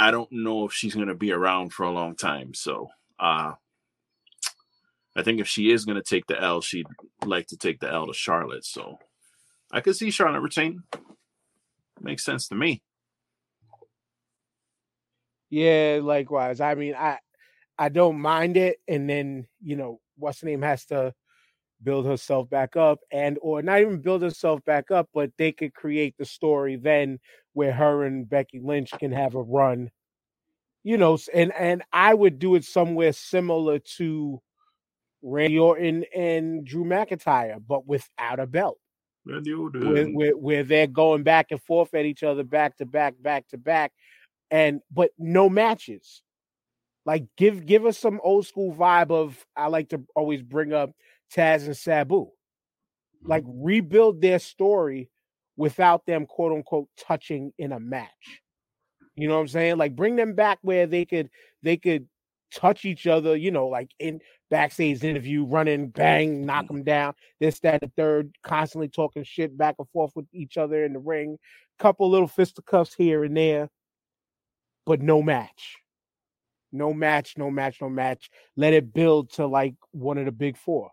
I 0.00 0.10
don't 0.10 0.32
know 0.32 0.66
if 0.66 0.72
she's 0.72 0.96
going 0.96 1.06
to 1.06 1.14
be 1.14 1.30
around 1.30 1.72
for 1.72 1.84
a 1.84 1.92
long 1.92 2.16
time. 2.16 2.54
So, 2.54 2.88
uh, 3.20 3.52
I 5.14 5.22
think 5.22 5.38
if 5.40 5.46
she 5.46 5.70
is 5.70 5.84
going 5.84 5.94
to 5.94 6.02
take 6.02 6.26
the 6.26 6.42
L, 6.42 6.60
she'd 6.60 6.88
like 7.24 7.46
to 7.48 7.56
take 7.56 7.78
the 7.78 7.88
L 7.88 8.08
to 8.08 8.12
Charlotte. 8.12 8.64
So, 8.64 8.98
I 9.74 9.80
could 9.80 9.96
see 9.96 10.12
Charlotte 10.12 10.40
retain. 10.40 10.84
Makes 12.00 12.24
sense 12.24 12.46
to 12.48 12.54
me. 12.54 12.80
Yeah, 15.50 15.98
likewise. 16.00 16.60
I 16.60 16.76
mean, 16.76 16.94
I 16.94 17.18
I 17.76 17.88
don't 17.88 18.20
mind 18.20 18.56
it, 18.56 18.78
and 18.86 19.10
then 19.10 19.48
you 19.60 19.74
know, 19.74 20.00
what's 20.16 20.40
the 20.40 20.46
name 20.46 20.62
has 20.62 20.84
to 20.86 21.12
build 21.82 22.06
herself 22.06 22.48
back 22.48 22.76
up, 22.76 23.00
and 23.10 23.36
or 23.42 23.62
not 23.62 23.80
even 23.80 24.00
build 24.00 24.22
herself 24.22 24.64
back 24.64 24.92
up, 24.92 25.08
but 25.12 25.32
they 25.38 25.50
could 25.50 25.74
create 25.74 26.14
the 26.18 26.24
story 26.24 26.76
then 26.76 27.18
where 27.52 27.72
her 27.72 28.04
and 28.04 28.28
Becky 28.28 28.60
Lynch 28.60 28.92
can 28.92 29.10
have 29.10 29.34
a 29.34 29.42
run. 29.42 29.90
You 30.84 30.98
know, 30.98 31.18
and 31.32 31.52
and 31.52 31.82
I 31.92 32.14
would 32.14 32.38
do 32.38 32.54
it 32.54 32.64
somewhere 32.64 33.12
similar 33.12 33.80
to 33.96 34.40
Randy 35.20 35.58
Orton 35.58 36.04
and 36.14 36.64
Drew 36.64 36.84
McIntyre, 36.84 37.60
but 37.66 37.88
without 37.88 38.38
a 38.38 38.46
belt 38.46 38.78
where, 39.80 40.04
where, 40.06 40.36
where 40.36 40.64
they're 40.64 40.86
going 40.86 41.22
back 41.22 41.46
and 41.50 41.62
forth 41.62 41.94
at 41.94 42.04
each 42.04 42.22
other, 42.22 42.44
back 42.44 42.76
to 42.78 42.86
back, 42.86 43.14
back 43.20 43.48
to 43.48 43.58
back, 43.58 43.92
and 44.50 44.80
but 44.90 45.10
no 45.18 45.48
matches. 45.48 46.22
Like 47.06 47.26
give 47.36 47.66
give 47.66 47.84
us 47.84 47.98
some 47.98 48.20
old 48.22 48.46
school 48.46 48.74
vibe 48.74 49.10
of 49.10 49.44
I 49.56 49.66
like 49.66 49.90
to 49.90 50.02
always 50.14 50.42
bring 50.42 50.72
up 50.72 50.90
Taz 51.34 51.66
and 51.66 51.76
Sabu. 51.76 52.30
Like 53.22 53.44
rebuild 53.46 54.20
their 54.20 54.38
story 54.38 55.10
without 55.56 56.06
them 56.06 56.26
quote 56.26 56.52
unquote 56.52 56.88
touching 56.98 57.52
in 57.58 57.72
a 57.72 57.80
match. 57.80 58.08
You 59.16 59.28
know 59.28 59.34
what 59.34 59.42
I'm 59.42 59.48
saying? 59.48 59.76
Like 59.76 59.94
bring 59.94 60.16
them 60.16 60.34
back 60.34 60.58
where 60.62 60.86
they 60.86 61.04
could 61.04 61.30
they 61.62 61.76
could 61.76 62.08
touch 62.54 62.84
each 62.84 63.06
other, 63.06 63.36
you 63.36 63.50
know, 63.50 63.66
like 63.66 63.90
in 63.98 64.20
backstage 64.50 65.02
interview, 65.02 65.44
running, 65.44 65.88
bang, 65.88 66.46
knock 66.46 66.64
mm. 66.64 66.68
them 66.68 66.82
down, 66.84 67.14
this, 67.40 67.60
that, 67.60 67.80
the 67.80 67.90
third, 67.96 68.34
constantly 68.42 68.88
talking 68.88 69.24
shit 69.24 69.56
back 69.56 69.76
and 69.78 69.88
forth 69.90 70.12
with 70.14 70.26
each 70.32 70.56
other 70.56 70.84
in 70.84 70.92
the 70.92 70.98
ring, 70.98 71.38
couple 71.78 72.10
little 72.10 72.28
fisticuffs 72.28 72.94
here 72.94 73.24
and 73.24 73.36
there, 73.36 73.68
but 74.86 75.02
no 75.02 75.22
match. 75.22 75.76
No 76.72 76.92
match, 76.92 77.34
no 77.36 77.50
match, 77.50 77.80
no 77.80 77.88
match. 77.88 78.30
Let 78.56 78.72
it 78.72 78.92
build 78.92 79.30
to 79.34 79.46
like 79.46 79.74
one 79.92 80.18
of 80.18 80.24
the 80.24 80.32
big 80.32 80.56
four. 80.56 80.90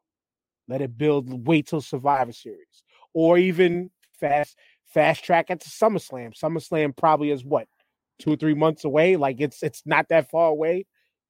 Let 0.68 0.82
it 0.82 0.96
build, 0.98 1.48
wait 1.48 1.68
till 1.68 1.82
Survivor 1.82 2.32
Series. 2.32 2.84
Or 3.14 3.38
even 3.38 3.90
fast 4.20 4.58
fast 4.86 5.24
track 5.24 5.50
it 5.50 5.60
to 5.62 5.70
SummerSlam. 5.70 6.38
SummerSlam 6.38 6.96
probably 6.96 7.32
is 7.32 7.44
what, 7.44 7.68
two 8.20 8.34
or 8.34 8.36
three 8.36 8.54
months 8.54 8.86
away. 8.86 9.18
Like 9.18 9.42
it's 9.42 9.64
it's 9.64 9.82
not 9.86 10.08
that 10.10 10.30
far 10.30 10.50
away 10.50 10.86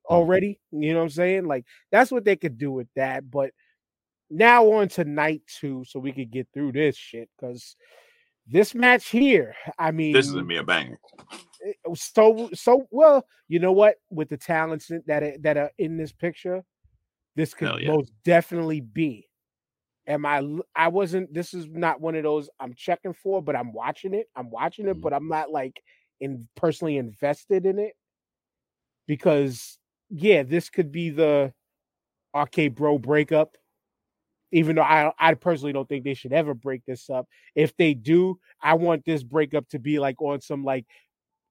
already. 0.10 0.60
You 0.72 0.93
know 0.93 0.99
what 0.99 1.04
I'm 1.06 1.10
saying? 1.10 1.45
Like 1.45 1.66
that's 1.91 2.12
what 2.12 2.26
they 2.26 2.36
could 2.36 2.58
do 2.58 2.72
with 2.72 2.88
that. 2.95 3.30
But 3.30 3.52
now 4.30 4.72
on 4.74 4.88
to 4.89 5.04
night 5.04 5.41
two, 5.60 5.84
so 5.88 5.99
we 5.99 6.12
could 6.12 6.32
get 6.32 6.47
through 6.54 6.72
this 6.74 6.95
shit. 6.95 7.30
Cause 7.39 7.76
this 8.47 8.74
match 8.74 9.10
here, 9.10 9.56
I 9.78 9.91
mean 9.91 10.14
This 10.14 10.28
is 10.28 10.34
gonna 10.34 10.45
be 10.45 10.58
a 10.58 10.64
banger. 10.64 10.99
so 11.93 12.49
so 12.54 12.88
well 12.91 13.26
you 13.47 13.60
know 13.60 13.72
what 13.72 13.95
with 14.10 14.30
the 14.30 14.38
talents 14.38 14.88
that 14.88 15.06
that 15.08 15.24
are, 15.24 15.38
that 15.41 15.58
are 15.58 15.72
in 15.78 15.95
this 15.95 16.12
picture 16.12 16.64
this 17.36 17.54
could 17.54 17.80
yeah. 17.82 17.89
most 17.91 18.12
definitely 18.26 18.82
be 18.82 19.28
am 20.08 20.26
I? 20.26 20.43
I 20.76 20.88
wasn't 20.88 21.32
this 21.34 21.54
is 21.54 21.68
not 21.68 22.02
one 22.02 22.16
of 22.16 22.24
those 22.24 22.49
i'm 22.60 22.74
checking 22.74 23.14
for 23.14 23.43
but 23.43 23.56
i'm 23.56 23.74
watching 23.74 24.16
it 24.16 24.28
i'm 24.36 24.49
watching 24.49 24.88
it 24.88 24.97
Mhm. 24.97 25.02
but 25.02 25.14
i'm 25.14 25.28
not 25.28 25.52
like 25.52 25.82
in 26.20 26.47
personally 26.56 26.97
invested 26.97 27.68
in 27.68 27.78
it 27.78 27.93
because 29.08 29.78
yeah 30.12 30.43
this 30.43 30.70
could 30.70 30.91
be 30.91 31.09
the 31.09 31.53
RK 32.36 32.76
Bro 32.76 32.99
breakup 32.99 33.57
even 34.51 34.76
though 34.76 34.82
I, 34.82 35.12
I 35.18 35.34
personally 35.34 35.74
don't 35.74 35.88
think 35.88 36.03
they 36.03 36.14
should 36.14 36.34
ever 36.34 36.53
break 36.53 36.84
this 36.86 37.09
up. 37.09 37.28
If 37.55 37.76
they 37.78 37.93
do, 37.93 38.38
I 38.62 38.74
want 38.74 39.05
this 39.05 39.24
breakup 39.24 39.70
to 39.70 39.80
be 39.80 39.97
like 39.99 40.22
on 40.22 40.41
some 40.41 40.64
like 40.66 40.86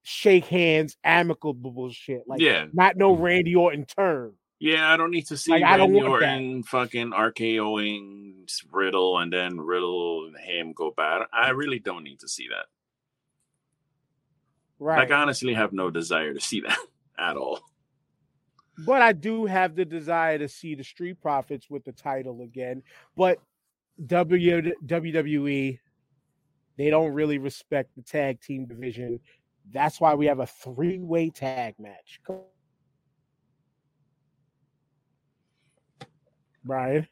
shake 0.03 0.45
hands, 0.47 0.97
amicable 1.03 1.91
shit. 1.93 2.25
Like 2.27 2.41
yeah, 2.41 2.67
not 2.73 2.97
no 2.97 3.15
Randy 3.15 3.55
Orton 3.57 3.87
turn. 3.87 4.35
yeah. 4.59 4.93
I 4.93 4.99
don't 4.99 5.11
need 5.11 5.27
to 5.29 5.37
see 5.39 5.53
Like, 5.53 5.63
I 5.63 5.79
don't 5.79 5.93
Randy 5.95 6.09
want 6.09 6.21
that. 6.21 6.33
Orton 6.33 6.63
fucking 6.65 7.11
RKOing 7.13 8.63
Riddle 8.71 9.19
and 9.19 9.33
then 9.33 9.59
Riddle 9.59 10.27
and 10.27 10.37
him 10.37 10.75
go 10.75 10.93
bad. 10.95 11.23
I 11.33 11.51
really 11.51 11.79
don't 11.79 12.05
need 12.05 12.21
to 12.21 12.29
see 12.29 12.49
that. 12.49 12.67
Right. 14.79 14.99
Like, 14.99 15.11
I 15.11 15.23
honestly 15.23 15.55
have 15.55 15.73
no 15.73 15.91
desire 15.91 16.35
to 16.35 16.41
see 16.41 16.61
that 16.67 16.79
at 17.19 17.37
all. 17.39 17.61
But 18.87 19.03
I 19.03 19.13
do 19.13 19.47
have 19.47 19.75
the 19.75 19.85
desire 19.85 20.39
to 20.39 20.49
see 20.49 20.75
the 20.75 20.85
Street 20.85 21.21
Profits 21.21 21.69
with 21.71 21.85
the 21.85 21.93
title 21.93 22.43
again. 22.43 22.83
But 23.17 23.39
W 24.07 24.73
WWE, 24.87 25.79
they 26.77 26.91
don't 26.91 27.13
really 27.13 27.39
respect 27.39 27.95
the 27.97 28.03
tag 28.03 28.41
team 28.41 28.67
division. 28.67 29.21
That's 29.73 30.01
why 30.01 30.15
we 30.15 30.27
have 30.27 30.41
a 30.41 30.47
three-way 30.47 31.31
tag 31.31 31.75
match. 31.79 32.21
Brian. 36.65 37.07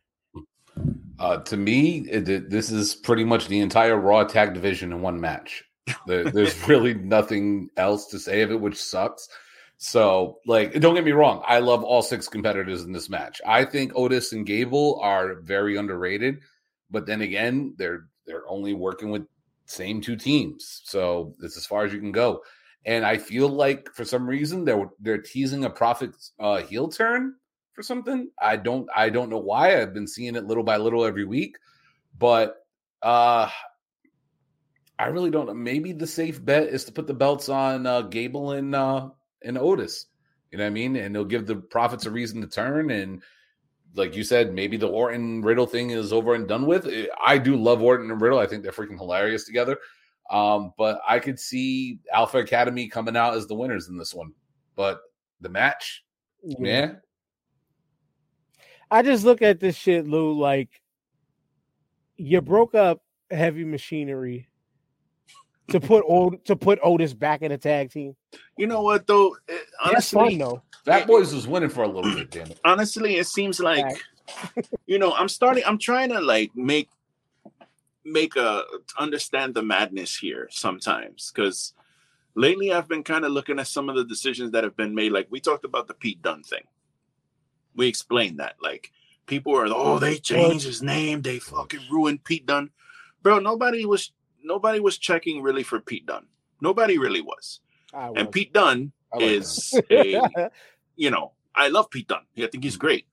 Uh, 1.18 1.38
to 1.38 1.56
me, 1.56 1.98
it- 2.08 2.48
this 2.50 2.70
is 2.70 2.94
pretty 2.94 3.24
much 3.24 3.48
the 3.48 3.60
entire 3.60 3.96
Raw 3.96 4.24
tag 4.24 4.54
division 4.54 4.92
in 4.92 5.02
one 5.02 5.20
match. 5.20 5.64
There, 6.06 6.24
there's 6.24 6.56
really 6.68 6.94
nothing 6.94 7.70
else 7.76 8.06
to 8.08 8.18
say 8.18 8.42
of 8.42 8.50
it, 8.50 8.60
which 8.60 8.80
sucks. 8.80 9.28
So, 9.80 10.40
like, 10.44 10.72
don't 10.80 10.96
get 10.96 11.04
me 11.04 11.12
wrong, 11.12 11.42
I 11.46 11.60
love 11.60 11.84
all 11.84 12.02
six 12.02 12.28
competitors 12.28 12.82
in 12.82 12.92
this 12.92 13.08
match. 13.08 13.40
I 13.46 13.64
think 13.64 13.92
Otis 13.94 14.32
and 14.32 14.44
Gable 14.44 14.98
are 15.00 15.36
very 15.36 15.76
underrated, 15.76 16.40
but 16.90 17.06
then 17.06 17.20
again, 17.22 17.74
they're 17.78 18.06
they're 18.26 18.48
only 18.48 18.74
working 18.74 19.10
with 19.10 19.22
same 19.66 20.00
two 20.00 20.16
teams, 20.16 20.82
so 20.84 21.34
it's 21.42 21.56
as 21.56 21.64
far 21.64 21.84
as 21.84 21.92
you 21.92 22.00
can 22.00 22.12
go. 22.12 22.42
And 22.86 23.04
I 23.06 23.18
feel 23.18 23.48
like 23.48 23.88
for 23.94 24.04
some 24.04 24.26
reason 24.26 24.64
they're 24.64 24.90
they're 24.98 25.22
teasing 25.22 25.64
a 25.64 25.70
profit 25.70 26.10
uh, 26.40 26.56
heel 26.56 26.88
turn 26.88 27.34
for 27.72 27.82
something. 27.82 28.30
I 28.42 28.56
don't 28.56 28.88
I 28.96 29.10
don't 29.10 29.30
know 29.30 29.38
why. 29.38 29.80
I've 29.80 29.94
been 29.94 30.08
seeing 30.08 30.34
it 30.34 30.46
little 30.46 30.64
by 30.64 30.76
little 30.76 31.04
every 31.04 31.24
week, 31.24 31.56
but 32.18 32.56
uh 33.02 33.48
I 34.98 35.06
really 35.06 35.30
don't 35.30 35.46
know. 35.46 35.54
Maybe 35.54 35.92
the 35.92 36.06
safe 36.06 36.44
bet 36.44 36.64
is 36.64 36.84
to 36.84 36.92
put 36.92 37.06
the 37.06 37.14
belts 37.14 37.48
on 37.48 37.86
uh, 37.86 38.02
Gable 38.02 38.50
and 38.50 38.74
uh, 38.74 39.10
and 39.42 39.58
Otis. 39.58 40.06
You 40.50 40.58
know 40.58 40.64
what 40.64 40.68
I 40.68 40.72
mean? 40.72 40.96
And 40.96 41.14
they'll 41.14 41.24
give 41.24 41.46
the 41.46 41.56
profits 41.56 42.06
a 42.06 42.10
reason 42.10 42.40
to 42.40 42.46
turn. 42.46 42.90
And 42.90 43.22
like 43.94 44.16
you 44.16 44.24
said, 44.24 44.54
maybe 44.54 44.76
the 44.76 44.88
Orton 44.88 45.42
Riddle 45.42 45.66
thing 45.66 45.90
is 45.90 46.12
over 46.12 46.34
and 46.34 46.48
done 46.48 46.66
with. 46.66 46.88
I 47.24 47.38
do 47.38 47.56
love 47.56 47.82
Orton 47.82 48.10
and 48.10 48.20
Riddle. 48.20 48.38
I 48.38 48.46
think 48.46 48.62
they're 48.62 48.72
freaking 48.72 48.98
hilarious 48.98 49.44
together. 49.44 49.78
Um, 50.30 50.72
but 50.76 51.00
I 51.08 51.18
could 51.18 51.38
see 51.38 52.00
Alpha 52.12 52.38
Academy 52.38 52.88
coming 52.88 53.16
out 53.16 53.34
as 53.34 53.46
the 53.46 53.54
winners 53.54 53.88
in 53.88 53.96
this 53.96 54.14
one. 54.14 54.32
But 54.76 55.00
the 55.40 55.48
match, 55.48 56.04
yeah, 56.42 56.92
I 58.90 59.02
just 59.02 59.24
look 59.24 59.42
at 59.42 59.60
this 59.60 59.76
shit, 59.76 60.06
Lou. 60.06 60.38
Like 60.38 60.82
you 62.16 62.40
broke 62.40 62.74
up 62.74 63.02
heavy 63.30 63.64
machinery 63.64 64.47
to 65.68 65.80
put 65.80 66.04
old 66.06 66.44
to 66.46 66.56
put 66.56 66.78
Otis 66.82 67.14
back 67.14 67.42
in 67.42 67.52
a 67.52 67.58
tag 67.58 67.90
team. 67.90 68.16
You 68.56 68.66
know 68.66 68.82
what 68.82 69.06
though? 69.06 69.36
That's 69.46 70.12
Honestly, 70.14 70.30
fun 70.30 70.38
though. 70.38 70.62
That 70.84 71.06
boys 71.06 71.34
was 71.34 71.46
winning 71.46 71.68
for 71.68 71.82
a 71.82 71.88
little 71.88 72.14
bit, 72.14 72.30
damn 72.30 72.50
it. 72.50 72.60
honestly, 72.64 73.16
it 73.16 73.26
seems 73.26 73.60
like 73.60 74.04
you 74.86 74.98
know 74.98 75.12
I'm 75.12 75.28
starting. 75.28 75.62
I'm 75.66 75.78
trying 75.78 76.10
to 76.10 76.20
like 76.20 76.50
make 76.54 76.88
make 78.04 78.36
a 78.36 78.62
understand 78.98 79.54
the 79.54 79.62
madness 79.62 80.16
here 80.16 80.48
sometimes 80.50 81.30
because 81.34 81.74
lately 82.34 82.72
I've 82.72 82.88
been 82.88 83.04
kind 83.04 83.24
of 83.24 83.32
looking 83.32 83.58
at 83.58 83.66
some 83.66 83.90
of 83.90 83.96
the 83.96 84.04
decisions 84.04 84.52
that 84.52 84.64
have 84.64 84.76
been 84.76 84.94
made. 84.94 85.12
Like 85.12 85.28
we 85.30 85.40
talked 85.40 85.64
about 85.64 85.88
the 85.88 85.94
Pete 85.94 86.22
Dunne 86.22 86.42
thing. 86.42 86.64
We 87.76 87.86
explained 87.86 88.38
that 88.38 88.56
like 88.62 88.90
people 89.26 89.54
are 89.54 89.66
oh 89.68 89.98
they 89.98 90.16
changed 90.18 90.64
his 90.64 90.82
name 90.82 91.20
they 91.20 91.38
fucking 91.38 91.80
ruined 91.90 92.24
Pete 92.24 92.46
Dunne, 92.46 92.70
bro. 93.22 93.38
Nobody 93.38 93.84
was 93.84 94.12
nobody 94.42 94.80
was 94.80 94.98
checking 94.98 95.42
really 95.42 95.62
for 95.62 95.80
Pete 95.80 96.06
Dunne. 96.06 96.26
Nobody 96.60 96.98
really 96.98 97.20
was. 97.20 97.60
I 97.92 98.08
And. 98.08 98.32
Pete 98.32 98.52
like 98.52 98.92
is 99.18 99.78
a 99.90 100.50
you 100.96 101.10
know, 101.10 101.32
I 101.54 101.68
love 101.68 101.90
Pete 101.90 102.08
Dunne. 102.08 102.26
I 102.36 102.46
think 102.46 102.64
he's 102.64 102.76
great. 102.76 103.06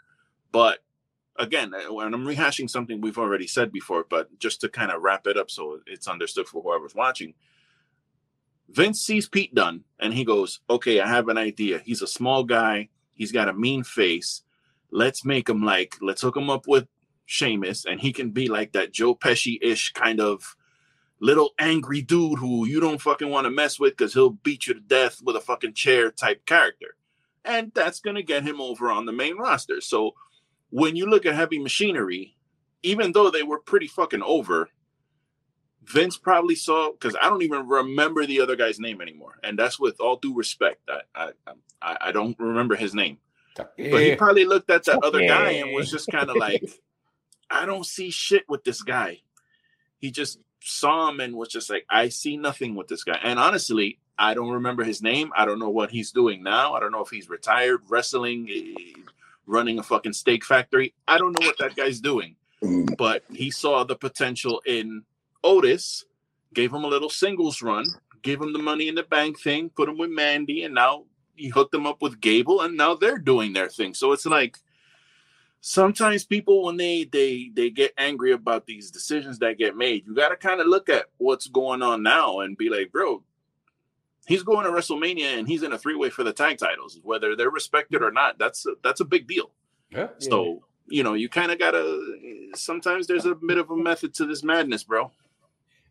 But 0.51 0.79
again, 1.37 1.73
uh, 1.73 1.93
when 1.93 2.13
I'm 2.13 2.25
rehashing 2.25 2.69
something 2.69 3.01
we've 3.01 3.17
already 3.17 3.47
said 3.47 3.71
before, 3.71 4.05
but 4.09 4.37
just 4.39 4.61
to 4.61 4.69
kind 4.69 4.91
of 4.91 5.01
wrap 5.01 5.27
it 5.27 5.37
up 5.37 5.49
so 5.49 5.79
it's 5.85 6.07
understood 6.07 6.47
for 6.47 6.61
whoever's 6.61 6.95
watching, 6.95 7.33
Vince 8.69 9.01
sees 9.01 9.29
Pete 9.29 9.53
Dunne 9.53 9.83
and 9.99 10.13
he 10.13 10.25
goes, 10.25 10.59
Okay, 10.69 10.99
I 10.99 11.07
have 11.07 11.29
an 11.29 11.37
idea. 11.37 11.79
He's 11.79 12.01
a 12.01 12.07
small 12.07 12.43
guy, 12.43 12.89
he's 13.13 13.31
got 13.31 13.49
a 13.49 13.53
mean 13.53 13.83
face. 13.83 14.41
Let's 14.91 15.25
make 15.25 15.49
him 15.49 15.63
like, 15.63 15.97
let's 16.01 16.21
hook 16.21 16.37
him 16.37 16.49
up 16.49 16.67
with 16.67 16.87
Sheamus, 17.25 17.85
and 17.85 17.99
he 17.99 18.13
can 18.13 18.29
be 18.29 18.47
like 18.47 18.73
that 18.73 18.93
Joe 18.93 19.15
Pesci 19.15 19.57
ish 19.61 19.91
kind 19.93 20.19
of 20.19 20.55
little 21.19 21.53
angry 21.59 22.01
dude 22.01 22.39
who 22.39 22.65
you 22.65 22.79
don't 22.79 23.01
fucking 23.01 23.29
want 23.29 23.45
to 23.45 23.51
mess 23.51 23.79
with 23.79 23.95
because 23.95 24.13
he'll 24.13 24.31
beat 24.31 24.67
you 24.67 24.73
to 24.73 24.79
death 24.79 25.21
with 25.23 25.35
a 25.35 25.41
fucking 25.41 25.73
chair 25.73 26.11
type 26.11 26.45
character. 26.45 26.95
And 27.43 27.71
that's 27.73 27.99
going 27.99 28.15
to 28.15 28.23
get 28.23 28.43
him 28.43 28.59
over 28.59 28.91
on 28.91 29.05
the 29.05 29.11
main 29.11 29.37
roster. 29.37 29.79
So 29.81 30.15
when 30.69 30.95
you 30.95 31.05
look 31.05 31.25
at 31.25 31.35
heavy 31.35 31.59
machinery, 31.59 32.35
even 32.83 33.11
though 33.11 33.29
they 33.29 33.43
were 33.43 33.59
pretty 33.59 33.87
fucking 33.87 34.23
over, 34.23 34.69
Vince 35.83 36.17
probably 36.17 36.55
saw 36.55 36.91
because 36.91 37.15
I 37.21 37.29
don't 37.29 37.43
even 37.43 37.67
remember 37.67 38.25
the 38.25 38.41
other 38.41 38.55
guy's 38.55 38.79
name 38.79 39.01
anymore. 39.01 39.39
And 39.43 39.57
that's 39.57 39.79
with 39.79 39.99
all 39.99 40.17
due 40.17 40.35
respect. 40.35 40.81
I 40.89 41.01
I, 41.15 41.31
I, 41.81 41.97
I 42.01 42.11
don't 42.11 42.37
remember 42.39 42.75
his 42.75 42.93
name. 42.93 43.19
But 43.91 44.01
he 44.01 44.15
probably 44.15 44.45
looked 44.45 44.69
at 44.69 44.83
that 44.85 45.03
other 45.03 45.25
guy 45.25 45.51
and 45.51 45.73
was 45.73 45.89
just 45.89 46.07
kind 46.11 46.29
of 46.29 46.35
like, 46.35 46.63
I 47.49 47.65
don't 47.65 47.85
see 47.85 48.09
shit 48.09 48.43
with 48.49 48.63
this 48.63 48.81
guy. 48.81 49.21
He 49.97 50.11
just 50.11 50.39
saw 50.65 51.09
him 51.09 51.19
and 51.19 51.35
was 51.35 51.49
just 51.49 51.69
like, 51.69 51.85
I 51.89 52.09
see 52.09 52.37
nothing 52.37 52.75
with 52.75 52.87
this 52.87 53.03
guy. 53.03 53.19
And 53.23 53.37
honestly, 53.39 53.99
I 54.17 54.33
don't 54.33 54.49
remember 54.49 54.83
his 54.83 55.01
name. 55.01 55.31
I 55.35 55.45
don't 55.45 55.59
know 55.59 55.69
what 55.69 55.91
he's 55.91 56.11
doing 56.11 56.41
now. 56.41 56.73
I 56.73 56.79
don't 56.79 56.91
know 56.91 57.03
if 57.03 57.09
he's 57.09 57.29
retired, 57.29 57.81
wrestling, 57.87 58.49
eh, 58.49 59.01
running 59.45 59.77
a 59.79 59.83
fucking 59.83 60.13
steak 60.13 60.43
factory. 60.43 60.93
I 61.07 61.17
don't 61.17 61.39
know 61.39 61.45
what 61.45 61.57
that 61.59 61.75
guy's 61.75 61.99
doing. 61.99 62.35
But 62.97 63.23
he 63.31 63.51
saw 63.51 63.83
the 63.83 63.95
potential 63.95 64.61
in 64.65 65.03
Otis, 65.43 66.05
gave 66.53 66.73
him 66.73 66.83
a 66.83 66.87
little 66.87 67.11
singles 67.11 67.61
run, 67.61 67.85
gave 68.23 68.41
him 68.41 68.53
the 68.53 68.59
money 68.59 68.87
in 68.87 68.95
the 68.95 69.03
bank 69.03 69.39
thing, 69.39 69.69
put 69.69 69.87
him 69.87 69.99
with 69.99 70.09
Mandy, 70.09 70.63
and 70.63 70.73
now 70.73 71.03
he 71.35 71.49
hooked 71.49 71.73
them 71.73 71.85
up 71.85 72.01
with 72.01 72.19
Gable, 72.21 72.61
and 72.61 72.75
now 72.75 72.95
they're 72.95 73.19
doing 73.19 73.53
their 73.53 73.69
thing. 73.69 73.93
So 73.93 74.13
it's 74.13 74.25
like 74.25 74.57
sometimes 75.67 76.23
people 76.23 76.63
when 76.63 76.77
they 76.77 77.05
they 77.05 77.49
they 77.51 77.71
get 77.71 77.91
angry 77.97 78.31
about 78.31 78.67
these 78.67 78.91
decisions 78.91 79.39
that 79.39 79.57
get 79.57 79.75
made, 79.75 80.05
you 80.05 80.13
got 80.13 80.29
to 80.29 80.35
kind 80.35 80.61
of 80.61 80.67
look 80.67 80.89
at 80.89 81.07
what's 81.17 81.47
going 81.47 81.81
on 81.81 82.03
now 82.03 82.41
and 82.41 82.55
be 82.55 82.69
like, 82.69 82.91
bro, 82.91 83.23
he's 84.27 84.43
going 84.43 84.65
to 84.65 84.71
WrestleMania 84.71 85.39
and 85.39 85.47
he's 85.47 85.63
in 85.63 85.73
a 85.73 85.77
three 85.77 85.95
way 85.95 86.11
for 86.11 86.23
the 86.23 86.31
tag 86.31 86.59
titles, 86.59 86.99
whether 87.01 87.35
they're 87.35 87.49
respected 87.49 88.03
or 88.03 88.11
not. 88.11 88.37
That's 88.37 88.67
a, 88.67 88.73
that's 88.83 88.99
a 88.99 89.05
big 89.05 89.27
deal. 89.27 89.49
Yeah. 89.89 90.09
So 90.19 90.63
you 90.87 91.01
know, 91.01 91.15
you 91.15 91.29
kind 91.29 91.51
of 91.51 91.57
gotta. 91.57 92.51
Sometimes 92.53 93.07
there's 93.07 93.25
a 93.25 93.33
bit 93.33 93.57
of 93.57 93.71
a 93.71 93.75
method 93.75 94.13
to 94.15 94.25
this 94.25 94.43
madness, 94.43 94.83
bro. 94.83 95.11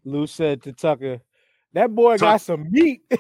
Lou 0.05 0.29
said 0.29 0.63
to 0.63 0.73
Tucker, 0.73 1.21
"That 1.75 1.95
boy 1.95 2.13
Tuck- 2.17 2.21
got 2.21 2.41
some 2.41 2.71
meat." 2.71 3.03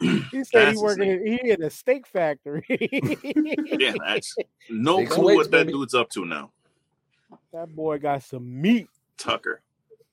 he 0.00 0.44
said 0.44 0.46
That's 0.52 0.52
he 0.52 0.66
his 0.70 0.80
working 0.82 1.10
in, 1.10 1.26
he 1.26 1.50
in 1.50 1.62
a 1.62 1.70
steak 1.70 2.06
factory. 2.06 2.64
Yeah, 3.78 3.94
that's 4.06 4.36
no 4.70 4.98
Take 4.98 5.10
clue 5.10 5.26
weights, 5.26 5.36
what 5.38 5.50
that 5.50 5.66
baby. 5.66 5.72
dude's 5.72 5.94
up 5.94 6.08
to 6.10 6.24
now. 6.24 6.50
that 7.52 7.74
boy 7.74 7.98
got 7.98 8.22
some 8.22 8.60
meat. 8.62 8.88
Tucker. 9.18 9.60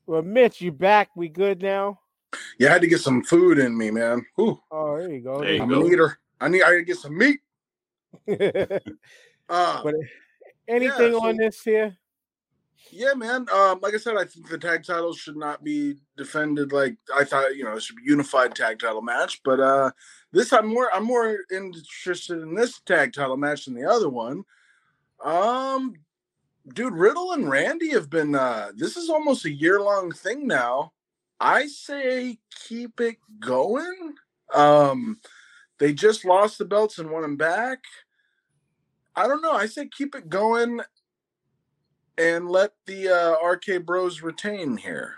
Well, 0.08 0.22
Mitch, 0.24 0.60
you 0.62 0.72
back? 0.72 1.10
We 1.16 1.30
good 1.30 1.62
now? 1.62 2.00
Yeah, 2.58 2.70
I 2.70 2.74
had 2.74 2.82
to 2.82 2.88
get 2.88 3.00
some 3.02 3.24
food 3.24 3.60
in 3.60 3.78
me, 3.78 3.92
man. 3.92 4.26
Ooh, 4.40 4.60
Oh, 4.72 4.98
there 4.98 5.10
you 5.12 5.22
go. 5.22 5.40
There 5.42 5.54
you 5.54 5.62
I'm 5.62 5.70
go. 5.70 5.82
an 5.86 5.92
eater. 5.92 6.18
I 6.42 6.48
need. 6.48 6.62
I 6.64 6.66
gotta 6.72 6.82
get 6.84 6.98
some 6.98 7.18
meat. 7.18 7.40
go. 8.28 8.36
Uh, 9.52 9.82
but 9.84 9.96
anything 10.68 11.12
so- 11.14 11.26
on 11.28 11.36
this 11.38 11.64
here? 11.64 11.98
Yeah, 12.92 13.14
man. 13.14 13.46
Um, 13.54 13.80
like 13.82 13.94
I 13.94 13.98
said, 13.98 14.16
I 14.18 14.26
think 14.26 14.50
the 14.50 14.58
tag 14.58 14.84
titles 14.84 15.18
should 15.18 15.38
not 15.38 15.64
be 15.64 15.96
defended. 16.18 16.72
Like 16.72 16.98
I 17.16 17.24
thought, 17.24 17.56
you 17.56 17.64
know, 17.64 17.74
it 17.74 17.84
should 17.84 17.98
be 17.98 18.04
unified 18.04 18.56
tag 18.56 18.80
title 18.80 19.02
match. 19.02 19.42
But 19.44 19.60
uh, 19.60 19.92
this 20.32 20.52
I'm 20.52 20.68
more 20.68 20.90
I'm 20.94 21.04
more 21.04 21.38
interested 21.52 22.42
in 22.42 22.56
this 22.56 22.80
tag 22.82 23.14
title 23.14 23.38
match 23.38 23.66
than 23.66 23.76
the 23.76 23.90
other 23.90 24.10
one. 24.10 24.44
Um, 25.24 25.94
dude, 26.74 26.94
Riddle 26.94 27.34
and 27.34 27.50
Randy 27.50 27.90
have 27.92 28.10
been. 28.10 28.34
Uh, 28.34 28.72
this 28.76 28.98
is 28.98 29.10
almost 29.10 29.46
a 29.46 29.52
year 29.52 29.80
long 29.82 30.12
thing 30.12 30.48
now. 30.48 30.94
I 31.40 31.68
say 31.68 32.40
keep 32.68 33.00
it 33.00 33.18
going. 33.40 34.16
Um, 34.54 35.20
they 35.78 35.94
just 35.94 36.26
lost 36.26 36.58
the 36.58 36.66
belts 36.66 36.98
and 36.98 37.12
won 37.12 37.22
them 37.22 37.38
back. 37.38 37.80
I 39.16 39.28
don't 39.28 39.42
know. 39.42 39.54
I 39.54 39.68
say 39.68 39.88
keep 39.88 40.16
it 40.16 40.30
going 40.30 40.82
and 42.20 42.50
let 42.50 42.74
the 42.86 43.08
uh, 43.10 43.48
RK 43.48 43.86
Bros 43.86 44.22
retain 44.22 44.78
here. 44.78 45.16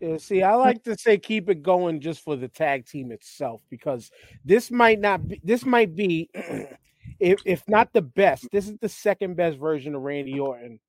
Yeah, 0.00 0.16
see, 0.16 0.42
I 0.42 0.54
like 0.54 0.82
to 0.84 0.96
say 0.98 1.18
keep 1.18 1.48
it 1.48 1.62
going 1.62 2.00
just 2.00 2.24
for 2.24 2.34
the 2.34 2.48
tag 2.48 2.86
team 2.86 3.12
itself 3.12 3.62
because 3.70 4.10
this 4.44 4.70
might 4.70 4.98
not 4.98 5.28
be 5.28 5.40
this 5.44 5.64
might 5.64 5.94
be 5.94 6.28
if 7.20 7.40
if 7.44 7.62
not 7.68 7.92
the 7.92 8.02
best, 8.02 8.48
this 8.50 8.66
is 8.66 8.76
the 8.78 8.88
second 8.88 9.36
best 9.36 9.58
version 9.58 9.94
of 9.94 10.02
Randy 10.02 10.38
Orton 10.40 10.80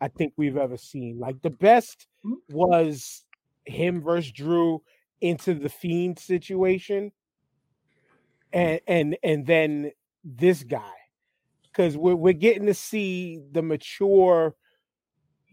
I 0.00 0.08
think 0.08 0.32
we've 0.36 0.56
ever 0.56 0.76
seen. 0.76 1.18
Like 1.18 1.40
the 1.42 1.50
best 1.50 2.06
was 2.50 3.24
him 3.66 4.02
versus 4.02 4.32
Drew 4.32 4.82
into 5.20 5.54
the 5.54 5.68
fiend 5.68 6.18
situation. 6.18 7.12
And 8.52 8.80
and 8.86 9.16
and 9.22 9.46
then 9.46 9.92
this 10.24 10.62
guy. 10.62 10.92
Because 11.74 11.96
we're 11.96 12.14
we're 12.14 12.32
getting 12.32 12.66
to 12.66 12.74
see 12.74 13.40
the 13.50 13.62
mature 13.62 14.54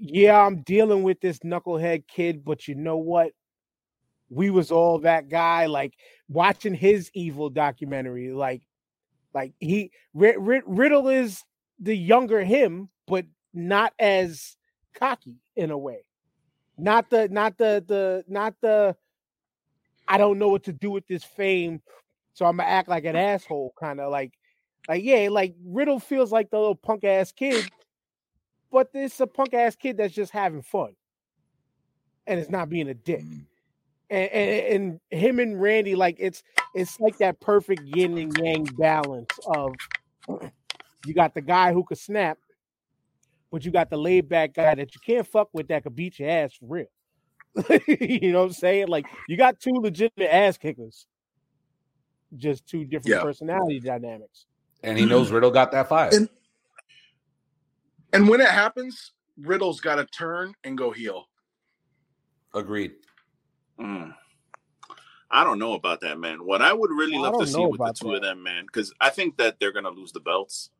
yeah, 0.04 0.44
I'm 0.44 0.64
dealing 0.64 1.04
with 1.04 1.22
this 1.22 1.40
knucklehead 1.40 2.08
kid, 2.08 2.44
but 2.44 2.68
you 2.68 2.74
know 2.74 2.98
what? 2.98 3.34
We 4.32 4.50
was 4.50 4.72
all 4.72 4.98
that 5.00 5.30
guy. 5.30 5.68
Like 5.68 5.94
watching 6.28 6.74
his 6.74 7.12
evil 7.14 7.52
documentary, 7.52 8.34
like, 8.34 8.64
like 9.36 9.54
he 9.60 9.92
Rid- 10.16 10.40
Rid- 10.40 10.64
Riddle 10.66 11.08
is 11.08 11.44
the 11.80 11.96
younger 11.96 12.44
him, 12.44 12.90
but 13.06 13.26
not 13.54 13.94
as 14.00 14.58
cocky 14.96 15.38
in 15.56 15.70
a 15.70 15.78
way. 15.78 16.04
Not 16.80 17.12
the, 17.12 17.30
not 17.30 17.60
the, 17.60 17.84
the, 17.88 18.24
not 18.28 18.56
the. 18.60 18.96
I 20.08 20.18
don't 20.18 20.40
know 20.40 20.50
what 20.50 20.64
to 20.64 20.74
do 20.74 20.90
with 20.90 21.06
this 21.06 21.24
fame, 21.24 21.80
so 22.34 22.46
I'm 22.48 22.58
gonna 22.58 22.68
act 22.68 22.90
like 22.90 23.06
an 23.06 23.16
asshole, 23.16 23.74
kind 23.80 24.00
of 24.00 24.12
like, 24.12 24.34
like 24.88 25.04
yeah, 25.04 25.30
like 25.30 25.56
Riddle 25.64 26.00
feels 26.00 26.32
like 26.32 26.50
the 26.50 26.58
little 26.58 26.76
punk 26.76 27.04
ass 27.04 27.32
kid 27.32 27.70
but 28.72 28.90
it's 28.94 29.20
a 29.20 29.28
punk 29.28 29.54
ass 29.54 29.76
kid 29.76 29.98
that's 29.98 30.14
just 30.14 30.32
having 30.32 30.62
fun 30.62 30.96
and 32.26 32.40
it's 32.40 32.50
not 32.50 32.70
being 32.70 32.90
a 32.90 32.94
dick. 32.94 33.22
Mm. 33.24 33.46
And, 34.10 34.32
and, 34.32 35.00
and 35.12 35.22
him 35.22 35.40
and 35.40 35.62
Randy, 35.62 35.96
like 35.96 36.18
it's 36.20 36.44
it's 36.74 37.00
like 37.00 37.18
that 37.20 37.40
perfect 37.40 37.82
yin 37.84 38.18
and 38.18 38.38
yang 38.38 38.66
balance 38.78 39.30
of 39.48 39.74
you 41.06 41.14
got 41.14 41.34
the 41.34 41.42
guy 41.42 41.72
who 41.72 41.84
could 41.84 41.98
snap, 41.98 42.38
but 43.52 43.64
you 43.64 43.72
got 43.72 43.90
the 43.90 43.98
laid 43.98 44.28
back 44.28 44.54
guy 44.54 44.76
that 44.76 44.94
you 44.94 45.02
can't 45.06 45.26
fuck 45.28 45.50
with 45.54 45.68
that 45.70 45.84
could 45.84 45.96
beat 45.96 46.20
your 46.20 46.30
ass 46.30 46.54
for 46.54 46.66
real. 46.66 46.86
you 47.88 48.32
know 48.34 48.40
what 48.40 48.48
I'm 48.48 48.54
saying? 48.54 48.88
Like 48.88 49.06
you 49.30 49.38
got 49.38 49.60
two 49.60 49.72
legitimate 49.74 50.34
ass 50.34 50.58
kickers, 50.58 51.08
just 52.36 52.66
two 52.66 52.84
different 52.84 53.16
Yeah. 53.16 53.22
personality 53.24 53.80
dynamics. 53.80 54.46
And 54.84 54.98
he 54.98 55.06
knows 55.06 55.32
Riddle 55.32 55.52
got 55.52 55.72
that 55.72 55.90
fire. 55.90 56.10
And- 56.14 56.30
And 58.14 58.28
when 58.28 58.42
it 58.42 58.50
happens, 58.50 59.14
Riddle's 59.38 59.80
got 59.80 59.96
to 59.96 60.06
turn 60.06 60.54
and 60.64 60.78
go 60.78 60.92
heel. 60.92 61.30
Agreed. 62.54 62.94
Mm. 63.80 64.14
I 65.30 65.44
don't 65.46 65.60
know 65.60 65.74
about 65.74 66.02
that, 66.02 66.20
man. 66.20 66.46
What 66.46 66.62
I 66.62 66.74
would 66.74 66.92
really 66.92 67.18
love 67.18 67.40
to 67.40 67.48
see 67.48 67.58
with 67.60 67.78
the 67.78 67.84
about 67.84 67.96
two 67.96 68.14
of 68.14 68.22
them, 68.22 68.44
man, 68.44 68.66
because 68.66 68.94
I 69.00 69.10
think 69.10 69.38
that 69.38 69.60
they're 69.60 69.72
gonna 69.72 69.90
lose 69.90 70.12
the 70.12 70.20
belts. 70.20 70.72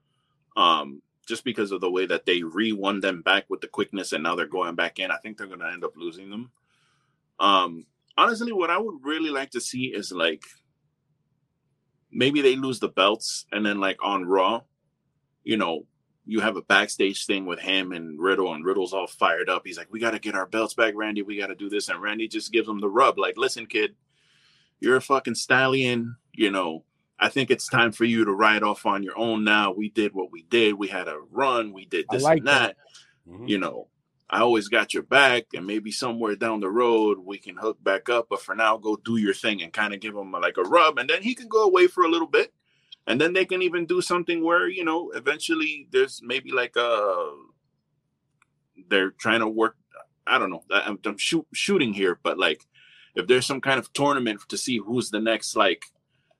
Um, 0.58 1.02
just 1.26 1.46
because 1.46 1.72
of 1.72 1.80
the 1.80 1.90
way 1.90 2.06
that 2.06 2.26
they 2.26 2.44
re-won 2.44 3.00
them 3.00 3.22
back 3.22 3.46
with 3.50 3.62
the 3.62 3.68
quickness, 3.68 4.12
and 4.12 4.24
now 4.24 4.36
they're 4.36 4.46
going 4.46 4.76
back 4.76 5.00
in. 5.00 5.12
I 5.12 5.18
think 5.18 5.38
they're 5.38 5.48
going 5.48 5.60
to 5.62 5.68
end 5.72 5.86
up 5.86 5.96
losing 5.96 6.30
them. 6.30 6.52
Um, 7.40 7.86
honestly, 8.18 8.52
what 8.52 8.70
I 8.70 8.78
would 8.78 8.96
really 9.04 9.30
like 9.30 9.52
to 9.52 9.62
see 9.62 9.86
is 9.86 10.12
like 10.12 10.44
maybe 12.12 12.42
they 12.42 12.56
lose 12.56 12.80
the 12.80 12.90
belts, 12.90 13.46
and 13.52 13.66
then 13.66 13.80
like 13.80 13.98
on 14.04 14.26
Raw, 14.26 14.62
you 15.44 15.58
know, 15.58 15.86
you 16.26 16.40
have 16.40 16.56
a 16.56 16.62
backstage 16.62 17.26
thing 17.26 17.46
with 17.46 17.60
him 17.60 17.92
and 17.92 18.20
Riddle, 18.20 18.54
and 18.54 18.64
Riddle's 18.64 18.94
all 18.94 19.08
fired 19.08 19.50
up. 19.50 19.64
He's 19.66 19.78
like, 19.78 19.92
"We 19.92 20.00
got 20.00 20.12
to 20.12 20.20
get 20.20 20.36
our 20.36 20.46
belts 20.46 20.74
back, 20.74 20.94
Randy. 20.96 21.22
We 21.24 21.38
got 21.38 21.48
to 21.48 21.56
do 21.56 21.70
this," 21.70 21.90
and 21.90 22.02
Randy 22.02 22.28
just 22.28 22.52
gives 22.52 22.70
him 22.70 22.80
the 22.80 22.90
rub, 22.90 23.18
like, 23.18 23.38
"Listen, 23.38 23.66
kid, 23.66 23.96
you're 24.80 24.98
a 24.98 25.02
fucking 25.02 25.36
stallion. 25.36 26.16
You 26.34 26.52
know, 26.52 26.84
I 27.20 27.30
think 27.30 27.52
it's 27.52 27.68
time 27.68 27.92
for 27.92 28.06
you 28.06 28.26
to 28.26 28.32
ride 28.32 28.64
off 28.64 28.86
on 28.86 29.04
your 29.04 29.18
own 29.18 29.44
now. 29.44 29.72
We 29.72 29.90
did 29.90 30.14
what 30.14 30.32
we 30.32 30.44
did. 30.44 30.74
We 30.74 30.88
had 30.88 31.08
a 31.08 31.20
run. 31.32 31.74
We 31.74 31.86
did 31.86 32.06
this 32.10 32.24
like 32.24 32.40
and 32.40 32.48
that. 32.48 32.76
that. 33.28 33.32
Mm-hmm. 33.32 33.48
You 33.48 33.58
know, 33.60 33.88
I 34.32 34.40
always 34.40 34.70
got 34.70 34.94
your 34.94 35.04
back, 35.04 35.48
and 35.54 35.68
maybe 35.68 35.92
somewhere 35.92 36.36
down 36.36 36.62
the 36.62 36.70
road 36.70 37.20
we 37.20 37.38
can 37.38 37.58
hook 37.58 37.84
back 37.84 38.10
up. 38.10 38.28
But 38.30 38.42
for 38.42 38.56
now, 38.56 38.78
go 38.78 38.96
do 38.96 39.18
your 39.18 39.34
thing 39.34 39.62
and 39.62 39.74
kind 39.74 39.94
of 39.94 40.00
give 40.00 40.16
him 40.16 40.32
like 40.32 40.58
a 40.58 40.64
rub, 40.64 40.98
and 40.98 41.10
then 41.10 41.22
he 41.22 41.36
can 41.36 41.50
go 41.50 41.64
away 41.64 41.88
for 41.88 42.04
a 42.04 42.10
little 42.10 42.28
bit 42.28 42.54
and 43.08 43.20
then 43.20 43.34
they 43.34 43.46
can 43.46 43.62
even 43.62 43.86
do 43.86 44.02
something 44.02 44.44
where 44.44 44.68
you 44.68 44.84
know 44.84 45.12
eventually 45.12 45.88
there's 45.92 46.22
maybe 46.24 46.52
like 46.52 46.76
a 46.76 46.82
uh, 46.82 47.32
they're 48.90 49.12
trying 49.12 49.40
to 49.40 49.48
work 49.48 49.76
i 50.28 50.38
don't 50.38 50.50
know 50.50 50.64
i'm, 50.72 51.00
I'm 51.06 51.18
shoot, 51.18 51.46
shooting 51.54 51.94
here 51.94 52.20
but 52.22 52.38
like 52.38 52.66
if 53.16 53.28
there's 53.28 53.46
some 53.46 53.62
kind 53.62 53.80
of 53.80 53.92
tournament 53.94 54.42
to 54.50 54.58
see 54.58 54.78
who's 54.78 55.10
the 55.10 55.20
next 55.20 55.56
like 55.56 55.86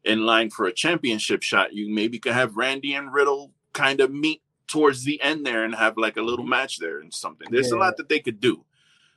in 0.04 0.26
line 0.26 0.50
for 0.50 0.66
a 0.66 0.74
championship 0.74 1.44
shot 1.44 1.74
you 1.74 1.94
maybe 1.94 2.20
could 2.20 2.34
have 2.34 2.56
randy 2.56 2.94
and 2.94 3.14
riddle 3.14 3.52
kind 3.74 4.02
of 4.02 4.12
meet 4.12 4.42
towards 4.72 5.04
the 5.04 5.22
end 5.22 5.46
there 5.46 5.66
and 5.66 5.76
have 5.76 5.98
like 5.98 6.18
a 6.18 6.22
little 6.22 6.46
match 6.46 6.78
there 6.78 7.00
and 7.00 7.14
something 7.14 7.48
there's 7.52 7.72
yeah. 7.72 7.78
a 7.78 7.80
lot 7.80 7.98
that 7.98 8.08
they 8.08 8.20
could 8.20 8.40
do 8.40 8.64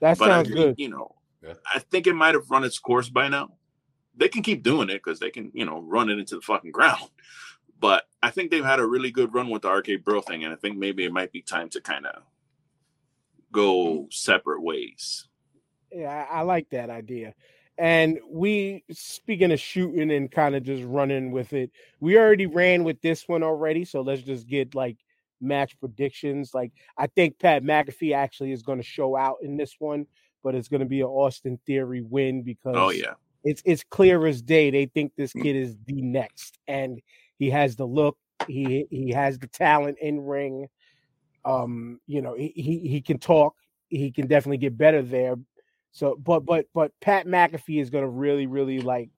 that 0.00 0.18
but 0.18 0.26
sounds 0.26 0.48
think, 0.48 0.58
good 0.58 0.74
you 0.78 0.88
know 0.88 1.14
yeah. 1.42 1.54
i 1.72 1.78
think 1.78 2.06
it 2.06 2.14
might 2.14 2.34
have 2.34 2.50
run 2.50 2.64
its 2.64 2.78
course 2.78 3.08
by 3.08 3.28
now 3.28 3.50
they 4.16 4.28
can 4.28 4.42
keep 4.42 4.62
doing 4.62 4.90
it 4.90 5.02
because 5.02 5.18
they 5.18 5.30
can, 5.30 5.50
you 5.54 5.64
know, 5.64 5.80
run 5.80 6.08
it 6.10 6.18
into 6.18 6.36
the 6.36 6.42
fucking 6.42 6.72
ground. 6.72 7.02
But 7.80 8.04
I 8.22 8.30
think 8.30 8.50
they've 8.50 8.64
had 8.64 8.78
a 8.78 8.86
really 8.86 9.10
good 9.10 9.34
run 9.34 9.50
with 9.50 9.62
the 9.62 9.70
RK 9.70 10.04
Bro 10.04 10.22
thing, 10.22 10.44
and 10.44 10.54
I 10.54 10.56
think 10.56 10.78
maybe 10.78 11.04
it 11.04 11.12
might 11.12 11.32
be 11.32 11.42
time 11.42 11.68
to 11.70 11.82
kind 11.82 12.06
of 12.06 12.22
go 13.52 14.06
separate 14.10 14.62
ways. 14.62 15.28
Yeah, 15.92 16.26
I, 16.30 16.38
I 16.38 16.42
like 16.42 16.70
that 16.70 16.88
idea. 16.88 17.34
And 17.76 18.20
we, 18.26 18.84
speaking 18.90 19.52
of 19.52 19.60
shooting 19.60 20.10
and 20.12 20.30
kind 20.30 20.54
of 20.54 20.62
just 20.62 20.82
running 20.84 21.30
with 21.30 21.52
it, 21.52 21.72
we 22.00 22.16
already 22.16 22.46
ran 22.46 22.84
with 22.84 23.02
this 23.02 23.28
one 23.28 23.42
already. 23.42 23.84
So 23.84 24.00
let's 24.00 24.22
just 24.22 24.46
get 24.46 24.74
like 24.74 24.96
match 25.40 25.78
predictions. 25.78 26.52
Like, 26.54 26.72
I 26.96 27.06
think 27.06 27.38
Pat 27.38 27.62
McAfee 27.62 28.14
actually 28.14 28.52
is 28.52 28.62
going 28.62 28.78
to 28.78 28.84
show 28.84 29.16
out 29.16 29.36
in 29.42 29.56
this 29.56 29.76
one, 29.78 30.06
but 30.42 30.54
it's 30.54 30.68
going 30.68 30.80
to 30.80 30.86
be 30.86 31.00
an 31.00 31.06
Austin 31.06 31.58
Theory 31.66 32.02
win 32.02 32.40
oh, 32.40 32.44
because 32.44 32.76
oh 32.76 32.90
yeah, 32.90 33.14
it's 33.44 33.62
it's 33.64 33.84
clear 33.84 34.26
as 34.26 34.42
day. 34.42 34.70
They 34.70 34.86
think 34.86 35.12
this 35.16 35.32
mm. 35.32 35.42
kid 35.42 35.56
is 35.56 35.76
the 35.86 36.02
next, 36.02 36.58
and 36.66 37.00
he 37.38 37.50
has 37.50 37.76
the 37.76 37.86
look. 37.86 38.16
He 38.46 38.86
he 38.90 39.10
has 39.10 39.38
the 39.38 39.46
talent 39.46 39.98
in 40.00 40.20
ring. 40.20 40.68
Um, 41.44 42.00
you 42.06 42.22
know, 42.22 42.34
he 42.34 42.52
he, 42.54 42.78
he 42.88 43.00
can 43.00 43.18
talk. 43.18 43.54
He 43.88 44.10
can 44.10 44.26
definitely 44.26 44.58
get 44.58 44.76
better 44.76 45.02
there. 45.02 45.36
So, 45.92 46.16
but 46.16 46.40
but 46.40 46.66
but 46.74 46.92
Pat 47.00 47.26
McAfee 47.26 47.80
is 47.80 47.90
going 47.90 48.04
to 48.04 48.10
really 48.10 48.46
really 48.46 48.80
like 48.80 49.10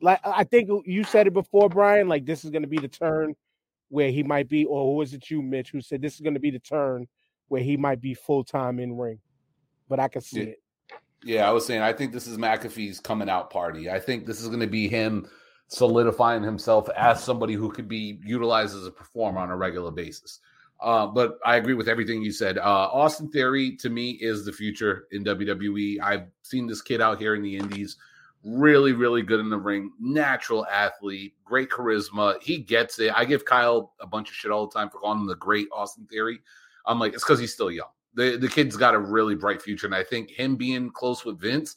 like 0.00 0.20
I 0.24 0.44
think 0.44 0.70
you 0.86 1.04
said 1.04 1.26
it 1.26 1.32
before, 1.32 1.68
Brian. 1.68 2.08
Like 2.08 2.24
this 2.24 2.44
is 2.44 2.50
going 2.50 2.62
to 2.62 2.68
be 2.68 2.78
the 2.78 2.88
turn 2.88 3.34
where 3.90 4.10
he 4.10 4.22
might 4.22 4.48
be, 4.48 4.64
or 4.64 4.96
was 4.96 5.12
it 5.12 5.28
you, 5.28 5.42
Mitch, 5.42 5.70
who 5.70 5.82
said 5.82 6.00
this 6.00 6.14
is 6.14 6.20
going 6.20 6.34
to 6.34 6.40
be 6.40 6.50
the 6.50 6.58
turn 6.58 7.06
where 7.48 7.62
he 7.62 7.76
might 7.76 8.00
be 8.00 8.14
full 8.14 8.42
time 8.42 8.78
in 8.78 8.96
ring? 8.96 9.18
But 9.88 10.00
I 10.00 10.08
can 10.08 10.22
see 10.22 10.40
yeah. 10.40 10.46
it. 10.46 10.62
Yeah, 11.22 11.48
I 11.48 11.52
was 11.52 11.66
saying 11.66 11.82
I 11.82 11.92
think 11.92 12.12
this 12.12 12.26
is 12.26 12.38
McAfee's 12.38 12.98
coming 12.98 13.28
out 13.28 13.50
party. 13.50 13.90
I 13.90 14.00
think 14.00 14.24
this 14.24 14.40
is 14.40 14.48
going 14.48 14.60
to 14.60 14.66
be 14.66 14.88
him 14.88 15.28
solidifying 15.68 16.42
himself 16.42 16.88
as 16.96 17.22
somebody 17.24 17.54
who 17.54 17.70
could 17.70 17.88
be 17.88 18.18
utilized 18.24 18.74
as 18.74 18.86
a 18.86 18.90
performer 18.90 19.40
on 19.40 19.50
a 19.50 19.56
regular 19.56 19.90
basis. 19.90 20.40
Uh, 20.80 21.06
but 21.06 21.38
I 21.44 21.56
agree 21.56 21.74
with 21.74 21.88
everything 21.88 22.22
you 22.22 22.32
said. 22.32 22.56
Uh, 22.56 22.88
Austin 22.90 23.30
Theory 23.30 23.76
to 23.76 23.90
me 23.90 24.12
is 24.12 24.46
the 24.46 24.52
future 24.52 25.08
in 25.12 25.24
WWE. 25.24 26.00
I've 26.02 26.26
seen 26.42 26.66
this 26.66 26.80
kid 26.80 27.02
out 27.02 27.18
here 27.18 27.34
in 27.34 27.42
the 27.42 27.56
Indies, 27.56 27.98
really, 28.44 28.92
really 28.92 29.22
good 29.22 29.40
in 29.40 29.50
the 29.50 29.58
ring, 29.58 29.92
natural 30.00 30.66
athlete, 30.66 31.34
great 31.44 31.70
charisma. 31.70 32.40
He 32.42 32.58
gets 32.58 32.98
it. 32.98 33.12
I 33.14 33.24
give 33.24 33.44
Kyle 33.44 33.92
a 34.00 34.06
bunch 34.06 34.28
of 34.28 34.34
shit 34.34 34.50
all 34.50 34.66
the 34.66 34.72
time 34.72 34.90
for 34.90 34.98
calling 34.98 35.20
him 35.20 35.26
the 35.26 35.36
great 35.36 35.68
Austin 35.72 36.06
Theory. 36.06 36.40
I'm 36.86 36.98
like, 36.98 37.12
it's 37.12 37.22
because 37.22 37.38
he's 37.38 37.52
still 37.52 37.70
young 37.70 37.88
the 38.14 38.36
the 38.36 38.48
kid's 38.48 38.76
got 38.76 38.94
a 38.94 38.98
really 38.98 39.34
bright 39.34 39.62
future, 39.62 39.86
and 39.86 39.94
I 39.94 40.02
think 40.02 40.30
him 40.30 40.56
being 40.56 40.90
close 40.90 41.24
with 41.24 41.40
Vince 41.40 41.76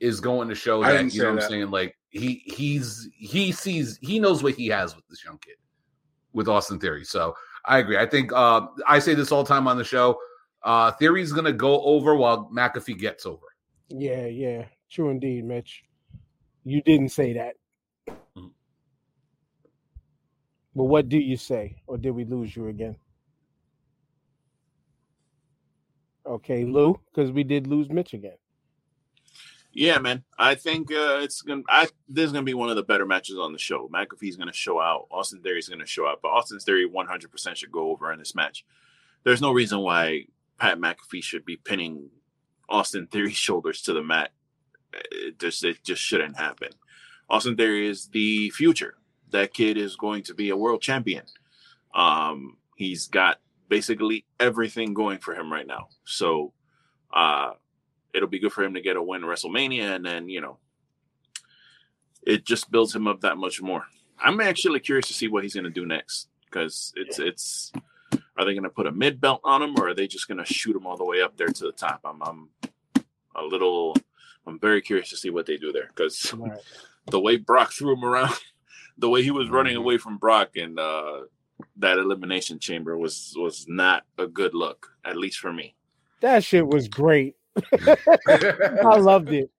is 0.00 0.20
going 0.20 0.48
to 0.48 0.54
show 0.54 0.82
that. 0.82 1.12
You 1.12 1.22
know 1.22 1.34
what 1.34 1.42
I'm 1.42 1.48
saying? 1.48 1.70
Like 1.70 1.96
he 2.10 2.42
he's 2.46 3.08
he 3.16 3.52
sees 3.52 3.98
he 4.02 4.18
knows 4.18 4.42
what 4.42 4.54
he 4.54 4.68
has 4.68 4.94
with 4.94 5.06
this 5.08 5.24
young 5.24 5.38
kid 5.38 5.56
with 6.32 6.48
Austin 6.48 6.78
Theory. 6.78 7.04
So 7.04 7.34
I 7.64 7.78
agree. 7.78 7.98
I 7.98 8.06
think 8.06 8.32
uh, 8.32 8.66
I 8.86 8.98
say 8.98 9.14
this 9.14 9.32
all 9.32 9.42
the 9.42 9.48
time 9.48 9.66
on 9.66 9.76
the 9.76 9.84
show. 9.84 10.18
Uh, 10.62 10.92
Theory's 10.92 11.32
going 11.32 11.44
to 11.44 11.52
go 11.52 11.82
over 11.82 12.14
while 12.14 12.48
McAfee 12.54 12.98
gets 12.98 13.26
over. 13.26 13.46
Yeah, 13.88 14.26
yeah, 14.26 14.66
true 14.88 15.10
indeed, 15.10 15.44
Mitch. 15.44 15.82
You 16.64 16.82
didn't 16.82 17.10
say 17.10 17.34
that. 17.34 17.56
Mm-hmm. 18.08 18.46
But 20.74 20.84
what 20.84 21.08
do 21.08 21.18
you 21.18 21.36
say? 21.36 21.82
Or 21.86 21.98
did 21.98 22.12
we 22.12 22.24
lose 22.24 22.54
you 22.54 22.68
again? 22.68 22.96
Okay, 26.24 26.64
Lou, 26.64 26.98
because 27.12 27.32
we 27.32 27.42
did 27.42 27.66
lose 27.66 27.90
Mitch 27.90 28.14
again. 28.14 28.36
Yeah, 29.72 29.98
man. 29.98 30.22
I 30.38 30.54
think 30.54 30.92
uh, 30.92 31.20
it's 31.22 31.40
gonna. 31.42 31.62
I 31.68 31.88
this 32.08 32.26
is 32.26 32.32
gonna 32.32 32.44
be 32.44 32.54
one 32.54 32.68
of 32.68 32.76
the 32.76 32.82
better 32.82 33.06
matches 33.06 33.38
on 33.38 33.52
the 33.52 33.58
show. 33.58 33.88
McAfee's 33.88 34.36
gonna 34.36 34.52
show 34.52 34.80
out. 34.80 35.06
Austin 35.10 35.40
Theory's 35.40 35.68
gonna 35.68 35.86
show 35.86 36.06
out, 36.06 36.20
but 36.22 36.28
Austin's 36.28 36.64
Theory 36.64 36.84
100 36.86 37.30
percent 37.30 37.56
should 37.56 37.72
go 37.72 37.90
over 37.90 38.12
in 38.12 38.18
this 38.18 38.34
match. 38.34 38.64
There's 39.24 39.40
no 39.40 39.52
reason 39.52 39.80
why 39.80 40.26
Pat 40.58 40.78
McAfee 40.78 41.22
should 41.22 41.44
be 41.44 41.56
pinning 41.56 42.10
Austin 42.68 43.06
Theory's 43.06 43.36
shoulders 43.36 43.82
to 43.82 43.94
the 43.94 44.02
mat. 44.02 44.32
It 45.10 45.38
just 45.38 45.64
it 45.64 45.82
just 45.82 46.02
shouldn't 46.02 46.36
happen. 46.36 46.70
Austin 47.28 47.56
Theory 47.56 47.86
is 47.88 48.08
the 48.08 48.50
future. 48.50 48.94
That 49.30 49.54
kid 49.54 49.76
is 49.78 49.96
going 49.96 50.24
to 50.24 50.34
be 50.34 50.50
a 50.50 50.56
world 50.56 50.82
champion. 50.82 51.24
Um, 51.94 52.58
he's 52.76 53.08
got 53.08 53.38
basically 53.68 54.26
everything 54.38 54.92
going 54.92 55.18
for 55.18 55.34
him 55.34 55.50
right 55.50 55.66
now. 55.66 55.88
So 56.04 56.52
uh 57.12 57.52
it'll 58.12 58.28
be 58.28 58.38
good 58.38 58.52
for 58.52 58.62
him 58.62 58.74
to 58.74 58.80
get 58.82 58.96
a 58.96 59.02
win 59.02 59.22
WrestleMania 59.22 59.96
and 59.96 60.04
then, 60.04 60.28
you 60.28 60.40
know, 60.40 60.58
it 62.22 62.44
just 62.44 62.70
builds 62.70 62.94
him 62.94 63.08
up 63.08 63.22
that 63.22 63.38
much 63.38 63.62
more. 63.62 63.84
I'm 64.22 64.40
actually 64.40 64.80
curious 64.80 65.08
to 65.08 65.14
see 65.14 65.28
what 65.28 65.42
he's 65.42 65.54
going 65.54 65.64
to 65.64 65.70
do 65.70 65.86
next 65.86 66.28
because 66.44 66.92
it's 66.96 67.18
it's 67.18 67.72
are 68.36 68.44
they 68.44 68.52
going 68.52 68.62
to 68.62 68.70
put 68.70 68.86
a 68.86 68.92
mid 68.92 69.20
belt 69.20 69.40
on 69.44 69.62
him 69.62 69.74
or 69.78 69.88
are 69.88 69.94
they 69.94 70.06
just 70.06 70.28
going 70.28 70.38
to 70.38 70.52
shoot 70.52 70.76
him 70.76 70.86
all 70.86 70.96
the 70.96 71.04
way 71.04 71.22
up 71.22 71.36
there 71.36 71.48
to 71.48 71.64
the 71.64 71.72
top? 71.72 72.00
I'm 72.04 72.22
I'm 72.22 72.48
a 73.34 73.42
little 73.42 73.96
I'm 74.46 74.58
very 74.58 74.80
curious 74.82 75.10
to 75.10 75.16
see 75.16 75.30
what 75.30 75.46
they 75.46 75.56
do 75.56 75.72
there 75.72 75.88
because 75.88 76.32
right. 76.38 76.58
the 77.10 77.20
way 77.20 77.36
Brock 77.36 77.72
threw 77.72 77.92
him 77.92 78.04
around, 78.04 78.34
the 78.98 79.08
way 79.08 79.22
he 79.22 79.30
was 79.30 79.50
running 79.50 79.74
mm-hmm. 79.74 79.82
away 79.82 79.98
from 79.98 80.18
Brock 80.18 80.56
and 80.56 80.78
uh 80.78 81.22
that 81.76 81.98
elimination 81.98 82.58
chamber 82.58 82.98
was 82.98 83.34
was 83.36 83.66
not 83.68 84.04
a 84.18 84.26
good 84.26 84.54
look, 84.54 84.88
at 85.04 85.16
least 85.16 85.38
for 85.38 85.52
me. 85.52 85.74
That 86.20 86.44
shit 86.44 86.66
was 86.66 86.88
great. 86.88 87.36
I 87.72 88.96
loved 88.98 89.32
it. 89.32 89.50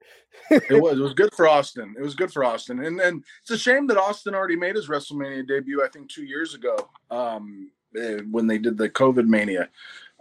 it 0.49 0.81
was. 0.81 0.97
It 0.97 1.01
was 1.01 1.13
good 1.13 1.33
for 1.33 1.47
Austin. 1.47 1.95
It 1.97 2.01
was 2.01 2.15
good 2.15 2.31
for 2.31 2.43
Austin, 2.43 2.83
and 2.83 2.99
and 2.99 3.23
it's 3.41 3.51
a 3.51 3.57
shame 3.57 3.87
that 3.87 3.97
Austin 3.97 4.33
already 4.33 4.55
made 4.55 4.75
his 4.75 4.87
WrestleMania 4.87 5.47
debut. 5.47 5.83
I 5.83 5.87
think 5.89 6.09
two 6.09 6.23
years 6.23 6.55
ago, 6.55 6.75
um, 7.11 7.71
eh, 7.97 8.19
when 8.31 8.47
they 8.47 8.57
did 8.57 8.77
the 8.77 8.89
COVID 8.89 9.27
Mania. 9.27 9.69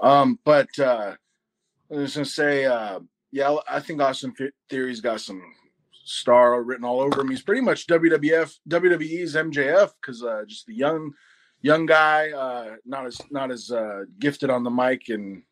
Um, 0.00 0.38
but 0.44 0.76
uh, 0.78 1.14
I 1.90 1.94
was 1.94 2.14
gonna 2.14 2.24
say, 2.24 2.66
uh, 2.66 3.00
yeah, 3.32 3.56
I 3.68 3.80
think 3.80 4.00
Austin 4.00 4.34
Theory's 4.68 5.00
got 5.00 5.20
some 5.20 5.42
star 6.04 6.62
written 6.62 6.84
all 6.84 7.00
over 7.00 7.22
him. 7.22 7.30
He's 7.30 7.42
pretty 7.42 7.62
much 7.62 7.86
WWF, 7.86 8.58
WWE's 8.68 9.34
MJF 9.34 9.92
because 10.00 10.22
uh, 10.22 10.42
just 10.46 10.66
the 10.66 10.74
young 10.74 11.12
young 11.62 11.86
guy, 11.86 12.30
uh, 12.30 12.76
not 12.84 13.06
as 13.06 13.20
not 13.30 13.50
as 13.50 13.70
uh, 13.70 14.04
gifted 14.18 14.50
on 14.50 14.62
the 14.62 14.70
mic 14.70 15.08
and 15.08 15.42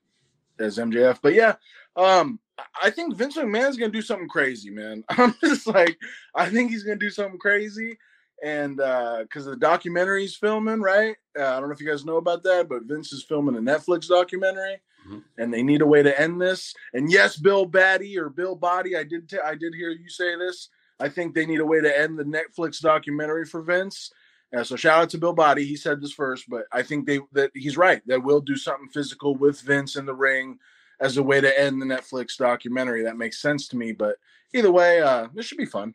as 0.58 0.76
MJF. 0.76 1.20
But 1.22 1.34
yeah, 1.34 1.54
um, 1.96 2.38
I 2.82 2.90
think 2.90 3.16
Vince 3.16 3.38
McMahon's 3.38 3.78
gonna 3.78 3.90
do 3.90 4.02
something 4.02 4.28
crazy, 4.28 4.70
man. 4.70 5.02
I'm 5.08 5.34
just 5.42 5.66
like, 5.66 5.98
I 6.34 6.50
think 6.50 6.70
he's 6.70 6.82
gonna 6.82 6.96
do 6.96 7.10
something 7.10 7.38
crazy, 7.38 7.96
and 8.44 8.76
because 8.76 9.46
uh, 9.46 9.50
the 9.50 9.56
documentary's 9.56 10.36
filming, 10.36 10.82
right? 10.82 11.16
Uh, 11.38 11.46
I 11.46 11.60
don't 11.60 11.68
know 11.68 11.74
if 11.74 11.80
you 11.80 11.88
guys 11.88 12.04
know 12.04 12.18
about 12.18 12.42
that, 12.42 12.68
but 12.68 12.84
Vince 12.84 13.10
is 13.12 13.24
filming 13.24 13.56
a 13.56 13.60
Netflix 13.60 14.06
documentary. 14.08 14.82
Mm-hmm. 15.10 15.42
And 15.42 15.52
they 15.52 15.62
need 15.62 15.82
a 15.82 15.86
way 15.86 16.02
to 16.02 16.20
end 16.20 16.40
this. 16.40 16.74
And 16.94 17.10
yes, 17.10 17.36
Bill 17.36 17.64
Batty 17.64 18.16
or 18.18 18.28
Bill 18.28 18.54
Body, 18.54 18.96
I 18.96 19.02
did 19.02 19.28
t- 19.28 19.38
I 19.44 19.54
did 19.54 19.74
hear 19.74 19.90
you 19.90 20.08
say 20.08 20.36
this. 20.36 20.68
I 21.00 21.08
think 21.08 21.34
they 21.34 21.46
need 21.46 21.60
a 21.60 21.66
way 21.66 21.80
to 21.80 21.98
end 21.98 22.18
the 22.18 22.24
Netflix 22.24 22.80
documentary 22.80 23.46
for 23.46 23.62
Vince 23.62 24.12
Yeah, 24.52 24.62
so 24.62 24.76
shout 24.76 25.02
out 25.02 25.10
to 25.10 25.18
Bill 25.18 25.32
Body. 25.32 25.64
He 25.64 25.76
said 25.76 26.00
this 26.00 26.12
first, 26.12 26.44
but 26.48 26.64
I 26.72 26.82
think 26.82 27.06
they 27.06 27.20
that 27.32 27.50
he's 27.54 27.76
right. 27.76 28.02
That 28.06 28.22
will 28.22 28.40
do 28.40 28.56
something 28.56 28.88
physical 28.88 29.34
with 29.34 29.60
Vince 29.60 29.96
in 29.96 30.06
the 30.06 30.14
ring 30.14 30.58
as 31.00 31.16
a 31.16 31.22
way 31.22 31.40
to 31.40 31.60
end 31.60 31.80
the 31.80 31.86
Netflix 31.86 32.36
documentary. 32.36 33.02
That 33.02 33.16
makes 33.16 33.40
sense 33.40 33.66
to 33.68 33.76
me. 33.76 33.92
But 33.92 34.16
either 34.52 34.70
way, 34.70 35.00
uh, 35.00 35.28
this 35.34 35.46
should 35.46 35.58
be 35.58 35.66
fun. 35.66 35.94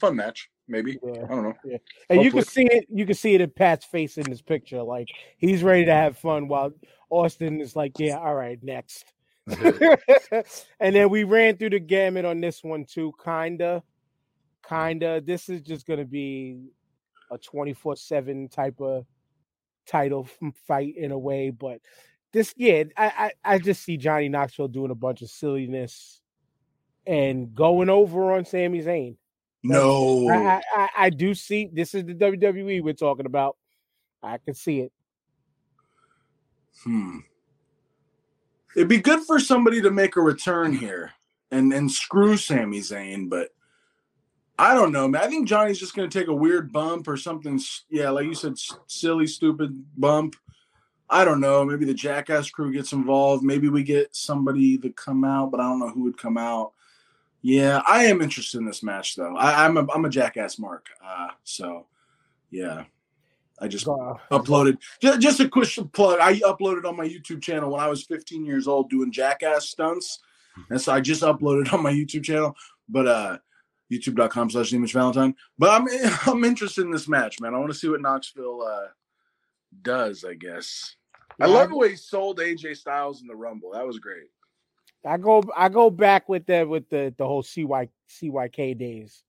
Fun 0.00 0.16
match, 0.16 0.48
maybe. 0.68 0.98
Yeah. 1.02 1.24
I 1.24 1.26
don't 1.26 1.42
know. 1.42 1.54
Yeah. 1.64 1.78
And 2.10 2.22
you 2.22 2.30
can 2.30 2.44
see 2.44 2.66
it. 2.66 2.86
You 2.88 3.06
can 3.06 3.14
see 3.14 3.34
it 3.34 3.40
in 3.40 3.50
Pat's 3.50 3.84
face 3.84 4.18
in 4.18 4.28
this 4.28 4.42
picture. 4.42 4.82
Like 4.82 5.08
he's 5.38 5.62
ready 5.62 5.84
to 5.84 5.92
have 5.92 6.18
fun, 6.18 6.48
while 6.48 6.72
Austin 7.10 7.60
is 7.60 7.74
like, 7.74 7.98
"Yeah, 7.98 8.18
all 8.18 8.34
right, 8.34 8.62
next." 8.62 9.12
and 10.80 10.94
then 10.94 11.08
we 11.08 11.24
ran 11.24 11.56
through 11.56 11.70
the 11.70 11.78
gamut 11.78 12.24
on 12.24 12.40
this 12.40 12.62
one 12.62 12.84
too. 12.84 13.12
Kinda, 13.24 13.82
kinda. 14.68 15.20
This 15.22 15.48
is 15.48 15.62
just 15.62 15.86
gonna 15.86 16.04
be 16.04 16.68
a 17.30 17.38
twenty 17.38 17.72
four 17.72 17.96
seven 17.96 18.48
type 18.48 18.80
of 18.80 19.06
title 19.86 20.28
fight 20.66 20.94
in 20.96 21.12
a 21.12 21.18
way, 21.18 21.50
but 21.50 21.80
this, 22.32 22.52
yeah, 22.56 22.84
I, 22.96 23.32
I 23.44 23.54
I 23.54 23.58
just 23.58 23.82
see 23.82 23.96
Johnny 23.96 24.28
Knoxville 24.28 24.68
doing 24.68 24.90
a 24.90 24.94
bunch 24.94 25.22
of 25.22 25.30
silliness 25.30 26.20
and 27.06 27.54
going 27.54 27.88
over 27.88 28.32
on 28.32 28.44
Sami 28.44 28.82
Zayn. 28.82 29.16
No. 29.62 30.28
I, 30.30 30.62
I, 30.74 30.88
I, 30.96 31.10
do 31.10 31.34
see 31.34 31.68
this 31.72 31.94
is 31.94 32.04
the 32.04 32.14
WWE 32.14 32.82
we're 32.82 32.94
talking 32.94 33.26
about. 33.26 33.56
I 34.22 34.38
can 34.38 34.54
see 34.54 34.80
it. 34.80 34.92
Hmm. 36.84 37.18
It'd 38.76 38.88
be 38.88 38.98
good 38.98 39.24
for 39.26 39.40
somebody 39.40 39.82
to 39.82 39.90
make 39.90 40.16
a 40.16 40.20
return 40.20 40.72
here 40.72 41.12
and 41.50 41.72
and 41.72 41.90
screw 41.90 42.36
Sami 42.36 42.80
Zayn, 42.80 43.28
but 43.28 43.48
I 44.58 44.74
don't 44.74 44.92
know, 44.92 45.08
man. 45.08 45.22
I 45.22 45.28
think 45.28 45.48
Johnny's 45.48 45.78
just 45.78 45.94
going 45.94 46.08
to 46.08 46.18
take 46.18 46.28
a 46.28 46.34
weird 46.34 46.72
bump 46.72 47.08
or 47.08 47.16
something. 47.16 47.60
Yeah, 47.90 48.10
like 48.10 48.26
you 48.26 48.34
said, 48.34 48.54
silly, 48.86 49.26
stupid 49.26 49.84
bump. 49.96 50.36
I 51.08 51.24
don't 51.24 51.40
know. 51.40 51.64
Maybe 51.64 51.84
the 51.84 51.94
Jackass 51.94 52.50
crew 52.50 52.72
gets 52.72 52.92
involved. 52.92 53.42
Maybe 53.42 53.68
we 53.68 53.82
get 53.82 54.14
somebody 54.14 54.76
to 54.78 54.90
come 54.90 55.24
out, 55.24 55.50
but 55.50 55.60
I 55.60 55.62
don't 55.62 55.78
know 55.78 55.90
who 55.90 56.02
would 56.02 56.18
come 56.18 56.36
out. 56.36 56.72
Yeah, 57.48 57.80
I 57.88 58.04
am 58.04 58.20
interested 58.20 58.58
in 58.58 58.66
this 58.66 58.82
match 58.82 59.16
though. 59.16 59.34
I, 59.34 59.64
I'm 59.64 59.78
a 59.78 59.86
I'm 59.94 60.04
a 60.04 60.10
Jackass 60.10 60.58
Mark. 60.58 60.88
Uh, 61.02 61.28
so 61.44 61.86
yeah, 62.50 62.84
I 63.58 63.68
just 63.68 63.88
Uh, 63.88 64.16
uploaded 64.30 64.76
just, 65.00 65.20
just 65.20 65.40
a 65.40 65.48
quick 65.48 65.70
plug. 65.94 66.18
I 66.20 66.34
uploaded 66.40 66.84
on 66.84 66.94
my 66.94 67.08
youtube 67.08 67.40
channel 67.40 67.70
when 67.70 67.80
i 67.80 67.88
was 67.88 68.04
15 68.04 68.44
years 68.44 68.68
old 68.68 68.90
doing 68.90 69.10
jackass 69.10 69.70
stunts 69.70 70.18
and 70.68 70.78
so 70.78 70.92
i 70.92 71.00
just 71.00 71.22
uploaded 71.22 71.72
on 71.72 71.82
my 71.82 71.90
youtube 71.90 72.22
channel 72.22 72.54
but 72.86 73.06
uh 73.06 73.38
youtube.com 73.90 74.50
slash 74.50 74.74
image 74.74 74.92
valentine. 74.92 75.34
But 75.58 75.70
i'm 75.70 75.88
i'm 76.26 76.44
interested 76.44 76.84
in 76.84 76.90
this 76.90 77.08
match 77.08 77.40
man. 77.40 77.54
I 77.54 77.58
want 77.58 77.72
to 77.72 77.78
see 77.78 77.88
what 77.88 78.02
knoxville 78.02 78.60
uh 78.60 78.88
does 79.80 80.22
i 80.22 80.34
guess. 80.34 80.96
I 81.40 81.46
love 81.46 81.70
the 81.70 81.76
way 81.76 81.90
he 81.90 81.96
sold 81.96 82.40
aj 82.40 82.76
styles 82.76 83.22
in 83.22 83.26
the 83.26 83.36
rumble. 83.36 83.70
That 83.72 83.86
was 83.86 83.98
great 83.98 84.28
I 85.04 85.16
go 85.16 85.42
I 85.56 85.68
go 85.68 85.90
back 85.90 86.28
with 86.28 86.46
the 86.46 86.64
with 86.64 86.88
the 86.88 87.14
the 87.16 87.26
whole 87.26 87.42
CY 87.42 87.88
CKY 88.10 88.78
days. 88.78 89.22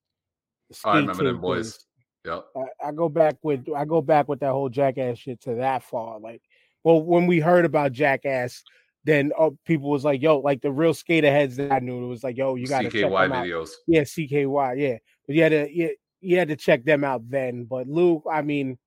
The 0.70 0.80
oh, 0.86 0.90
I 0.90 0.98
remember 0.98 1.24
them 1.24 1.42
boys. 1.42 1.74
days. 1.74 1.86
Yep. 2.26 2.46
I, 2.56 2.88
I 2.88 2.92
go 2.92 3.10
back 3.10 3.36
with 3.44 3.66
I 3.76 3.86
go 3.86 4.02
back 4.02 4.28
with 4.28 4.40
that 4.42 4.52
whole 4.52 4.70
jackass 4.70 5.20
shit 5.20 5.42
to 5.42 5.56
that 5.56 5.84
far. 5.84 6.20
Like, 6.20 6.42
well, 6.84 7.02
when 7.02 7.28
we 7.28 7.40
heard 7.40 7.66
about 7.66 7.94
jackass, 7.94 8.64
then 9.06 9.32
oh, 9.38 9.58
people 9.66 9.90
was 9.90 10.04
like, 10.04 10.22
"Yo," 10.22 10.40
like 10.40 10.62
the 10.62 10.72
real 10.72 10.94
skater 10.94 11.32
heads 11.32 11.56
that 11.58 11.72
I 11.72 11.80
knew. 11.80 12.04
It 12.04 12.08
was 12.08 12.24
like, 12.24 12.38
"Yo, 12.38 12.56
you 12.56 12.68
got 12.68 12.82
to 12.82 12.90
check 12.90 13.10
CKY 13.10 13.24
them 13.24 13.32
out." 13.32 13.46
videos. 13.46 13.70
Yeah, 13.88 14.02
CKY. 14.02 14.80
Yeah, 14.80 14.98
but 15.26 15.36
you 15.36 15.44
had 15.44 15.50
to 15.50 15.70
you, 15.72 15.96
you 16.22 16.38
had 16.38 16.50
to 16.50 16.56
check 16.56 16.84
them 16.84 17.04
out 17.04 17.30
then. 17.30 17.64
But 17.64 17.88
Luke, 17.88 18.24
I 18.30 18.42
mean, 18.42 18.78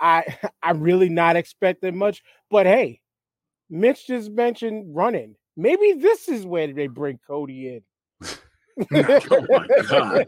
I 0.00 0.24
I'm 0.62 0.80
really 0.80 1.08
not 1.08 1.36
expecting 1.36 1.96
much. 1.96 2.22
But 2.50 2.66
hey, 2.66 3.00
Mitch 3.70 4.06
just 4.06 4.30
mentioned 4.30 4.94
running. 4.94 5.36
Maybe 5.56 5.92
this 5.92 6.28
is 6.28 6.44
where 6.44 6.72
they 6.72 6.86
bring 6.88 7.18
Cody 7.26 7.76
in. 7.76 7.82
Oh 8.90 9.46
my 9.48 9.66
god. 9.88 10.26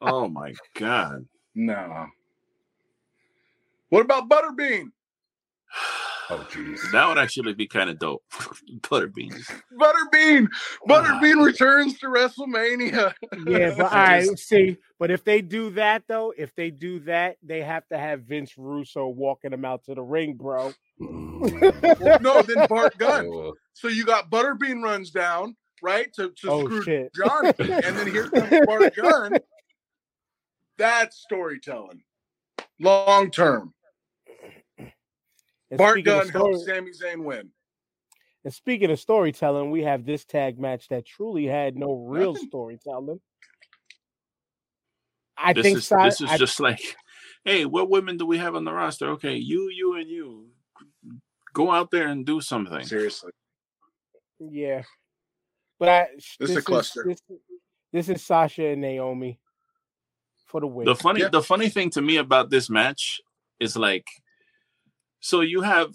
Oh 0.00 0.28
my 0.28 0.54
god. 0.74 1.26
no 1.54 2.06
what 3.90 4.00
about 4.02 4.28
butterbean 4.28 4.90
Oh 6.30 6.46
jeez. 6.50 6.78
That 6.92 7.08
would 7.08 7.18
actually 7.18 7.54
be 7.54 7.66
kind 7.66 7.88
of 7.88 7.98
dope. 7.98 8.22
Butterbeans. 8.82 9.50
butterbean 9.78 10.46
butterbean 10.88 11.44
returns 11.44 11.98
to 11.98 12.06
wrestlemania 12.08 13.14
yeah, 13.46 13.74
but 13.76 13.84
all 13.84 13.98
right, 13.98 14.38
see, 14.38 14.76
but 14.98 15.10
if 15.10 15.24
they 15.24 15.40
do 15.40 15.70
that 15.70 16.02
though, 16.08 16.32
if 16.36 16.54
they 16.54 16.70
do 16.70 17.00
that, 17.00 17.36
they 17.42 17.62
have 17.62 17.86
to 17.88 17.98
have 17.98 18.22
Vince 18.22 18.54
Russo 18.58 19.06
walking 19.08 19.50
them 19.52 19.64
out 19.64 19.84
to 19.84 19.94
the 19.94 20.02
ring, 20.02 20.34
bro. 20.34 20.72
Mm. 21.00 22.20
no 22.20 22.42
then 22.42 22.66
bart 22.68 22.96
gunn 22.98 23.26
Oh, 23.32 23.54
So 23.72 23.88
you 23.88 24.04
got 24.04 24.30
Butterbean 24.30 24.82
runs 24.82 25.10
down, 25.10 25.56
right? 25.82 26.12
To, 26.14 26.30
to 26.30 26.50
Oh, 26.50 26.64
screw 26.64 26.82
shit. 26.82 27.14
Johnny. 27.14 27.52
And 27.58 27.96
then 27.96 28.06
here 28.10 28.28
comes 28.28 28.66
Bart 28.66 28.94
Gunn. 28.96 29.32
That's 30.76 31.18
storytelling. 31.18 32.02
Long 32.80 33.30
term. 33.30 33.72
And 35.70 35.78
Bart 35.78 35.94
speaking 35.96 36.12
of 36.12 36.24
Gunn 36.24 36.32
helps 36.32 36.62
story- 36.62 36.76
Sami 36.76 36.90
Zayn 36.92 37.24
win. 37.24 37.50
And 38.44 38.54
speaking 38.54 38.90
of 38.90 38.98
storytelling, 39.00 39.70
we 39.70 39.82
have 39.82 40.04
this 40.06 40.24
tag 40.24 40.58
match 40.58 40.88
that 40.88 41.04
truly 41.04 41.44
had 41.46 41.76
no 41.76 41.94
real 42.06 42.32
Nothing. 42.32 42.48
storytelling. 42.48 43.20
I 45.36 45.52
This 45.52 45.62
think 45.62 45.78
is 45.78 45.86
Si- 45.86 45.94
this 46.02 46.20
is 46.20 46.30
I- 46.30 46.36
just 46.38 46.58
like, 46.60 46.96
hey, 47.44 47.64
what 47.64 47.90
women 47.90 48.16
do 48.16 48.26
we 48.26 48.38
have 48.38 48.54
on 48.56 48.64
the 48.64 48.72
roster? 48.72 49.10
Okay, 49.10 49.36
you, 49.36 49.68
you, 49.70 49.94
and 49.94 50.08
you. 50.08 50.50
Go 51.52 51.70
out 51.70 51.90
there 51.90 52.08
and 52.08 52.24
do 52.26 52.40
something. 52.40 52.84
Seriously. 52.84 53.32
yeah. 54.38 54.82
But 55.78 55.88
I, 55.88 56.08
This 56.40 56.50
is 56.50 56.56
a 56.56 56.62
cluster. 56.62 57.04
This, 57.06 57.22
this 57.92 58.08
is 58.08 58.24
Sasha 58.24 58.66
and 58.66 58.80
Naomi 58.80 59.38
for 60.46 60.60
the 60.60 60.66
win. 60.66 60.86
The 60.86 60.94
funny 60.96 61.20
Yeah. 61.20 61.28
the 61.28 61.42
funny 61.42 61.68
thing 61.68 61.90
to 61.90 62.02
me 62.02 62.16
about 62.16 62.50
this 62.50 62.68
match 62.68 63.20
is 63.60 63.76
like 63.76 64.06
so 65.20 65.40
you 65.40 65.62
have 65.62 65.92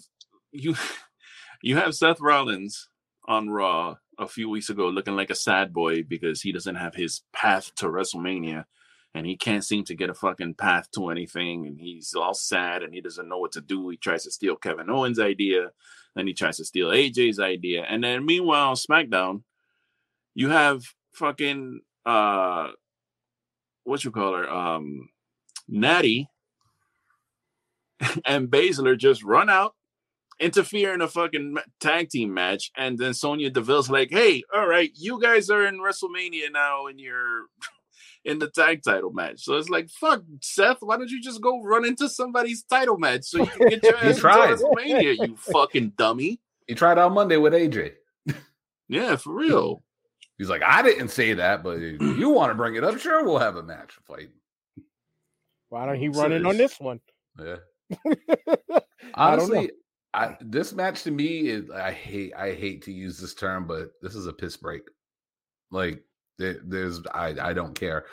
you 0.52 0.74
you 1.62 1.76
have 1.76 1.94
Seth 1.94 2.20
Rollins 2.20 2.88
on 3.26 3.48
Raw 3.48 3.96
a 4.18 4.28
few 4.28 4.48
weeks 4.48 4.70
ago 4.70 4.88
looking 4.88 5.16
like 5.16 5.30
a 5.30 5.34
sad 5.34 5.72
boy 5.72 6.02
because 6.02 6.40
he 6.42 6.52
doesn't 6.52 6.76
have 6.76 6.94
his 6.94 7.22
path 7.32 7.74
to 7.76 7.86
WrestleMania 7.86 8.64
and 9.14 9.26
he 9.26 9.36
can't 9.36 9.64
seem 9.64 9.84
to 9.84 9.94
get 9.94 10.10
a 10.10 10.14
fucking 10.14 10.54
path 10.54 10.90
to 10.92 11.08
anything 11.08 11.66
and 11.66 11.80
he's 11.80 12.14
all 12.14 12.34
sad 12.34 12.82
and 12.82 12.92
he 12.92 13.00
doesn't 13.00 13.28
know 13.28 13.38
what 13.38 13.52
to 13.52 13.60
do. 13.60 13.88
He 13.88 13.96
tries 13.96 14.24
to 14.24 14.30
steal 14.30 14.56
Kevin 14.56 14.90
Owens' 14.90 15.20
idea, 15.20 15.70
then 16.14 16.26
he 16.26 16.34
tries 16.34 16.56
to 16.58 16.64
steal 16.64 16.88
AJ's 16.88 17.38
idea. 17.40 17.84
And 17.88 18.04
then 18.04 18.26
meanwhile 18.26 18.74
SmackDown 18.74 19.42
you 20.34 20.48
have 20.50 20.82
fucking 21.14 21.80
uh 22.04 22.68
what 23.84 24.04
you 24.04 24.10
call 24.10 24.34
her 24.34 24.50
um 24.50 25.08
Natty 25.68 26.28
and 28.26 28.48
Baszler 28.48 28.98
just 28.98 29.22
run 29.22 29.48
out, 29.48 29.74
interfere 30.40 30.94
in 30.94 31.00
a 31.00 31.08
fucking 31.08 31.56
tag 31.80 32.10
team 32.10 32.34
match, 32.34 32.70
and 32.76 32.98
then 32.98 33.14
Sonya 33.14 33.50
Deville's 33.50 33.90
like, 33.90 34.10
"Hey, 34.10 34.42
all 34.54 34.66
right, 34.66 34.90
you 34.94 35.20
guys 35.20 35.50
are 35.50 35.64
in 35.64 35.78
WrestleMania 35.78 36.52
now, 36.52 36.86
and 36.86 36.98
you're 37.00 37.46
in 38.24 38.38
the 38.38 38.50
tag 38.50 38.82
title 38.82 39.12
match." 39.12 39.42
So 39.44 39.56
it's 39.56 39.68
like, 39.68 39.88
"Fuck, 39.90 40.22
Seth, 40.42 40.78
why 40.80 40.96
don't 40.96 41.10
you 41.10 41.22
just 41.22 41.40
go 41.40 41.62
run 41.62 41.84
into 41.84 42.08
somebody's 42.08 42.62
title 42.64 42.98
match 42.98 43.24
so 43.24 43.38
you 43.38 43.46
can 43.46 43.68
get 43.68 43.82
your 43.84 43.96
ass 43.96 44.04
into 44.04 44.20
tried. 44.20 44.58
WrestleMania, 44.58 45.28
you 45.28 45.36
fucking 45.36 45.92
dummy?" 45.96 46.40
he 46.66 46.74
tried 46.74 46.98
out 46.98 47.12
Monday 47.12 47.36
with 47.36 47.52
AJ. 47.52 47.92
Yeah, 48.88 49.16
for 49.16 49.32
real. 49.34 49.82
He's 50.38 50.48
like, 50.48 50.62
I 50.62 50.82
didn't 50.82 51.08
say 51.08 51.34
that, 51.34 51.62
but 51.62 51.78
if 51.80 52.00
you 52.18 52.28
want 52.30 52.50
to 52.50 52.54
bring 52.54 52.74
it 52.74 52.84
up, 52.84 52.98
sure, 52.98 53.24
we'll 53.24 53.38
have 53.38 53.56
a 53.56 53.62
match 53.62 53.92
fight. 54.06 54.30
Why 55.68 55.86
don't 55.86 55.98
he 55.98 56.12
So 56.12 56.22
run 56.22 56.32
in 56.32 56.46
on 56.46 56.56
this 56.56 56.78
one? 56.78 57.00
Yeah. 57.38 57.56
I. 58.06 58.80
Honestly, 59.14 59.70
I, 60.14 60.36
this 60.40 60.72
match 60.72 61.02
to 61.02 61.10
me 61.10 61.48
is 61.48 61.70
I 61.70 61.90
hate 61.90 62.32
I 62.36 62.54
hate 62.54 62.82
to 62.82 62.92
use 62.92 63.18
this 63.18 63.34
term, 63.34 63.66
but 63.66 63.90
this 64.00 64.14
is 64.14 64.26
a 64.26 64.32
piss 64.32 64.56
break. 64.56 64.82
Like 65.72 66.04
there, 66.38 66.60
there's 66.64 67.00
I 67.12 67.34
I 67.40 67.52
don't 67.52 67.78
care. 67.78 68.06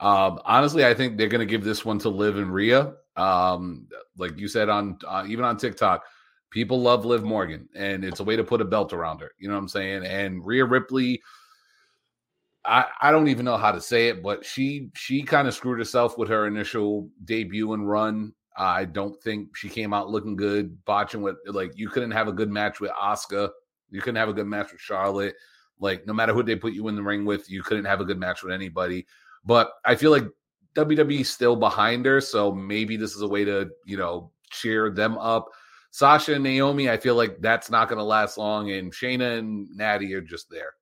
Um, 0.00 0.40
honestly, 0.44 0.84
I 0.84 0.94
think 0.94 1.16
they're 1.16 1.28
gonna 1.28 1.46
give 1.46 1.62
this 1.62 1.84
one 1.84 2.00
to 2.00 2.08
Liv 2.08 2.38
and 2.38 2.52
Rhea. 2.52 2.94
Um, 3.16 3.86
like 4.18 4.36
you 4.36 4.48
said 4.48 4.68
on 4.68 4.98
uh, 5.06 5.24
even 5.28 5.44
on 5.44 5.56
TikTok, 5.56 6.04
people 6.50 6.80
love 6.80 7.04
Liv 7.04 7.22
Morgan, 7.22 7.68
and 7.76 8.04
it's 8.04 8.18
a 8.18 8.24
way 8.24 8.34
to 8.34 8.42
put 8.42 8.60
a 8.60 8.64
belt 8.64 8.92
around 8.92 9.20
her. 9.20 9.30
You 9.38 9.48
know 9.48 9.54
what 9.54 9.60
I'm 9.60 9.68
saying? 9.68 10.04
And 10.04 10.44
Rhea 10.44 10.64
Ripley. 10.64 11.22
I, 12.66 12.86
I 13.02 13.10
don't 13.12 13.28
even 13.28 13.44
know 13.44 13.58
how 13.58 13.72
to 13.72 13.80
say 13.80 14.08
it, 14.08 14.22
but 14.22 14.44
she 14.44 14.88
she 14.96 15.22
kind 15.22 15.46
of 15.46 15.54
screwed 15.54 15.78
herself 15.78 16.16
with 16.16 16.30
her 16.30 16.46
initial 16.46 17.10
debut 17.24 17.74
and 17.74 17.88
run. 17.88 18.32
I 18.56 18.84
don't 18.84 19.20
think 19.20 19.56
she 19.56 19.68
came 19.68 19.92
out 19.92 20.10
looking 20.10 20.36
good, 20.36 20.84
botching 20.84 21.22
with 21.22 21.36
like 21.46 21.72
you 21.76 21.88
couldn't 21.88 22.12
have 22.12 22.28
a 22.28 22.32
good 22.32 22.50
match 22.50 22.80
with 22.80 22.92
Asuka. 22.92 23.50
You 23.90 24.00
couldn't 24.00 24.16
have 24.16 24.28
a 24.28 24.34
good 24.34 24.46
match 24.46 24.72
with 24.72 24.80
Charlotte. 24.80 25.34
Like 25.80 26.06
no 26.06 26.12
matter 26.12 26.32
who 26.32 26.42
they 26.42 26.56
put 26.56 26.72
you 26.72 26.86
in 26.88 26.94
the 26.94 27.02
ring 27.02 27.24
with, 27.24 27.50
you 27.50 27.62
couldn't 27.62 27.84
have 27.84 28.00
a 28.00 28.04
good 28.04 28.18
match 28.18 28.42
with 28.42 28.52
anybody. 28.52 29.06
But 29.44 29.72
I 29.84 29.96
feel 29.96 30.12
like 30.12 30.24
WWE 30.76 31.26
still 31.26 31.56
behind 31.56 32.06
her, 32.06 32.20
so 32.20 32.52
maybe 32.52 32.96
this 32.96 33.14
is 33.14 33.22
a 33.22 33.28
way 33.28 33.44
to 33.44 33.70
you 33.84 33.96
know 33.96 34.30
cheer 34.50 34.90
them 34.90 35.18
up. 35.18 35.48
Sasha 35.90 36.34
and 36.34 36.44
Naomi, 36.44 36.90
I 36.90 36.96
feel 36.96 37.14
like 37.14 37.40
that's 37.40 37.70
not 37.70 37.88
going 37.88 37.98
to 37.98 38.04
last 38.04 38.38
long, 38.38 38.70
and 38.70 38.92
Shayna 38.92 39.38
and 39.38 39.68
Natty 39.76 40.12
are 40.14 40.20
just 40.20 40.48
there. 40.50 40.74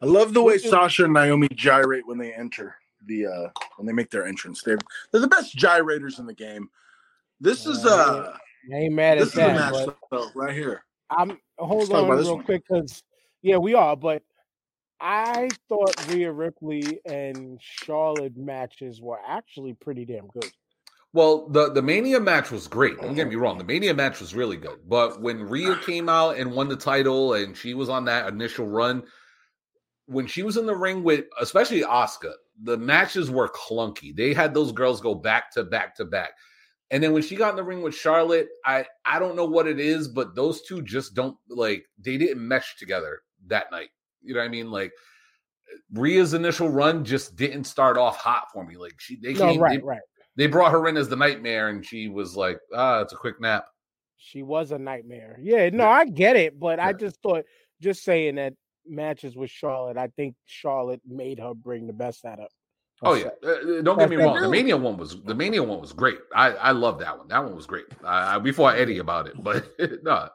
I 0.00 0.06
love 0.06 0.34
the 0.34 0.42
way 0.42 0.58
Sasha 0.58 1.04
and 1.04 1.12
Naomi 1.12 1.48
gyrate 1.54 2.06
when 2.06 2.18
they 2.18 2.32
enter 2.32 2.76
the 3.06 3.26
uh 3.26 3.48
when 3.76 3.86
they 3.86 3.92
make 3.92 4.10
their 4.10 4.26
entrance. 4.26 4.62
They're 4.62 4.78
they're 5.10 5.20
the 5.20 5.28
best 5.28 5.56
gyrators 5.56 6.18
in 6.18 6.26
the 6.26 6.34
game. 6.34 6.68
This 7.40 7.66
is 7.66 7.84
uh 7.84 8.36
I 8.72 8.76
ain't 8.76 8.94
mad 8.94 9.18
this 9.18 9.36
at 9.36 9.50
is 9.50 9.54
a 9.54 9.58
that. 9.58 9.72
match 9.72 9.96
though, 10.10 10.30
right 10.34 10.54
here. 10.54 10.84
I'm 11.10 11.38
hold 11.58 11.88
Let's 11.88 12.02
on 12.04 12.08
real 12.10 12.36
one. 12.36 12.44
quick 12.44 12.62
because 12.68 13.02
yeah, 13.42 13.56
we 13.56 13.74
are, 13.74 13.96
but 13.96 14.22
I 15.00 15.48
thought 15.68 16.08
Rhea 16.08 16.30
Ripley 16.30 17.00
and 17.04 17.58
Charlotte 17.60 18.36
matches 18.36 19.00
were 19.00 19.18
actually 19.26 19.74
pretty 19.74 20.04
damn 20.04 20.28
good. 20.28 20.50
Well, 21.12 21.48
the 21.48 21.70
the 21.72 21.82
Mania 21.82 22.20
match 22.20 22.50
was 22.50 22.66
great. 22.68 22.98
Don't 23.00 23.14
get 23.14 23.28
me 23.28 23.34
wrong. 23.34 23.58
The 23.58 23.64
Mania 23.64 23.92
match 23.92 24.20
was 24.20 24.34
really 24.34 24.56
good. 24.56 24.78
But 24.88 25.20
when 25.20 25.42
Rhea 25.42 25.76
came 25.84 26.08
out 26.08 26.36
and 26.38 26.52
won 26.52 26.68
the 26.68 26.76
title 26.76 27.34
and 27.34 27.56
she 27.56 27.74
was 27.74 27.88
on 27.90 28.04
that 28.06 28.28
initial 28.28 28.66
run, 28.66 29.02
when 30.06 30.26
she 30.26 30.42
was 30.42 30.56
in 30.56 30.64
the 30.66 30.74
ring 30.74 31.02
with 31.02 31.26
especially 31.40 31.82
Asuka, 31.82 32.32
the 32.62 32.76
matches 32.76 33.30
were 33.30 33.48
clunky. 33.48 34.14
They 34.14 34.34
had 34.34 34.54
those 34.54 34.72
girls 34.72 35.00
go 35.00 35.14
back 35.14 35.52
to 35.52 35.64
back 35.64 35.96
to 35.96 36.04
back. 36.04 36.32
And 36.90 37.02
then 37.02 37.12
when 37.12 37.22
she 37.22 37.36
got 37.36 37.50
in 37.50 37.56
the 37.56 37.64
ring 37.64 37.82
with 37.82 37.94
Charlotte, 37.94 38.48
I 38.66 38.84
I 39.04 39.18
don't 39.18 39.36
know 39.36 39.46
what 39.46 39.66
it 39.66 39.80
is, 39.80 40.08
but 40.08 40.34
those 40.34 40.62
two 40.62 40.82
just 40.82 41.14
don't 41.14 41.36
like 41.48 41.84
they 41.98 42.18
didn't 42.18 42.46
mesh 42.46 42.76
together 42.76 43.22
that 43.46 43.70
night. 43.70 43.88
You 44.22 44.34
know 44.34 44.40
what 44.40 44.46
I 44.46 44.50
mean? 44.50 44.70
Like 44.70 44.92
Rhea's 45.92 46.34
initial 46.34 46.68
run 46.68 47.04
just 47.04 47.36
didn't 47.36 47.64
start 47.64 47.96
off 47.96 48.16
hot 48.16 48.48
for 48.52 48.64
me. 48.64 48.76
Like 48.76 48.94
she 48.98 49.16
they 49.16 49.34
No, 49.34 49.52
came, 49.52 49.60
right, 49.60 49.80
they, 49.80 49.86
right. 49.86 50.00
they 50.36 50.46
brought 50.46 50.72
her 50.72 50.86
in 50.88 50.96
as 50.96 51.08
the 51.08 51.16
nightmare 51.16 51.68
and 51.68 51.84
she 51.84 52.08
was 52.08 52.36
like 52.36 52.58
ah 52.74 53.00
it's 53.00 53.12
a 53.12 53.16
quick 53.16 53.40
nap 53.40 53.64
She 54.18 54.42
was 54.42 54.70
a 54.72 54.78
nightmare. 54.78 55.38
Yeah, 55.42 55.70
no, 55.70 55.88
I 55.88 56.04
get 56.04 56.36
it, 56.36 56.58
but 56.60 56.78
I 56.78 56.92
just 56.92 57.20
thought 57.22 57.44
just 57.80 58.04
saying 58.04 58.36
that 58.36 58.54
matches 58.86 59.36
with 59.36 59.50
Charlotte, 59.50 59.96
I 59.96 60.08
think 60.08 60.34
Charlotte 60.46 61.00
made 61.06 61.38
her 61.38 61.54
bring 61.54 61.86
the 61.86 61.92
best 61.92 62.24
out 62.24 62.40
of. 62.40 62.48
oh 63.02 63.14
yeah. 63.14 63.30
Uh, 63.44 63.78
uh, 63.78 63.82
don't 63.82 63.98
get 63.98 64.08
me 64.10 64.16
wrong 64.16 64.40
the 64.40 64.48
mania 64.48 64.76
one 64.76 64.96
was 64.96 65.20
the 65.22 65.34
mania 65.34 65.62
one 65.62 65.80
was 65.80 65.92
great 65.92 66.20
i 66.36 66.50
i 66.52 66.70
love 66.70 66.98
that 67.00 67.18
one 67.18 67.26
that 67.26 67.42
one 67.42 67.56
was 67.56 67.66
great 67.66 67.86
i, 68.04 68.34
I 68.34 68.38
we 68.38 68.52
fought 68.52 68.76
eddie 68.76 68.98
about 68.98 69.26
it 69.26 69.34
but 69.42 69.66
no 70.04 70.28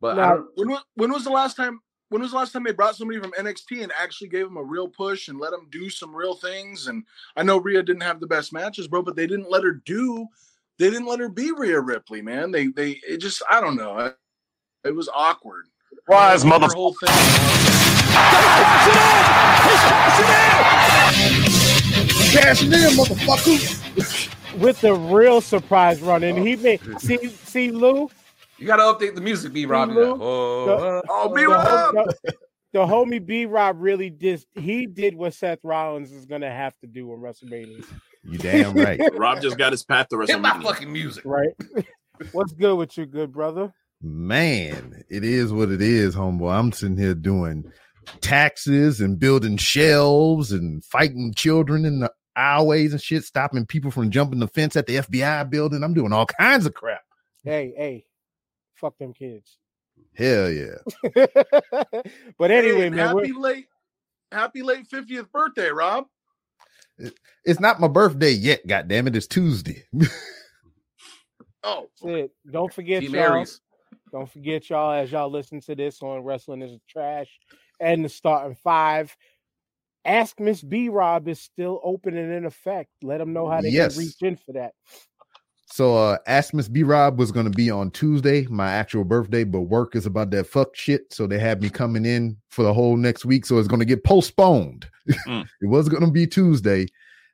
but 0.00 0.16
Now- 0.16 0.34
don't, 0.36 0.48
When 0.56 0.68
wa- 0.70 0.82
when 0.94 1.12
was 1.12 1.22
the 1.24 1.30
last 1.30 1.56
time 1.56 1.80
when 2.08 2.22
was 2.22 2.30
the 2.32 2.38
last 2.38 2.52
time 2.52 2.64
they 2.64 2.72
brought 2.72 2.96
somebody 2.96 3.20
from 3.20 3.32
NXT 3.32 3.82
and 3.82 3.92
actually 3.92 4.28
gave 4.30 4.46
them 4.46 4.56
a 4.56 4.62
real 4.64 4.88
push 4.88 5.28
and 5.28 5.38
let 5.38 5.50
them 5.50 5.68
do 5.70 5.90
some 5.90 6.16
real 6.16 6.34
things? 6.34 6.86
And 6.86 7.04
I 7.36 7.42
know 7.42 7.58
Rhea 7.58 7.82
didn't 7.82 8.02
have 8.02 8.18
the 8.18 8.26
best 8.26 8.50
matches, 8.50 8.88
bro, 8.88 9.02
but 9.02 9.14
they 9.14 9.26
didn't 9.26 9.50
let 9.50 9.62
her 9.62 9.72
do. 9.84 10.26
They 10.78 10.88
didn't 10.88 11.04
let 11.06 11.20
her 11.20 11.28
be 11.28 11.52
Rhea 11.52 11.78
Ripley, 11.82 12.22
man. 12.22 12.50
They 12.50 12.68
they 12.68 12.92
it 13.06 13.18
just 13.18 13.42
I 13.50 13.60
don't 13.60 13.76
know. 13.76 13.98
It, 13.98 14.16
it 14.84 14.94
was 14.94 15.10
awkward. 15.14 15.66
Rise, 16.08 16.42
Her 16.42 16.48
mother. 16.48 16.68
whole 16.68 16.94
thing. 16.94 17.08
Cashing 22.32 22.72
in, 22.72 22.90
motherfucker. 22.96 24.58
With 24.60 24.80
the 24.80 24.94
real 24.94 25.40
surprise 25.40 26.00
run, 26.00 26.22
and 26.24 26.38
he 26.38 26.56
made 26.56 26.80
see 27.00 27.28
see 27.28 27.70
Lou 27.70 28.08
you 28.58 28.66
gotta 28.66 28.82
update 28.82 29.14
the 29.14 29.20
music 29.20 29.52
b 29.52 29.66
rob 29.66 29.90
Lou, 29.90 30.18
oh, 30.20 31.02
Oh, 31.08 31.28
the, 31.28 31.34
be 31.34 31.44
Rob. 31.44 31.94
the, 31.94 32.34
the 32.72 32.78
homie 32.80 33.24
B 33.24 33.46
Rob 33.46 33.76
really 33.80 34.10
did. 34.10 34.44
He 34.54 34.86
did 34.86 35.14
what 35.14 35.34
Seth 35.34 35.60
Rollins 35.62 36.10
is 36.10 36.26
gonna 36.26 36.50
have 36.50 36.74
to 36.80 36.86
do 36.88 37.12
in 37.12 37.20
WrestleMania, 37.20 37.84
You 38.24 38.38
damn 38.38 38.74
right. 38.74 39.00
Rob 39.14 39.40
just 39.40 39.58
got 39.58 39.72
his 39.72 39.84
path 39.84 40.08
to 40.10 40.20
hit 40.20 40.40
my 40.40 40.60
fucking 40.60 40.92
music 40.92 41.24
right? 41.24 41.50
What's 42.32 42.52
good 42.52 42.74
with 42.76 42.98
you, 42.98 43.06
good 43.06 43.32
brother? 43.32 43.72
Man, 44.00 45.02
it 45.10 45.24
is 45.24 45.52
what 45.52 45.70
it 45.70 45.82
is, 45.82 46.14
homeboy. 46.14 46.52
I'm 46.56 46.72
sitting 46.72 46.96
here 46.96 47.14
doing 47.14 47.64
taxes 48.20 49.00
and 49.00 49.18
building 49.18 49.56
shelves 49.56 50.52
and 50.52 50.84
fighting 50.84 51.34
children 51.34 51.84
in 51.84 52.00
the 52.00 52.12
aisleways 52.36 52.92
and 52.92 53.02
shit, 53.02 53.24
stopping 53.24 53.66
people 53.66 53.90
from 53.90 54.10
jumping 54.10 54.38
the 54.38 54.46
fence 54.48 54.76
at 54.76 54.86
the 54.86 54.96
FBI 54.96 55.50
building. 55.50 55.82
I'm 55.82 55.94
doing 55.94 56.12
all 56.12 56.26
kinds 56.26 56.64
of 56.66 56.74
crap. 56.74 57.02
Hey, 57.42 57.74
hey, 57.76 58.04
fuck 58.76 58.96
them 58.98 59.12
kids. 59.12 59.58
Hell 60.14 60.48
yeah. 60.50 60.76
but 62.38 62.50
anyway, 62.50 62.86
and 62.86 62.96
man, 62.96 63.08
happy 63.08 63.32
we're- 63.32 63.40
late, 63.40 63.66
happy 64.30 64.62
late 64.62 64.88
50th 64.88 65.30
birthday, 65.32 65.70
Rob. 65.70 66.06
It's 67.44 67.60
not 67.60 67.80
my 67.80 67.88
birthday 67.88 68.30
yet, 68.32 68.66
God 68.66 68.86
damn 68.88 69.06
it. 69.08 69.16
It's 69.16 69.26
Tuesday. 69.26 69.84
Oh, 71.64 71.88
that's 72.00 72.14
it. 72.14 72.30
don't 72.50 72.72
forget 72.72 73.02
Team 73.02 73.14
y'all. 73.16 73.34
Aries. 73.34 73.60
Don't 74.12 74.30
forget 74.30 74.70
y'all 74.70 74.92
as 74.92 75.12
y'all 75.12 75.30
listen 75.30 75.60
to 75.62 75.74
this 75.74 76.02
on 76.02 76.22
Wrestling 76.22 76.62
is 76.62 76.78
Trash 76.88 77.28
and 77.80 78.04
the 78.04 78.08
starting 78.08 78.56
five. 78.62 79.14
Ask 80.04 80.40
Miss 80.40 80.62
B 80.62 80.88
Rob 80.88 81.28
is 81.28 81.40
still 81.40 81.80
open 81.84 82.16
and 82.16 82.32
in 82.32 82.44
effect. 82.46 82.90
Let 83.02 83.18
them 83.18 83.32
know 83.32 83.48
how 83.48 83.60
they 83.60 83.70
Yes. 83.70 83.94
can 83.94 84.04
reach 84.04 84.22
in 84.22 84.36
for 84.36 84.52
that. 84.52 84.72
So 85.70 85.96
uh 85.96 86.16
Ask 86.26 86.54
Miss 86.54 86.68
B 86.68 86.82
Rob 86.82 87.18
was 87.18 87.30
gonna 87.30 87.50
be 87.50 87.70
on 87.70 87.90
Tuesday, 87.90 88.46
my 88.46 88.70
actual 88.70 89.04
birthday, 89.04 89.44
but 89.44 89.62
work 89.62 89.94
is 89.94 90.06
about 90.06 90.30
that 90.30 90.46
fuck 90.46 90.74
shit. 90.74 91.12
So 91.12 91.26
they 91.26 91.38
had 91.38 91.60
me 91.62 91.68
coming 91.68 92.06
in 92.06 92.38
for 92.48 92.62
the 92.62 92.72
whole 92.72 92.96
next 92.96 93.24
week. 93.24 93.44
So 93.44 93.58
it's 93.58 93.68
gonna 93.68 93.84
get 93.84 94.04
postponed. 94.04 94.88
Mm. 95.26 95.46
it 95.60 95.66
was 95.66 95.88
gonna 95.88 96.10
be 96.10 96.26
Tuesday. 96.26 96.86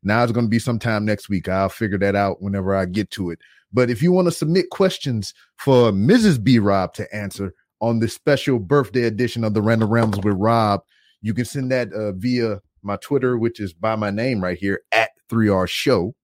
Now 0.02 0.22
it's 0.24 0.32
gonna 0.32 0.48
be 0.48 0.58
sometime 0.58 1.04
next 1.04 1.28
week. 1.28 1.48
I'll 1.48 1.68
figure 1.68 1.98
that 1.98 2.16
out 2.16 2.42
whenever 2.42 2.74
I 2.74 2.86
get 2.86 3.10
to 3.12 3.30
it. 3.30 3.38
But 3.74 3.90
if 3.90 4.00
you 4.02 4.12
want 4.12 4.28
to 4.28 4.32
submit 4.32 4.70
questions 4.70 5.34
for 5.58 5.90
Mrs. 5.92 6.42
B 6.42 6.58
Rob 6.60 6.94
to 6.94 7.12
answer 7.14 7.52
on 7.80 7.98
this 7.98 8.14
special 8.14 8.58
birthday 8.60 9.02
edition 9.02 9.44
of 9.44 9.52
the 9.52 9.60
Random 9.60 9.90
Realms 9.90 10.16
with 10.16 10.36
Rob, 10.38 10.80
you 11.20 11.34
can 11.34 11.44
send 11.44 11.70
that 11.72 11.92
uh, 11.92 12.12
via 12.12 12.60
my 12.82 12.96
Twitter, 12.96 13.36
which 13.36 13.60
is 13.60 13.74
by 13.74 13.96
my 13.96 14.08
name 14.10 14.42
right 14.42 14.56
here 14.56 14.80
at 14.92 15.10
3R 15.30 15.68
Show. 15.68 16.14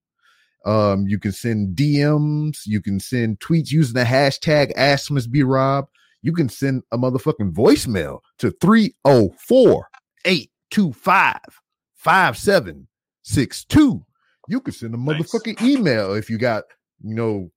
Um, 0.65 1.05
you 1.07 1.19
can 1.19 1.31
send 1.33 1.75
DMs, 1.75 2.59
you 2.65 2.81
can 2.81 2.99
send 2.99 3.39
tweets 3.39 3.71
using 3.71 3.93
the 3.95 4.03
hashtag 4.03 4.71
Ask 4.75 5.09
Miss 5.11 5.25
B 5.27 5.41
Rob. 5.43 5.87
You 6.21 6.33
can 6.33 6.49
send 6.49 6.83
a 6.91 6.97
motherfucking 6.99 7.51
voicemail 7.51 8.19
to 8.37 8.51
304 8.61 9.87
825 10.23 11.39
5762. 11.95 14.05
You 14.47 14.61
can 14.61 14.73
send 14.73 14.93
a 14.93 14.97
Nice. 14.97 15.17
motherfucking 15.17 15.61
email 15.61 16.13
if 16.13 16.29
you 16.29 16.37
got, 16.37 16.63
you 17.03 17.15
know, 17.15 17.51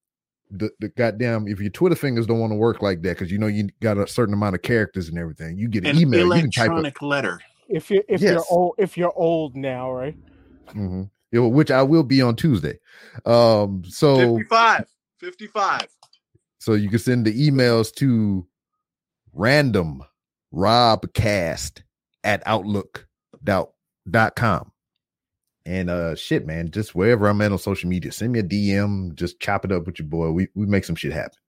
the, 0.50 0.70
the 0.80 0.88
goddamn, 0.90 1.48
if 1.48 1.60
your 1.60 1.70
Twitter 1.70 1.96
fingers 1.96 2.26
don't 2.26 2.38
want 2.38 2.52
to 2.52 2.56
work 2.56 2.82
like 2.82 3.02
that, 3.02 3.10
because 3.18 3.30
you 3.32 3.38
know 3.38 3.46
you 3.46 3.68
got 3.80 3.98
a 3.98 4.06
certain 4.06 4.34
amount 4.34 4.54
of 4.54 4.62
characters 4.62 5.08
and 5.08 5.18
everything. 5.18 5.58
You 5.58 5.68
get 5.68 5.84
an 5.84 5.90
An 5.96 6.02
email, 6.02 6.34
you 6.36 6.42
can 6.42 6.50
type 6.50 6.66
it. 6.66 6.72
electronic 6.72 7.02
letter. 7.02 7.40
If 7.68 7.90
you 7.90 8.02
if 8.08 8.20
you're 8.20 8.44
old 8.50 8.74
if 8.78 8.96
you're 8.96 9.12
old 9.16 9.56
now, 9.56 9.90
right? 9.90 10.16
Mhm. 10.68 11.10
Yeah, 11.32 11.40
which 11.40 11.70
I 11.70 11.82
will 11.82 12.04
be 12.04 12.20
on 12.22 12.36
Tuesday. 12.36 12.78
Um, 13.24 13.82
so 13.86 14.36
55. 14.36 14.86
55. 15.18 15.88
so 16.58 16.74
you 16.74 16.88
can 16.90 16.98
send 16.98 17.26
the 17.26 17.50
emails 17.50 17.92
to 17.94 18.46
random 19.32 20.02
robcast 20.52 21.82
at 22.22 22.42
outlook 22.46 23.06
dot 23.42 23.70
dot 24.08 24.36
com. 24.36 24.70
And 25.66 25.88
uh 25.88 26.14
shit, 26.14 26.46
man, 26.46 26.70
just 26.70 26.94
wherever 26.94 27.26
I'm 27.26 27.40
at 27.40 27.52
on 27.52 27.58
social 27.58 27.88
media, 27.88 28.12
send 28.12 28.32
me 28.32 28.40
a 28.40 28.42
DM, 28.42 29.14
just 29.14 29.40
chop 29.40 29.64
it 29.64 29.72
up 29.72 29.86
with 29.86 29.98
your 29.98 30.08
boy. 30.08 30.30
We 30.30 30.48
we 30.54 30.66
make 30.66 30.84
some 30.84 30.96
shit 30.96 31.12
happen. 31.12 31.38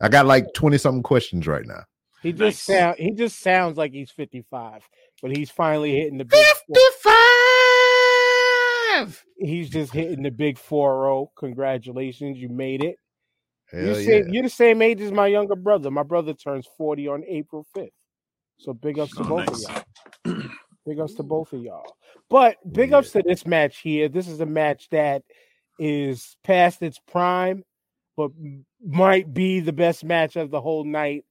I 0.00 0.08
got 0.08 0.26
like 0.26 0.46
20 0.54 0.78
something 0.78 1.02
questions 1.02 1.46
right 1.46 1.66
now. 1.66 1.84
He 2.22 2.32
just 2.32 2.40
Nice. 2.40 2.62
sound 2.78 2.96
he 2.98 3.12
just 3.12 3.38
sounds 3.40 3.76
like 3.78 3.92
he's 3.92 4.10
55, 4.10 4.82
but 5.22 5.36
he's 5.36 5.50
finally 5.50 5.94
hitting 5.94 6.18
the 6.18 6.24
big 6.24 6.44
four- 6.66 6.76
55. 7.02 9.24
he's 9.38 9.70
just 9.70 9.92
hitting 9.92 10.22
the 10.22 10.30
big 10.30 10.56
4-0. 10.58 11.28
Congratulations, 11.38 12.38
you 12.38 12.48
made 12.48 12.82
it. 12.84 12.96
Hell 13.70 13.80
You're, 13.82 14.00
yeah. 14.00 14.06
same, 14.06 14.28
you're 14.34 14.42
the 14.42 14.48
same 14.50 14.82
age 14.82 15.00
as 15.00 15.12
my 15.12 15.28
younger 15.28 15.56
brother. 15.56 15.90
My 15.90 16.02
brother 16.02 16.34
turns 16.34 16.66
40 16.76 17.08
on 17.08 17.24
April 17.26 17.64
5th. 17.76 17.88
So 18.58 18.74
big 18.74 18.98
ups 18.98 19.14
to 19.16 19.22
Oh, 19.22 19.28
both 19.28 19.46
nice. 19.46 19.64
of 19.66 19.84
y'all. 20.26 20.42
Big 20.90 20.98
ups 21.00 21.14
to 21.14 21.22
both 21.22 21.52
of 21.52 21.62
y'all. 21.62 21.96
But 22.28 22.56
big 22.72 22.92
ups 22.92 23.12
to 23.12 23.22
this 23.24 23.46
match 23.46 23.78
here. 23.78 24.08
This 24.08 24.26
is 24.26 24.40
a 24.40 24.46
match 24.46 24.88
that 24.90 25.22
is 25.78 26.36
past 26.42 26.82
its 26.82 26.98
prime, 26.98 27.64
but 28.16 28.32
might 28.84 29.32
be 29.32 29.60
the 29.60 29.72
best 29.72 30.02
match 30.04 30.34
of 30.36 30.50
the 30.50 30.60
whole 30.60 30.84
night. 30.84 31.24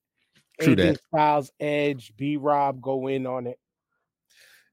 True 0.61 0.75
AJ 0.75 0.77
that. 0.77 0.99
Styles, 1.13 1.51
Edge, 1.59 2.13
B 2.17 2.37
Rob 2.37 2.81
go 2.81 3.07
in 3.07 3.27
on 3.27 3.47
it. 3.47 3.59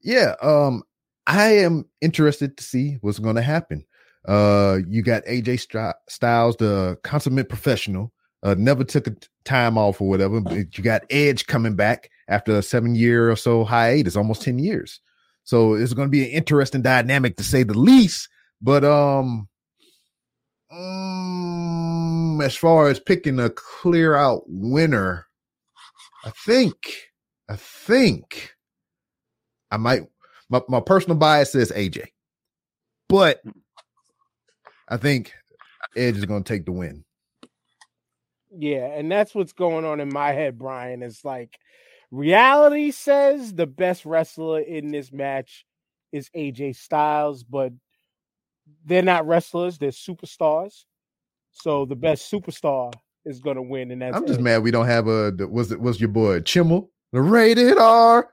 yeah 0.02 0.34
um 0.42 0.82
i 1.26 1.46
am 1.48 1.84
interested 2.00 2.56
to 2.56 2.62
see 2.62 2.98
what's 3.00 3.18
going 3.18 3.36
to 3.36 3.42
happen 3.42 3.84
uh 4.28 4.78
you 4.88 5.02
got 5.02 5.24
aj 5.24 5.92
styles 6.08 6.56
the 6.56 6.96
consummate 7.02 7.48
professional 7.48 8.12
uh 8.46 8.54
never 8.58 8.84
took 8.84 9.06
a 9.06 9.16
time 9.44 9.76
off 9.76 10.00
or 10.00 10.08
whatever 10.08 10.40
but 10.40 10.76
you 10.76 10.84
got 10.84 11.02
edge 11.10 11.46
coming 11.46 11.74
back 11.74 12.10
after 12.28 12.56
a 12.56 12.62
seven 12.62 12.94
year 12.94 13.30
or 13.30 13.36
so 13.36 13.64
hiatus 13.64 14.16
almost 14.16 14.42
10 14.42 14.58
years 14.58 15.00
So 15.46 15.74
it's 15.74 15.94
going 15.94 16.08
to 16.08 16.10
be 16.10 16.24
an 16.24 16.30
interesting 16.32 16.82
dynamic 16.82 17.36
to 17.36 17.44
say 17.44 17.62
the 17.62 17.78
least. 17.78 18.28
But 18.60 18.84
um, 18.84 19.48
um, 20.72 22.40
as 22.42 22.56
far 22.56 22.88
as 22.88 22.98
picking 22.98 23.38
a 23.38 23.50
clear 23.50 24.16
out 24.16 24.42
winner, 24.48 25.26
I 26.24 26.30
think, 26.30 26.76
I 27.48 27.54
think 27.56 28.54
I 29.70 29.76
might. 29.76 30.02
My, 30.48 30.60
my 30.68 30.80
personal 30.80 31.16
bias 31.16 31.52
says 31.52 31.72
AJ, 31.72 32.06
but 33.08 33.42
I 34.88 34.96
think 34.96 35.32
Edge 35.96 36.16
is 36.16 36.24
going 36.24 36.44
to 36.44 36.52
take 36.52 36.66
the 36.66 36.72
win. 36.72 37.04
Yeah, 38.58 38.86
and 38.86 39.10
that's 39.10 39.34
what's 39.34 39.52
going 39.52 39.84
on 39.84 40.00
in 40.00 40.08
my 40.12 40.32
head, 40.32 40.58
Brian. 40.58 41.02
It's 41.02 41.24
like 41.24 41.58
reality 42.10 42.90
says 42.90 43.52
the 43.52 43.66
best 43.66 44.04
wrestler 44.04 44.60
in 44.60 44.90
this 44.90 45.12
match 45.12 45.66
is 46.12 46.30
AJ 46.34 46.76
Styles, 46.76 47.44
but 47.44 47.72
they're 48.84 49.02
not 49.02 49.26
wrestlers, 49.26 49.78
they're 49.78 49.90
superstars. 49.90 50.84
So 51.52 51.84
the 51.84 51.96
best 51.96 52.30
superstar 52.30 52.92
is 53.24 53.40
gonna 53.40 53.62
win, 53.62 53.90
and 53.90 54.00
that's 54.02 54.16
I'm 54.16 54.26
just 54.26 54.38
Edge. 54.38 54.44
mad 54.44 54.62
we 54.62 54.70
don't 54.70 54.86
have 54.86 55.08
a 55.08 55.32
was 55.50 55.72
it 55.72 55.80
was 55.80 56.00
your 56.00 56.08
boy 56.08 56.40
Chimmel, 56.40 56.90
the 57.12 57.20
rated 57.20 57.78
R 57.78 58.30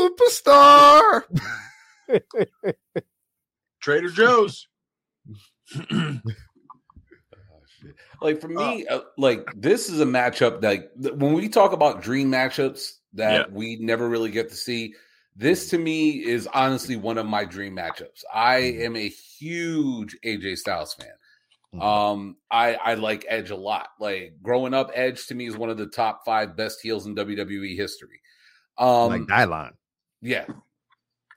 superstar. 0.00 1.22
Trader 3.80 4.08
Joe's. 4.08 4.66
Like 8.20 8.40
for 8.40 8.48
me, 8.48 8.86
uh, 8.86 9.00
like 9.18 9.46
this 9.56 9.88
is 9.88 10.00
a 10.00 10.04
matchup 10.06 10.60
that 10.62 11.00
th- 11.02 11.14
when 11.14 11.32
we 11.34 11.48
talk 11.48 11.72
about 11.72 12.02
dream 12.02 12.30
matchups 12.30 12.92
that 13.14 13.52
we 13.52 13.76
never 13.76 14.08
really 14.08 14.30
get 14.30 14.48
to 14.50 14.54
see, 14.54 14.94
this 15.36 15.70
to 15.70 15.78
me 15.78 16.10
is 16.24 16.46
honestly 16.54 16.96
one 16.96 17.18
of 17.18 17.26
my 17.26 17.44
dream 17.44 17.76
matchups. 17.76 18.22
I 18.32 18.56
am 18.58 18.96
a 18.96 19.08
huge 19.08 20.16
AJ 20.24 20.58
Styles 20.58 20.94
fan. 20.94 21.08
Mhm. 21.74 21.82
Um, 21.82 22.36
I 22.50 22.74
I 22.74 22.94
like 22.94 23.26
Edge 23.28 23.50
a 23.50 23.56
lot. 23.56 23.88
Like 23.98 24.34
growing 24.42 24.74
up, 24.74 24.90
Edge 24.94 25.26
to 25.26 25.34
me 25.34 25.46
is 25.46 25.56
one 25.56 25.70
of 25.70 25.76
the 25.76 25.86
top 25.88 26.24
five 26.24 26.56
best 26.56 26.80
heels 26.80 27.06
in 27.06 27.14
WWE 27.16 27.76
history. 27.76 28.20
Um, 28.78 29.08
like 29.10 29.22
Dylon. 29.22 29.72
yeah. 30.22 30.46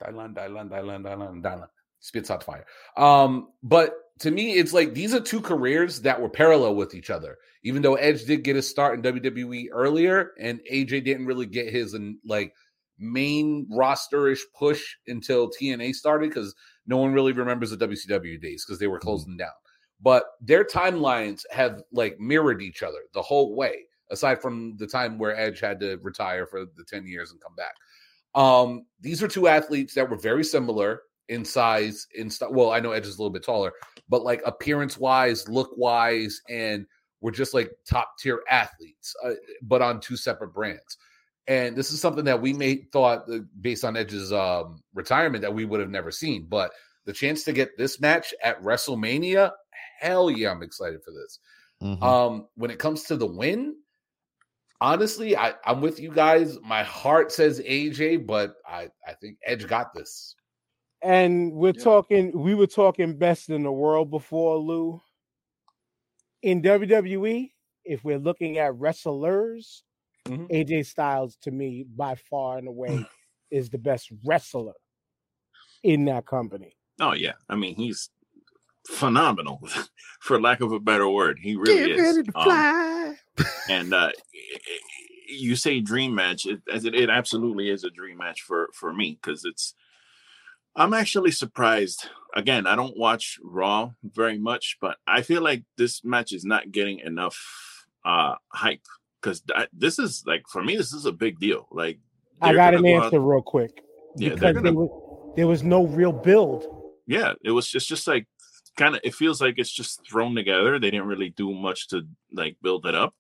Dylan, 0.03 0.35
Dylan, 0.35 0.69
Dylan, 0.69 1.01
Dylan, 1.03 1.41
Dylan. 1.41 1.67
Spits 1.99 2.29
out 2.29 2.43
fire. 2.43 2.65
Um, 2.95 3.49
but 3.63 3.95
to 4.19 4.31
me, 4.31 4.53
it's 4.53 4.73
like 4.73 4.94
these 4.94 5.14
are 5.14 5.19
two 5.19 5.41
careers 5.41 6.02
that 6.02 6.19
were 6.19 6.30
parallel 6.30 6.76
with 6.76 6.95
each 6.95 7.10
other. 7.10 7.38
Even 7.64 7.81
though 7.81 7.95
Edge 7.95 8.26
did 8.26 8.44
get 8.44 8.56
his 8.56 8.68
start 8.68 8.95
in 8.95 9.14
WWE 9.14 9.68
earlier, 9.72 10.31
and 10.39 10.60
AJ 10.72 11.03
didn't 11.03 11.26
really 11.26 11.45
get 11.45 11.72
his 11.72 11.94
and 11.94 12.18
like 12.26 12.53
main 12.98 13.68
rosterish 13.72 14.39
push 14.57 14.95
until 15.07 15.49
TNA 15.49 15.94
started 15.94 16.30
because 16.30 16.56
no 16.88 16.98
one 16.98 17.14
really 17.14 17.34
remembers 17.34 17.69
the 17.69 17.77
WCW 17.77 18.41
days 18.41 18.65
because 18.65 18.80
they 18.80 18.88
were 18.88 18.99
closing 18.99 19.38
down. 19.38 19.52
But 20.02 20.26
their 20.41 20.64
timelines 20.64 21.44
have 21.52 21.81
like 21.91 22.19
mirrored 22.19 22.61
each 22.61 22.84
other 22.84 22.99
the 23.14 23.22
whole 23.22 23.56
way, 23.56 23.85
aside 24.11 24.41
from 24.41 24.77
the 24.77 24.88
time 24.88 25.18
where 25.18 25.35
Edge 25.35 25.60
had 25.60 25.80
to 25.81 25.98
retire 25.98 26.45
for 26.48 26.65
the 26.65 26.84
10 26.88 27.06
years 27.06 27.31
and 27.31 27.41
come 27.41 27.56
back. 27.56 27.73
Um, 28.35 28.85
these 29.02 29.22
are 29.23 29.27
two 29.27 29.48
athletes 29.48 29.94
that 29.95 30.10
were 30.10 30.18
very 30.18 30.44
similar 30.44 31.02
in 31.30 31.44
size, 31.44 32.07
in 32.15 32.30
st- 32.30 32.53
well, 32.53 32.72
I 32.72 32.80
know 32.80 32.91
Edge 32.91 33.06
is 33.06 33.18
a 33.18 33.22
little 33.22 33.34
bit 33.34 33.44
taller, 33.44 33.73
but 34.09 34.23
like 34.23 34.41
appearance 34.45 34.97
wise, 34.97 35.47
look 35.47 35.71
wise, 35.75 36.41
and 36.49 36.85
we're 37.21 37.31
just 37.31 37.53
like 37.53 37.71
top 37.89 38.13
tier 38.19 38.41
athletes, 38.49 39.15
uh, 39.23 39.34
but 39.61 39.81
on 39.81 39.99
two 39.99 40.17
separate 40.17 40.53
brands. 40.53 40.97
And 41.47 41.75
this 41.75 41.91
is 41.91 42.01
something 42.01 42.25
that 42.25 42.41
we 42.41 42.53
may 42.53 42.75
thought 42.91 43.29
uh, 43.31 43.39
based 43.61 43.85
on 43.85 43.95
Edge's 43.95 44.34
um, 44.34 44.84
retirement 44.93 45.41
that 45.41 45.53
we 45.53 45.65
would 45.65 45.79
have 45.79 45.89
never 45.89 46.11
seen, 46.11 46.45
but 46.49 46.71
the 47.05 47.13
chance 47.13 47.43
to 47.45 47.53
get 47.53 47.77
this 47.77 48.01
match 48.01 48.34
at 48.43 48.61
WrestleMania, 48.61 49.51
hell 49.99 50.29
yeah, 50.29 50.51
I'm 50.51 50.61
excited 50.61 51.01
for 51.03 51.11
this. 51.11 51.39
Mhm. 51.81 52.03
Um, 52.03 52.47
when 52.55 52.69
it 52.69 52.79
comes 52.79 53.03
to 53.03 53.15
the 53.15 53.25
win, 53.25 53.75
honestly, 54.81 55.38
I, 55.38 55.53
I'm 55.65 55.81
with 55.81 55.99
you 55.99 56.11
guys. 56.11 56.57
My 56.61 56.84
heart 56.84 57.31
says 57.31 57.59
AJ, 57.61 58.27
but 58.27 58.55
I, 58.67 58.89
I 59.07 59.13
think 59.13 59.38
Edge 59.45 59.67
got 59.67 59.93
this. 59.93 60.35
And 61.02 61.53
we're 61.53 61.74
Yeah. 61.76 61.84
talking, 61.84 62.32
we 62.38 62.56
were 62.56 62.68
talking 62.68 63.18
best 63.18 63.49
in 63.49 63.64
the 63.64 63.72
world 63.72 64.10
before, 64.10 64.57
Lou. 64.57 65.02
In 66.41 66.61
WWE, 66.61 67.53
if 67.86 68.03
we're 68.03 68.19
looking 68.19 68.57
at 68.57 68.76
wrestlers, 68.76 69.84
Mhm. 70.26 70.49
AJ 70.52 70.84
Styles 70.84 71.38
to 71.38 71.52
me, 71.52 71.84
by 71.84 72.15
far 72.15 72.57
and 72.57 72.68
away, 72.68 73.06
is 73.52 73.69
the 73.69 73.78
best 73.78 74.11
wrestler 74.26 74.74
in 75.84 76.06
that 76.06 76.26
company. 76.26 76.76
Oh 76.99 77.14
yeah, 77.14 77.34
I 77.48 77.56
mean 77.56 77.76
he's 77.76 78.10
phenomenal, 78.88 79.61
for 80.19 80.41
lack 80.41 80.61
of 80.61 80.72
a 80.72 80.80
better 80.80 81.07
word. 81.07 81.40
He 81.40 81.56
really 81.56 81.88
Get 81.88 81.99
is. 81.99 82.24
Um, 82.36 83.18
and 83.69 83.94
uh, 83.94 84.11
you 85.30 85.56
say 85.56 85.80
dream 85.80 86.15
match, 86.15 86.45
it, 86.45 86.61
as 86.72 86.86
it, 86.86 86.95
it 86.95 87.10
absolutely 87.10 87.69
is 87.69 87.84
a 87.84 87.90
dream 87.90 88.18
match 88.18 88.41
for 88.41 88.69
for 88.74 88.94
me 88.94 89.19
because 89.22 89.45
it's. 89.45 89.76
I'm 90.77 90.93
actually 90.93 91.31
surprised. 91.31 92.07
Again, 92.35 92.67
I 92.67 92.75
don't 92.75 92.95
watch 92.97 93.39
Raw 93.43 93.91
very 94.03 94.37
much, 94.37 94.77
but 94.79 94.97
I 95.07 95.23
feel 95.23 95.41
like 95.41 95.63
this 95.77 96.03
match 96.05 96.31
is 96.31 96.45
not 96.45 96.71
getting 96.71 96.99
enough 96.99 97.37
uh 98.05 98.35
hype 98.53 98.81
because 99.19 99.41
this 99.73 99.97
is 99.99 100.23
like 100.25 100.43
for 100.51 100.63
me, 100.63 100.77
this 100.77 100.93
is 100.93 101.05
a 101.05 101.11
big 101.11 101.39
deal. 101.39 101.67
Like 101.71 101.99
I 102.41 102.53
got 102.53 102.75
an 102.75 102.83
go 102.83 102.97
out- 102.97 103.03
answer 103.05 103.19
real 103.19 103.41
quick. 103.41 103.81
Yeah, 104.15 104.29
because 104.29 104.53
they're 104.53 104.61
there, 104.61 104.73
was, 104.73 105.33
there 105.35 105.47
was 105.47 105.63
no 105.63 105.85
real 105.85 106.11
build. 106.13 106.65
yeah 107.07 107.33
it 107.43 107.51
was 107.51 107.67
just 107.67 107.87
just 107.87 108.07
like 108.07 108.27
kind 108.77 108.95
of 108.95 109.01
it 109.03 109.13
feels 109.15 109.39
like 109.41 109.55
it's 109.57 109.71
just 109.71 110.01
thrown 110.09 110.33
together 110.35 110.79
they 110.79 110.89
didn't 110.91 111.07
really 111.07 111.29
do 111.29 111.53
much 111.53 111.87
to 111.89 112.01
like 112.33 112.55
build 112.63 112.85
it 112.85 112.95
up 112.95 113.13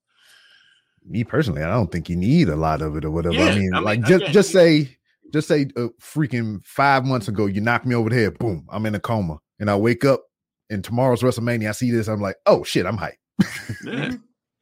Me 1.05 1.23
personally, 1.23 1.63
I 1.63 1.69
don't 1.69 1.91
think 1.91 2.09
you 2.09 2.15
need 2.15 2.49
a 2.49 2.55
lot 2.55 2.81
of 2.81 2.97
it 2.97 3.05
or 3.05 3.11
whatever. 3.11 3.35
Yeah, 3.35 3.45
I 3.45 3.55
mean, 3.55 3.73
I 3.73 3.77
mean, 3.77 3.83
like 3.85 4.01
just 4.01 4.21
again, 4.23 4.33
just 4.33 4.53
you- 4.53 4.59
say 4.59 4.96
just 5.33 5.47
say 5.47 5.67
uh, 5.75 5.87
freaking 6.01 6.65
five 6.65 7.05
months 7.05 7.27
ago 7.27 7.45
you 7.45 7.61
knocked 7.61 7.85
me 7.85 7.95
over 7.95 8.09
the 8.09 8.15
head, 8.15 8.37
boom, 8.39 8.65
I'm 8.69 8.85
in 8.85 8.95
a 8.95 8.99
coma, 8.99 9.39
and 9.59 9.69
I 9.69 9.75
wake 9.75 10.05
up 10.05 10.23
and 10.69 10.83
tomorrow's 10.83 11.21
WrestleMania. 11.21 11.69
I 11.69 11.71
see 11.71 11.91
this, 11.91 12.07
I'm 12.07 12.21
like, 12.21 12.35
oh 12.45 12.63
shit, 12.63 12.85
I'm 12.85 12.97
hyped. 12.97 13.13
yeah 13.83 14.11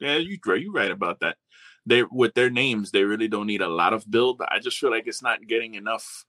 yeah 0.02 0.18
you 0.18 0.38
right 0.46 0.62
you 0.62 0.74
right 0.74 0.92
about 0.92 1.22
that 1.22 1.38
they 1.86 2.04
with 2.12 2.34
their 2.34 2.50
names 2.50 2.92
they 2.92 3.06
really 3.06 3.30
don't 3.30 3.48
need 3.48 3.62
a 3.62 3.68
lot 3.70 3.94
of 3.94 4.10
build 4.12 4.42
i 4.50 4.60
just 4.60 4.78
feel 4.78 4.92
like 4.92 5.08
it's 5.08 5.22
not 5.24 5.48
getting 5.48 5.76
enough 5.76 6.26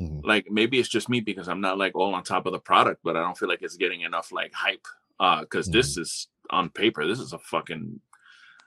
Mhm. 0.00 0.24
like 0.24 0.50
maybe 0.50 0.80
it's 0.80 0.88
just 0.88 1.08
me 1.08 1.20
because 1.20 1.46
i'm 1.48 1.60
not 1.60 1.78
like 1.78 1.94
all 1.94 2.12
on 2.14 2.24
top 2.24 2.46
of 2.46 2.52
the 2.52 2.58
product 2.58 3.02
but 3.04 3.16
i 3.16 3.20
don't 3.20 3.38
feel 3.38 3.48
like 3.48 3.62
it's 3.62 3.76
getting 3.76 4.00
enough 4.00 4.32
like 4.32 4.52
hype 4.52 4.84
uh 5.20 5.42
because 5.42 5.68
this 5.68 5.96
is 5.96 6.26
on 6.50 6.70
paper 6.70 7.06
this 7.06 7.20
is 7.20 7.32
a 7.32 7.38
fucking 7.38 8.00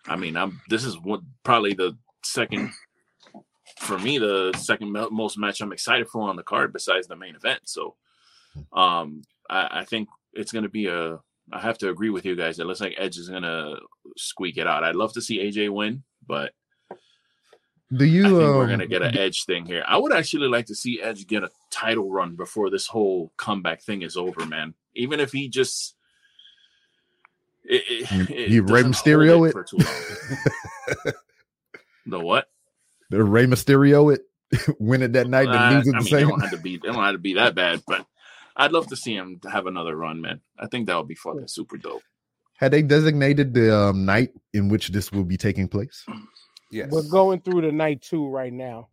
i 0.08 0.16
mean 0.16 0.38
i'm 0.38 0.62
this 0.70 0.86
is 0.86 0.98
what 1.00 1.20
probably 1.44 1.74
the 1.74 1.98
second 2.24 2.72
for 3.78 3.98
me 4.00 4.18
the 4.18 4.54
second 4.58 4.92
most 5.12 5.38
match 5.38 5.62
i'm 5.62 5.74
excited 5.74 6.08
for 6.08 6.30
on 6.30 6.36
the 6.36 6.44
card 6.44 6.72
besides 6.74 7.08
the 7.08 7.16
main 7.16 7.36
event 7.36 7.60
so 7.66 7.96
um 8.72 9.22
i, 9.50 9.80
I 9.82 9.86
think 9.86 10.10
it's 10.34 10.52
going 10.52 10.64
to 10.64 10.70
be 10.70 10.88
a 10.88 11.20
i 11.52 11.60
have 11.60 11.78
to 11.80 11.90
agree 11.90 12.10
with 12.10 12.26
you 12.26 12.36
guys 12.36 12.60
it 12.60 12.66
looks 12.66 12.82
like 12.82 12.96
edge 12.98 13.18
is 13.18 13.30
going 13.30 13.44
to 13.44 13.78
squeak 14.16 14.58
it 14.58 14.68
out 14.68 14.84
i'd 14.84 14.96
love 14.96 15.14
to 15.14 15.22
see 15.22 15.40
aj 15.40 15.70
win 15.70 16.04
but 16.26 16.54
Do 17.96 18.06
you? 18.06 18.26
I 18.26 18.30
think 18.30 18.42
um, 18.42 18.56
we're 18.58 18.68
gonna 18.68 18.88
get 18.88 19.02
an 19.04 19.16
edge 19.18 19.44
thing 19.46 19.66
here. 19.68 19.84
I 19.88 19.98
would 19.98 20.14
actually 20.14 20.48
like 20.48 20.66
to 20.68 20.76
see 20.76 21.00
Edge 21.02 21.28
get 21.28 21.44
a 21.44 21.52
title 21.70 22.10
run 22.10 22.36
before 22.36 22.72
this 22.72 22.88
whole 22.88 23.32
comeback 23.38 23.82
thing 23.84 24.02
is 24.02 24.18
over, 24.18 24.46
man. 24.48 24.74
Even 24.96 25.20
if 25.20 25.32
he 25.32 25.48
just 25.48 25.94
it, 27.64 27.84
it, 27.88 28.12
You- 28.12 28.36
it 28.36 28.50
you 28.50 28.64
Rey 28.64 28.82
doesn't 28.84 28.96
hold 29.06 29.48
it? 29.48 29.52
for 29.52 29.64
too 29.64 29.78
long. 29.78 31.14
the 32.08 32.20
what? 32.20 32.48
The 33.18 33.24
Rey 33.24 33.46
Mysterio 33.46 34.14
it 34.14 34.22
win 34.80 35.02
it 35.02 35.14
that 35.14 35.28
night 35.28 35.48
Uh, 35.48 35.52
and 35.54 35.76
lose 35.78 35.88
it 35.88 35.96
I 35.96 36.00
the 36.00 36.04
mean, 36.06 36.14
they 36.14 36.20
same. 36.20 36.30
don't 36.30 36.40
have 36.42 36.52
to 36.52 36.58
be 36.58 36.78
they 36.78 36.88
don't 36.88 37.04
have 37.04 37.14
to 37.16 37.20
be 37.20 37.34
that 37.36 37.56
bad, 37.56 37.82
but 37.88 38.06
I'd 38.56 38.72
love 38.72 38.88
to 38.88 38.96
see 38.96 39.16
him 39.16 39.40
have 39.52 39.66
another 39.66 39.96
run, 39.96 40.22
man. 40.22 40.42
I 40.60 40.68
think 40.68 40.88
that 40.88 40.96
would 40.98 41.08
be 41.08 41.16
fucking 41.16 41.48
super 41.48 41.78
dope. 41.78 42.04
Had 42.58 42.72
they 42.72 42.82
designated 42.84 43.54
the 43.54 43.76
um, 43.76 44.06
night 44.06 44.32
in 44.54 44.70
which 44.70 44.90
this 44.90 45.12
will 45.12 45.24
be 45.24 45.38
taking 45.38 45.68
place? 45.68 46.06
Yes. 46.72 46.90
We're 46.92 47.08
going 47.08 47.40
through 47.42 47.62
the 47.62 47.72
night 47.72 48.02
two 48.02 48.28
right 48.28 48.52
now. 48.52 48.88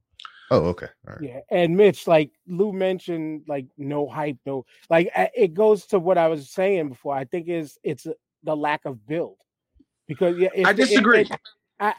Oh, 0.50 0.64
okay. 0.66 0.88
All 1.08 1.14
right. 1.14 1.22
Yeah, 1.22 1.40
and 1.50 1.74
Mitch, 1.78 2.06
like 2.06 2.30
Lou 2.46 2.74
mentioned, 2.74 3.44
like 3.48 3.68
no 3.78 4.06
hype, 4.06 4.36
no 4.44 4.66
like 4.90 5.08
it 5.14 5.54
goes 5.54 5.86
to 5.86 5.98
what 5.98 6.18
I 6.18 6.28
was 6.28 6.50
saying 6.50 6.90
before. 6.90 7.14
I 7.14 7.24
think 7.24 7.48
is 7.48 7.78
it's 7.82 8.06
the 8.42 8.54
lack 8.54 8.84
of 8.84 9.06
build 9.06 9.36
because 10.06 10.36
yeah, 10.36 10.50
if- 10.54 10.66
I 10.66 10.70
if- 10.72 10.76
disagree. 10.76 11.20
if- 11.22 11.30
I, 11.78 11.94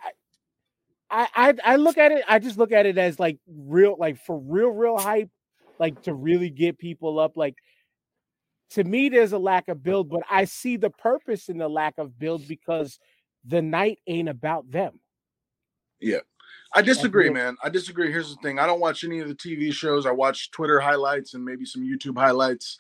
I 1.11 1.27
I 1.35 1.53
I 1.63 1.75
look 1.75 1.97
at 1.97 2.11
it. 2.11 2.23
I 2.27 2.39
just 2.39 2.57
look 2.57 2.71
at 2.71 2.85
it 2.85 2.97
as 2.97 3.19
like 3.19 3.38
real, 3.47 3.95
like 3.99 4.17
for 4.25 4.39
real, 4.39 4.69
real 4.69 4.97
hype, 4.97 5.29
like 5.77 6.01
to 6.03 6.13
really 6.13 6.49
get 6.49 6.79
people 6.79 7.19
up. 7.19 7.35
Like 7.35 7.55
to 8.71 8.83
me, 8.83 9.09
there's 9.09 9.33
a 9.33 9.38
lack 9.38 9.67
of 9.67 9.83
build, 9.83 10.09
but 10.09 10.23
I 10.29 10.45
see 10.45 10.77
the 10.77 10.89
purpose 10.89 11.49
in 11.49 11.57
the 11.57 11.67
lack 11.67 11.95
of 11.97 12.17
build 12.17 12.47
because 12.47 12.97
the 13.45 13.61
night 13.61 13.99
ain't 14.07 14.29
about 14.29 14.71
them. 14.71 14.99
Yeah. 15.99 16.19
I 16.73 16.81
disagree, 16.81 17.29
man. 17.29 17.57
I 17.61 17.69
disagree. 17.69 18.11
Here's 18.11 18.33
the 18.33 18.41
thing: 18.41 18.57
I 18.57 18.65
don't 18.65 18.79
watch 18.79 19.03
any 19.03 19.19
of 19.19 19.27
the 19.27 19.35
TV 19.35 19.73
shows. 19.73 20.05
I 20.05 20.11
watch 20.11 20.51
Twitter 20.51 20.79
highlights 20.79 21.33
and 21.33 21.43
maybe 21.43 21.65
some 21.65 21.83
YouTube 21.83 22.17
highlights. 22.17 22.79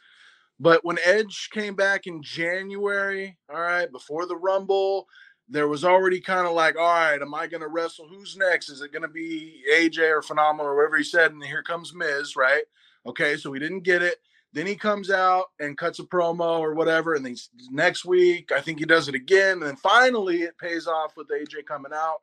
But 0.61 0.85
when 0.85 0.97
Edge 1.03 1.49
came 1.51 1.75
back 1.75 2.07
in 2.07 2.21
January, 2.21 3.37
all 3.51 3.59
right, 3.59 3.91
before 3.91 4.27
the 4.27 4.37
Rumble, 4.37 5.07
there 5.51 5.67
was 5.67 5.83
already 5.83 6.21
kind 6.21 6.47
of 6.47 6.53
like, 6.53 6.77
all 6.77 6.93
right, 6.93 7.21
am 7.21 7.33
I 7.33 7.45
going 7.45 7.61
to 7.61 7.67
wrestle? 7.67 8.07
Who's 8.07 8.37
next? 8.37 8.69
Is 8.69 8.81
it 8.81 8.93
going 8.93 9.01
to 9.01 9.09
be 9.09 9.61
AJ 9.71 10.09
or 10.09 10.21
Phenomenal 10.21 10.65
or 10.65 10.75
whatever 10.77 10.97
he 10.97 11.03
said? 11.03 11.33
And 11.33 11.43
here 11.43 11.61
comes 11.61 11.93
Miz, 11.93 12.37
right? 12.37 12.63
Okay, 13.05 13.35
so 13.35 13.51
we 13.51 13.59
didn't 13.59 13.81
get 13.81 14.01
it. 14.01 14.19
Then 14.53 14.65
he 14.65 14.75
comes 14.75 15.11
out 15.11 15.47
and 15.59 15.77
cuts 15.77 15.99
a 15.99 16.03
promo 16.03 16.59
or 16.59 16.73
whatever. 16.73 17.15
And 17.15 17.25
then 17.25 17.35
next 17.69 18.05
week, 18.05 18.51
I 18.53 18.61
think 18.61 18.79
he 18.79 18.85
does 18.85 19.09
it 19.09 19.15
again. 19.15 19.53
And 19.53 19.63
then 19.63 19.75
finally, 19.75 20.43
it 20.43 20.57
pays 20.57 20.87
off 20.87 21.17
with 21.17 21.29
AJ 21.29 21.65
coming 21.65 21.91
out. 21.93 22.21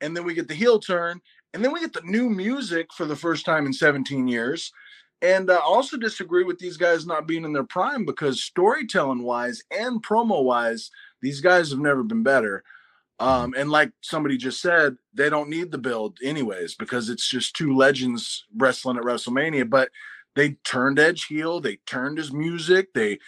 And 0.00 0.16
then 0.16 0.24
we 0.24 0.34
get 0.34 0.48
the 0.48 0.54
heel 0.54 0.80
turn. 0.80 1.20
And 1.54 1.64
then 1.64 1.72
we 1.72 1.80
get 1.80 1.92
the 1.92 2.02
new 2.04 2.28
music 2.28 2.88
for 2.92 3.06
the 3.06 3.16
first 3.16 3.44
time 3.44 3.66
in 3.66 3.72
17 3.72 4.26
years. 4.26 4.72
And 5.20 5.50
I 5.50 5.56
uh, 5.56 5.60
also 5.60 5.96
disagree 5.96 6.44
with 6.44 6.58
these 6.58 6.76
guys 6.76 7.06
not 7.06 7.26
being 7.26 7.44
in 7.44 7.52
their 7.52 7.64
prime 7.64 8.04
because 8.04 8.42
storytelling 8.42 9.22
wise 9.22 9.62
and 9.70 10.02
promo 10.02 10.44
wise, 10.44 10.90
these 11.22 11.40
guys 11.40 11.70
have 11.70 11.80
never 11.80 12.02
been 12.02 12.22
better. 12.22 12.64
Um, 13.20 13.54
and 13.56 13.70
like 13.70 13.90
somebody 14.00 14.36
just 14.36 14.60
said, 14.60 14.96
they 15.12 15.28
don't 15.28 15.50
need 15.50 15.72
the 15.72 15.78
build 15.78 16.18
anyways 16.22 16.76
because 16.76 17.08
it's 17.08 17.28
just 17.28 17.56
two 17.56 17.74
legends 17.74 18.44
wrestling 18.56 18.96
at 18.96 19.02
WrestleMania. 19.02 19.68
But 19.68 19.90
they 20.36 20.50
turned 20.64 21.00
Edge 21.00 21.24
heel, 21.24 21.60
they 21.60 21.76
turned 21.86 22.18
his 22.18 22.32
music. 22.32 22.94
They, 22.94 23.18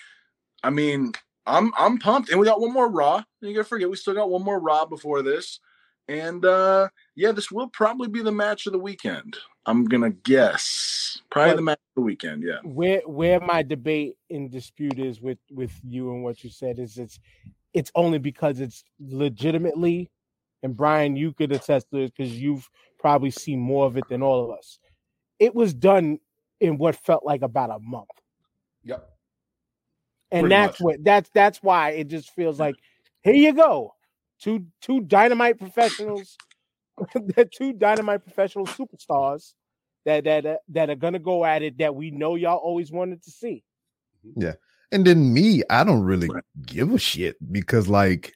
I 0.62 0.71
mean, 0.71 1.12
I'm 1.47 1.73
I'm 1.77 1.99
pumped, 1.99 2.31
and 2.31 2.39
we 2.39 2.47
got 2.47 2.61
one 2.61 2.73
more 2.73 2.89
Raw. 2.89 3.23
You 3.41 3.55
gotta 3.55 3.65
forget 3.65 3.91
we 3.91 3.97
still 3.97 4.15
got 4.15 4.31
one 4.31 4.45
more 4.45 4.61
Raw 4.61 4.85
before 4.85 5.23
this, 5.23 5.59
and 6.07 6.45
uh 6.45 6.89
yeah, 7.17 7.33
this 7.33 7.51
will 7.51 7.69
probably 7.69 8.09
be 8.09 8.23
the 8.23 8.33
match 8.33 8.67
of 8.67 8.73
the 8.73 8.79
weekend. 8.79 9.37
I'm 9.67 9.85
gonna 9.85 10.11
guess 10.11 11.21
probably 11.31 11.53
but 11.53 11.57
the 11.57 11.62
match 11.62 11.79
of 11.79 11.95
the 11.97 12.03
weekend. 12.03 12.45
Yeah. 12.45 12.59
Where 12.62 13.01
where 13.07 13.41
my 13.41 13.62
debate 13.62 14.17
and 14.31 14.51
dispute 14.51 14.99
is 14.99 15.21
with 15.21 15.39
with 15.51 15.73
you 15.83 16.12
and 16.12 16.23
what 16.23 16.45
you 16.45 16.51
said 16.51 16.79
is 16.79 16.99
it's 16.99 17.19
it's 17.73 17.91
only 17.95 18.19
because 18.19 18.61
it's 18.61 18.85
legitimately, 18.99 20.11
and 20.63 20.77
Brian, 20.77 21.17
you 21.17 21.33
could 21.33 21.53
attest 21.53 21.91
to 21.91 21.99
it 21.99 22.13
because 22.17 22.33
you've 22.39 22.69
probably 22.99 23.31
seen 23.31 23.61
more 23.61 23.87
of 23.87 23.97
it 23.97 24.09
than 24.09 24.23
all 24.23 24.45
of 24.45 24.57
us. 24.57 24.79
It 25.39 25.55
was 25.55 25.73
done 25.73 26.19
in 26.61 26.77
what 26.77 26.97
felt 26.97 27.25
like 27.25 27.43
about 27.43 27.71
a 27.71 27.79
month. 27.79 28.09
Yep. 28.85 29.09
And 30.33 30.43
Pretty 30.43 30.55
that's 30.55 30.81
much. 30.81 30.85
what 30.85 31.05
that's 31.05 31.31
that's 31.35 31.63
why 31.63 31.91
it 31.91 32.09
just 32.09 32.31
feels 32.35 32.61
like 32.61 32.77
here 33.23 33.35
you 33.35 33.53
go. 33.53 33.95
Two 34.41 34.67
two 34.81 35.01
dynamite 35.01 35.59
professionals, 35.59 36.37
the 37.15 37.49
two 37.53 37.73
dynamite 37.73 38.23
professional 38.25 38.67
superstars 38.67 39.55
that 40.05 40.25
that 40.25 40.47
uh, 40.47 40.57
that 40.69 40.89
are 40.89 40.95
gonna 40.95 41.19
go 41.19 41.45
at 41.45 41.63
it 41.63 41.79
that 41.79 41.95
we 41.95 42.11
know 42.11 42.37
y'all 42.37 42.59
always 42.59 42.93
wanted 42.93 43.23
to 43.25 43.31
see. 43.31 43.65
Mm-hmm. 44.27 44.43
Yeah. 44.43 44.53
And 44.93 45.07
then 45.07 45.33
me, 45.33 45.62
I 45.71 45.85
don't 45.85 46.03
really 46.03 46.29
right. 46.29 46.45
give 46.67 46.93
a 46.93 46.99
shit 46.99 47.37
because 47.53 47.89
like 47.89 48.35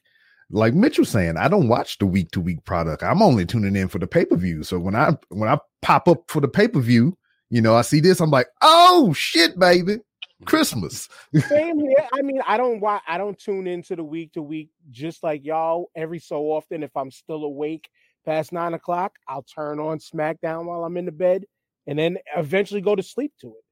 like 0.49 0.73
Mitch 0.73 0.99
was 0.99 1.09
saying, 1.09 1.37
I 1.37 1.47
don't 1.47 1.67
watch 1.67 1.97
the 1.97 2.05
week 2.05 2.31
to 2.31 2.41
week 2.41 2.63
product. 2.65 3.03
I'm 3.03 3.21
only 3.21 3.45
tuning 3.45 3.75
in 3.75 3.87
for 3.87 3.99
the 3.99 4.07
pay 4.07 4.25
per 4.25 4.35
view. 4.35 4.63
So 4.63 4.79
when 4.79 4.95
I 4.95 5.17
when 5.29 5.49
I 5.49 5.59
pop 5.81 6.07
up 6.07 6.23
for 6.27 6.39
the 6.39 6.47
pay 6.47 6.67
per 6.67 6.79
view, 6.79 7.17
you 7.49 7.61
know, 7.61 7.75
I 7.75 7.81
see 7.81 7.99
this, 7.99 8.19
I'm 8.19 8.29
like, 8.29 8.47
oh 8.61 9.13
shit, 9.13 9.57
baby, 9.57 9.97
Christmas. 10.45 11.09
Same 11.33 11.79
here. 11.79 12.07
I 12.13 12.21
mean, 12.21 12.41
I 12.47 12.57
don't 12.57 12.79
watch. 12.79 13.01
I 13.07 13.17
don't 13.17 13.37
tune 13.37 13.67
into 13.67 13.95
the 13.95 14.03
week 14.03 14.33
to 14.33 14.41
week 14.41 14.69
just 14.91 15.23
like 15.23 15.43
y'all. 15.43 15.89
Every 15.95 16.19
so 16.19 16.43
often, 16.51 16.83
if 16.83 16.95
I'm 16.95 17.11
still 17.11 17.43
awake 17.43 17.89
past 18.25 18.51
nine 18.51 18.73
o'clock, 18.73 19.13
I'll 19.27 19.43
turn 19.43 19.79
on 19.79 19.99
SmackDown 19.99 20.65
while 20.65 20.83
I'm 20.83 20.97
in 20.97 21.05
the 21.05 21.11
bed, 21.11 21.45
and 21.87 21.97
then 21.97 22.17
eventually 22.35 22.81
go 22.81 22.95
to 22.95 23.03
sleep 23.03 23.33
to 23.41 23.47
it 23.47 23.63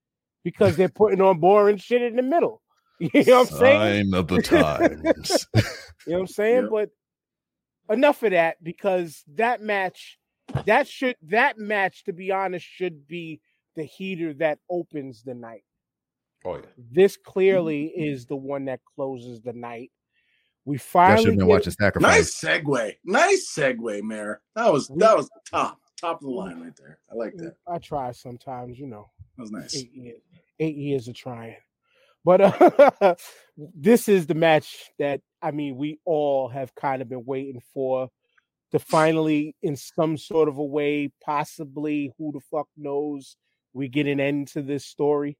because 0.43 0.75
they're 0.75 0.89
putting 0.89 1.21
on 1.21 1.39
boring 1.39 1.77
shit 1.77 2.01
in 2.01 2.15
the 2.15 2.23
middle. 2.23 2.62
You 3.13 3.23
know 3.25 3.39
what 3.39 3.51
I'm 3.51 3.57
saying? 3.57 4.11
Sign 4.11 4.13
of 4.13 4.27
the 4.27 4.41
times. 4.41 5.47
you 5.55 5.61
know 6.13 6.13
what 6.13 6.19
I'm 6.21 6.27
saying? 6.27 6.69
But 6.71 6.89
enough 7.89 8.23
of 8.23 8.31
that 8.31 8.63
because 8.63 9.23
that 9.35 9.61
match, 9.61 10.17
that 10.65 10.87
should 10.87 11.15
that 11.23 11.57
match, 11.57 12.05
to 12.05 12.13
be 12.13 12.31
honest, 12.31 12.65
should 12.65 13.07
be 13.07 13.41
the 13.75 13.83
heater 13.83 14.33
that 14.35 14.59
opens 14.69 15.23
the 15.23 15.33
night. 15.33 15.63
Oh 16.45 16.55
yeah. 16.55 16.61
This 16.77 17.17
clearly 17.17 17.93
mm-hmm. 17.97 18.03
is 18.03 18.25
the 18.25 18.35
one 18.35 18.65
that 18.65 18.79
closes 18.95 19.41
the 19.41 19.53
night. 19.53 19.91
We 20.65 20.77
finally 20.77 21.31
been 21.31 21.39
get... 21.39 21.47
watching 21.47 21.73
sacrifice. 21.73 22.41
Nice 22.41 22.41
segue. 22.41 22.93
Nice 23.03 23.53
segue, 23.53 24.01
Mayor. 24.01 24.41
That 24.55 24.71
was 24.71 24.87
that 24.95 25.17
was 25.17 25.29
top 25.49 25.79
top 25.99 26.21
of 26.21 26.27
the 26.27 26.33
line 26.33 26.61
right 26.61 26.75
there. 26.77 26.99
I 27.11 27.15
like 27.15 27.35
that. 27.37 27.55
I 27.67 27.79
try 27.79 28.11
sometimes, 28.11 28.79
you 28.79 28.87
know. 28.87 29.09
That 29.35 29.41
was 29.41 29.51
nice. 29.51 29.75
Eight 29.75 29.91
years, 29.93 30.21
eight 30.59 30.75
years 30.75 31.07
of 31.07 31.15
trying. 31.15 31.55
But 32.25 32.41
uh, 32.41 33.15
this 33.57 34.07
is 34.07 34.27
the 34.27 34.35
match 34.35 34.91
that 34.99 35.21
I 35.41 35.51
mean 35.51 35.75
we 35.77 35.99
all 36.05 36.47
have 36.49 36.73
kind 36.75 37.01
of 37.01 37.09
been 37.09 37.25
waiting 37.25 37.61
for 37.73 38.09
to 38.73 38.79
finally, 38.79 39.55
in 39.61 39.75
some 39.75 40.17
sort 40.17 40.49
of 40.49 40.57
a 40.57 40.63
way, 40.63 41.11
possibly 41.23 42.11
who 42.17 42.31
the 42.31 42.39
fuck 42.39 42.67
knows, 42.75 43.37
we 43.71 43.87
get 43.87 44.07
an 44.07 44.19
end 44.19 44.47
to 44.49 44.63
this 44.63 44.83
story. 44.83 45.37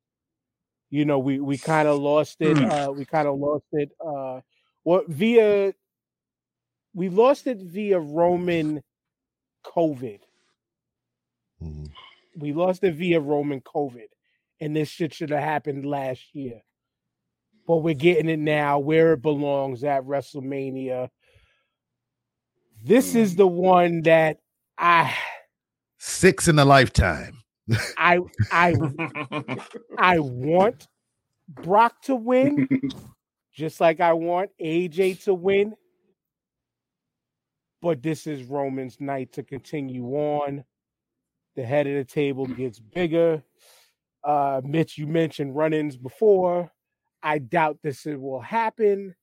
You 0.91 1.05
know, 1.05 1.18
we 1.18 1.39
we 1.39 1.57
kind 1.57 1.88
of 1.88 1.99
lost 1.99 2.38
it. 2.39 2.57
Hmm. 2.57 2.65
Uh, 2.65 2.91
we 2.91 3.05
kind 3.05 3.27
of 3.27 3.39
lost 3.39 3.65
it. 3.72 3.89
Uh, 3.99 4.41
what 4.84 5.07
via 5.07 5.73
we 6.93 7.10
lost 7.10 7.47
it 7.47 7.57
via 7.57 7.99
Roman 7.99 8.84
COVID. 9.65 10.19
Mm-hmm. 11.64 11.85
We 12.38 12.53
lost 12.53 12.84
it 12.84 12.93
via 12.93 13.19
Roman 13.19 13.61
COVID, 13.61 14.10
and 14.60 14.76
this 14.76 14.89
shit 14.89 15.14
should 15.14 15.31
have 15.31 15.43
happened 15.43 15.88
last 15.88 16.22
year. 16.34 16.61
But 17.65 17.77
we're 17.77 17.94
getting 17.94 18.30
it 18.30 18.40
now 18.40 18.80
where 18.80 19.14
it 19.14 19.22
belongs 19.22 19.84
at 19.84 20.03
WrestleMania. 20.03 21.10
This 22.84 23.15
is 23.15 23.34
mm. 23.34 23.38
the 23.38 23.48
one 23.48 24.02
that 24.02 24.40
I 24.77 25.15
six 25.98 26.48
in 26.48 26.60
a 26.60 26.65
lifetime. 26.65 27.38
I 27.98 28.19
I 28.52 28.73
I 29.98 30.19
want 30.19 30.88
Brock 31.48 32.02
to 32.03 32.15
win, 32.15 32.68
just 33.53 33.80
like 33.80 34.02
I 34.02 34.14
want 34.14 34.52
AJ 34.61 35.23
to 35.23 35.34
win. 35.34 35.73
But 37.81 38.02
this 38.02 38.27
is 38.27 38.44
Roman's 38.44 38.99
night 38.99 39.34
to 39.34 39.44
continue 39.44 40.06
on. 40.07 40.64
The 41.56 41.64
head 41.64 41.88
of 41.88 41.94
the 41.94 42.06
table 42.06 42.48
gets 42.48 42.80
bigger. 42.80 43.44
Uh, 44.23 44.61
Mitch, 44.64 44.98
you 44.98 45.06
mentioned 45.06 45.56
run-ins 45.56 45.98
before. 45.98 46.72
I 47.24 47.40
doubt 47.40 47.80
this 47.82 48.06
will 48.06 48.41
happen, 48.41 49.16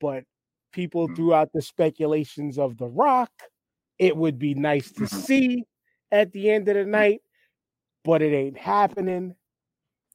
but 0.00 0.24
people 0.72 1.08
mm. 1.08 1.16
threw 1.16 1.34
out 1.34 1.50
the 1.52 1.62
speculations 1.62 2.58
of 2.58 2.78
The 2.78 2.88
Rock. 2.88 3.30
It 3.98 4.16
would 4.16 4.38
be 4.38 4.54
nice 4.54 4.90
to 4.92 5.02
mm-hmm. 5.02 5.16
see 5.16 5.64
at 6.10 6.32
the 6.32 6.50
end 6.50 6.68
of 6.68 6.74
the 6.74 6.84
night 6.84 7.20
but 8.04 8.22
it 8.22 8.34
ain't 8.34 8.58
happening. 8.58 9.34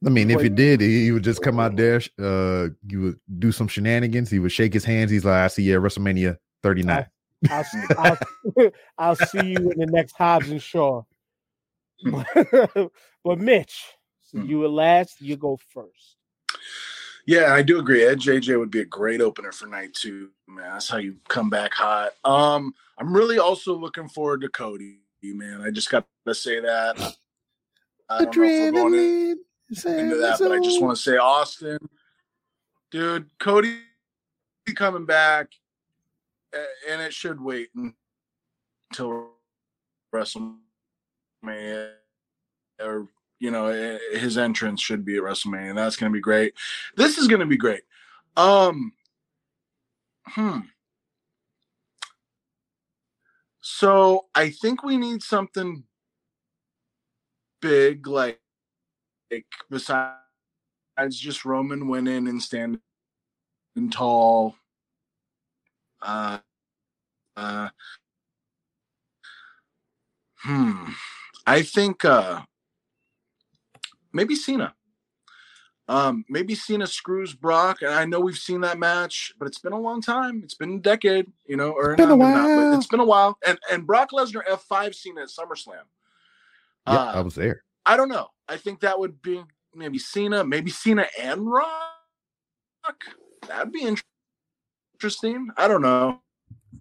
I 0.05 0.09
mean, 0.09 0.31
if 0.31 0.41
it 0.41 0.55
did, 0.55 0.79
he 0.79 1.11
would 1.11 1.25
just 1.25 1.41
come 1.41 1.59
out 1.59 1.75
there. 1.75 2.01
Uh, 2.17 2.69
you 2.87 3.01
would 3.01 3.19
do 3.37 3.51
some 3.51 3.67
shenanigans. 3.67 4.29
He 4.29 4.39
would 4.39 4.51
shake 4.51 4.73
his 4.73 4.85
hands. 4.85 5.11
He's 5.11 5.25
like, 5.25 5.33
"I 5.33 5.47
see 5.47 5.63
you 5.63 5.75
at 5.75 5.81
WrestleMania 5.81 6.37
39." 6.63 7.05
I'll, 7.49 7.65
I'll, 7.97 8.17
I'll, 8.97 9.15
see 9.17 9.47
you 9.47 9.71
in 9.71 9.79
the 9.79 9.87
next 9.89 10.15
Hobbs 10.15 10.49
and 10.51 10.61
Shaw. 10.61 11.03
but 12.03 13.39
Mitch, 13.39 13.83
so 14.21 14.41
you 14.41 14.59
were 14.59 14.69
last. 14.69 15.19
You 15.19 15.35
go 15.35 15.59
first. 15.73 16.15
Yeah, 17.25 17.53
I 17.53 17.61
do 17.61 17.79
agree. 17.79 18.03
Edge 18.03 18.25
AJ 18.25 18.57
would 18.57 18.71
be 18.71 18.81
a 18.81 18.85
great 18.85 19.21
opener 19.21 19.51
for 19.51 19.67
night 19.67 19.93
two. 19.93 20.29
Man, 20.47 20.71
that's 20.71 20.89
how 20.89 20.97
you 20.97 21.17
come 21.27 21.49
back 21.49 21.73
hot. 21.73 22.11
Um, 22.23 22.73
I'm 22.97 23.13
really 23.13 23.37
also 23.39 23.75
looking 23.75 24.09
forward 24.09 24.41
to 24.41 24.49
Cody. 24.49 24.99
Man, 25.21 25.61
I 25.61 25.69
just 25.69 25.89
got 25.89 26.07
to 26.25 26.33
say 26.33 26.59
that. 26.59 26.97
I 28.09 28.23
don't 28.23 28.33
Adrenaline. 28.33 28.39
know 28.39 28.47
if 28.47 28.73
we're 28.73 29.91
going 29.91 29.99
into 29.99 30.15
that, 30.17 30.39
but 30.39 30.51
I 30.51 30.59
just 30.59 30.81
want 30.81 30.97
to 30.97 31.03
say, 31.03 31.17
Austin, 31.17 31.77
dude, 32.89 33.29
Cody 33.39 33.79
coming 34.75 35.05
back, 35.05 35.49
and 36.89 37.01
it 37.01 37.13
should 37.13 37.39
wait 37.39 37.69
until 38.91 39.29
WrestleMania, 40.13 41.91
or 42.79 43.07
you 43.39 43.51
know, 43.51 43.97
his 44.11 44.37
entrance 44.37 44.81
should 44.81 45.05
be 45.05 45.17
at 45.17 45.23
WrestleMania. 45.23 45.75
That's 45.75 45.95
going 45.95 46.11
to 46.11 46.15
be 46.15 46.21
great. 46.21 46.53
This 46.95 47.17
is 47.17 47.27
going 47.27 47.39
to 47.39 47.45
be 47.45 47.57
great. 47.57 47.81
Um, 48.35 48.93
hmm. 50.23 50.59
So 53.61 54.25
I 54.35 54.49
think 54.49 54.83
we 54.83 54.97
need 54.97 55.21
something 55.21 55.83
big, 57.61 58.07
like, 58.07 58.39
like 59.31 59.45
besides 59.69 60.15
just 61.11 61.45
Roman 61.45 61.87
winning 61.87 62.27
and 62.27 62.41
standing 62.41 62.81
tall. 63.91 64.55
Uh, 66.01 66.39
uh, 67.37 67.69
hmm. 70.37 70.91
I 71.45 71.63
think 71.63 72.05
uh 72.05 72.41
maybe 74.13 74.35
Cena. 74.35 74.73
Um, 75.87 76.23
maybe 76.29 76.53
Cena 76.53 76.85
screws 76.85 77.33
Brock, 77.33 77.81
and 77.81 77.91
I 77.91 78.05
know 78.05 78.19
we've 78.19 78.37
seen 78.37 78.61
that 78.61 78.77
match, 78.77 79.33
but 79.39 79.47
it's 79.47 79.57
been 79.57 79.73
a 79.73 79.79
long 79.79 80.01
time. 80.03 80.41
It's 80.43 80.53
been 80.53 80.75
a 80.75 80.79
decade, 80.79 81.25
you 81.47 81.57
know, 81.57 81.71
or 81.71 81.95
been 81.95 82.11
a 82.11 82.15
not- 82.15 82.19
not, 82.35 82.43
but 82.47 82.55
while. 82.57 82.77
it's 82.77 82.87
been 82.87 82.99
a 82.99 83.05
while. 83.05 83.37
And 83.45 83.57
and 83.71 83.87
Brock 83.87 84.11
Lesnar 84.11 84.43
F 84.47 84.61
five 84.63 84.93
Cena 84.93 85.21
at 85.21 85.29
SummerSlam. 85.29 85.81
Yeah, 86.87 86.93
Uh, 86.93 87.11
I 87.15 87.21
was 87.21 87.33
there. 87.33 87.63
I 87.87 87.97
don't 87.97 88.09
know. 88.09 88.27
I 88.47 88.57
think 88.57 88.81
that 88.81 88.99
would 88.99 89.19
be 89.23 89.41
maybe 89.73 89.97
Cena, 89.97 90.43
maybe 90.43 90.69
Cena 90.69 91.07
and 91.19 91.49
Rock. 91.51 91.65
That'd 93.47 93.73
be 93.73 93.83
interesting. 94.95 95.49
I 95.57 95.67
don't 95.67 95.81
know. 95.81 96.21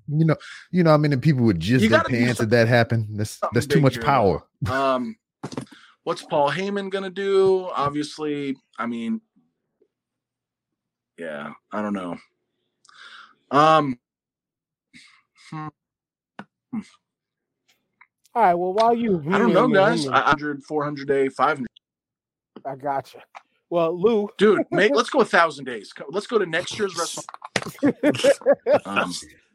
You 0.06 0.24
know, 0.26 0.36
you 0.70 0.82
know 0.82 0.90
how 0.90 0.96
many 0.98 1.16
people 1.16 1.44
would 1.46 1.60
jizz 1.60 1.80
You 1.80 1.88
their 1.88 2.02
pants 2.04 2.40
if 2.40 2.50
that 2.50 2.68
happened. 2.68 3.08
That's 3.18 3.38
that's 3.52 3.66
too 3.66 3.80
much 3.80 3.94
here, 3.94 4.02
power. 4.02 4.44
Um, 4.70 5.16
what's 6.08 6.22
Paul 6.22 6.50
Heyman 6.50 6.88
gonna 6.88 7.10
do? 7.10 7.68
Obviously, 7.76 8.56
I 8.78 8.86
mean, 8.86 9.20
yeah, 11.18 11.52
I 11.70 11.82
don't 11.82 11.92
know. 11.92 12.16
Um, 13.50 13.98
hmm, 15.50 15.68
All 16.72 18.42
right. 18.42 18.54
Well, 18.54 18.72
while 18.72 18.94
you, 18.94 19.22
I 19.30 19.36
don't 19.36 19.52
know, 19.52 19.68
guys. 19.68 20.06
hmm, 20.06 20.12
100, 20.12 20.64
400 20.64 21.06
day, 21.06 21.28
500. 21.28 21.66
I 22.64 22.74
got 22.76 23.12
you. 23.12 23.20
Well, 23.68 24.00
Lou, 24.00 24.30
Dude, 24.38 24.64
make, 24.70 24.92
let's 24.94 25.10
go 25.10 25.20
a 25.20 25.26
thousand 25.26 25.66
days. 25.66 25.92
Let's 26.08 26.26
go 26.26 26.38
to 26.38 26.46
next 26.46 26.78
year's 26.78 26.94
WrestleMania. 26.94 28.32
Um, 28.86 29.12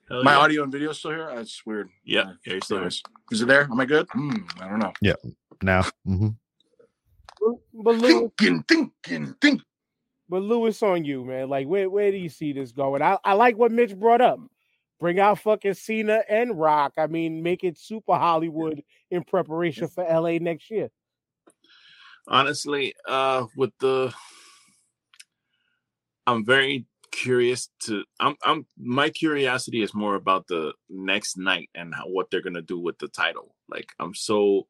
Hell 0.07 0.23
my 0.23 0.33
yeah. 0.33 0.37
audio 0.37 0.63
and 0.63 0.71
video 0.71 0.91
still 0.91 1.11
here? 1.11 1.31
That's 1.33 1.65
weird. 1.65 1.89
Yeah, 2.03 2.33
yeah, 2.45 2.53
you're 2.53 2.61
still 2.61 2.79
there. 2.79 2.87
Is 3.31 3.41
it 3.41 3.47
there? 3.47 3.63
Am 3.63 3.79
I 3.79 3.85
good? 3.85 4.05
Hmm, 4.11 4.35
I 4.59 4.67
don't 4.67 4.79
know. 4.79 4.93
Yeah. 5.01 5.15
Now, 5.63 5.83
mhm. 6.07 6.35
But 7.73 7.95
Lewis, 7.95 8.31
Thinking, 8.39 8.63
thinking, 8.67 9.35
thinking. 9.41 9.61
but 10.29 10.41
Lou, 10.41 10.65
it's 10.67 10.81
on 10.83 11.05
you, 11.05 11.23
man. 11.25 11.49
Like, 11.49 11.67
where 11.67 11.89
where 11.89 12.11
do 12.11 12.17
you 12.17 12.29
see 12.29 12.53
this 12.53 12.71
going? 12.71 13.01
I, 13.01 13.17
I 13.23 13.33
like 13.33 13.57
what 13.57 13.71
Mitch 13.71 13.95
brought 13.97 14.21
up. 14.21 14.39
Bring 14.99 15.19
out 15.19 15.39
fucking 15.39 15.73
Cena 15.73 16.23
and 16.29 16.57
Rock. 16.57 16.93
I 16.97 17.07
mean, 17.07 17.43
make 17.43 17.63
it 17.63 17.77
super 17.77 18.15
Hollywood 18.15 18.81
in 19.11 19.23
preparation 19.23 19.87
for 19.89 20.03
LA 20.03 20.37
next 20.39 20.71
year. 20.71 20.89
honestly 22.27 22.93
uh 23.07 23.45
with 23.57 23.71
the 23.79 24.13
i'm 26.25 26.45
very 26.45 26.85
curious 27.11 27.69
to 27.81 28.03
i'm 28.21 28.35
i'm 28.45 28.65
my 28.77 29.09
curiosity 29.09 29.81
is 29.83 29.93
more 29.93 30.15
about 30.15 30.47
the 30.47 30.73
next 30.89 31.37
night 31.37 31.69
and 31.75 31.93
how, 31.93 32.05
what 32.07 32.29
they're 32.31 32.41
gonna 32.41 32.61
do 32.61 32.79
with 32.79 32.97
the 32.99 33.09
title 33.09 33.53
like 33.67 33.87
i'm 33.99 34.15
so 34.15 34.65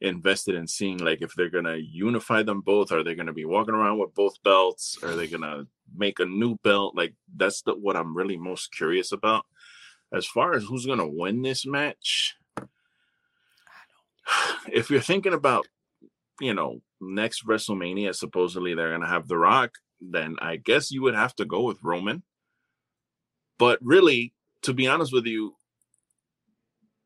invested 0.00 0.54
in 0.54 0.66
seeing 0.66 0.98
like 0.98 1.22
if 1.22 1.34
they're 1.34 1.48
gonna 1.48 1.76
unify 1.76 2.42
them 2.42 2.60
both 2.60 2.92
are 2.92 3.02
they 3.02 3.14
gonna 3.14 3.32
be 3.32 3.46
walking 3.46 3.74
around 3.74 3.98
with 3.98 4.14
both 4.14 4.42
belts? 4.42 4.98
Are 5.02 5.16
they 5.16 5.26
gonna 5.26 5.66
make 5.94 6.20
a 6.20 6.26
new 6.26 6.56
belt? 6.56 6.96
Like 6.96 7.14
that's 7.34 7.62
the 7.62 7.74
what 7.74 7.96
i'm 7.96 8.16
really 8.16 8.36
most 8.36 8.72
curious 8.72 9.12
about. 9.12 9.46
As 10.12 10.26
far 10.26 10.54
as 10.54 10.64
who's 10.64 10.86
gonna 10.86 11.08
win 11.08 11.42
this 11.42 11.66
match 11.66 12.36
if 14.72 14.90
you're 14.90 15.00
thinking 15.00 15.34
about 15.34 15.66
you 16.40 16.54
know, 16.54 16.80
next 17.00 17.46
WrestleMania, 17.46 18.14
supposedly 18.14 18.74
they're 18.74 18.96
to 18.98 19.06
have 19.06 19.28
The 19.28 19.38
Rock, 19.38 19.72
then 20.00 20.36
I 20.40 20.56
guess 20.56 20.90
you 20.90 21.02
would 21.02 21.14
have 21.14 21.34
to 21.36 21.44
go 21.44 21.62
with 21.62 21.82
Roman. 21.82 22.22
But 23.58 23.78
really, 23.82 24.34
to 24.62 24.74
be 24.74 24.86
honest 24.86 25.12
with 25.12 25.26
you, 25.26 25.54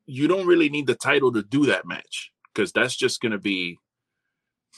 you 0.06 0.26
don't 0.26 0.46
really 0.46 0.68
need 0.68 0.86
the 0.88 0.96
title 0.96 1.32
to 1.32 1.42
do 1.42 1.66
that 1.66 1.86
match 1.86 2.32
because 2.54 2.72
that's 2.72 2.96
just 2.96 3.20
going 3.20 3.32
to 3.32 3.38
be 3.38 3.78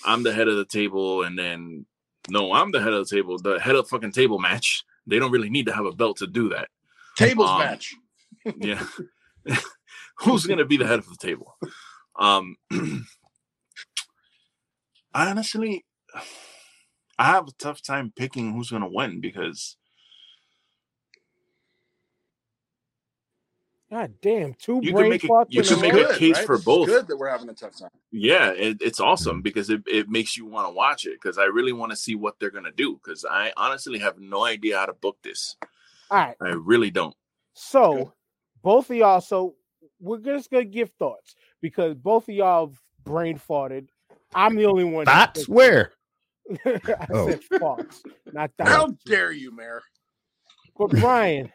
I'm 0.04 0.22
the 0.22 0.32
head 0.32 0.48
of 0.48 0.56
the 0.56 0.64
table, 0.64 1.22
and 1.22 1.38
then 1.38 1.86
no, 2.28 2.52
I'm 2.52 2.70
the 2.70 2.80
head 2.80 2.92
of 2.92 3.08
the 3.08 3.16
table, 3.16 3.38
the 3.38 3.58
head 3.58 3.74
of 3.74 3.84
the 3.84 3.88
fucking 3.88 4.12
table 4.12 4.38
match. 4.38 4.84
They 5.06 5.18
don't 5.18 5.32
really 5.32 5.50
need 5.50 5.66
to 5.66 5.72
have 5.72 5.84
a 5.84 5.92
belt 5.92 6.18
to 6.18 6.26
do 6.26 6.48
that. 6.50 6.68
Tables 7.16 7.50
Um, 7.50 7.58
match. 7.58 7.94
Yeah. 8.56 8.84
Who's 10.18 10.46
going 10.46 10.58
to 10.58 10.64
be 10.64 10.76
the 10.76 10.86
head 10.86 10.98
of 10.98 11.06
the 11.06 11.16
table? 11.16 11.56
Um, 12.18 12.56
I 12.70 13.00
honestly, 15.30 15.84
I 17.18 17.24
have 17.26 17.48
a 17.48 17.52
tough 17.52 17.82
time 17.82 18.12
picking 18.14 18.52
who's 18.52 18.70
going 18.70 18.82
to 18.82 18.88
win 18.88 19.20
because 19.20 19.76
God 23.92 24.14
damn, 24.22 24.54
two 24.54 24.80
You 24.82 24.94
can 24.94 25.10
make 25.10 25.22
a- 25.22 25.26
you 25.50 25.60
in 25.60 25.66
can 25.68 25.80
make 25.82 25.92
row. 25.92 26.04
a 26.08 26.14
case 26.16 26.38
for 26.38 26.54
This 26.54 26.60
is 26.60 26.64
both. 26.64 26.86
good 26.86 27.06
that 27.08 27.16
we're 27.18 27.28
having 27.28 27.50
a 27.50 27.52
tough 27.54 27.78
time. 27.78 27.90
yeah, 28.10 28.50
it, 28.52 28.78
it's 28.80 29.00
awesome 29.00 29.36
mm-hmm. 29.36 29.40
because 29.42 29.68
it, 29.68 29.82
it 29.86 30.08
makes 30.08 30.34
you 30.34 30.46
want 30.46 30.66
to 30.66 30.72
watch 30.72 31.04
it 31.04 31.18
because 31.22 31.36
I 31.36 31.44
really 31.44 31.72
want 31.74 31.90
to 31.92 31.96
see 31.96 32.14
what 32.14 32.40
they're 32.40 32.50
going 32.50 32.64
to 32.64 32.70
do 32.72 32.94
because 33.04 33.26
I 33.30 33.52
honestly 33.54 33.98
have 33.98 34.18
no 34.18 34.46
idea 34.46 34.78
how 34.78 34.86
to 34.86 34.94
book 34.94 35.18
this. 35.22 35.56
All 36.10 36.16
right. 36.18 36.34
I 36.40 36.48
really 36.54 36.90
don't. 36.90 37.14
So 37.52 37.96
Good. 37.96 38.08
both 38.62 38.90
of 38.90 38.96
y'all, 38.96 39.20
so 39.20 39.56
we're 40.00 40.18
just 40.20 40.50
gonna 40.50 40.64
give 40.64 40.90
thoughts 40.98 41.34
because 41.60 41.94
both 41.94 42.28
of 42.30 42.34
y'all 42.34 42.72
brain 43.04 43.38
farted. 43.38 43.88
I'm 44.34 44.56
the 44.56 44.64
only 44.64 44.84
one. 44.84 45.04
that 45.04 45.34
Thoughts 45.34 45.40
thinks- 45.40 45.48
where? 45.50 45.92
I 46.66 47.06
Oh. 47.12 47.28
said 47.30 47.40
farts, 47.52 48.00
not 48.32 48.50
that. 48.56 48.68
How 48.68 48.86
thoughts. 48.86 49.04
dare 49.04 49.32
you, 49.32 49.54
Mayor? 49.54 49.82
But 50.78 50.90
Brian, 50.90 51.52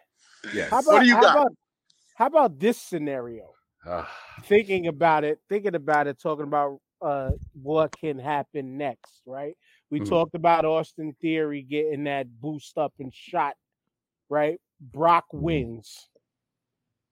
Yes. 0.53 0.69
how 0.69 0.79
about 0.79 1.01
do 1.01 1.07
you 1.07 1.15
how 1.15 1.21
got? 1.21 1.47
About 2.17 2.31
how 2.39 2.45
about 2.45 2.59
this 2.59 2.77
scenario? 2.81 3.51
Ah, 3.85 4.09
Thinking 4.43 4.87
about 4.87 5.23
it, 5.23 5.39
thinking 5.49 5.75
about 5.75 6.07
it, 6.07 6.19
talking 6.21 6.45
about 6.45 6.79
uh 7.01 7.31
what 7.61 7.95
can 7.97 8.17
happen 8.17 8.77
next, 8.77 9.21
right? 9.25 9.55
We 9.91 9.99
Mhm. 9.99 10.09
talked 10.09 10.35
about 10.35 10.65
Austin 10.65 11.13
Theory 11.21 11.61
getting 11.61 12.05
that 12.05 12.27
boost 12.41 12.77
up 12.77 12.93
and 12.99 13.13
shot, 13.13 13.55
right? 14.29 14.59
Brock 14.81 15.25
wins. 15.31 16.09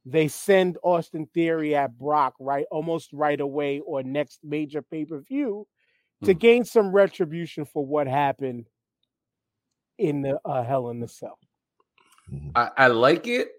They 0.06 0.28
send 0.28 0.78
Austin 0.84 1.28
Theory 1.34 1.76
at 1.76 1.98
Brock 1.98 2.34
right 2.40 2.66
almost 2.72 3.14
right 3.14 3.40
away 3.40 3.80
or 3.80 4.04
next 4.04 4.40
major 4.44 4.82
pay-per-view 4.82 5.68
to 6.24 6.34
Mhm. 6.36 6.40
gain 6.40 6.64
some 6.66 6.92
retribution 6.92 7.66
for 7.66 7.86
what 7.86 8.08
happened 8.08 8.68
in 9.98 10.22
the 10.22 10.40
uh, 10.46 10.64
Hell 10.64 10.90
in 10.90 11.00
the 11.00 11.08
Cell. 11.08 11.40
I, 12.56 12.72
I 12.78 12.88
like 12.88 13.28
it. 13.28 13.52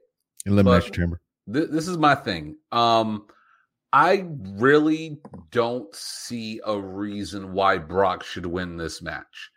Elimination 0.44 0.90
But- 0.90 0.97
chamber. 0.97 1.20
Th- 1.52 1.68
this 1.70 1.89
is 1.89 1.98
my 1.98 2.14
thing. 2.14 2.56
Um, 2.73 3.27
I 3.93 4.27
really 4.56 5.18
don't 5.51 5.94
see 5.94 6.60
a 6.66 6.78
reason 6.78 7.52
why 7.52 7.78
Brock 7.78 8.24
should 8.24 8.47
win 8.47 8.77
this 8.77 9.01
match. 9.01 9.51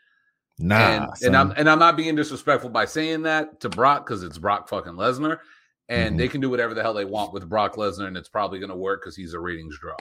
Nah, 0.60 0.76
and, 0.78 1.10
and 1.24 1.38
I'm 1.38 1.52
and 1.52 1.70
I'm 1.70 1.80
not 1.80 1.96
being 1.98 2.16
disrespectful 2.16 2.70
by 2.70 2.86
saying 2.86 3.24
that 3.24 3.62
to 3.62 3.70
Brock 3.70 4.06
because 4.06 4.24
it's 4.24 4.38
Brock 4.38 4.68
fucking 4.68 4.94
Lesnar, 4.94 5.40
and 5.88 6.16
Mhm. 6.16 6.18
they 6.18 6.28
can 6.28 6.42
do 6.42 6.50
whatever 6.50 6.74
the 6.74 6.82
hell 6.82 6.94
they 6.94 7.06
want 7.06 7.32
with 7.34 7.48
Brock 7.48 7.76
Lesnar, 7.76 8.08
and 8.08 8.18
it's 8.18 8.28
probably 8.30 8.60
going 8.60 8.70
to 8.70 8.76
work 8.76 9.02
because 9.02 9.16
he's 9.16 9.34
a 9.34 9.40
ratings 9.40 9.78
draw. 9.80 9.96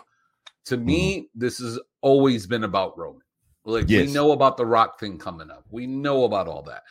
To 0.67 0.77
me, 0.77 1.31
this 1.35 1.59
has 1.59 1.79
always 2.01 2.47
been 2.47 2.65
about 2.65 2.99
Roman. 2.99 3.23
Like 3.65 3.89
Yes. 3.89 4.09
we 4.09 4.13
know 4.13 4.33
about 4.33 4.57
the 4.57 4.67
Rock 4.67 4.99
thing 4.99 5.17
coming 5.19 5.51
up, 5.51 5.65
we 5.71 5.87
know 5.87 6.25
about 6.25 6.49
all 6.49 6.63
that. 6.63 6.83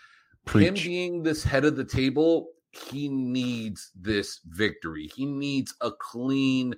Him 0.51 0.73
being 0.75 1.23
this 1.23 1.43
head 1.43 1.65
of 1.65 1.75
the 1.75 1.83
table, 1.83 2.47
he 2.89 3.09
needs 3.09 3.91
this 3.95 4.39
victory. 4.45 5.09
He 5.15 5.25
needs 5.25 5.73
a 5.81 5.91
clean, 5.91 6.75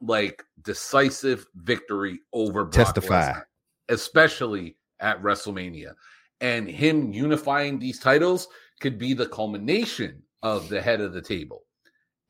like 0.00 0.44
decisive 0.62 1.46
victory 1.54 2.20
over 2.32 2.64
Brock 2.64 2.86
Testify. 2.86 3.32
Lesnar, 3.32 3.44
especially 3.88 4.76
at 5.00 5.22
WrestleMania. 5.22 5.94
And 6.40 6.68
him 6.68 7.12
unifying 7.12 7.78
these 7.78 7.98
titles 7.98 8.48
could 8.80 8.98
be 8.98 9.14
the 9.14 9.28
culmination 9.28 10.22
of 10.42 10.68
the 10.68 10.80
head 10.80 11.00
of 11.00 11.12
the 11.12 11.22
table. 11.22 11.64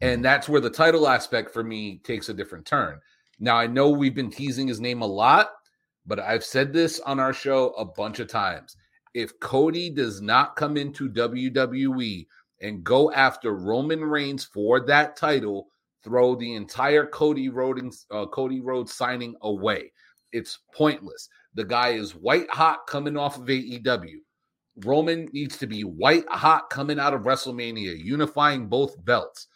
And 0.00 0.16
mm-hmm. 0.16 0.22
that's 0.22 0.48
where 0.48 0.60
the 0.60 0.70
title 0.70 1.08
aspect 1.08 1.52
for 1.52 1.64
me 1.64 2.00
takes 2.04 2.28
a 2.28 2.34
different 2.34 2.66
turn. 2.66 3.00
Now, 3.40 3.56
I 3.56 3.66
know 3.66 3.90
we've 3.90 4.14
been 4.14 4.30
teasing 4.30 4.68
his 4.68 4.80
name 4.80 5.02
a 5.02 5.06
lot, 5.06 5.50
but 6.06 6.20
I've 6.20 6.44
said 6.44 6.72
this 6.72 7.00
on 7.00 7.18
our 7.18 7.32
show 7.32 7.70
a 7.70 7.84
bunch 7.84 8.20
of 8.20 8.28
times. 8.28 8.76
If 9.14 9.38
Cody 9.40 9.90
does 9.90 10.20
not 10.20 10.56
come 10.56 10.76
into 10.76 11.08
WWE 11.08 12.26
and 12.64 12.82
go 12.82 13.12
after 13.12 13.54
Roman 13.54 14.02
Reigns 14.02 14.42
for 14.42 14.80
that 14.86 15.16
title, 15.16 15.68
throw 16.02 16.34
the 16.34 16.54
entire 16.54 17.06
Cody 17.06 17.50
Rhodes, 17.50 18.06
uh, 18.10 18.24
Cody 18.26 18.60
Rhodes 18.60 18.94
signing 18.94 19.36
away. 19.42 19.92
It's 20.32 20.60
pointless. 20.74 21.28
The 21.52 21.64
guy 21.64 21.90
is 21.90 22.14
white 22.14 22.50
hot 22.50 22.86
coming 22.88 23.18
off 23.18 23.36
of 23.36 23.44
AEW. 23.44 24.16
Roman 24.82 25.28
needs 25.32 25.58
to 25.58 25.66
be 25.66 25.84
white 25.84 26.24
hot 26.28 26.70
coming 26.70 26.98
out 26.98 27.12
of 27.12 27.22
WrestleMania, 27.22 28.02
unifying 28.02 28.66
both 28.66 29.04
belts. 29.04 29.46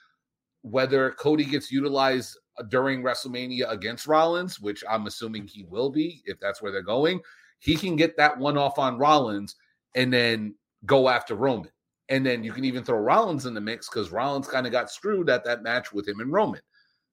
Whether 0.60 1.12
Cody 1.12 1.46
gets 1.46 1.72
utilized 1.72 2.36
during 2.68 3.02
WrestleMania 3.02 3.70
against 3.70 4.06
Rollins, 4.06 4.60
which 4.60 4.84
I'm 4.88 5.06
assuming 5.06 5.46
he 5.46 5.64
will 5.64 5.90
be 5.90 6.22
if 6.26 6.38
that's 6.40 6.60
where 6.60 6.70
they're 6.70 6.82
going, 6.82 7.20
he 7.58 7.74
can 7.74 7.96
get 7.96 8.18
that 8.18 8.36
one 8.36 8.58
off 8.58 8.78
on 8.78 8.98
Rollins 8.98 9.56
and 9.94 10.12
then 10.12 10.54
go 10.84 11.08
after 11.08 11.34
Roman. 11.34 11.70
And 12.08 12.24
then 12.24 12.42
you 12.42 12.52
can 12.52 12.64
even 12.64 12.84
throw 12.84 12.98
Rollins 12.98 13.46
in 13.46 13.54
the 13.54 13.60
mix 13.60 13.88
because 13.88 14.10
Rollins 14.10 14.48
kind 14.48 14.66
of 14.66 14.72
got 14.72 14.90
screwed 14.90 15.28
at 15.28 15.44
that 15.44 15.62
match 15.62 15.92
with 15.92 16.08
him 16.08 16.20
and 16.20 16.32
Roman. 16.32 16.62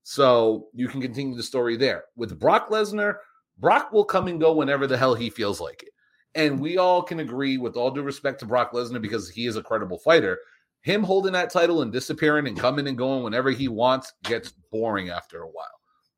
So 0.04 0.68
you 0.74 0.88
can 0.88 1.02
continue 1.02 1.36
the 1.36 1.44
story 1.44 1.76
there. 1.76 2.06
With 2.16 2.40
Brock 2.40 2.70
Lesnar, 2.70 3.16
Brock 3.58 3.92
will 3.92 4.06
come 4.06 4.28
and 4.28 4.40
go 4.40 4.54
whenever 4.54 4.88
the 4.88 4.98
hell 4.98 5.16
he 5.16 5.30
feels 5.30 5.60
like 5.60 5.84
it. 5.84 5.90
And 6.36 6.60
we 6.60 6.78
all 6.78 7.02
can 7.02 7.22
agree, 7.22 7.58
with 7.58 7.78
all 7.78 7.92
due 7.92 8.04
respect 8.04 8.40
to 8.42 8.46
Brock 8.46 8.74
Lesnar, 8.74 9.02
because 9.02 9.30
he 9.30 9.48
is 9.48 9.56
a 9.56 9.64
credible 9.64 9.98
fighter, 9.98 10.38
him 10.82 11.02
holding 11.02 11.34
that 11.34 11.50
title 11.50 11.82
and 11.82 11.92
disappearing 11.92 12.48
and 12.48 12.60
coming 12.60 12.88
and 12.88 12.98
going 12.98 13.24
whenever 13.24 13.50
he 13.50 13.68
wants 13.68 14.14
gets 14.24 14.54
boring 14.72 15.10
after 15.10 15.42
a 15.42 15.48
while. 15.48 15.66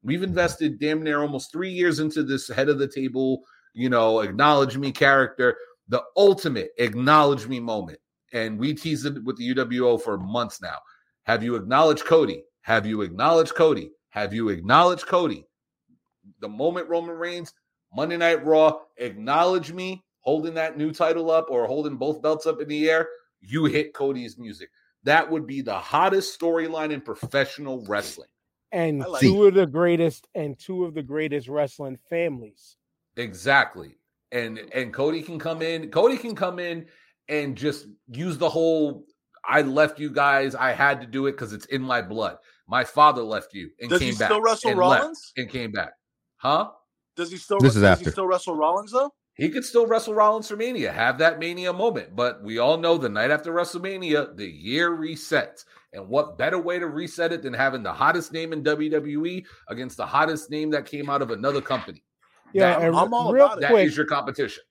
We've 0.03 0.23
invested 0.23 0.79
damn 0.79 1.03
near 1.03 1.21
almost 1.21 1.51
three 1.51 1.71
years 1.71 1.99
into 1.99 2.23
this 2.23 2.47
head 2.49 2.67
of 2.67 2.79
the 2.79 2.87
table, 2.87 3.43
you 3.73 3.89
know, 3.89 4.19
acknowledge 4.19 4.77
me 4.77 4.91
character, 4.91 5.55
the 5.87 6.03
ultimate 6.17 6.71
acknowledge 6.77 7.47
me 7.47 7.59
moment. 7.59 7.99
And 8.33 8.59
we 8.59 8.73
teased 8.73 9.05
it 9.05 9.23
with 9.23 9.37
the 9.37 9.53
UWO 9.53 10.01
for 10.01 10.17
months 10.17 10.61
now. 10.61 10.77
Have 11.23 11.43
you 11.43 11.55
acknowledged 11.55 12.05
Cody? 12.05 12.43
Have 12.61 12.85
you 12.85 13.01
acknowledged 13.01 13.55
Cody? 13.55 13.91
Have 14.09 14.33
you 14.33 14.49
acknowledged 14.49 15.05
Cody? 15.05 15.45
The 16.39 16.49
moment 16.49 16.89
Roman 16.89 17.15
Reigns, 17.15 17.53
Monday 17.93 18.17
Night 18.17 18.45
Raw, 18.45 18.79
acknowledge 18.97 19.71
me 19.71 20.03
holding 20.27 20.53
that 20.55 20.77
new 20.77 20.91
title 20.91 21.31
up 21.31 21.49
or 21.49 21.65
holding 21.67 21.95
both 21.95 22.21
belts 22.21 22.45
up 22.45 22.59
in 22.59 22.67
the 22.67 22.89
air, 22.89 23.07
you 23.39 23.63
hit 23.63 23.93
Cody's 23.93 24.37
music. 24.37 24.69
That 25.03 25.31
would 25.31 25.47
be 25.47 25.61
the 25.61 25.77
hottest 25.77 26.37
storyline 26.37 26.91
in 26.91 26.99
professional 26.99 27.85
wrestling. 27.85 28.27
And 28.73 28.99
like 28.99 29.21
two 29.21 29.45
of 29.45 29.53
the 29.53 29.65
greatest 29.65 30.27
and 30.35 30.59
two 30.59 30.83
of 30.83 30.93
the 30.93 31.01
greatest 31.01 31.47
wrestling 31.47 31.97
families. 32.09 32.75
Exactly. 33.15 33.95
And 34.33 34.59
and 34.73 34.93
Cody 34.93 35.21
can 35.21 35.39
come 35.39 35.61
in. 35.61 35.89
Cody 35.91 36.17
can 36.17 36.35
come 36.35 36.59
in 36.59 36.87
and 37.29 37.55
just 37.57 37.87
use 38.11 38.37
the 38.37 38.49
whole 38.49 39.03
I 39.49 39.61
left 39.61 39.99
you 39.99 40.09
guys. 40.09 40.55
I 40.55 40.71
had 40.73 40.99
to 41.01 41.07
do 41.07 41.27
it 41.27 41.31
because 41.33 41.53
it's 41.53 41.65
in 41.67 41.81
my 41.81 42.01
blood. 42.01 42.37
My 42.67 42.83
father 42.83 43.21
left 43.23 43.53
you 43.53 43.69
and 43.79 43.89
Does 43.89 43.99
came 43.99 44.13
he 44.13 44.17
back. 44.17 44.27
still 44.29 44.41
wrestle 44.41 44.71
and 44.71 44.79
Rollins? 44.79 45.31
and 45.37 45.49
came 45.49 45.71
back. 45.71 45.93
Huh? 46.37 46.71
Does 47.15 47.31
he 47.31 47.37
still? 47.37 47.59
This 47.59 47.75
is 47.75 47.81
does 47.81 47.99
he 47.99 48.01
after. 48.05 48.11
still 48.11 48.27
wrestle 48.27 48.55
Rollins 48.55 48.91
though? 48.91 49.11
He 49.35 49.49
could 49.49 49.63
still 49.63 49.85
wrestle 49.85 50.15
Rollins 50.15 50.47
for 50.47 50.55
Mania, 50.55 50.91
have 50.91 51.19
that 51.19 51.37
Mania 51.37 51.71
moment. 51.71 52.15
But 52.15 52.43
we 52.43 52.57
all 52.57 52.77
know 52.77 52.97
the 52.97 53.07
night 53.07 53.29
after 53.29 53.53
WrestleMania, 53.53 54.35
the 54.35 54.47
year 54.47 54.89
resets. 54.91 55.63
And 55.93 56.09
what 56.09 56.37
better 56.39 56.57
way 56.59 56.79
to 56.79 56.87
reset 56.87 57.31
it 57.31 57.43
than 57.43 57.53
having 57.53 57.83
the 57.83 57.93
hottest 57.93 58.33
name 58.33 58.51
in 58.51 58.63
WWE 58.63 59.45
against 59.69 59.95
the 59.97 60.05
hottest 60.07 60.49
name 60.49 60.71
that 60.71 60.85
came 60.87 61.07
out 61.09 61.21
of 61.21 61.29
another 61.31 61.61
company? 61.61 62.03
Yeah, 62.51 62.79
That- 62.79 62.95
I'm 62.95 63.13
all 63.13 63.31
real 63.31 63.45
about 63.45 63.61
it. 63.63 63.67
Quick, 63.67 63.87
is 63.87 63.95
your 63.95 64.07
competition. 64.07 64.63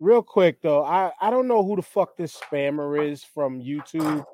Real 0.00 0.22
quick 0.22 0.60
though, 0.62 0.84
I 0.84 1.12
I 1.20 1.30
don't 1.30 1.48
know 1.48 1.64
who 1.64 1.76
the 1.76 1.82
fuck 1.82 2.16
this 2.16 2.36
spammer 2.36 3.10
is 3.10 3.24
from 3.24 3.60
YouTube, 3.60 4.24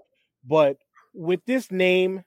but 0.44 0.78
with 1.12 1.40
this 1.46 1.70
name, 1.70 2.24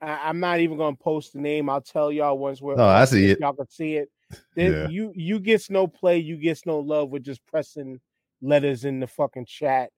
I, 0.00 0.28
I'm 0.28 0.40
not 0.40 0.60
even 0.60 0.78
gonna 0.78 0.96
post 0.96 1.32
the 1.32 1.40
name. 1.40 1.68
I'll 1.68 1.80
tell 1.80 2.12
y'all 2.12 2.38
once 2.38 2.60
we're 2.60 2.78
Oh, 2.78 2.86
I 2.86 3.04
see 3.04 3.30
it. 3.30 3.40
Y'all 3.40 3.54
can 3.54 3.68
see 3.68 3.96
it. 3.96 4.10
Yeah. 4.56 4.88
You 4.88 5.12
you 5.14 5.40
gets 5.40 5.70
no 5.70 5.86
play, 5.86 6.18
you 6.18 6.36
gets 6.36 6.66
no 6.66 6.78
love 6.80 7.10
with 7.10 7.22
just 7.22 7.44
pressing 7.46 8.00
letters 8.42 8.84
in 8.84 9.00
the 9.00 9.06
fucking 9.06 9.46
chat. 9.46 9.90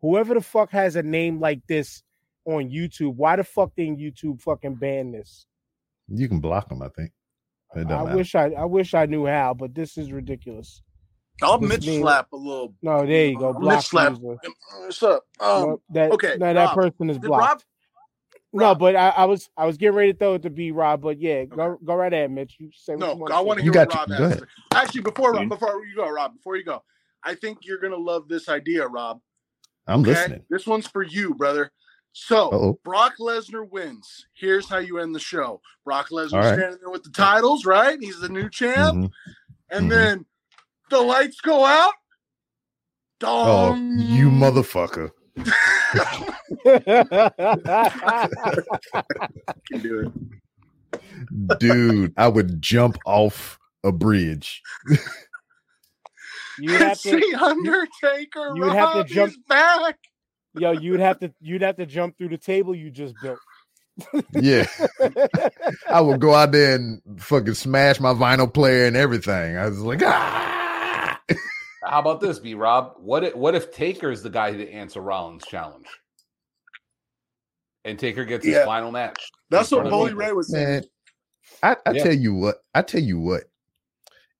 Whoever 0.00 0.34
the 0.34 0.40
fuck 0.40 0.70
has 0.70 0.96
a 0.96 1.02
name 1.02 1.40
like 1.40 1.60
this 1.66 2.02
on 2.46 2.70
YouTube, 2.70 3.14
why 3.16 3.36
the 3.36 3.44
fuck 3.44 3.74
didn't 3.76 3.98
YouTube 3.98 4.40
fucking 4.40 4.76
ban 4.76 5.12
this? 5.12 5.46
You 6.08 6.28
can 6.28 6.40
block 6.40 6.68
them, 6.68 6.82
I 6.82 6.88
think. 6.88 7.12
I 7.74 7.84
matter. 7.84 8.16
wish 8.16 8.34
I 8.34 8.46
I 8.50 8.64
wish 8.64 8.94
I 8.94 9.06
knew 9.06 9.26
how, 9.26 9.54
but 9.54 9.74
this 9.74 9.96
is 9.96 10.10
ridiculous. 10.10 10.82
I'll 11.42 11.58
This 11.58 11.68
Mitch 11.68 11.86
name- 11.86 12.02
slap 12.02 12.32
a 12.32 12.36
little. 12.36 12.74
No, 12.82 13.06
there 13.06 13.26
you 13.26 13.38
go. 13.38 13.52
Mitch 13.54 13.60
Block 13.60 13.82
slap. 13.82 14.12
What's 14.20 15.02
up? 15.02 15.24
Um, 15.40 15.62
No, 15.62 15.80
that 15.90 16.12
okay, 16.12 16.36
no, 16.38 16.52
that 16.54 16.66
Rob. 16.68 16.74
person 16.74 17.10
is 17.10 17.18
blocked. 17.18 17.42
Rob? 17.42 17.62
no, 18.52 18.74
but 18.74 18.96
I, 18.96 19.08
I 19.10 19.24
was 19.26 19.48
I 19.56 19.66
was 19.66 19.76
getting 19.76 19.94
ready 19.96 20.12
to 20.12 20.18
throw 20.18 20.34
it 20.34 20.42
to 20.42 20.50
B 20.50 20.70
Rob, 20.72 21.00
but 21.02 21.18
yeah, 21.20 21.44
go 21.44 21.78
go 21.84 21.94
right 21.94 22.12
ahead, 22.12 22.30
Mitch. 22.30 22.56
You 22.58 22.70
say 22.74 22.94
what 22.94 23.00
you 23.00 23.06
No, 23.06 23.14
want 23.14 23.32
I 23.32 23.40
want 23.40 23.58
to 23.60 23.64
You 23.64 23.72
hear 23.72 23.86
got 23.86 23.94
what 23.94 24.08
Rob 24.10 24.18
go 24.18 24.28
has. 24.28 24.42
Actually, 24.74 25.02
before 25.02 25.32
Rob, 25.32 25.48
before 25.48 25.84
you 25.86 25.94
go, 25.96 26.08
Rob, 26.10 26.34
before 26.34 26.56
you 26.56 26.64
go, 26.64 26.82
I 27.24 27.34
think 27.34 27.58
you're 27.62 27.78
gonna 27.78 27.96
love 27.96 28.28
this 28.28 28.48
idea, 28.48 28.86
Rob. 28.86 29.20
I'm 29.86 30.00
Okay? 30.00 30.10
listening. 30.10 30.42
This 30.50 30.66
one's 30.66 30.86
for 30.86 31.02
you, 31.02 31.34
brother. 31.34 31.70
So 32.12 32.48
Uh-oh. 32.50 32.80
Brock 32.84 33.14
Lesnar 33.20 33.68
wins. 33.70 34.26
Here's 34.34 34.68
how 34.68 34.78
you 34.78 34.98
end 34.98 35.14
the 35.14 35.20
show. 35.20 35.60
Brock 35.84 36.08
Lesnar 36.10 36.32
All 36.32 36.38
right. 36.40 36.58
standing 36.58 36.78
there 36.80 36.90
with 36.90 37.04
the 37.04 37.10
titles, 37.10 37.64
right? 37.64 37.98
He's 38.00 38.18
the 38.20 38.28
new 38.28 38.50
champ, 38.50 38.96
Mhm. 38.96 39.10
and 39.70 39.86
Mhm. 39.86 39.90
then 39.90 40.26
the 40.90 41.00
lights 41.00 41.40
go 41.40 41.64
out. 41.64 41.92
Oh, 43.22 43.74
you 43.74 44.30
motherfucker. 44.30 45.10
can 49.68 49.80
do 49.82 50.12
it. 50.92 51.58
Dude, 51.58 52.12
I 52.16 52.28
would 52.28 52.60
jump 52.62 52.96
off 53.06 53.58
a 53.84 53.92
bridge. 53.92 54.62
you 56.58 56.72
have 56.72 56.92
It's 56.92 57.02
to, 57.02 57.10
the 57.16 57.38
Undertaker. 57.40 58.52
you 58.54 58.62
would 58.62 58.72
have 58.72 58.92
to 58.92 58.98
Rob, 59.00 59.06
jump- 59.08 59.34
back. 59.48 59.96
yo, 60.54 60.72
you'd 60.72 61.00
have 61.00 61.18
to, 61.20 61.32
you'd 61.40 61.62
have 61.62 61.76
to 61.76 61.86
jump 61.86 62.16
through 62.18 62.30
the 62.30 62.38
table 62.38 62.74
you 62.74 62.90
just 62.90 63.14
built. 63.22 63.38
Yeah. 64.32 64.66
I 65.90 66.00
would 66.00 66.20
go 66.20 66.34
out 66.34 66.52
there 66.52 66.74
and 66.76 67.02
fucking 67.18 67.54
smash 67.54 68.00
my 68.00 68.14
vinyl 68.14 68.52
player 68.52 68.86
and 68.86 68.96
everything. 68.96 69.56
I 69.58 69.66
was 69.68 69.80
like, 69.80 70.00
ah. 70.02 70.56
How 71.84 72.00
about 72.00 72.20
this, 72.20 72.38
B 72.38 72.54
Rob? 72.54 72.94
What 72.98 73.24
if, 73.24 73.34
what 73.34 73.54
if 73.54 73.72
Taker 73.72 74.10
is 74.10 74.22
the 74.22 74.30
guy 74.30 74.52
to 74.52 74.70
answer 74.70 75.00
Rollins' 75.00 75.44
challenge? 75.46 75.86
And 77.84 77.98
Taker 77.98 78.24
gets 78.24 78.44
his 78.44 78.58
final 78.64 78.90
match. 78.92 79.30
That's 79.48 79.70
what 79.70 79.80
front 79.80 79.90
Bully. 79.90 80.12
Ray 80.14 80.32
was 80.32 80.50
saying. 80.52 80.66
Man, 80.68 80.84
I, 81.62 81.76
I 81.86 81.92
Yeah. 81.92 82.02
tell 82.04 82.14
you 82.14 82.34
what, 82.34 82.56
I 82.74 82.82
tell 82.82 83.00
you 83.00 83.18
what. 83.18 83.44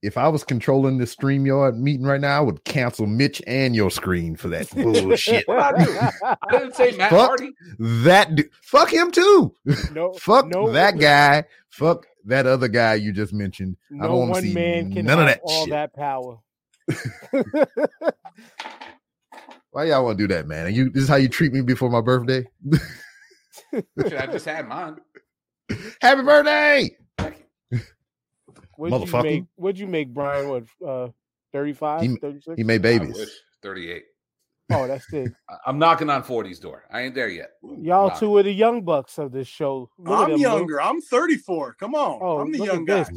If 0.02 0.16
I 0.16 0.28
was 0.28 0.44
controlling 0.44 0.96
the 0.96 1.04
StreamYard 1.04 1.76
meeting 1.76 2.06
right 2.06 2.20
now, 2.20 2.38
I 2.38 2.40
would 2.40 2.64
cancel 2.64 3.06
Mitch 3.06 3.42
and 3.46 3.76
your 3.76 3.90
screen 3.90 4.34
for 4.34 4.48
that 4.48 4.70
bullshit. 4.74 5.44
I 5.46 6.36
didn't 6.50 6.74
say 6.74 6.92
Matt 6.96 7.10
Fuck. 7.10 7.28
Hardy. 7.28 7.52
that 7.78 8.34
du- 8.34 8.48
fuck 8.62 8.90
him 8.90 9.10
too. 9.10 9.54
no, 9.92 10.12
fuck 10.14 10.46
no, 10.46 10.70
that 10.72 10.98
guy. 10.98 11.44
Fuck 11.68 12.06
that 12.24 12.46
other 12.46 12.68
guy 12.68 12.94
you 12.94 13.12
just 13.12 13.34
mentioned. 13.34 13.76
I 13.92 13.96
No 13.96 14.08
don't 14.08 14.16
want 14.18 14.28
to 14.28 14.32
one 14.36 14.42
see 14.42 14.54
man 14.54 14.92
can 14.92 15.04
none 15.04 15.20
of 15.20 15.26
that 15.26 15.40
all 15.44 15.64
shit. 15.64 15.70
that 15.70 15.94
power. 15.94 16.38
Why 19.72 19.84
y'all 19.84 20.04
want 20.04 20.18
to 20.18 20.26
do 20.26 20.34
that, 20.34 20.46
man? 20.48 20.66
And 20.66 20.74
you 20.76 20.90
this 20.90 21.04
is 21.04 21.08
how 21.08 21.16
you 21.16 21.28
treat 21.28 21.52
me 21.52 21.60
before 21.62 21.90
my 21.90 22.00
birthday? 22.00 22.44
Shit, 23.72 24.14
I 24.20 24.26
just 24.26 24.44
had 24.44 24.66
mine. 24.68 24.96
Happy 26.00 26.22
birthday! 26.22 26.90
What'd 27.18 27.38
you 28.98 29.06
Motherfucker. 29.06 29.22
make? 29.22 29.44
What'd 29.56 29.78
you 29.78 29.86
make, 29.86 30.12
Brian? 30.12 30.48
What, 30.48 30.64
uh, 30.86 31.08
35, 31.52 32.00
He- 32.02 32.16
36? 32.16 32.56
He 32.56 32.64
made 32.64 32.80
I 32.80 32.98
babies. 32.98 33.16
wish. 33.16 33.28
38. 33.62 34.02
Oh, 34.72 34.86
that's 34.86 35.12
it. 35.12 35.32
I- 35.48 35.56
I'm 35.66 35.78
knocking 35.78 36.08
on 36.10 36.22
40's 36.24 36.58
door. 36.58 36.84
I 36.90 37.02
ain't 37.02 37.14
there 37.14 37.28
yet. 37.28 37.50
Y'all 37.62 38.08
Nah. 38.08 38.14
two 38.14 38.36
are 38.38 38.42
the 38.42 38.52
young 38.52 38.82
bucks 38.84 39.18
of 39.18 39.30
this 39.32 39.46
show. 39.48 39.90
Look 39.98 40.18
I'm 40.18 40.30
them, 40.30 40.36
Lou. 40.38 40.42
younger. 40.42 40.80
I'm 40.80 41.00
34. 41.00 41.74
Come 41.74 41.94
on. 41.94 42.18
Oh, 42.22 42.38
I'm 42.40 42.50
the 42.52 42.58
young 42.64 42.88
at 42.90 43.08
guy. 43.08 43.12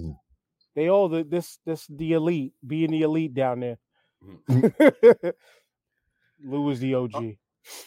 This. 0.76 0.84
They 0.84 0.90
all 0.90 1.10
the 1.10 1.24
this 1.24 1.60
this 1.66 1.86
the 1.88 2.14
elite, 2.14 2.54
being 2.66 2.92
the 2.92 3.02
elite 3.02 3.34
down 3.34 3.60
there. 3.62 3.78
Mm-hmm. 4.50 5.30
Lou 6.52 6.70
is 6.70 6.80
the 6.80 6.96
OG. 6.96 7.36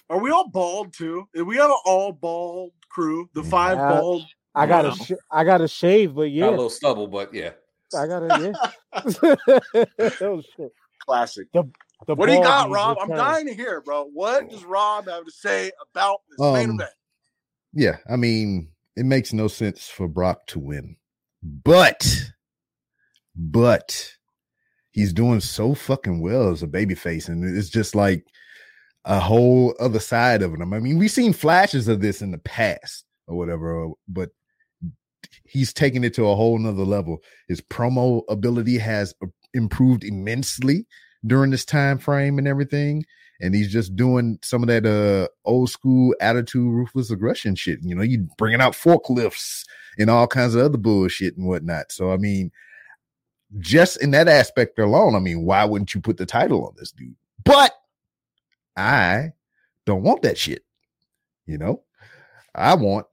Are 0.09 0.19
we 0.21 0.31
all 0.31 0.49
bald 0.49 0.93
too? 0.95 1.29
We 1.35 1.57
have 1.57 1.71
an 1.71 1.77
all 1.85 2.13
bald 2.13 2.73
crew. 2.89 3.29
The 3.35 3.43
five 3.43 3.79
Uh, 3.79 4.01
bald. 4.01 4.25
I 4.55 4.67
got 4.67 4.87
a 4.87 4.93
sh- 4.93 5.13
I 5.31 5.45
got 5.45 5.61
a 5.61 5.69
shave, 5.69 6.15
but 6.15 6.29
Got 6.29 6.49
a 6.49 6.51
little 6.51 6.71
stubble, 6.71 7.09
but 7.09 7.35
yeah. 7.35 7.51
I 7.95 8.07
got 8.07 8.23
a 8.23 8.55
yeah. 8.95 9.85
oh 10.23 10.43
shit. 10.57 10.73
Classic. 11.05 11.47
The 11.53 12.15
What 12.15 12.27
do 12.27 12.33
you 12.33 12.43
got, 12.43 12.65
bald 12.71 12.75
Rob? 12.75 12.99
I'm 13.01 13.09
dying 13.11 13.47
to 13.47 13.55
hear, 13.55 13.81
bro. 13.83 14.05
What 14.13 14.49
does 14.51 14.65
Rob 14.65 15.09
have 15.09 15.25
to 15.27 15.31
say 15.31 15.71
about 15.91 16.21
this 16.31 16.39
main 16.41 16.71
Um, 16.71 16.77
event? 16.77 16.91
Yeah, 17.75 17.97
I 18.11 18.17
mean, 18.17 18.71
it 18.97 19.05
makes 19.05 19.33
no 19.35 19.49
sense 19.49 19.87
for 19.89 20.09
Brock 20.09 20.47
to 20.49 20.59
win. 20.59 20.97
But 21.43 22.33
but 23.37 24.13
he's 24.91 25.13
doing 25.13 25.41
so 25.41 25.75
fucking 25.75 26.21
well 26.21 26.51
as 26.51 26.63
a 26.63 26.67
babyface, 26.67 27.29
and 27.29 27.57
it's 27.57 27.69
just 27.69 27.95
like 27.95 28.27
a 29.05 29.21
whole 29.21 29.75
other 29.79 30.01
side 30.01 30.43
of 30.43 30.53
him. 30.55 30.73
I 30.73 30.81
mean, 30.81 30.99
we've 30.99 31.11
seen 31.11 31.33
flashes 31.33 31.87
of 31.87 32.01
this 32.01 32.23
in 32.23 32.33
the 32.33 32.39
past 32.39 33.05
or 33.29 33.37
whatever, 33.37 33.89
but 34.09 34.31
he's 35.45 35.73
taking 35.73 36.05
it 36.05 36.15
to 36.15 36.27
a 36.27 36.35
whole 36.35 36.59
nother 36.59 36.85
level. 36.85 37.19
His 37.49 37.61
promo 37.61 38.23
ability 38.29 38.79
has 38.79 39.15
uh, 39.23 39.27
improved 39.55 40.05
immensely 40.05 40.87
during 41.27 41.51
this 41.51 41.65
time 41.65 41.99
frame 41.99 42.39
and 42.39 42.49
everything. 42.49 43.05
And 43.41 43.55
he's 43.55 43.71
just 43.71 43.95
doing 43.97 44.39
some 44.43 44.63
of 44.63 44.69
that 44.69 44.87
uh 44.87 45.29
old 45.45 45.71
school 45.71 46.15
attitude, 46.21 46.73
ruthless 46.73 47.11
aggression 47.11 47.55
shit. 47.55 47.81
You 47.83 47.95
know, 47.95 48.03
you 48.03 48.27
bringing 48.39 48.63
out 48.63 48.73
forklifts 48.73 49.63
and 49.99 50.09
all 50.09 50.27
kinds 50.27 50.55
of 50.55 50.63
other 50.63 50.79
bullshit 50.79 51.37
and 51.37 51.47
whatnot. 51.47 51.93
So 51.93 52.13
I 52.13 52.17
mean, 52.17 52.51
just 53.59 54.03
in 54.03 54.11
that 54.13 54.29
aspect 54.29 54.79
alone, 54.79 55.15
I 55.15 55.19
mean, 55.19 55.45
why 55.45 55.65
wouldn't 55.65 55.95
you 55.95 56.01
put 56.01 56.17
the 56.17 56.27
title 56.27 56.67
on 56.67 56.75
this 56.77 56.93
dude? 56.93 57.15
But 57.45 57.73
I 58.77 59.33
don't 59.85 60.03
want 60.03 60.23
that 60.23 60.39
shit. 60.39 60.65
You 61.47 61.59
know, 61.59 61.83
I 62.55 62.75
want 62.75 63.07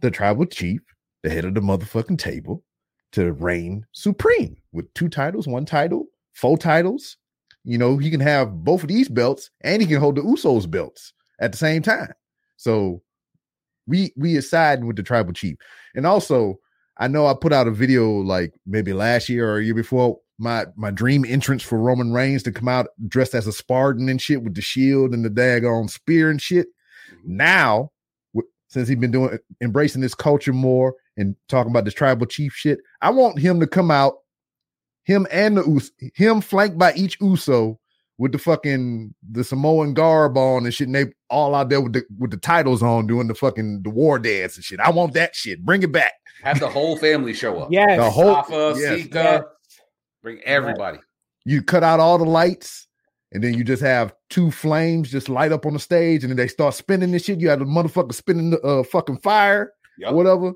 the 0.00 0.10
tribal 0.10 0.46
chief 0.46 0.80
the 1.22 1.30
head 1.30 1.44
of 1.44 1.54
the 1.54 1.60
motherfucking 1.60 2.18
table 2.18 2.64
to 3.12 3.32
reign 3.32 3.86
supreme 3.92 4.56
with 4.72 4.92
two 4.94 5.08
titles, 5.08 5.46
one 5.46 5.64
title, 5.64 6.06
four 6.32 6.56
titles. 6.56 7.16
You 7.64 7.76
know, 7.76 7.98
he 7.98 8.10
can 8.10 8.20
have 8.20 8.64
both 8.64 8.82
of 8.82 8.88
these 8.88 9.08
belts 9.08 9.50
and 9.62 9.82
he 9.82 9.88
can 9.88 9.98
hold 9.98 10.16
the 10.16 10.22
Usos 10.22 10.70
belts 10.70 11.12
at 11.40 11.52
the 11.52 11.58
same 11.58 11.82
time. 11.82 12.12
So 12.56 13.02
we 13.86 14.12
we 14.16 14.36
are 14.36 14.42
siding 14.42 14.86
with 14.86 14.96
the 14.96 15.02
tribal 15.02 15.32
chief. 15.32 15.56
And 15.94 16.06
also, 16.06 16.58
I 17.00 17.08
know 17.08 17.26
I 17.26 17.34
put 17.34 17.52
out 17.52 17.66
a 17.66 17.72
video 17.72 18.10
like 18.10 18.52
maybe 18.66 18.92
last 18.92 19.28
year 19.30 19.50
or 19.50 19.58
a 19.58 19.64
year 19.64 19.74
before 19.74 20.18
my 20.38 20.66
my 20.76 20.90
dream 20.90 21.24
entrance 21.24 21.62
for 21.62 21.78
Roman 21.78 22.12
Reigns 22.12 22.42
to 22.44 22.52
come 22.52 22.68
out 22.68 22.88
dressed 23.08 23.34
as 23.34 23.46
a 23.46 23.52
Spartan 23.52 24.08
and 24.08 24.20
shit 24.20 24.42
with 24.42 24.54
the 24.54 24.60
shield 24.60 25.14
and 25.14 25.24
the 25.24 25.30
daggone 25.30 25.90
spear 25.90 26.30
and 26.30 26.40
shit. 26.40 26.68
Mm-hmm. 27.12 27.36
Now, 27.36 27.90
since 28.68 28.86
he's 28.86 28.98
been 28.98 29.10
doing 29.10 29.38
embracing 29.60 30.02
this 30.02 30.14
culture 30.14 30.52
more 30.52 30.94
and 31.16 31.34
talking 31.48 31.70
about 31.70 31.86
this 31.86 31.94
tribal 31.94 32.26
chief 32.26 32.52
shit, 32.54 32.78
I 33.00 33.10
want 33.10 33.38
him 33.38 33.60
to 33.60 33.66
come 33.66 33.90
out, 33.90 34.14
him 35.04 35.26
and 35.32 35.56
the 35.56 35.64
Us, 35.64 35.90
him 36.14 36.42
flanked 36.42 36.78
by 36.78 36.92
each 36.94 37.18
Uso 37.20 37.80
with 38.18 38.32
the 38.32 38.38
fucking 38.38 39.14
the 39.30 39.42
Samoan 39.42 39.94
garb 39.94 40.36
on 40.36 40.66
and 40.66 40.74
shit, 40.74 40.86
and 40.86 40.94
they 40.94 41.06
all 41.30 41.54
out 41.54 41.70
there 41.70 41.80
with 41.80 41.94
the 41.94 42.04
with 42.18 42.30
the 42.30 42.36
titles 42.36 42.82
on 42.82 43.06
doing 43.06 43.26
the 43.26 43.34
fucking 43.34 43.82
the 43.82 43.90
war 43.90 44.18
dance 44.18 44.56
and 44.56 44.64
shit. 44.64 44.78
I 44.80 44.90
want 44.90 45.14
that 45.14 45.34
shit. 45.34 45.64
Bring 45.64 45.82
it 45.82 45.92
back. 45.92 46.12
Have 46.42 46.60
the 46.60 46.68
whole 46.68 46.96
family 46.96 47.32
show 47.34 47.58
up. 47.60 47.68
Yes. 47.70 47.98
The 47.98 48.10
whole 48.10 48.34
Safa, 48.34 48.74
yes. 48.78 49.02
Sika, 49.02 49.14
Yes. 49.18 49.42
bring 50.22 50.40
everybody. 50.44 50.98
you 51.44 51.62
cut 51.62 51.82
out 51.82 52.00
all 52.00 52.18
the 52.18 52.24
lights 52.24 52.86
and 53.32 53.42
then 53.44 53.54
you 53.54 53.62
just 53.64 53.82
have 53.82 54.12
two 54.28 54.50
flames 54.50 55.10
just 55.10 55.28
light 55.28 55.52
up 55.52 55.66
on 55.66 55.72
the 55.74 55.78
stage 55.78 56.22
and 56.24 56.30
then 56.30 56.36
they 56.36 56.48
start 56.48 56.74
spinning 56.74 57.10
this 57.12 57.24
shit. 57.24 57.40
You 57.40 57.48
have 57.50 57.58
the 57.60 57.64
motherfucker 57.64 58.14
spinning 58.14 58.50
the 58.50 58.60
uh, 58.60 58.82
fucking 58.84 59.18
fire 59.20 59.72
Yep. 59.98 60.12
or 60.12 60.14
whatever. 60.14 60.52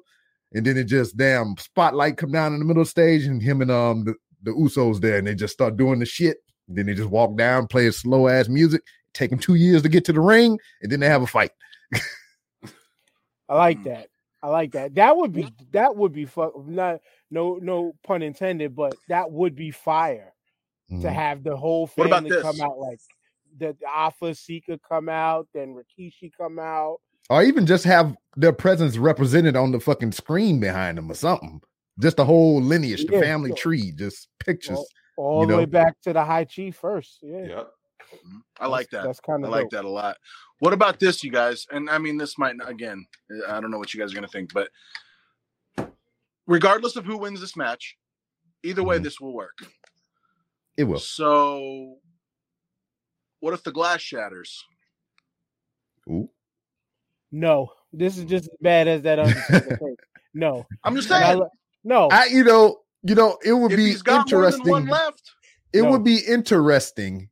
And 0.52 0.64
then 0.64 0.76
it 0.76 0.84
just 0.84 1.16
damn 1.16 1.56
spotlight 1.58 2.16
come 2.16 2.32
down 2.32 2.52
in 2.54 2.60
the 2.60 2.64
middle 2.64 2.82
of 2.82 2.86
the 2.86 2.90
stage 2.90 3.24
and 3.24 3.42
him 3.42 3.60
and 3.60 3.70
um 3.70 4.04
the, 4.04 4.14
the 4.42 4.50
Usos 4.52 5.00
there 5.00 5.18
and 5.18 5.26
they 5.26 5.34
just 5.34 5.52
start 5.54 5.76
doing 5.76 5.98
the 5.98 6.06
shit. 6.06 6.38
then 6.68 6.86
they 6.86 6.94
just 6.94 7.10
walk 7.10 7.36
down, 7.36 7.66
play 7.66 7.86
a 7.86 7.92
slow 7.92 8.28
ass 8.28 8.48
music, 8.48 8.80
take 9.12 9.30
them 9.30 9.38
two 9.38 9.54
years 9.54 9.82
to 9.82 9.88
get 9.88 10.04
to 10.06 10.12
the 10.12 10.20
ring, 10.20 10.58
and 10.82 10.90
then 10.92 11.00
they 11.00 11.08
have 11.08 11.22
a 11.22 11.26
fight. 11.26 11.50
I 13.48 13.54
like 13.56 13.82
that. 13.84 14.08
I 14.44 14.48
like 14.48 14.72
that. 14.72 14.94
That 14.96 15.16
would 15.16 15.32
be 15.32 15.48
that 15.72 15.96
would 15.96 16.12
be 16.12 16.26
fuck 16.26 16.52
not 16.68 17.00
no 17.30 17.58
no 17.62 17.94
pun 18.04 18.20
intended, 18.20 18.76
but 18.76 18.94
that 19.08 19.30
would 19.32 19.54
be 19.56 19.70
fire 19.70 20.34
to 20.90 20.94
Mhm. 20.96 21.12
have 21.14 21.42
the 21.42 21.56
whole 21.56 21.86
What 21.94 22.08
about 22.08 22.24
family 22.24 22.42
come 22.42 22.60
out 22.60 22.78
like 22.78 23.00
the, 23.56 23.74
the 23.80 23.86
Afa 23.88 24.34
Sika 24.34 24.78
come 24.86 25.08
out, 25.08 25.48
then 25.54 25.74
Rikishi 25.74 26.30
come 26.36 26.58
out. 26.58 26.98
Or 27.30 27.42
even 27.42 27.64
just 27.64 27.84
have 27.84 28.14
their 28.36 28.52
presence 28.52 28.98
represented 28.98 29.56
on 29.56 29.72
the 29.72 29.80
fucking 29.80 30.12
screen 30.12 30.60
behind 30.60 30.98
them 30.98 31.10
or 31.10 31.14
something. 31.14 31.62
Just 31.98 32.18
the 32.18 32.26
whole 32.26 32.60
lineage, 32.60 33.06
the 33.06 33.14
Yeah, 33.14 33.20
family 33.20 33.50
sure. 33.50 33.56
tree, 33.56 33.92
just 33.92 34.28
pictures. 34.40 34.76
All, 34.76 34.86
all 35.16 35.40
you 35.42 35.46
the 35.46 35.56
way 35.56 35.64
back 35.64 35.98
to 36.02 36.12
the 36.12 36.22
high 36.22 36.44
chief 36.44 36.76
first. 36.76 37.20
Yeah. 37.22 37.46
Yep. 37.46 37.70
I 38.60 38.66
like 38.66 38.90
that. 38.90 39.04
That's 39.04 39.20
kind 39.20 39.42
of 39.42 39.50
I 39.50 39.56
of 39.56 39.62
like 39.62 39.70
that 39.70 39.86
a 39.86 39.88
lot. 39.88 40.18
What 40.64 40.72
about 40.72 40.98
this, 40.98 41.22
you 41.22 41.30
guys? 41.30 41.66
And 41.70 41.90
I 41.90 41.98
mean, 41.98 42.16
this 42.16 42.38
might 42.38 42.56
not, 42.56 42.70
again, 42.70 43.04
I 43.46 43.60
don't 43.60 43.70
know 43.70 43.76
what 43.76 43.92
you 43.92 44.00
guys 44.00 44.12
are 44.12 44.14
going 44.14 44.26
to 44.26 44.32
think, 44.32 44.50
but 44.54 44.70
regardless 46.46 46.96
of 46.96 47.04
who 47.04 47.18
wins 47.18 47.38
this 47.38 47.54
match, 47.54 47.98
either 48.62 48.82
way, 48.82 48.98
Mhm. 48.98 49.02
this 49.02 49.20
will 49.20 49.34
work. 49.34 49.58
it 50.78 50.84
will. 50.84 50.98
So, 50.98 51.98
what 53.40 53.52
if 53.52 53.62
the 53.62 53.72
glass 53.72 54.00
shatters? 54.00 54.64
Ooh. 56.08 56.30
No, 57.30 57.70
this 57.92 58.16
is 58.16 58.24
just 58.24 58.44
as 58.46 58.56
bad 58.62 58.88
as 58.88 59.02
that 59.02 59.18
thing. 59.80 59.96
No, 60.32 60.66
I'm 60.82 60.96
just 60.96 61.10
And 61.10 61.22
I 61.22 61.32
saying, 61.34 61.42
no. 61.84 62.08
I, 62.10 62.24
you 62.28 62.42
know, 62.42 62.78
you 63.02 63.14
know, 63.14 63.36
it 63.44 63.52
would 63.52 63.70
if 63.72 63.76
be 63.76 63.84
he's 63.88 64.00
got 64.00 64.30
more 64.32 64.50
than 64.50 64.54
interesting. 64.54 64.70
one 64.72 64.86
left, 64.86 65.30
it 65.74 65.82
No. 65.82 65.90
would 65.90 66.04
be 66.04 66.20
interesting. 66.26 67.28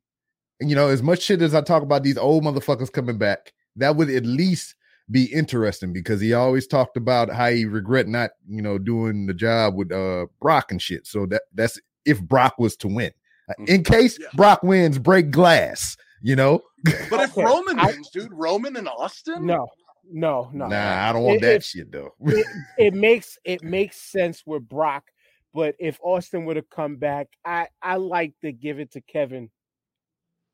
You 0.69 0.75
know, 0.75 0.89
as 0.89 1.03
much 1.03 1.23
shit 1.23 1.43
as 1.43 1.55
I 1.55 1.61
talk 1.61 1.83
about 1.83 2.03
these 2.03 2.19
old 2.19 2.45
motherfuckers 2.45 2.93
coming 2.93 3.19
back, 3.19 3.53
that 3.77 3.97
would 3.97 4.11
at 4.11 4.25
least 4.27 4.75
be 5.11 5.25
interesting 5.33 5.93
because 5.93 6.21
he 6.21 6.33
always 6.33 6.67
talked 6.67 6.97
about 6.97 7.29
how 7.31 7.51
he 7.51 7.65
regret 7.65 8.07
not, 8.09 8.31
you 8.49 8.63
know, 8.63 8.79
doing 8.79 9.27
the 9.27 9.35
job 9.35 9.75
with 9.75 9.91
uh 9.93 10.27
Brock 10.41 10.71
and 10.71 10.81
shit. 10.81 11.07
So 11.07 11.27
that 11.27 11.43
that's 11.55 11.79
if 12.05 12.23
Brock 12.23 12.55
was 12.59 12.77
to 12.79 12.89
win. 12.89 13.13
Uh, 13.49 13.55
In 13.67 13.83
case 13.85 14.19
Yeah. 14.21 14.29
Brock 14.35 14.63
wins, 14.63 14.99
break 14.99 15.31
glass, 15.31 15.97
you 16.23 16.37
know? 16.37 16.63
but 17.11 17.21
if 17.21 17.37
Okay, 17.37 17.45
Roman 17.45 17.79
I- 17.79 17.87
wins, 17.87 18.11
dude, 18.11 18.33
Roman 18.33 18.77
and 18.77 18.89
Austin? 18.89 19.45
No, 19.47 19.69
no, 20.11 20.49
no. 20.53 20.67
Nah, 20.69 21.09
I 21.09 21.13
don't 21.13 21.23
want 21.25 21.39
It- 21.39 21.43
that 21.43 21.55
it- 21.57 21.65
shit 21.65 21.93
though. 21.93 22.15
it, 22.27 22.47
it 22.79 22.95
makes 22.95 23.39
it 23.45 23.63
makes 23.65 23.97
sense 23.97 24.43
with 24.47 24.69
Brock, 24.69 25.05
but 25.53 25.75
if 25.81 25.99
Austin 26.03 26.45
would 26.45 26.57
have 26.57 26.71
come 26.71 26.97
back, 26.97 27.27
I 27.45 27.67
I 27.83 27.97
like 27.97 28.35
to 28.43 28.53
give 28.53 28.79
it 28.79 28.93
to 28.93 29.01
Kevin. 29.01 29.51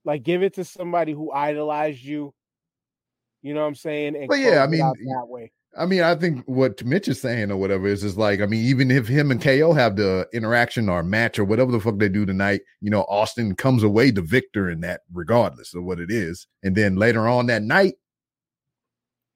Like 0.09 0.23
give 0.23 0.43
it 0.43 0.55
to 0.55 0.65
somebody 0.65 1.13
who 1.13 1.31
idolized 1.31 2.03
you. 2.03 2.33
You 3.43 3.53
know 3.53 3.61
what 3.61 3.67
I'm 3.67 3.75
saying? 3.75 4.17
And 4.17 4.27
Well, 4.27 4.39
yeah, 4.39 4.63
I 4.63 4.67
close 4.67 4.79
it 4.79 4.83
out 4.83 4.97
mean, 4.97 5.15
that 5.15 5.29
way. 5.29 5.53
I 5.79 5.85
mean, 5.85 6.01
I 6.01 6.15
think 6.15 6.45
what 6.47 6.83
Mitch 6.83 7.09
is 7.09 7.21
saying 7.21 7.51
or 7.51 7.59
whatever 7.59 7.87
is 7.87 8.01
just 8.01 8.17
like, 8.17 8.41
I 8.41 8.47
mean, 8.47 8.65
even 8.65 8.91
if 8.91 9.07
him 9.07 9.31
and 9.31 9.39
KO 9.39 9.75
have 9.75 9.97
the 9.97 10.27
interaction 10.33 10.89
or 10.89 11.03
match 11.03 11.39
or 11.39 11.45
whatever 11.45 11.71
the 11.71 11.79
fuck 11.79 11.99
they 11.99 12.09
do 12.09 12.25
tonight, 12.25 12.63
you 12.81 12.89
know, 12.89 13.03
Austin 13.03 13.55
comes 13.55 13.83
away 13.83 14.11
the 14.11 14.23
victor 14.23 14.71
in 14.71 14.81
that, 14.81 15.03
regardless 15.13 15.75
of 15.75 15.85
what 15.85 16.01
it 16.01 16.11
is. 16.11 16.47
And 16.63 16.75
then 16.75 16.97
later 16.97 17.29
on 17.29 17.45
that 17.49 17.63
night, 17.63 17.97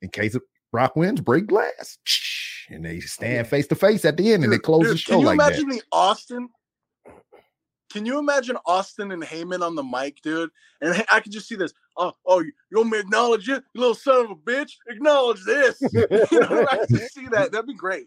in 0.01 0.09
case 0.09 0.35
of 0.35 0.43
Brock 0.73 0.97
wins, 0.97 1.21
break 1.21 1.47
glass. 1.49 1.99
And 2.71 2.87
they 2.87 2.99
oh, 2.99 3.01
stand 3.01 3.49
face 3.49 3.67
to 3.67 3.75
face 3.75 4.05
at 4.07 4.17
the 4.17 4.33
end 4.33 4.45
and 4.45 4.53
they 4.53 4.57
Dude, 4.57 4.65
close 4.65 4.89
the 4.89 4.97
show 4.97 5.15
Can 5.15 5.21
you 5.21 5.27
like 5.27 5.35
imagine 5.35 5.69
the 5.69 5.83
Austin? 5.91 6.49
Can 7.93 8.07
you 8.07 8.19
imagine 8.19 8.57
Austin 8.65 9.13
and 9.13 9.23
Heyman 9.23 9.61
on 9.61 9.75
the 9.75 9.83
mic, 9.83 10.23
dude? 10.23 10.51
And 10.81 11.05
I 11.13 11.21
could 11.21 11.31
just 11.31 11.47
see 11.47 11.57
this. 11.57 11.75
Oh, 11.99 12.13
oh, 12.25 12.41
you 12.41 12.53
you 12.71 12.79
want 12.79 12.91
me 12.91 12.99
to 12.99 13.05
acknowledge 13.05 13.49
it, 13.51 13.63
you 13.75 13.81
little 13.81 13.95
son 13.95 14.25
of 14.25 14.31
a 14.31 14.35
bitch? 14.35 14.73
Acknowledge 14.89 15.45
this. 15.45 15.79
you 15.93 16.41
know, 16.41 16.67
I 16.71 16.87
can 16.87 17.09
see 17.11 17.29
that. 17.29 17.51
That'd 17.53 17.67
be 17.67 17.75
great. 17.75 18.07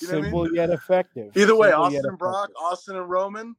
You 0.00 0.06
know 0.08 0.12
what 0.12 0.18
I 0.18 0.22
mean? 0.22 0.24
Simple 0.24 0.54
yet 0.54 0.70
effective. 0.70 1.36
Either 1.36 1.56
way, 1.56 1.70
Simple 1.70 1.84
Austin 1.84 2.16
Brock. 2.16 2.50
Austin 2.56 2.96
and 2.96 3.10
Roman. 3.10 3.56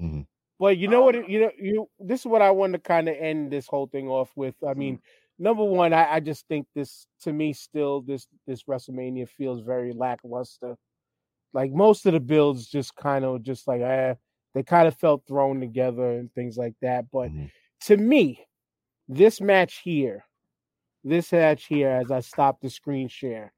Mm-hmm. 0.00 0.20
But 0.60 0.78
you 0.78 0.86
know 0.86 1.02
what? 1.02 1.16
Oh. 1.16 1.20
it- 1.20 1.28
You 1.28 1.40
know, 1.40 1.50
you. 1.58 1.88
This 1.98 2.20
is 2.20 2.26
what 2.26 2.42
I 2.42 2.52
want 2.52 2.74
to 2.74 2.78
kind 2.78 3.08
of 3.08 3.16
end 3.16 3.50
this 3.50 3.66
whole 3.66 3.88
thing 3.88 4.08
off 4.08 4.30
with. 4.36 4.54
I 4.66 4.74
mean, 4.74 4.98
mm-hmm. 4.98 5.42
number 5.42 5.64
one, 5.64 5.92
I, 5.92 6.14
I 6.14 6.20
just 6.20 6.46
think 6.46 6.68
this 6.76 7.08
to 7.22 7.32
me 7.32 7.52
still 7.52 8.02
this 8.02 8.28
this 8.46 8.62
WrestleMania 8.62 9.28
feels 9.28 9.60
very 9.60 9.92
lackluster. 9.92 10.76
Like 11.52 11.72
most 11.72 12.06
of 12.06 12.12
the 12.12 12.20
builds, 12.20 12.68
just 12.68 12.94
kind 12.96 13.24
of 13.24 13.42
just 13.42 13.66
like 13.66 13.80
eh, 13.80 14.14
they 14.54 14.62
kind 14.62 14.88
of 14.88 14.96
felt 14.96 15.26
thrown 15.26 15.60
together 15.60 16.12
and 16.12 16.32
things 16.34 16.56
like 16.56 16.74
that. 16.82 17.10
But 17.10 17.30
Mhm. 17.30 17.50
to 17.82 17.96
me, 17.96 18.46
this 19.08 19.40
match 19.40 19.78
here, 19.78 20.26
this 21.04 21.32
match 21.32 21.66
here, 21.66 21.90
as 21.90 22.10
I 22.10 22.20
stop 22.20 22.60
the 22.60 22.70
screen 22.70 23.08
share, 23.08 23.52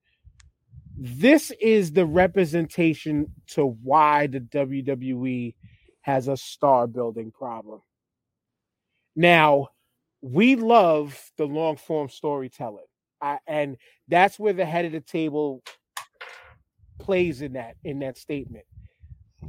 this 0.96 1.50
is 1.60 1.92
the 1.92 2.06
representation 2.06 3.34
to 3.48 3.66
why 3.66 4.26
the 4.26 4.40
WWE 4.40 5.54
has 6.02 6.28
a 6.28 6.36
star 6.36 6.86
building 6.86 7.30
problem. 7.30 7.80
Now, 9.16 9.68
we 10.22 10.56
love 10.56 11.30
the 11.36 11.46
long 11.46 11.76
form 11.76 12.08
storytelling, 12.08 12.86
I, 13.20 13.38
and 13.46 13.76
that's 14.08 14.38
where 14.38 14.52
the 14.52 14.64
head 14.64 14.84
of 14.84 14.92
the 14.92 15.00
table 15.00 15.62
plays 17.00 17.42
in 17.42 17.54
that 17.54 17.76
in 17.84 17.98
that 18.00 18.18
statement. 18.18 18.64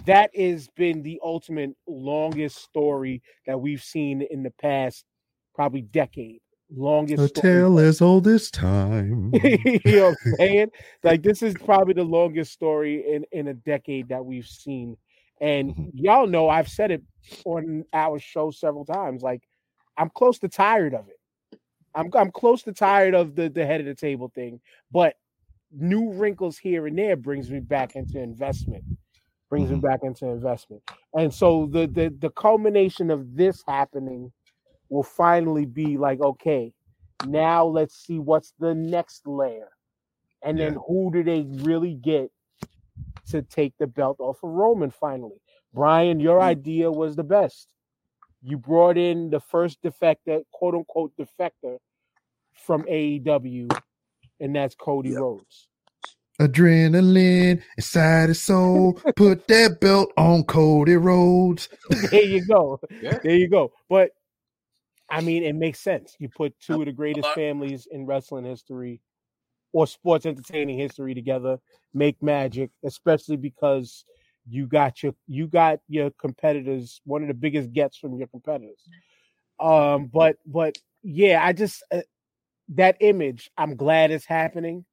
That 0.06 0.36
has 0.36 0.68
been 0.76 1.04
the 1.04 1.20
ultimate 1.24 1.72
longest 1.88 2.58
story 2.64 3.22
that 3.46 3.60
we've 3.60 3.84
seen 3.84 4.22
in 4.22 4.42
the 4.44 4.52
past, 4.62 5.06
probably 5.54 5.82
decade. 5.82 6.40
Longest 6.76 7.30
story. 7.30 7.48
tale 7.48 7.80
as 7.80 8.02
old 8.02 8.28
as 8.28 8.50
time. 8.50 9.32
you 9.44 9.80
know 9.86 10.10
what 10.12 10.18
I'm 10.26 10.36
saying? 10.40 10.72
Like 11.04 11.22
this 11.24 11.42
is 11.44 11.56
probably 11.56 11.94
the 11.94 12.04
longest 12.04 12.52
story 12.54 13.04
in 13.14 13.26
in 13.32 13.48
a 13.50 13.54
decade 13.54 14.10
that 14.10 14.26
we've 14.26 14.48
seen. 14.48 14.98
And 15.40 15.76
Mhm. 15.76 15.92
y'all 15.94 16.28
know 16.28 16.50
I've 16.50 16.70
said 16.70 16.92
it 16.92 17.04
on 17.46 17.84
our 17.94 18.20
show 18.20 18.52
several 18.52 18.86
times. 18.86 19.22
Like 19.22 19.44
I'm 19.98 20.10
close 20.10 20.40
to 20.40 20.50
tired 20.50 20.94
of 20.94 21.08
it. 21.10 21.20
I'm 21.94 22.10
I'm 22.16 22.32
close 22.32 22.64
to 22.64 22.74
tired 22.74 23.14
of 23.16 23.36
the 23.36 23.50
the 23.50 23.66
head 23.66 23.82
of 23.82 23.86
the 23.88 23.96
table 23.96 24.32
thing, 24.34 24.62
but 24.92 25.16
new 25.74 26.12
wrinkles 26.14 26.58
here 26.58 26.88
and 26.88 26.98
there 26.98 27.16
brings 27.16 27.50
me 27.52 27.60
back 27.60 27.96
into 27.96 28.20
investment. 28.20 28.84
Brings 29.50 29.70
me 29.72 29.78
Mhm. 29.78 29.82
back 29.82 30.00
into 30.04 30.28
investment. 30.28 30.84
And 31.14 31.34
so 31.34 31.68
the 31.68 31.88
the 31.88 32.10
the 32.20 32.30
culmination 32.32 33.12
of 33.12 33.36
this 33.36 33.64
happening 33.68 34.32
will 34.90 35.04
finally 35.04 35.66
be 35.66 35.98
like, 35.98 36.22
okay, 36.22 36.74
now 37.22 37.66
let's 37.66 37.96
see 37.96 38.20
what's 38.20 38.54
the 38.60 38.76
next 38.76 39.28
layer. 39.28 39.70
And 40.44 40.60
then 40.60 40.78
who 40.88 41.12
do 41.14 41.24
they 41.24 41.44
really 41.64 41.96
get 41.96 42.32
to 43.28 43.42
take 43.44 43.78
the 43.78 43.88
belt 43.88 44.18
off 44.20 44.44
of 44.44 44.50
Roman 44.50 44.92
finally? 44.92 45.42
Brian, 45.74 46.20
your 46.20 46.42
idea 46.42 46.92
was 46.92 47.16
the 47.16 47.24
best. 47.24 47.74
You 48.42 48.58
brought 48.58 48.98
in 48.98 49.30
the 49.30 49.40
first 49.40 49.82
defector, 49.84 50.44
quote 50.52 50.76
unquote 50.76 51.14
defector 51.18 51.80
from 52.54 52.84
AEW, 52.84 53.70
and 54.42 54.56
that's 54.56 54.76
Cody 54.76 55.12
Yep. 55.12 55.20
Rhodes. 55.20 55.68
Adrenaline 56.40 57.62
inside 57.78 58.30
his 58.30 58.42
soul. 58.42 58.94
Put 59.16 59.48
that 59.48 59.80
belt 59.80 60.12
on 60.18 60.44
Cody 60.44 60.96
Rhodes. 60.96 61.70
there 62.12 62.24
you 62.24 62.46
go. 62.46 62.80
Yeah. 63.02 63.20
There 63.22 63.36
you 63.36 63.48
go. 63.48 63.72
But 63.88 64.12
I 65.10 65.22
mean, 65.22 65.44
it 65.44 65.54
makes 65.54 65.80
sense. 65.80 66.16
You 66.20 66.30
put 66.30 66.60
two 66.60 66.80
of 66.80 66.86
the 66.86 66.94
greatest 66.94 67.30
families 67.36 67.88
in 67.92 68.06
wrestling 68.06 68.46
history 68.46 69.02
or 69.74 69.86
sports 69.86 70.26
entertaining 70.26 70.78
history 70.78 71.14
together, 71.14 71.60
make 71.94 72.22
magic, 72.24 72.72
especially 72.84 73.38
because 73.38 74.06
you 74.48 74.66
got 74.66 75.04
your 75.04 75.14
you 75.28 75.48
got 75.48 75.80
your 75.88 76.10
competitors, 76.12 77.02
one 77.06 77.22
of 77.22 77.28
the 77.28 77.34
biggest 77.34 77.72
gets 77.72 77.98
from 77.98 78.16
your 78.16 78.28
competitors. 78.28 78.82
Um, 79.60 80.08
but 80.08 80.38
but 80.46 80.76
yeah, 81.04 81.46
I 81.46 81.54
just 81.54 81.84
uh, 81.92 82.02
that 82.72 82.98
image, 83.00 83.50
I'm 83.58 83.76
glad 83.76 84.12
it's 84.12 84.26
happening, 84.26 84.86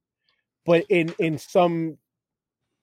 but 0.65 0.85
in 0.89 1.13
in 1.19 1.37
some 1.37 1.97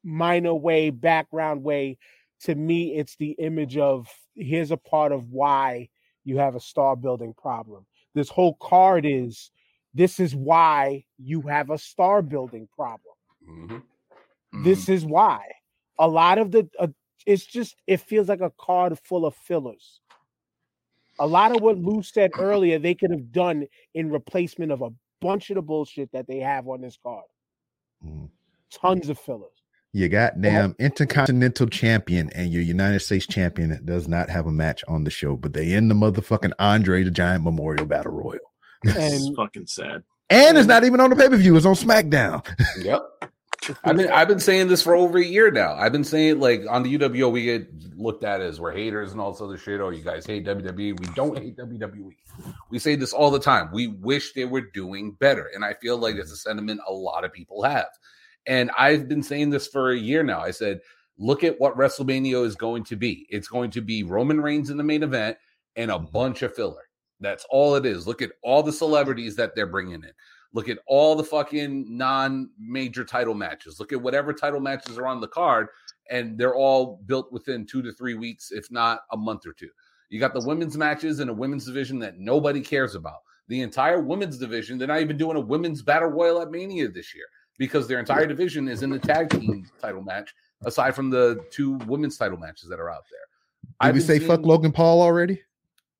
minor 0.02 0.54
way, 0.54 0.90
background 0.90 1.62
way, 1.62 1.98
to 2.40 2.54
me, 2.54 2.96
it's 2.96 3.16
the 3.16 3.32
image 3.32 3.76
of 3.76 4.08
here's 4.34 4.70
a 4.70 4.76
part 4.76 5.12
of 5.12 5.30
why 5.30 5.88
you 6.24 6.38
have 6.38 6.54
a 6.54 6.60
star 6.60 6.96
building 6.96 7.34
problem. 7.34 7.86
This 8.14 8.28
whole 8.28 8.54
card 8.54 9.04
is 9.06 9.50
this 9.94 10.20
is 10.20 10.34
why 10.34 11.04
you 11.18 11.42
have 11.42 11.70
a 11.70 11.78
star 11.78 12.22
building 12.22 12.68
problem. 12.74 13.14
Mhm. 13.48 13.82
This 14.64 14.88
is 14.88 15.04
why 15.04 15.50
a 15.98 16.08
lot 16.08 16.38
of 16.38 16.50
the 16.50 16.68
uh, 16.78 16.88
it's 17.26 17.44
just 17.44 17.76
it 17.86 18.00
feels 18.00 18.28
like 18.28 18.40
a 18.40 18.52
card 18.58 18.98
full 19.00 19.26
of 19.26 19.34
fillers. 19.34 20.00
A 21.18 21.26
lot 21.26 21.54
of 21.54 21.62
what 21.62 21.78
Lou 21.78 22.02
said 22.02 22.30
earlier, 22.38 22.78
they 22.78 22.94
could 22.94 23.10
have 23.10 23.32
done 23.32 23.66
in 23.94 24.10
replacement 24.10 24.72
of 24.72 24.82
a 24.82 24.90
bunch 25.20 25.50
of 25.50 25.56
the 25.56 25.62
bullshit 25.62 26.10
that 26.12 26.26
they 26.26 26.38
have 26.38 26.68
on 26.68 26.80
this 26.82 26.98
card. 27.02 27.24
Mhm. 28.04 28.30
Tons 28.70 29.08
of 29.08 29.18
fillers. 29.18 29.50
You 29.92 30.10
goddamn 30.10 30.76
intercontinental 30.78 31.68
champion 31.68 32.28
and 32.34 32.52
your 32.52 32.62
United 32.62 33.00
States 33.00 33.26
champion 33.26 33.70
that 33.70 33.86
does 33.86 34.06
not 34.06 34.28
have 34.28 34.46
a 34.46 34.52
match 34.52 34.84
on 34.88 35.04
the 35.04 35.10
show, 35.10 35.36
but 35.36 35.54
they 35.54 35.72
end 35.72 35.90
the 35.90 35.94
motherfucking 35.94 36.52
Andre 36.58 37.02
the 37.02 37.10
Giant 37.10 37.44
Memorial 37.44 37.86
Battle 37.86 38.12
Royal. 38.12 38.40
It's 38.84 38.94
And 38.94 39.36
fucking 39.36 39.66
sad. 39.68 40.02
And 40.28 40.58
it's 40.58 40.66
not 40.66 40.84
even 40.84 41.00
on 41.00 41.08
the 41.10 41.16
pay 41.16 41.28
per 41.28 41.36
view; 41.36 41.56
it's 41.56 41.64
on 41.64 41.74
SmackDown. 41.74 42.46
Yep. 42.84 43.25
I've 43.84 43.96
been 43.96 44.10
I've 44.10 44.28
been 44.28 44.40
saying 44.40 44.68
this 44.68 44.82
for 44.82 44.94
over 44.94 45.18
a 45.18 45.24
year 45.24 45.50
now. 45.50 45.74
I've 45.74 45.92
been 45.92 46.04
saying 46.04 46.40
like 46.40 46.62
on 46.68 46.82
the 46.82 46.98
UWO 46.98 47.30
we 47.30 47.44
get 47.44 47.68
looked 47.96 48.24
at 48.24 48.40
as 48.40 48.60
we're 48.60 48.72
haters 48.72 49.12
and 49.12 49.20
all 49.20 49.32
this 49.32 49.40
other 49.40 49.56
shit. 49.56 49.80
Oh, 49.80 49.90
you 49.90 50.02
guys 50.02 50.26
hate 50.26 50.44
WWE. 50.44 50.98
We 50.98 51.06
don't 51.14 51.38
hate 51.38 51.56
WWE. 51.56 52.14
We 52.70 52.78
say 52.78 52.96
this 52.96 53.12
all 53.12 53.30
the 53.30 53.40
time. 53.40 53.70
We 53.72 53.88
wish 53.88 54.32
they 54.32 54.44
were 54.44 54.60
doing 54.60 55.12
better, 55.12 55.50
and 55.54 55.64
I 55.64 55.74
feel 55.74 55.98
like 55.98 56.16
it's 56.16 56.32
a 56.32 56.36
sentiment 56.36 56.80
a 56.86 56.92
lot 56.92 57.24
of 57.24 57.32
people 57.32 57.62
have. 57.62 57.88
And 58.46 58.70
I've 58.78 59.08
been 59.08 59.22
saying 59.22 59.50
this 59.50 59.66
for 59.66 59.90
a 59.90 59.98
year 59.98 60.22
now. 60.22 60.40
I 60.40 60.52
said, 60.52 60.80
look 61.18 61.42
at 61.42 61.60
what 61.60 61.76
WrestleMania 61.76 62.44
is 62.44 62.54
going 62.54 62.84
to 62.84 62.96
be. 62.96 63.26
It's 63.30 63.48
going 63.48 63.70
to 63.72 63.80
be 63.80 64.02
Roman 64.02 64.40
Reigns 64.40 64.70
in 64.70 64.76
the 64.76 64.84
main 64.84 65.02
event 65.02 65.36
and 65.74 65.90
a 65.90 65.98
bunch 65.98 66.42
of 66.42 66.54
filler. 66.54 66.88
That's 67.20 67.46
all 67.50 67.74
it 67.74 67.86
is. 67.86 68.06
Look 68.06 68.22
at 68.22 68.32
all 68.42 68.62
the 68.62 68.72
celebrities 68.72 69.36
that 69.36 69.54
they're 69.54 69.66
bringing 69.66 69.94
in. 69.94 70.12
Look 70.52 70.68
at 70.68 70.78
all 70.86 71.14
the 71.16 71.24
fucking 71.24 71.96
non-major 71.96 73.04
title 73.04 73.34
matches. 73.34 73.78
Look 73.78 73.92
at 73.92 74.00
whatever 74.00 74.32
title 74.32 74.60
matches 74.60 74.98
are 74.98 75.06
on 75.06 75.20
the 75.20 75.28
card, 75.28 75.68
and 76.10 76.38
they're 76.38 76.54
all 76.54 77.00
built 77.06 77.32
within 77.32 77.66
two 77.66 77.82
to 77.82 77.92
three 77.92 78.14
weeks, 78.14 78.50
if 78.52 78.70
not 78.70 79.00
a 79.12 79.16
month 79.16 79.46
or 79.46 79.52
two. 79.52 79.68
You 80.08 80.20
got 80.20 80.34
the 80.34 80.40
women's 80.46 80.76
matches 80.76 81.20
in 81.20 81.28
a 81.28 81.32
women's 81.32 81.66
division 81.66 81.98
that 82.00 82.18
nobody 82.18 82.60
cares 82.60 82.94
about. 82.94 83.18
The 83.48 83.60
entire 83.60 84.00
women's 84.00 84.38
division, 84.38 84.78
they're 84.78 84.88
not 84.88 85.00
even 85.00 85.16
doing 85.16 85.36
a 85.36 85.40
women's 85.40 85.82
battle 85.82 86.08
royal 86.08 86.40
at 86.42 86.50
Mania 86.50 86.88
this 86.88 87.14
year 87.14 87.24
because 87.58 87.86
their 87.88 87.98
entire 87.98 88.26
division 88.26 88.68
is 88.68 88.82
in 88.82 88.90
the 88.90 88.98
tag 88.98 89.30
team 89.30 89.66
title 89.80 90.02
match, 90.02 90.34
aside 90.64 90.94
from 90.94 91.10
the 91.10 91.44
two 91.50 91.72
women's 91.86 92.16
title 92.16 92.38
matches 92.38 92.68
that 92.68 92.80
are 92.80 92.90
out 92.90 93.04
there. 93.10 93.20
Did 93.82 93.88
I've 93.88 93.94
we 93.94 94.00
say 94.00 94.18
seeing- 94.18 94.28
fuck 94.28 94.40
Logan 94.42 94.72
Paul 94.72 95.00
already? 95.02 95.42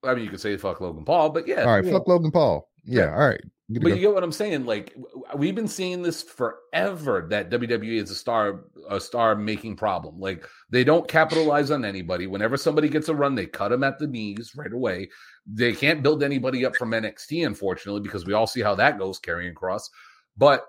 I 0.05 0.15
mean, 0.15 0.25
you 0.25 0.31
could 0.31 0.41
say 0.41 0.57
fuck 0.57 0.81
Logan 0.81 1.05
Paul, 1.05 1.31
but 1.31 1.49
yeah, 1.49 1.63
All 1.65 1.75
right, 1.75 1.85
Yeah. 1.85 1.93
fuck 1.93 2.07
Logan 2.07 2.31
Paul. 2.31 2.69
Yeah, 2.87 3.13
all 3.13 3.29
right. 3.29 3.41
But 3.69 3.83
go. 3.83 3.89
you 3.89 3.97
get 3.97 4.15
what 4.15 4.23
I'm 4.23 4.33
saying. 4.33 4.65
Like 4.65 4.95
we've 5.35 5.55
been 5.55 5.67
seeing 5.67 6.01
this 6.01 6.23
forever 6.23 7.27
that 7.31 7.51
WWE 7.51 8.01
is 8.01 8.13
a 8.13 8.15
star 8.15 8.65
a 8.89 9.01
star 9.01 9.35
making 9.35 9.75
problem. 9.75 10.21
Like 10.21 10.47
they 10.71 10.85
don't 10.85 11.09
capitalize 11.09 11.73
on 11.73 11.85
anybody. 11.85 12.29
Whenever 12.29 12.57
somebody 12.57 12.89
gets 12.89 13.09
a 13.09 13.15
run, 13.15 13.35
they 13.35 13.47
cut 13.47 13.71
them 13.71 13.83
at 13.83 13.99
the 13.99 14.07
knees 14.07 14.53
right 14.55 14.73
away. 14.73 15.09
They 15.47 15.73
can't 15.73 16.03
build 16.03 16.23
anybody 16.23 16.65
up 16.65 16.77
from 16.77 16.93
NXT, 16.93 17.45
unfortunately, 17.45 18.03
because 18.03 18.25
we 18.25 18.35
all 18.35 18.47
see 18.47 18.63
how 18.63 18.77
that 18.77 18.99
goes 18.99 19.19
Karrion 19.19 19.55
Kross. 19.55 19.91
But 20.37 20.65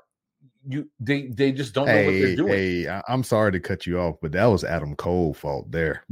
you 0.67 0.89
they 0.99 1.27
they 1.27 1.51
just 1.51 1.75
don't 1.75 1.85
know 1.85 2.03
what 2.03 2.11
they're 2.11 2.35
doing. 2.35 2.51
hey, 2.51 3.01
I'm 3.07 3.23
sorry 3.23 3.51
to 3.51 3.59
cut 3.59 3.85
you 3.85 3.99
off, 3.99 4.15
but 4.23 4.31
that 4.31 4.45
was 4.45 4.63
Adam 4.63 4.95
Cole 4.95 5.35
fault 5.35 5.71
there. 5.71 6.03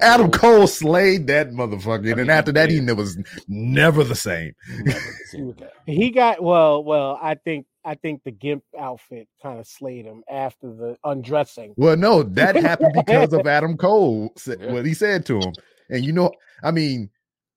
Adam 0.00 0.30
Cole 0.30 0.66
slayed 0.66 1.26
that 1.28 1.50
motherfucker, 1.50 2.18
and 2.20 2.30
after 2.30 2.52
that, 2.52 2.70
he 2.70 2.80
ne- 2.80 2.92
was 2.92 3.18
never 3.48 4.04
the 4.04 4.14
same. 4.14 4.52
Never 4.84 5.00
seen 5.26 5.46
with. 5.48 5.62
He 5.86 6.10
got 6.10 6.42
well, 6.42 6.84
well, 6.84 7.18
I 7.20 7.34
think 7.34 7.66
I 7.84 7.94
think 7.96 8.22
the 8.24 8.30
gimp 8.30 8.62
outfit 8.78 9.26
kind 9.42 9.58
of 9.58 9.66
slayed 9.66 10.04
him 10.04 10.22
after 10.30 10.68
the 10.72 10.96
undressing. 11.04 11.74
Well, 11.76 11.96
no, 11.96 12.22
that 12.22 12.54
happened 12.54 12.92
because 12.94 13.32
of 13.32 13.46
Adam 13.46 13.76
Cole. 13.76 14.32
What 14.58 14.86
he 14.86 14.94
said 14.94 15.26
to 15.26 15.40
him, 15.40 15.52
and 15.90 16.04
you 16.04 16.12
know, 16.12 16.30
I 16.62 16.70
mean, 16.70 17.10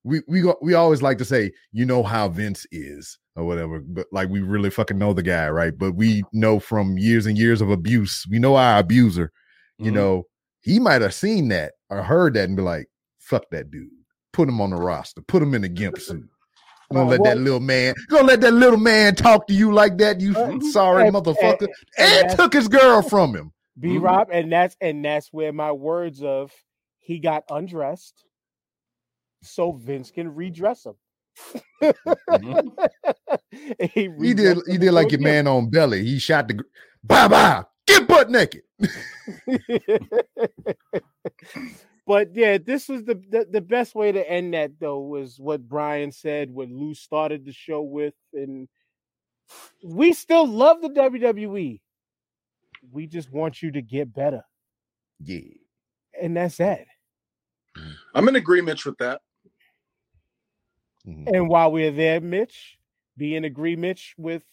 we 0.03 0.21
we 0.27 0.41
go, 0.41 0.55
we 0.61 0.73
always 0.73 1.01
like 1.03 1.19
to 1.19 1.25
say, 1.25 1.51
you 1.71 1.85
know 1.85 2.01
how 2.01 2.29
Vince 2.29 2.65
is 2.71 3.19
or 3.35 3.45
whatever, 3.45 3.79
but 3.79 4.07
like 4.11 4.29
we 4.29 4.39
really 4.41 4.69
fucking 4.71 4.97
know 4.97 5.13
the 5.13 5.21
guy, 5.23 5.49
right? 5.49 5.77
But 5.77 5.93
we 5.93 6.23
know 6.33 6.59
from 6.59 6.97
years 6.97 7.25
and 7.27 7.37
years 7.37 7.61
of 7.61 7.69
abuse, 7.69 8.25
we 8.29 8.39
know 8.39 8.55
our 8.55 8.79
abuser. 8.79 9.31
You 9.77 9.91
Mhm. 9.91 9.95
know, 9.95 10.23
he 10.65 10.79
might 10.79 11.01
have 11.01 11.13
seen 11.13 11.47
that 11.49 11.73
or 11.89 12.01
heard 12.03 12.33
that 12.33 12.45
and 12.49 12.57
be 12.57 12.63
like, 12.63 12.87
"Fuck 13.19 13.43
that 13.51 13.69
dude, 13.71 13.89
put 14.33 14.49
him 14.49 14.59
on 14.59 14.71
the 14.71 14.75
roster, 14.77 15.21
put 15.21 15.41
him 15.43 15.53
in 15.53 15.61
the 15.61 15.69
gimp 15.69 15.99
suit." 15.99 16.27
Gonna 16.91 17.09
let 17.09 17.23
that 17.23 17.37
little 17.37 17.59
man, 17.59 17.93
gonna 18.09 18.27
let 18.27 18.41
that 18.41 18.53
little 18.53 18.77
man 18.79 19.15
talk 19.15 19.47
to 19.47 19.53
you 19.53 19.73
like 19.73 19.97
that, 19.99 20.19
you 20.21 20.35
Uh, 20.35 20.59
sorry 20.71 21.07
and- 21.07 21.15
motherfucker, 21.15 21.61
and- 21.61 21.69
and, 21.97 22.27
and 22.29 22.37
took 22.37 22.53
his 22.53 22.67
girl 22.67 23.01
from 23.01 23.35
him. 23.35 23.51
B. 23.79 23.97
Rob, 23.97 24.29
and 24.31 24.51
that's 24.51 24.75
and 24.81 25.03
that's 25.05 25.31
where 25.33 25.51
my 25.53 25.71
words 25.71 26.21
of 26.23 26.51
he 26.99 27.19
got 27.19 27.43
undressed 27.49 28.23
so 29.43 29.71
Vince 29.73 30.11
can 30.11 30.33
redress 30.33 30.85
him. 30.85 30.93
Mhm. 31.83 32.89
he, 33.93 34.09
He 34.21 34.33
did. 34.33 34.57
He 34.67 34.77
did 34.77 34.91
like 34.91 35.11
your 35.11 35.19
a 35.19 35.23
man 35.23 35.47
on 35.47 35.69
belly. 35.69 36.03
He 36.05 36.19
shot 36.19 36.47
the 36.47 36.63
bye 37.03 37.27
bye. 37.27 37.63
Get 37.87 38.07
butt 38.07 38.29
naked. 38.29 38.61
but 42.07 42.35
yeah, 42.35 42.57
this 42.57 42.87
was 42.87 43.03
the, 43.03 43.15
the 43.29 43.47
the 43.51 43.61
best 43.61 43.95
way 43.95 44.11
to 44.11 44.29
end 44.29 44.53
that 44.53 44.71
though 44.79 44.99
was 44.99 45.39
what 45.39 45.67
Brian 45.67 46.11
said 46.11 46.51
when 46.53 46.77
Lou 46.77 46.93
started 46.93 47.45
the 47.45 47.53
show 47.53 47.81
with, 47.81 48.13
and 48.33 48.67
we 49.83 50.13
still 50.13 50.47
love 50.47 50.81
the 50.81 50.89
WWE. 50.89 51.79
We 52.91 53.07
just 53.07 53.31
want 53.31 53.61
you 53.63 53.71
to 53.71 53.81
get 53.81 54.13
better, 54.13 54.43
Yeah. 55.19 55.39
and 56.21 56.35
that's 56.37 56.57
that. 56.57 56.85
I'm 58.13 58.27
in 58.27 58.35
agreement 58.35 58.85
with 58.85 58.97
that. 58.99 59.21
Mhm. 61.07 61.27
And 61.35 61.49
while 61.49 61.71
we're 61.71 61.91
there, 61.91 62.21
Mitch, 62.21 62.77
be 63.17 63.35
in 63.35 63.43
agreement 63.45 63.99
with 64.17 64.43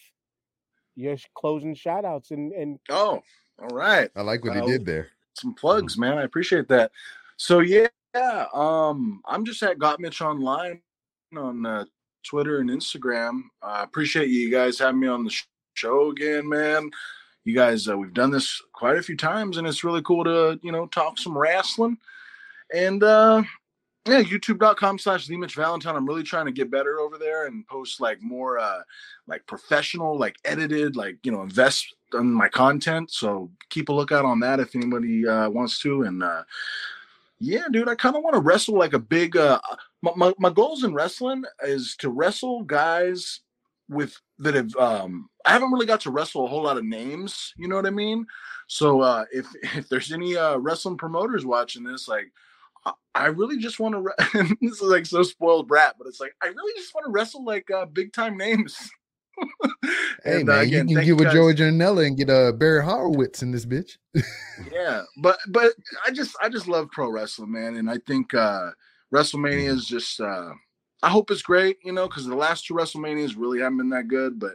your 0.95 1.17
closing 1.35 1.75
shout 1.75 2.05
outs 2.05 2.31
and 2.31 2.53
and 2.53 2.79
Oh, 2.89 3.23
all 3.63 3.69
right. 3.77 4.11
I 4.17 4.23
like 4.23 4.45
what 4.45 4.57
Uh, 4.57 4.65
he 4.67 4.73
did 4.73 4.85
there. 4.85 5.09
some 5.35 5.55
plugs, 5.55 5.97
man. 5.97 6.19
I 6.19 6.23
appreciate 6.25 6.69
that. 6.69 6.91
So 7.37 7.61
yeah, 7.61 7.87
um, 8.53 9.23
I'm 9.27 9.45
just 9.45 9.63
at 9.63 9.79
Got 9.79 10.01
Mitch 10.01 10.21
Online 10.21 10.81
on 11.37 11.65
uh, 11.65 11.85
Twitter 12.27 12.59
and 12.61 12.71
Instagram. 12.71 13.43
I 13.63 13.83
appreciate 13.83 14.29
you 14.29 14.51
guys 14.51 14.79
having 14.79 15.01
me 15.01 15.09
on 15.09 15.25
the 15.25 15.31
sh- 15.31 15.47
show 15.75 16.11
again, 16.11 16.49
man. 16.49 16.91
You 17.45 17.55
guys, 17.55 17.89
uh, 17.89 17.97
we've 17.97 18.15
done 18.15 18.31
this 18.31 18.61
quite 18.73 18.97
a 18.97 19.03
few 19.03 19.17
times, 19.17 19.57
and 19.57 19.67
it's 19.67 19.83
really 19.85 20.03
cool 20.03 20.23
to 20.25 20.61
you 20.63 20.71
know 20.73 20.87
talk 20.87 21.19
some 21.19 21.37
wrestling. 21.37 21.99
And 22.75 23.03
uh, 23.03 23.43
yeah, 24.07 24.23
YouTube.com 24.23 24.99
slash 24.99 25.29
the 25.29 25.37
Mitch 25.37 25.55
Valentine. 25.55 25.95
I'm 25.95 26.07
really 26.07 26.25
trying 26.25 26.47
to 26.47 26.53
get 26.53 26.73
better 26.73 26.99
over 26.99 27.19
there 27.19 27.47
and 27.47 27.67
post 27.69 28.01
like 28.01 28.21
more 28.21 28.59
uh, 28.59 28.81
like 29.29 29.47
professional, 29.47 30.19
like 30.19 30.37
edited, 30.45 30.97
like 30.97 31.19
you 31.23 31.31
know, 31.31 31.43
invest 31.43 31.95
on 32.13 32.33
my 32.33 32.49
content. 32.49 33.13
So 33.13 33.49
keep 33.69 33.89
a 33.89 33.93
lookout 33.93 34.25
on 34.25 34.41
that 34.41 34.59
if 34.59 34.75
anybody 34.75 35.27
uh, 35.27 35.49
wants 35.51 35.79
to. 35.81 36.03
And 36.03 36.23
uh, 36.23 36.43
yeah, 37.39 37.65
dude, 37.71 37.89
I 37.89 37.95
kind 37.95 38.17
of 38.17 38.25
want 38.25 38.35
to 38.35 38.41
wrestle 38.41 38.77
like 38.77 38.93
a 38.93 38.99
big. 38.99 39.37
Uh, 39.37 39.61
my, 40.03 40.11
my 40.17 40.33
my 40.39 40.51
goals 40.51 40.83
in 40.83 40.95
wrestling 40.95 41.45
is 41.63 41.95
to 42.01 42.11
wrestle 42.11 42.65
guys 42.65 43.41
with 43.89 44.21
that 44.41 44.55
have. 44.55 44.75
Um, 44.77 45.29
I 45.45 45.53
haven't 45.53 45.71
really 45.71 45.87
got 45.87 46.01
to 46.03 46.11
wrestle 46.11 46.45
a 46.45 46.49
whole 46.49 46.65
lot 46.65 46.77
of 46.77 46.85
names. 46.85 47.55
You 47.57 47.69
know 47.69 47.77
what 47.77 47.87
I 47.87 47.91
mean? 47.91 48.27
So 48.67 49.01
uh, 49.01 49.27
if 49.31 49.47
if 49.77 49.89
there's 49.89 50.11
any 50.11 50.37
uh, 50.37 50.57
wrestling 50.57 50.97
promoters 50.97 51.47
watching 51.47 51.85
this, 51.85 52.09
like. 52.09 52.33
I- 53.15 53.27
really 53.27 53.59
just 53.59 53.79
want 53.79 53.95
to. 53.95 54.01
Re- 54.01 54.57
this 54.61 54.73
is 54.73 54.83
like 54.83 55.07
so 55.07 55.23
spoiled 55.23 55.69
brat, 55.69 55.97
but 55.99 56.07
it's 56.07 56.21
like 56.21 56.35
I 56.43 56.47
really 56.47 56.73
just 56.77 56.95
want 56.95 57.07
to 57.07 57.11
wrestle 57.13 57.45
like 57.45 57.71
uh, 57.71 57.87
big 57.87 58.13
time 58.13 58.37
names. 58.37 58.91
Hey 60.25 60.43
And, 60.43 60.51
uh, 60.51 60.59
again, 60.59 60.89
you 60.89 60.99
can 60.99 61.05
get 61.05 61.17
with 61.17 61.25
guys. 61.25 61.33
Joey 61.33 61.55
Janela 61.55 62.07
and 62.07 62.17
get 62.17 62.31
uh, 62.31 62.53
Barry 62.53 62.85
Horowitz 62.85 63.43
in 63.43 63.51
this 63.51 63.67
bitch. 63.67 63.97
yeah 64.73 65.03
but 65.17 65.39
but 65.49 65.73
i 66.07 66.11
just 66.11 66.37
i 66.41 66.49
just 66.49 66.69
love 66.69 66.91
pro 66.91 67.11
wrestling 67.11 67.51
man 67.53 67.77
and 67.77 67.91
i 67.91 67.99
think 68.07 68.33
uh 68.35 68.71
wrestlemania 69.13 69.69
is 69.69 69.87
just 69.87 70.21
uh 70.21 70.51
i 71.03 71.09
hope 71.09 71.31
it's 71.31 71.43
great 71.43 71.79
you 71.83 71.93
know 71.93 72.07
because 72.07 72.27
the 72.27 72.35
last 72.35 72.67
two 72.67 72.75
wrestlemanias 72.75 73.35
really 73.37 73.61
haven't 73.61 73.79
been 73.79 73.89
that 73.89 74.09
good 74.09 74.39
but 74.39 74.53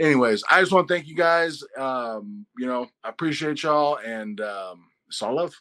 anyways 0.00 0.42
i 0.50 0.60
just 0.60 0.72
want 0.72 0.86
to 0.86 0.94
thank 0.94 1.06
you 1.06 1.14
guys 1.14 1.62
um 1.78 2.44
you 2.58 2.66
know 2.66 2.88
i 3.04 3.08
appreciate 3.08 3.62
y'all 3.62 3.98
and 4.04 4.40
um 4.40 4.86
it's 5.08 5.22
all 5.22 5.36
love 5.36 5.54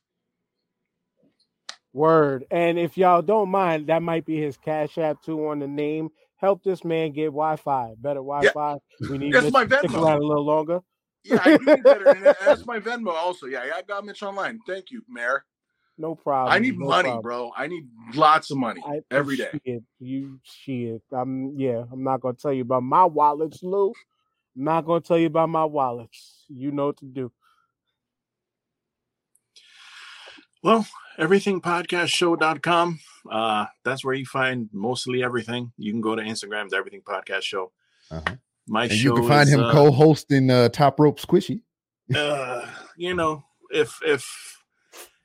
Word. 1.95 2.45
And 2.51 2.77
if 2.77 2.97
y'all 2.97 3.22
don't 3.22 3.49
mind, 3.49 3.88
that 3.88 4.01
might 4.03 4.26
be 4.26 4.38
his 4.38 4.57
cash 4.57 4.97
app 4.97 5.22
too 5.23 5.47
on 5.47 5.59
the 5.59 5.67
name. 5.67 6.09
Help 6.35 6.61
this 6.63 6.84
man 6.84 7.11
get 7.13 7.27
Wi-Fi, 7.27 7.93
better 7.97 8.19
Wi-Fi. 8.19 8.76
We 9.09 9.17
need 9.17 9.34
That's 9.34 9.45
Mitch 9.45 9.53
my 9.53 9.65
to 9.65 9.77
stick 9.77 9.93
around 9.93 10.17
a 10.22 10.26
little 10.26 10.45
longer. 10.45 10.81
yeah 11.23 11.39
i 11.43 11.57
need 11.57 11.81
better 11.84 12.35
that's 12.45 12.65
my 12.67 12.80
venmo 12.80 13.11
also 13.13 13.47
yeah 13.47 13.63
i 13.73 13.81
got 13.81 14.05
mitch 14.05 14.22
online 14.22 14.59
thank 14.67 14.91
you 14.91 15.01
mayor 15.09 15.43
No 15.97 16.13
problem. 16.13 16.53
i 16.53 16.59
need 16.59 16.77
no 16.77 16.85
money 16.85 17.07
problem. 17.09 17.23
bro 17.23 17.51
i 17.57 17.65
need 17.65 17.88
lots 18.13 18.51
of 18.51 18.57
money 18.57 18.84
I, 18.85 18.99
every 19.09 19.35
day 19.38 19.49
Shit, 19.65 19.81
you 19.99 20.39
shit. 20.43 21.01
I'm 21.11 21.57
yeah. 21.57 21.84
I'm 21.91 22.03
not 22.03 22.22
gonna 22.22 22.35
tell 22.35 22.53
you 22.53 22.61
about 22.61 22.84
my 22.84 23.05
wallets, 23.05 23.63
Lou. 23.63 23.93
I'm 24.55 24.63
not 24.65 24.85
gonna 24.85 25.01
tell 25.01 25.17
you 25.17 25.27
about 25.27 25.49
my 25.49 25.65
wallets. 25.65 26.43
You 26.49 26.72
know 26.72 26.88
what 26.88 26.97
to 26.97 27.05
do. 27.05 27.31
Well, 30.61 30.85
everythingpodcastshow.com. 31.20 33.00
Uh, 33.30 33.66
that's 33.84 34.06
where 34.06 34.14
you 34.14 34.26
find 34.26 34.70
mostly 34.72 35.24
everything. 35.24 35.72
You 35.78 35.92
can 35.92 36.02
go 36.02 36.16
to 36.16 36.22
Instagram, 36.22 36.70
the 36.70 36.78
Everything 36.78 37.02
Podcast 37.02 37.42
Show. 37.42 37.72
Uh-huh. 38.12 38.36
My 38.68 38.84
And 38.84 38.92
show 38.92 38.98
you 38.98 39.16
can 39.16 39.28
find 39.28 39.48
is, 39.48 39.54
him 39.54 39.62
uh, 39.62 39.72
co-hosting 39.72 40.50
uh, 40.50 40.70
Top 40.70 41.00
Rope 41.00 41.20
Squishy. 41.20 41.62
uh, 42.16 42.66
you 42.98 43.14
know, 43.14 43.44
if 43.72 44.00
if 44.04 44.56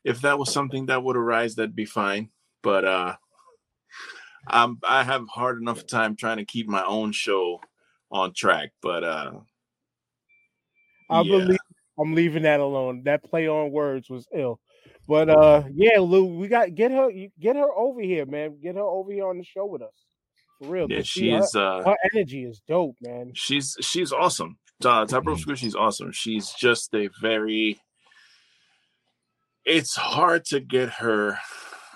if 0.05 0.21
that 0.23 0.39
was 0.39 0.53
something 0.53 0.87
that 0.87 1.03
would 1.03 1.17
arise, 1.17 1.55
that'd 1.55 1.77
be 1.77 1.85
fine. 1.85 2.31
But 2.63 2.85
uh 2.85 3.17
I'm 4.47 4.79
I 4.87 5.05
have 5.05 5.27
hard 5.29 5.61
enough 5.61 5.87
time 5.87 6.17
trying 6.17 6.39
to 6.39 6.45
keep 6.45 6.69
my 6.69 6.85
own 6.85 7.13
show 7.13 7.61
on 8.11 8.33
track. 8.35 8.71
But 8.83 9.05
uh 9.05 9.33
I 11.09 11.21
yeah. 11.23 11.39
believe 11.39 11.59
I'm 11.99 12.15
leaving 12.15 12.45
that 12.45 12.61
alone. 12.61 13.03
That 13.05 13.25
play 13.25 13.49
on 13.49 13.73
words 13.73 14.09
was 14.09 14.27
ill. 14.35 14.61
But 15.11 15.29
uh 15.29 15.65
yeah, 15.75 15.99
Lou, 15.99 16.25
we 16.39 16.47
got 16.47 16.73
get 16.77 16.93
her 16.93 17.11
get 17.41 17.57
her 17.57 17.69
over 17.77 18.01
here, 18.01 18.25
man. 18.27 18.61
Get 18.63 18.77
her 18.77 18.81
over 18.83 19.11
here 19.11 19.27
on 19.27 19.39
the 19.39 19.45
show 19.45 19.67
with 19.67 19.83
us. 19.83 19.93
For 20.63 20.69
real. 20.69 20.87
Yeah, 20.89 21.03
she 21.03 21.33
her, 21.33 21.41
is 21.41 21.53
uh 21.57 21.83
her 21.85 21.97
energy 22.15 22.45
is 22.45 22.63
dope, 22.69 22.95
man. 23.01 23.33
she's 23.35 23.77
she's 23.81 24.13
awesome. 24.13 24.57
Uh, 24.85 25.05
Top 25.07 25.27
Rope 25.27 25.39
Squishy's 25.41 25.75
awesome. 25.75 26.13
She's 26.13 26.53
just 26.53 26.95
a 26.95 27.11
very. 27.21 27.81
It's 29.65 29.97
hard 29.97 30.45
to 30.47 30.61
get 30.61 30.91
her 30.91 31.37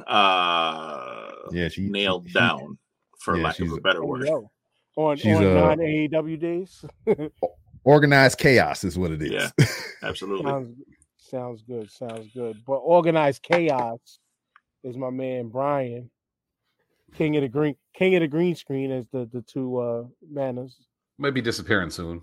uh 0.08 1.30
Yeah, 1.52 1.68
she 1.68 1.88
nailed 1.88 2.26
she- 2.26 2.34
down, 2.34 2.78
for 3.20 3.36
yeah, 3.36 3.44
lack 3.44 3.60
of 3.60 3.70
a 3.70 3.80
better 3.80 4.02
Oh, 4.02 4.08
word. 4.08 4.26
yo. 4.26 4.50
On 4.96 5.16
She's, 5.16 5.36
on 5.36 5.44
uh, 5.46 5.54
non 5.54 5.78
AEW 5.78 6.40
days. 6.40 6.84
Organized 7.84 8.38
chaos 8.38 8.82
is 8.82 8.98
what 8.98 9.12
it 9.12 9.22
is. 9.22 9.30
Yeah. 9.30 9.50
Absolutely. 10.02 10.50
sounds 10.50 10.76
sounds 11.34 11.62
good, 11.62 11.90
sounds 11.90 12.28
good. 12.32 12.62
But 12.66 12.76
organized 12.76 13.42
chaos 13.42 14.18
is 14.84 14.96
my 14.96 15.10
man 15.10 15.48
Brian. 15.48 16.10
King 17.14 17.36
of 17.36 17.42
the 17.42 17.48
green 17.48 17.76
King 17.94 18.14
of 18.16 18.20
the 18.20 18.28
green 18.28 18.54
screen 18.54 18.90
as 18.90 19.06
the 19.08 19.28
the 19.32 19.42
two 19.42 19.78
uh 19.78 20.04
manners. 20.28 20.76
Might 21.18 21.34
be 21.34 21.40
disappearing 21.40 21.90
soon, 21.90 22.22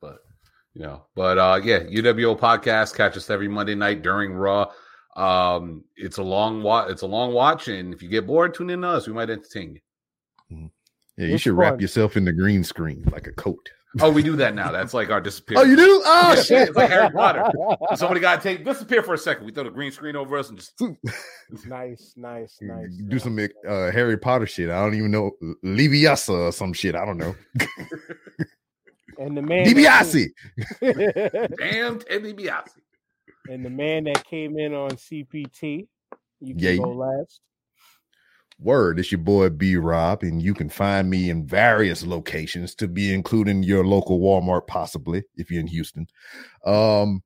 but 0.00 0.18
you 0.74 0.82
know. 0.82 1.06
But 1.14 1.38
uh 1.38 1.60
yeah, 1.62 1.80
UWO 1.80 2.38
podcast. 2.38 2.96
Catch 2.96 3.16
us 3.16 3.30
every 3.30 3.48
Monday 3.48 3.74
night 3.74 4.02
during 4.02 4.32
Raw. 4.32 4.70
Um, 5.16 5.84
it's 5.96 6.18
a 6.18 6.22
long 6.22 6.62
watch. 6.62 6.90
It's 6.90 7.02
a 7.02 7.06
long 7.06 7.32
watch, 7.32 7.68
and 7.68 7.92
if 7.92 8.02
you 8.02 8.08
get 8.08 8.26
bored, 8.26 8.54
tune 8.54 8.70
in 8.70 8.82
to 8.82 8.88
us. 8.88 9.06
We 9.06 9.12
might 9.12 9.30
entertain 9.30 9.74
you. 9.74 10.70
Yeah, 11.16 11.26
you 11.26 11.34
It's 11.34 11.42
should 11.42 11.54
wrap 11.54 11.80
yourself 11.80 12.16
in 12.16 12.24
the 12.24 12.32
green 12.32 12.64
screen 12.64 13.04
like 13.12 13.26
a 13.26 13.32
coat. 13.32 13.70
Oh, 13.98 14.10
we 14.10 14.22
do 14.22 14.36
that 14.36 14.54
now. 14.54 14.70
That's 14.70 14.94
like 14.94 15.10
our 15.10 15.20
disappear. 15.20 15.58
Oh, 15.58 15.62
you 15.62 15.74
do? 15.74 16.00
Oh 16.06 16.34
Yeah, 16.36 16.42
shit! 16.42 16.68
It's 16.68 16.76
like 16.76 16.90
Harry 16.90 17.10
Potter. 17.10 17.50
Somebody 17.96 18.20
got 18.20 18.40
to 18.40 18.42
take 18.42 18.64
disappear 18.64 19.02
for 19.02 19.14
a 19.14 19.18
second. 19.18 19.46
We 19.46 19.52
throw 19.52 19.64
the 19.64 19.70
green 19.70 19.90
screen 19.90 20.14
over 20.14 20.38
us 20.38 20.48
and 20.48 20.58
just 20.58 20.80
nice, 21.66 22.12
nice, 22.16 22.56
nice. 22.60 22.96
Do 23.08 23.18
some 23.18 23.36
uh, 23.38 23.90
Harry 23.90 24.16
Potter 24.16 24.46
shit. 24.46 24.70
I 24.70 24.80
don't 24.84 24.94
even 24.94 25.10
know 25.10 25.32
Leviosa 25.64 26.30
or 26.48 26.52
some 26.52 26.72
shit. 26.72 26.94
I 26.94 27.04
don't 27.04 27.18
know. 27.18 27.34
and 29.18 29.36
the 29.36 29.42
man 29.42 29.66
DiBiase. 29.66 30.28
damn 31.58 31.98
Teddy 31.98 32.32
Biasi. 32.32 32.68
and 33.48 33.64
the 33.64 33.70
man 33.70 34.04
that 34.04 34.24
came 34.24 34.56
in 34.58 34.72
on 34.72 34.90
CPT. 34.90 35.88
You 36.40 36.54
can 36.54 36.58
Yay. 36.62 36.78
go 36.78 36.90
last. 36.92 37.40
Word, 38.62 38.98
it's 38.98 39.10
your 39.10 39.20
boy 39.20 39.48
B 39.48 39.76
Rob, 39.76 40.22
and 40.22 40.42
you 40.42 40.52
can 40.52 40.68
find 40.68 41.08
me 41.08 41.30
in 41.30 41.46
various 41.46 42.04
locations 42.04 42.74
to 42.76 42.88
be 42.88 43.14
including 43.14 43.62
your 43.62 43.86
local 43.86 44.20
Walmart, 44.20 44.66
possibly 44.66 45.22
if 45.36 45.50
you're 45.50 45.60
in 45.60 45.66
Houston. 45.66 46.06
Um, 46.66 47.22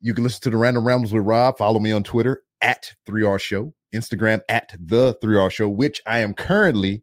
you 0.00 0.14
can 0.14 0.24
listen 0.24 0.40
to 0.42 0.50
the 0.50 0.56
Random 0.56 0.86
Rambles 0.86 1.12
with 1.12 1.24
Rob. 1.24 1.58
Follow 1.58 1.80
me 1.80 1.92
on 1.92 2.02
Twitter 2.02 2.42
at 2.62 2.94
3R 3.06 3.38
Show, 3.38 3.74
Instagram 3.94 4.40
at 4.48 4.74
the 4.80 5.18
3R 5.22 5.50
Show, 5.50 5.68
which 5.68 6.00
I 6.06 6.20
am 6.20 6.32
currently 6.32 7.02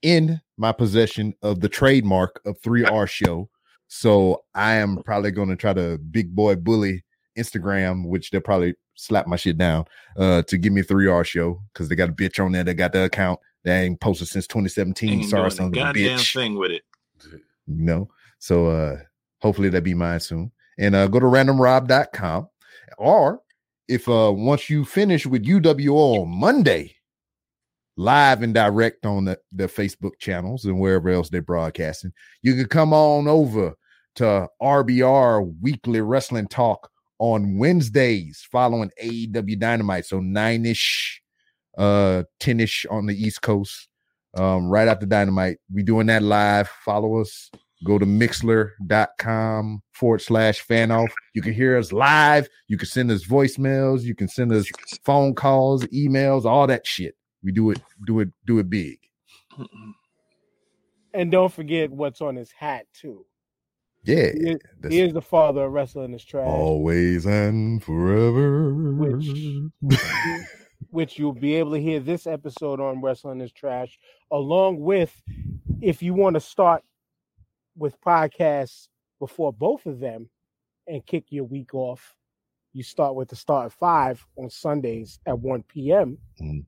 in 0.00 0.40
my 0.56 0.72
possession 0.72 1.34
of 1.42 1.60
the 1.60 1.68
trademark 1.68 2.40
of 2.46 2.60
3R 2.62 3.08
Show. 3.08 3.50
So 3.88 4.44
I 4.54 4.74
am 4.74 5.02
probably 5.02 5.32
going 5.32 5.48
to 5.48 5.56
try 5.56 5.74
to 5.74 5.98
big 5.98 6.34
boy 6.34 6.56
bully 6.56 7.04
Instagram, 7.38 8.06
which 8.06 8.30
they'll 8.30 8.40
probably 8.40 8.74
slap 8.98 9.26
my 9.28 9.36
shit 9.36 9.56
down 9.56 9.84
uh 10.16 10.42
to 10.42 10.58
give 10.58 10.72
me 10.72 10.80
a 10.80 10.84
3R 10.84 11.24
show 11.24 11.62
because 11.72 11.88
they 11.88 11.94
got 11.94 12.08
a 12.08 12.12
bitch 12.12 12.44
on 12.44 12.52
there 12.52 12.64
that 12.64 12.74
got 12.74 12.92
the 12.92 13.04
account 13.04 13.38
that 13.64 13.80
ain't 13.80 14.00
posted 14.00 14.28
since 14.28 14.46
2017. 14.46 15.10
Ain't 15.10 15.30
Sorry, 15.30 15.50
son 15.50 15.66
of 15.66 15.72
a 15.72 15.76
goddamn 15.76 16.18
bitch. 16.18 16.34
thing 16.34 16.56
with 16.56 16.72
it. 16.72 16.82
You 17.66 17.84
know, 17.84 18.10
so 18.38 18.66
uh 18.66 18.96
hopefully 19.40 19.68
that'll 19.68 19.84
be 19.84 19.94
mine 19.94 20.20
soon. 20.20 20.50
And 20.78 20.94
uh 20.94 21.06
go 21.06 21.20
to 21.20 21.26
randomrob.com 21.26 22.48
or 22.98 23.40
if 23.86 24.08
uh 24.08 24.32
once 24.34 24.68
you 24.68 24.84
finish 24.84 25.26
with 25.26 25.44
UWO 25.44 26.22
on 26.22 26.28
Monday, 26.28 26.96
live 27.96 28.42
and 28.42 28.54
direct 28.54 29.06
on 29.06 29.24
the, 29.26 29.38
the 29.52 29.66
Facebook 29.66 30.18
channels 30.18 30.64
and 30.64 30.78
wherever 30.80 31.08
else 31.08 31.28
they're 31.28 31.42
broadcasting, 31.42 32.12
you 32.42 32.54
can 32.54 32.66
come 32.66 32.92
on 32.92 33.28
over 33.28 33.74
to 34.16 34.48
RBR 34.60 35.54
Weekly 35.60 36.00
Wrestling 36.00 36.48
Talk 36.48 36.90
on 37.18 37.58
Wednesdays 37.58 38.46
following 38.50 38.90
AEW 39.02 39.58
Dynamite. 39.58 40.06
So 40.06 40.20
nine 40.20 40.66
ish, 40.66 41.22
uh, 41.76 42.24
10 42.40 42.60
ish 42.60 42.86
on 42.90 43.06
the 43.06 43.14
East 43.14 43.42
Coast. 43.42 43.88
Um, 44.34 44.68
right 44.68 44.88
after 44.88 45.06
Dynamite. 45.06 45.58
We 45.72 45.82
doing 45.82 46.06
that 46.08 46.22
live. 46.22 46.68
Follow 46.84 47.20
us. 47.20 47.50
Go 47.84 47.98
to 47.98 48.04
mixlr.com 48.04 49.82
forward 49.92 50.20
slash 50.20 50.60
fan 50.60 50.90
off. 50.90 51.12
You 51.34 51.42
can 51.42 51.52
hear 51.52 51.78
us 51.78 51.92
live. 51.92 52.48
You 52.66 52.76
can 52.76 52.88
send 52.88 53.10
us 53.10 53.24
voicemails. 53.24 54.02
You 54.02 54.14
can 54.14 54.28
send 54.28 54.52
us 54.52 54.68
phone 55.04 55.34
calls, 55.34 55.84
emails, 55.86 56.44
all 56.44 56.66
that 56.66 56.86
shit. 56.86 57.14
We 57.42 57.52
do 57.52 57.70
it, 57.70 57.80
do 58.06 58.20
it, 58.20 58.30
do 58.46 58.58
it 58.58 58.68
big. 58.68 58.98
And 61.14 61.30
don't 61.30 61.52
forget 61.52 61.90
what's 61.90 62.20
on 62.20 62.36
his 62.36 62.50
hat 62.50 62.86
too. 62.92 63.24
Yeah. 64.08 64.32
He 64.32 64.50
is, 64.52 64.58
he 64.88 65.00
is 65.00 65.12
the 65.12 65.20
father 65.22 65.64
of 65.64 65.72
wrestling 65.72 66.14
is 66.14 66.24
trash. 66.24 66.46
always 66.48 67.26
and 67.26 67.82
forever. 67.84 68.72
Which- 68.72 69.28
which 70.90 71.18
you'll 71.18 71.32
be 71.34 71.54
able 71.56 71.72
to 71.72 71.80
hear 71.80 72.00
this 72.00 72.26
episode 72.26 72.80
on 72.80 73.02
Wrestling 73.02 73.40
is 73.42 73.52
Trash, 73.52 73.98
along 74.30 74.80
with 74.80 75.20
if 75.82 76.02
you 76.02 76.14
want 76.14 76.34
to 76.34 76.40
start 76.40 76.82
with 77.76 78.00
podcasts 78.00 78.88
before 79.20 79.52
both 79.52 79.84
of 79.86 80.00
them 80.00 80.30
and 80.86 81.04
kick 81.04 81.26
your 81.28 81.44
week 81.44 81.74
off, 81.74 82.14
you 82.72 82.82
start 82.82 83.14
with 83.14 83.28
the 83.28 83.36
start 83.36 83.66
at 83.66 83.72
five 83.72 84.24
on 84.36 84.48
Sundays 84.48 85.18
at 85.26 85.38
1 85.38 85.62
p.m. 85.64 86.16
Mm. 86.40 86.64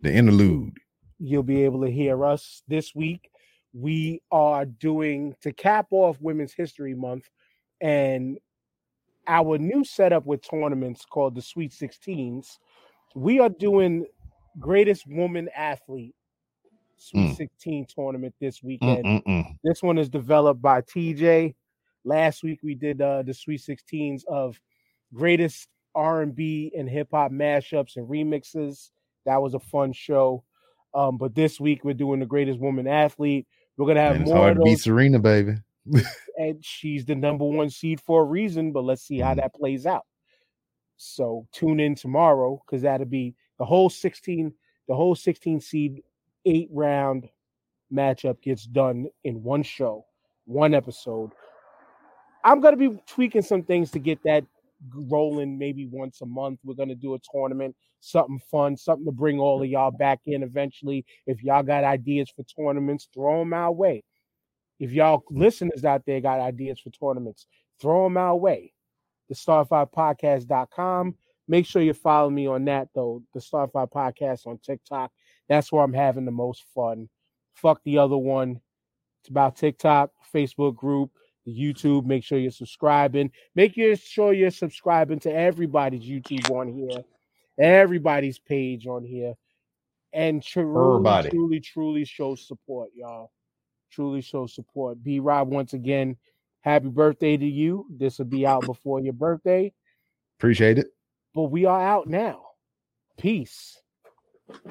the 0.00 0.12
interlude. 0.12 0.72
You'll 1.18 1.42
be 1.42 1.64
able 1.64 1.82
to 1.82 1.90
hear 1.90 2.24
us 2.24 2.62
this 2.68 2.94
week. 2.94 3.28
We 3.72 4.20
are 4.30 4.64
doing 4.64 5.34
to 5.42 5.52
cap 5.52 5.86
off 5.90 6.20
Women's 6.20 6.52
History 6.52 6.94
Month 6.94 7.28
and 7.80 8.38
our 9.26 9.56
new 9.58 9.84
setup 9.84 10.26
with 10.26 10.42
tournaments 10.48 11.04
called 11.04 11.34
the 11.34 11.42
Sweet 11.42 11.72
16s. 11.72 12.58
We 13.14 13.38
are 13.40 13.48
doing 13.48 14.06
greatest 14.58 15.06
woman 15.06 15.48
athlete 15.56 16.14
Sweet 16.96 17.30
Mm. 17.30 17.36
16 17.36 17.86
tournament 17.86 18.34
this 18.40 18.62
weekend. 18.62 19.04
Mm-mm-mm. 19.04 19.56
This 19.64 19.82
one 19.82 19.98
is 19.98 20.08
developed 20.08 20.62
by 20.62 20.82
TJ. 20.82 21.54
Last 22.04 22.44
week 22.44 22.60
we 22.62 22.74
did 22.76 23.00
uh, 23.00 23.22
the 23.22 23.34
Sweet 23.34 23.60
16s 23.60 24.24
of 24.26 24.60
greatest 25.12 25.68
R&B 25.94 26.72
and 26.76 26.88
hip 26.88 27.08
hop 27.10 27.32
mashups 27.32 27.96
and 27.96 28.08
remixes. 28.08 28.90
That 29.26 29.42
was 29.42 29.54
a 29.54 29.58
fun 29.60 29.92
show. 29.92 30.44
Um, 30.94 31.16
but 31.16 31.34
this 31.34 31.58
week 31.58 31.84
we're 31.84 31.94
doing 31.94 32.20
the 32.20 32.26
greatest 32.26 32.60
woman 32.60 32.86
athlete. 32.86 33.46
We're 33.82 33.88
gonna 33.88 34.00
have 34.00 34.16
Man, 34.18 34.24
more 34.26 34.36
hard 34.36 34.50
of 34.52 34.58
to 34.58 34.62
beat 34.62 34.78
Serena, 34.78 35.18
baby. 35.18 35.56
and 36.38 36.64
she's 36.64 37.04
the 37.04 37.16
number 37.16 37.44
one 37.44 37.68
seed 37.68 38.00
for 38.00 38.22
a 38.22 38.24
reason. 38.24 38.70
But 38.70 38.84
let's 38.84 39.02
see 39.02 39.18
how 39.18 39.32
Mhm. 39.32 39.38
that 39.38 39.54
plays 39.54 39.86
out. 39.86 40.06
So 40.96 41.48
tune 41.50 41.80
in 41.80 41.96
tomorrow 41.96 42.62
because 42.64 42.82
that'll 42.82 43.06
be 43.08 43.34
the 43.58 43.64
whole 43.64 43.90
sixteen, 43.90 44.54
the 44.86 44.94
whole 44.94 45.16
sixteen 45.16 45.58
seed 45.58 46.04
eight 46.44 46.68
round 46.70 47.28
matchup 47.92 48.40
gets 48.40 48.66
done 48.66 49.08
in 49.24 49.42
one 49.42 49.64
show, 49.64 50.06
one 50.44 50.74
episode. 50.74 51.32
I'm 52.44 52.60
gonna 52.60 52.76
be 52.76 52.96
tweaking 53.08 53.42
some 53.42 53.64
things 53.64 53.90
to 53.90 53.98
get 53.98 54.22
that 54.22 54.44
rolling 54.90 55.58
maybe 55.58 55.86
once 55.86 56.20
a 56.20 56.26
month. 56.26 56.60
We're 56.64 56.74
gonna 56.74 56.94
do 56.94 57.14
a 57.14 57.18
tournament, 57.32 57.76
something 58.00 58.40
fun, 58.50 58.76
something 58.76 59.06
to 59.06 59.12
bring 59.12 59.38
all 59.38 59.62
of 59.62 59.68
y'all 59.68 59.90
back 59.90 60.20
in 60.26 60.42
eventually. 60.42 61.04
If 61.26 61.42
y'all 61.42 61.62
got 61.62 61.84
ideas 61.84 62.30
for 62.34 62.42
tournaments, 62.44 63.08
throw 63.12 63.40
them 63.40 63.52
our 63.52 63.72
way. 63.72 64.04
If 64.78 64.92
y'all 64.92 65.22
listeners 65.30 65.84
out 65.84 66.04
there 66.06 66.20
got 66.20 66.40
ideas 66.40 66.80
for 66.80 66.90
tournaments, 66.90 67.46
throw 67.80 68.04
them 68.04 68.16
our 68.16 68.36
way. 68.36 68.72
The 69.28 69.34
Starfire 69.34 71.14
Make 71.48 71.66
sure 71.66 71.82
you 71.82 71.92
follow 71.92 72.30
me 72.30 72.46
on 72.46 72.64
that 72.66 72.88
though. 72.94 73.22
The 73.34 73.40
Starfire 73.40 73.90
Podcast 73.90 74.46
on 74.46 74.58
TikTok. 74.58 75.10
That's 75.48 75.72
where 75.72 75.82
I'm 75.82 75.92
having 75.92 76.24
the 76.24 76.30
most 76.30 76.64
fun. 76.74 77.08
Fuck 77.54 77.80
the 77.84 77.98
other 77.98 78.16
one. 78.16 78.60
It's 79.20 79.28
about 79.28 79.56
TikTok, 79.56 80.10
Facebook 80.34 80.74
group, 80.74 81.10
YouTube. 81.50 82.04
Make 82.04 82.24
sure 82.24 82.38
you're 82.38 82.50
subscribing. 82.50 83.30
Make 83.54 83.74
sure 83.96 84.32
you're 84.32 84.50
subscribing 84.50 85.18
to 85.20 85.32
everybody's 85.34 86.02
YouTube 86.04 86.50
on 86.50 86.68
here, 86.68 87.02
everybody's 87.58 88.38
page 88.38 88.86
on 88.86 89.04
here, 89.04 89.34
and 90.12 90.42
truly, 90.42 90.88
Everybody. 90.90 91.30
truly, 91.30 91.60
truly 91.60 92.04
show 92.04 92.34
support, 92.34 92.90
y'all. 92.94 93.32
Truly 93.90 94.20
show 94.22 94.46
support. 94.46 95.02
B 95.02 95.20
Rob, 95.20 95.48
once 95.48 95.72
again, 95.74 96.16
happy 96.60 96.88
birthday 96.88 97.36
to 97.36 97.46
you. 97.46 97.86
This 97.90 98.18
will 98.18 98.26
be 98.26 98.46
out 98.46 98.64
before 98.64 99.00
your 99.00 99.12
birthday, 99.12 99.72
Appreciate 100.38 100.78
it. 100.78 100.88
but 101.34 101.44
we 101.44 101.64
are 101.66 101.80
out 101.80 102.08
now. 102.08 102.42
Peace. 103.18 103.78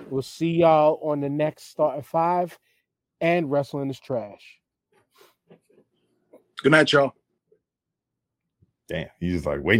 We'll 0.10 0.22
see 0.22 0.52
y'all 0.52 1.00
on 1.04 1.22
the 1.22 1.30
next 1.30 1.66
start 1.70 1.98
at 2.00 2.06
five. 2.06 2.58
And 3.20 3.52
wrestling 3.52 3.90
is 3.92 4.00
trash. 4.00 4.58
Good 6.64 6.72
night, 6.72 6.92
y'all. 6.92 7.14
Damn, 8.88 9.08
he's 9.20 9.46
like 9.46 9.62
waiting. 9.64 9.80